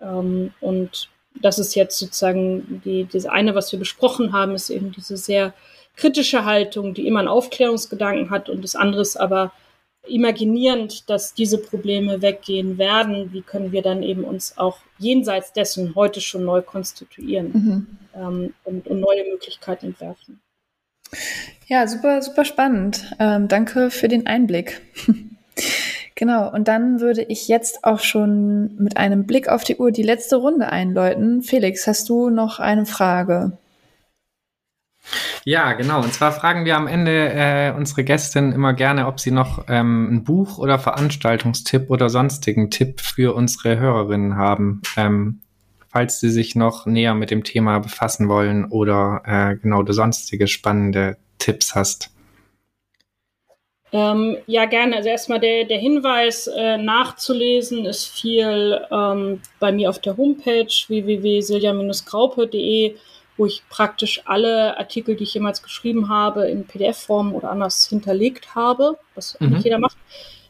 Ähm, 0.00 0.54
und 0.60 1.08
das 1.34 1.58
ist 1.58 1.74
jetzt 1.74 1.98
sozusagen 1.98 2.82
die, 2.84 3.06
das 3.10 3.26
eine, 3.26 3.54
was 3.54 3.72
wir 3.72 3.78
besprochen 3.78 4.32
haben, 4.32 4.54
ist 4.54 4.70
eben 4.70 4.92
diese 4.92 5.16
sehr 5.16 5.54
kritische 5.96 6.44
Haltung, 6.44 6.94
die 6.94 7.06
immer 7.06 7.20
einen 7.20 7.28
Aufklärungsgedanken 7.28 8.30
hat 8.30 8.48
und 8.48 8.62
das 8.62 8.76
andere 8.76 9.02
ist 9.02 9.16
aber 9.16 9.52
imaginierend, 10.08 11.08
dass 11.10 11.34
diese 11.34 11.58
Probleme 11.58 12.22
weggehen 12.22 12.78
werden. 12.78 13.32
Wie 13.32 13.42
können 13.42 13.72
wir 13.72 13.82
dann 13.82 14.02
eben 14.02 14.24
uns 14.24 14.56
auch 14.56 14.78
jenseits 14.98 15.52
dessen 15.52 15.94
heute 15.94 16.20
schon 16.20 16.44
neu 16.44 16.62
konstituieren 16.62 17.52
mhm. 17.52 17.86
ähm, 18.14 18.54
und, 18.64 18.86
und 18.86 19.00
neue 19.00 19.24
Möglichkeiten 19.30 19.86
entwerfen? 19.86 20.40
Ja, 21.66 21.86
super, 21.86 22.22
super 22.22 22.44
spannend. 22.44 23.14
Ähm, 23.18 23.48
danke 23.48 23.90
für 23.90 24.08
den 24.08 24.26
Einblick. 24.26 24.80
genau, 26.20 26.52
und 26.52 26.68
dann 26.68 27.00
würde 27.00 27.22
ich 27.22 27.48
jetzt 27.48 27.82
auch 27.82 27.98
schon 27.98 28.76
mit 28.76 28.96
einem 28.96 29.26
Blick 29.26 29.48
auf 29.48 29.64
die 29.64 29.76
Uhr 29.76 29.90
die 29.90 30.04
letzte 30.04 30.36
Runde 30.36 30.68
einläuten. 30.68 31.42
Felix, 31.42 31.88
hast 31.88 32.08
du 32.08 32.30
noch 32.30 32.60
eine 32.60 32.86
Frage? 32.86 33.58
Ja, 35.44 35.72
genau. 35.72 36.02
Und 36.02 36.12
zwar 36.12 36.30
fragen 36.30 36.64
wir 36.64 36.76
am 36.76 36.86
Ende 36.86 37.32
äh, 37.32 37.72
unsere 37.76 38.04
Gästin 38.04 38.52
immer 38.52 38.74
gerne, 38.74 39.06
ob 39.06 39.18
sie 39.18 39.30
noch 39.30 39.64
ähm, 39.68 40.14
ein 40.14 40.24
Buch 40.24 40.58
oder 40.58 40.78
Veranstaltungstipp 40.78 41.90
oder 41.90 42.08
sonstigen 42.10 42.70
Tipp 42.70 43.00
für 43.00 43.34
unsere 43.34 43.78
Hörerinnen 43.78 44.36
haben. 44.36 44.82
Ähm, 44.96 45.40
falls 45.88 46.20
Sie 46.20 46.30
sich 46.30 46.54
noch 46.54 46.86
näher 46.86 47.14
mit 47.14 47.30
dem 47.30 47.42
Thema 47.42 47.80
befassen 47.80 48.28
wollen 48.28 48.66
oder 48.66 49.22
äh, 49.24 49.56
genau 49.56 49.82
du 49.82 49.92
sonstige 49.92 50.46
spannende 50.46 51.16
Tipps 51.38 51.74
hast. 51.74 52.10
Ähm, 53.92 54.38
ja, 54.46 54.66
gerne. 54.66 54.94
Also 54.96 55.08
erstmal 55.08 55.40
der, 55.40 55.64
der 55.64 55.78
Hinweis, 55.78 56.46
äh, 56.46 56.78
nachzulesen 56.78 57.86
ist 57.86 58.06
viel 58.06 58.80
ähm, 58.90 59.40
bei 59.58 59.72
mir 59.72 59.90
auf 59.90 59.98
der 59.98 60.16
Homepage 60.16 60.72
www.silja-graupe.de, 60.86 62.94
wo 63.36 63.46
ich 63.46 63.64
praktisch 63.68 64.22
alle 64.26 64.78
Artikel, 64.78 65.16
die 65.16 65.24
ich 65.24 65.34
jemals 65.34 65.60
geschrieben 65.62 66.08
habe, 66.08 66.48
in 66.48 66.66
PDF-Form 66.66 67.34
oder 67.34 67.50
anders 67.50 67.88
hinterlegt 67.88 68.54
habe, 68.54 68.96
was 69.14 69.36
mhm. 69.40 69.48
nicht 69.50 69.64
jeder 69.64 69.78
macht. 69.78 69.96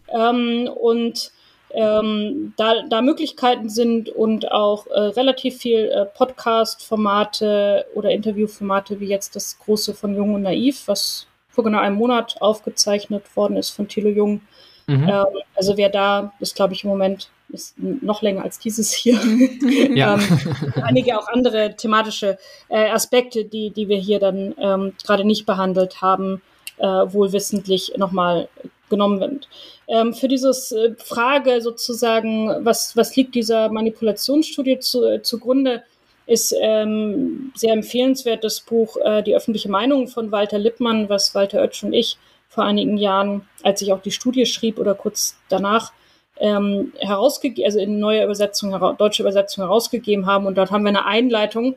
Ähm, 0.09 0.69
und 0.69 1.33
ähm, 1.73 2.53
da, 2.57 2.83
da 2.89 3.01
Möglichkeiten 3.01 3.71
sind 3.71 4.09
und 4.11 4.51
auch 4.51 4.89
äh, 4.89 4.99
relativ 5.01 5.59
viel 5.59 5.89
äh, 5.89 6.05
Podcast-Formate 6.05 7.87
oder 7.95 8.11
Interview-Formate 8.11 8.99
wie 9.01 9.07
jetzt 9.07 9.37
das 9.37 9.59
große 9.61 9.95
von 9.95 10.15
Jung 10.15 10.35
und 10.35 10.43
Naiv, 10.43 10.83
was 10.87 11.27
vor 11.51 11.65
genau 11.65 11.79
einem 11.79 11.97
Monat 11.97 12.37
aufgezeichnet 12.41 13.25
worden 13.37 13.57
ist 13.57 13.71
von 13.71 13.89
Thilo 13.89 14.09
Jung. 14.09 14.41
Mhm. 14.87 15.09
Ähm, 15.09 15.27
also 15.55 15.77
wer 15.77 15.89
da, 15.89 16.33
ist 16.41 16.57
glaube 16.57 16.75
ich 16.75 16.85
im 16.85 16.91
Moment 16.91 17.31
ist 17.53 17.75
noch 17.79 18.23
länger 18.23 18.45
als 18.45 18.59
dieses 18.59 18.93
hier. 18.93 19.19
Ja. 19.95 20.15
ähm, 20.15 20.73
einige 20.83 21.19
auch 21.19 21.29
andere 21.29 21.75
thematische 21.77 22.39
äh, 22.69 22.91
Aspekte, 22.91 23.45
die, 23.45 23.71
die 23.71 23.89
wir 23.89 23.99
hier 23.99 24.21
dann 24.21 24.55
ähm, 24.59 24.93
gerade 25.05 25.25
nicht 25.25 25.47
behandelt 25.47 26.01
haben, 26.01 26.43
äh, 26.79 26.87
wohlwissentlich 26.87 27.93
nochmal 27.97 28.49
genommen 28.89 29.21
wird. 29.21 29.49
Ähm, 29.89 30.15
für 30.15 30.29
dieses 30.29 30.73
äh, 30.73 30.95
Frage 30.99 31.61
sozusagen, 31.61 32.65
was, 32.65 32.97
was 32.97 33.17
liegt 33.17 33.35
dieser 33.35 33.71
Manipulationsstudie 33.71 34.79
zu, 34.79 35.05
äh, 35.05 35.23
zugrunde, 35.23 35.83
ist 36.31 36.55
ähm, 36.61 37.51
sehr 37.57 37.73
empfehlenswert 37.73 38.45
das 38.45 38.61
Buch 38.61 38.97
äh, 39.05 39.21
Die 39.25 39.35
öffentliche 39.35 39.69
Meinung 39.69 40.07
von 40.07 40.31
Walter 40.31 40.59
Lippmann, 40.59 41.09
was 41.09 41.35
Walter 41.35 41.61
Oetsch 41.61 41.83
und 41.83 41.93
ich 41.93 42.19
vor 42.49 42.63
einigen 42.63 42.97
Jahren, 42.97 43.49
als 43.65 43.83
ich 43.83 43.93
auch 43.93 44.01
die 44.01 44.13
Studie 44.13 44.47
schrieb 44.47 44.79
oder 44.79 44.95
kurz 44.95 45.37
danach, 45.49 45.93
ähm, 46.39 46.93
herausgegeben, 47.01 47.65
also 47.65 47.81
in 47.81 47.99
neuer 47.99 48.25
Übersetzung, 48.25 48.71
deutsche 48.97 49.25
Übersetzung 49.25 49.65
herausgegeben 49.65 50.27
haben. 50.27 50.47
Und 50.47 50.57
dort 50.57 50.71
haben 50.71 50.85
wir 50.85 50.91
eine 50.91 51.05
Einleitung, 51.05 51.77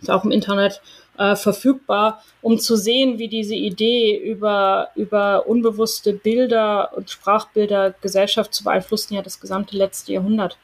ist 0.00 0.10
auch 0.10 0.24
im 0.24 0.30
Internet 0.30 0.80
äh, 1.18 1.36
verfügbar, 1.36 2.24
um 2.40 2.58
zu 2.58 2.76
sehen, 2.76 3.18
wie 3.18 3.28
diese 3.28 3.54
Idee 3.54 4.16
über, 4.16 4.88
über 4.94 5.46
unbewusste 5.46 6.14
Bilder 6.14 6.96
und 6.96 7.10
Sprachbilder 7.10 7.94
Gesellschaft 8.00 8.54
zu 8.54 8.64
beeinflussen, 8.64 9.12
ja 9.12 9.20
das 9.20 9.38
gesamte 9.38 9.76
letzte 9.76 10.14
Jahrhundert 10.14 10.56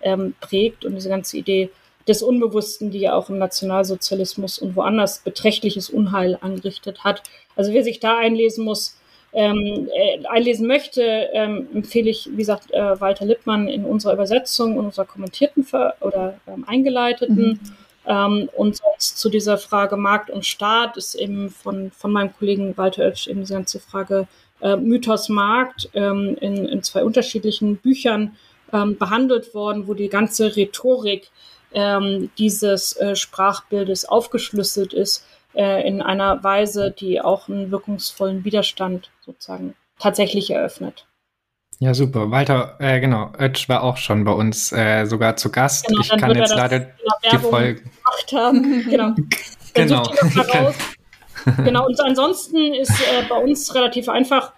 ähm, 0.00 0.34
prägt 0.40 0.84
und 0.84 0.96
diese 0.96 1.08
ganze 1.08 1.36
Idee 1.36 1.70
des 2.08 2.22
Unbewussten, 2.22 2.90
die 2.90 3.00
ja 3.00 3.14
auch 3.14 3.30
im 3.30 3.38
Nationalsozialismus 3.38 4.58
und 4.58 4.76
woanders 4.76 5.20
beträchtliches 5.20 5.90
Unheil 5.90 6.38
angerichtet 6.40 7.04
hat. 7.04 7.22
Also 7.56 7.72
wer 7.72 7.82
sich 7.82 8.00
da 8.00 8.16
einlesen 8.16 8.64
muss, 8.64 8.96
ähm, 9.32 9.88
äh, 9.94 10.24
einlesen 10.26 10.66
möchte, 10.66 11.02
ähm, 11.32 11.68
empfehle 11.74 12.08
ich, 12.08 12.28
wie 12.30 12.36
gesagt, 12.36 12.70
äh, 12.72 13.00
Walter 13.00 13.26
Lippmann 13.26 13.68
in 13.68 13.84
unserer 13.84 14.14
Übersetzung, 14.14 14.72
in 14.74 14.86
unserer 14.86 15.04
kommentierten 15.04 15.64
Ver 15.64 15.94
oder 16.00 16.38
ähm, 16.46 16.64
eingeleiteten. 16.66 17.48
Mhm. 17.48 17.60
Ähm, 18.06 18.48
und 18.56 18.76
sonst 18.76 19.18
zu 19.18 19.28
dieser 19.28 19.58
Frage 19.58 19.96
Markt 19.96 20.30
und 20.30 20.46
Staat 20.46 20.96
ist 20.96 21.16
eben 21.16 21.50
von, 21.50 21.90
von 21.90 22.12
meinem 22.12 22.32
Kollegen 22.32 22.76
Walter 22.76 23.04
Oetsch 23.04 23.26
eben 23.26 23.40
diese 23.40 23.54
ganze 23.54 23.80
Frage 23.80 24.28
äh, 24.60 24.76
Mythos 24.76 25.28
Markt 25.28 25.90
ähm, 25.92 26.36
in, 26.40 26.66
in 26.66 26.82
zwei 26.82 27.04
unterschiedlichen 27.04 27.76
Büchern 27.76 28.36
ähm, 28.72 28.96
behandelt 28.96 29.54
worden, 29.54 29.86
wo 29.86 29.94
die 29.94 30.08
ganze 30.08 30.56
Rhetorik 30.56 31.30
ähm, 31.72 32.30
dieses 32.38 32.96
äh, 32.96 33.16
Sprachbildes 33.16 34.04
aufgeschlüsselt 34.06 34.92
ist 34.92 35.26
äh, 35.54 35.86
in 35.86 36.02
einer 36.02 36.42
Weise, 36.44 36.90
die 36.90 37.20
auch 37.20 37.48
einen 37.48 37.70
wirkungsvollen 37.70 38.44
Widerstand 38.44 39.10
sozusagen 39.24 39.74
tatsächlich 39.98 40.50
eröffnet. 40.50 41.06
Ja, 41.78 41.92
super. 41.92 42.30
Walter, 42.30 42.76
äh, 42.78 43.00
genau, 43.00 43.32
Oetsch 43.38 43.68
war 43.68 43.82
auch 43.82 43.98
schon 43.98 44.24
bei 44.24 44.32
uns 44.32 44.72
äh, 44.72 45.04
sogar 45.04 45.36
zu 45.36 45.50
Gast. 45.50 45.86
Genau, 45.86 46.00
ich 46.00 46.08
kann 46.08 46.34
jetzt 46.34 46.54
leider 46.54 46.86
die 47.30 47.38
Folge. 47.38 47.82
Gemacht 47.82 48.32
haben. 48.32 48.86
Genau. 49.74 50.04
genau. 50.32 50.72
genau. 51.64 51.86
Und 51.86 52.00
ansonsten 52.00 52.72
ist 52.72 52.98
äh, 53.02 53.24
bei 53.28 53.36
uns 53.36 53.74
relativ 53.74 54.08
einfach, 54.08 54.54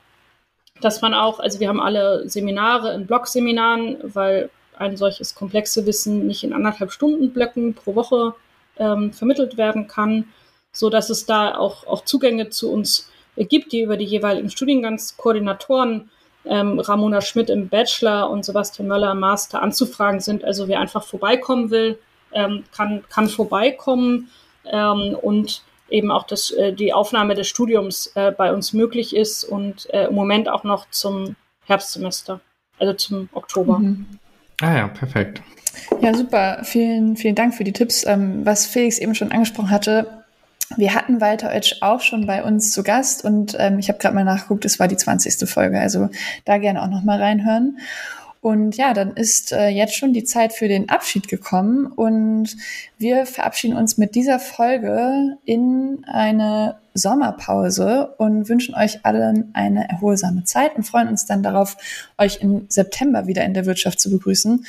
dass 0.81 1.03
man 1.03 1.13
auch, 1.13 1.41
also 1.41 1.59
wir 1.59 1.69
haben 1.69 1.81
alle 1.81 2.29
Seminare 2.29 2.95
in 2.95 3.09
Blog-Seminaren, 3.09 3.99
weil 4.05 4.49
ein 4.79 4.97
solches 4.97 5.35
komplexe 5.35 5.87
Wissen 5.87 6.27
nicht 6.27 6.45
in 6.45 6.53
anderthalb 6.53 6.93
Stunden 6.93 7.33
Blöcken 7.33 7.75
pro 7.75 7.95
Woche 7.95 8.35
ähm, 8.79 9.13
vermittelt 9.13 9.57
werden 9.57 9.89
kann, 9.89 10.25
so 10.73 10.91
dass 10.91 11.11
es 11.11 11.27
da 11.27 11.57
auch, 11.57 11.87
auch 11.87 12.05
Zugänge 12.05 12.51
zu 12.51 12.71
uns 12.71 13.11
gibt, 13.37 13.73
die 13.73 13.83
über 13.83 13.97
die 13.97 14.05
jeweiligen 14.05 14.51
Studiengangskoordinatoren 14.51 16.11
ähm, 16.45 16.79
Ramona 16.79 17.21
Schmidt 17.21 17.51
im 17.51 17.69
Bachelor 17.69 18.31
und 18.31 18.45
Sebastian 18.45 18.89
Möller 18.89 19.13
im 19.13 19.21
Master 19.21 19.63
anzufragen 19.63 20.21
sind. 20.21 20.45
Also 20.45 20.69
wer 20.69 20.81
einfach 20.81 21.05
vorbeikommen 21.05 21.71
will, 21.71 21.99
ähm, 22.33 22.65
kann, 22.75 23.05
kann 23.09 23.29
vorbeikommen 23.29 24.31
ähm, 24.65 25.17
und 25.21 25.63
eben 25.91 26.11
auch 26.11 26.25
das, 26.25 26.51
äh, 26.51 26.73
die 26.73 26.93
Aufnahme 26.93 27.35
des 27.35 27.49
Studiums 27.49 28.13
äh, 28.15 28.33
bei 28.33 28.53
uns 28.53 28.73
möglich 28.73 29.15
ist 29.15 29.45
und 29.45 29.93
äh, 29.93 30.07
im 30.07 30.15
Moment 30.15 30.49
auch 30.49 30.65
noch 30.65 30.91
zum 30.91 31.37
Herbstsemester, 31.65 32.41
also 32.79 32.93
zum 32.95 33.29
Oktober. 33.33 33.79
Mhm. 33.79 34.07
Ah 34.61 34.77
ja, 34.77 34.89
perfekt. 34.89 35.43
Ja, 36.01 36.15
super. 36.15 36.61
Vielen, 36.65 37.17
vielen 37.17 37.35
Dank 37.35 37.55
für 37.55 37.65
die 37.65 37.73
Tipps. 37.73 38.05
Ähm, 38.07 38.45
was 38.45 38.67
Felix 38.67 38.99
eben 38.99 39.15
schon 39.15 39.33
angesprochen 39.33 39.71
hatte, 39.71 40.25
wir 40.77 40.95
hatten 40.95 41.21
Walter 41.21 41.49
Oetsch 41.49 41.77
auch 41.81 42.01
schon 42.01 42.27
bei 42.27 42.45
uns 42.45 42.73
zu 42.73 42.83
Gast 42.83 43.25
und 43.25 43.57
ähm, 43.59 43.79
ich 43.79 43.89
habe 43.89 43.99
gerade 43.99 44.15
mal 44.15 44.25
nachgeguckt, 44.25 44.67
es 44.67 44.79
war 44.79 44.87
die 44.87 44.97
20. 44.97 45.49
Folge, 45.49 45.81
also 45.81 46.11
da 46.45 46.59
gerne 46.59 46.83
auch 46.83 46.89
noch 46.89 47.05
mal 47.05 47.21
reinhören. 47.21 47.79
Und 48.41 48.77
ja, 48.77 48.95
dann 48.95 49.15
ist 49.17 49.53
äh, 49.53 49.69
jetzt 49.69 49.97
schon 49.97 50.13
die 50.13 50.23
Zeit 50.23 50.53
für 50.53 50.69
den 50.69 50.89
Abschied 50.89 51.27
gekommen 51.27 51.87
und 51.87 52.57
wir 52.97 53.27
verabschieden 53.27 53.77
uns 53.77 53.99
mit 53.99 54.15
dieser 54.15 54.39
Folge 54.39 55.37
in 55.45 56.05
eine 56.07 56.77
Sommerpause 56.95 58.15
und 58.19 58.49
wünschen 58.49 58.75
euch 58.75 59.05
allen 59.05 59.51
eine 59.55 59.89
erholsame 59.89 60.45
Zeit 60.45 60.77
und 60.77 60.85
freuen 60.85 61.09
uns 61.09 61.27
dann 61.27 61.43
darauf, 61.43 61.77
euch 62.17 62.41
im 62.41 62.67
September 62.69 63.27
wieder 63.27 63.45
in 63.45 63.55
der 63.55 63.67
Wirtschaft 63.67 64.01
zu 64.01 64.11
begrüßen. 64.11 64.65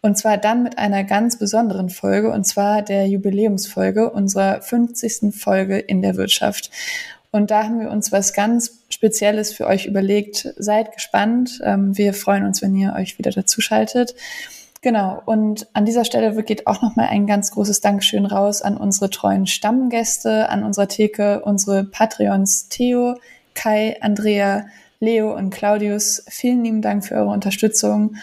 Und 0.00 0.18
zwar 0.18 0.36
dann 0.36 0.64
mit 0.64 0.78
einer 0.78 1.04
ganz 1.04 1.38
besonderen 1.38 1.88
Folge, 1.88 2.32
und 2.32 2.44
zwar 2.44 2.82
der 2.82 3.06
Jubiläumsfolge 3.06 4.10
unserer 4.10 4.60
50. 4.60 5.32
Folge 5.32 5.78
in 5.78 6.02
der 6.02 6.16
Wirtschaft. 6.16 6.72
Und 7.32 7.50
da 7.50 7.64
haben 7.64 7.80
wir 7.80 7.90
uns 7.90 8.12
was 8.12 8.34
ganz 8.34 8.78
Spezielles 8.90 9.52
für 9.52 9.66
euch 9.66 9.86
überlegt. 9.86 10.54
Seid 10.58 10.92
gespannt. 10.92 11.60
Ähm, 11.64 11.96
wir 11.96 12.14
freuen 12.14 12.44
uns, 12.44 12.62
wenn 12.62 12.76
ihr 12.76 12.94
euch 12.94 13.18
wieder 13.18 13.30
dazu 13.30 13.60
schaltet. 13.60 14.14
Genau. 14.82 15.22
Und 15.24 15.66
an 15.72 15.86
dieser 15.86 16.04
Stelle 16.04 16.40
geht 16.42 16.66
auch 16.66 16.82
nochmal 16.82 17.08
ein 17.08 17.26
ganz 17.26 17.52
großes 17.52 17.80
Dankeschön 17.80 18.26
raus 18.26 18.62
an 18.62 18.76
unsere 18.76 19.10
treuen 19.10 19.46
Stammgäste, 19.46 20.50
an 20.50 20.62
unserer 20.62 20.88
Theke, 20.88 21.40
unsere 21.40 21.84
Patreons 21.84 22.68
Theo, 22.68 23.16
Kai, 23.54 23.96
Andrea, 24.02 24.66
Leo 25.00 25.34
und 25.34 25.50
Claudius. 25.50 26.24
Vielen 26.28 26.62
lieben 26.64 26.82
Dank 26.82 27.04
für 27.04 27.14
eure 27.14 27.30
Unterstützung. 27.30 28.16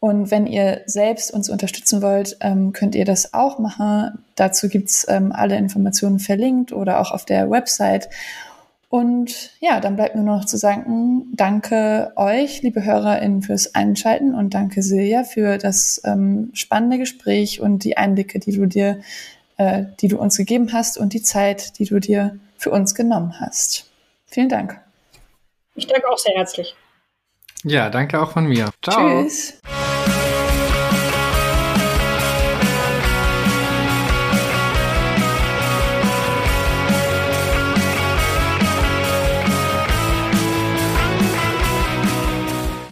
Und 0.00 0.30
wenn 0.30 0.46
ihr 0.46 0.82
selbst 0.86 1.32
uns 1.32 1.48
unterstützen 1.48 2.00
wollt, 2.00 2.36
ähm, 2.40 2.72
könnt 2.72 2.94
ihr 2.94 3.04
das 3.04 3.34
auch 3.34 3.58
machen. 3.58 4.24
Dazu 4.36 4.68
gibt's 4.68 5.06
ähm, 5.08 5.32
alle 5.32 5.56
Informationen 5.56 6.18
verlinkt 6.18 6.72
oder 6.72 7.00
auch 7.00 7.10
auf 7.10 7.24
der 7.24 7.50
Website. 7.50 8.08
Und 8.94 9.50
ja, 9.58 9.80
dann 9.80 9.96
bleibt 9.96 10.14
mir 10.14 10.22
nur 10.22 10.36
noch 10.36 10.44
zu 10.44 10.56
sagen, 10.56 11.24
danke 11.32 12.12
euch, 12.14 12.62
liebe 12.62 12.84
HörerInnen, 12.84 13.42
fürs 13.42 13.74
Einschalten 13.74 14.36
und 14.36 14.54
danke 14.54 14.84
Silja 14.84 15.24
für 15.24 15.58
das 15.58 16.00
ähm, 16.04 16.50
spannende 16.54 16.98
Gespräch 16.98 17.60
und 17.60 17.82
die 17.82 17.96
Einblicke, 17.96 18.38
die 18.38 18.52
du 18.52 18.66
dir, 18.66 19.00
äh, 19.56 19.82
die 20.00 20.06
du 20.06 20.16
uns 20.16 20.36
gegeben 20.36 20.72
hast 20.72 20.96
und 20.96 21.12
die 21.12 21.22
Zeit, 21.22 21.80
die 21.80 21.86
du 21.86 21.98
dir 21.98 22.38
für 22.56 22.70
uns 22.70 22.94
genommen 22.94 23.40
hast. 23.40 23.90
Vielen 24.26 24.48
Dank. 24.48 24.80
Ich 25.74 25.88
danke 25.88 26.08
auch 26.08 26.18
sehr 26.18 26.36
herzlich. 26.36 26.76
Ja, 27.64 27.90
danke 27.90 28.22
auch 28.22 28.30
von 28.30 28.46
mir. 28.46 28.70
Ciao. 28.80 29.24
Tschüss. 29.24 29.58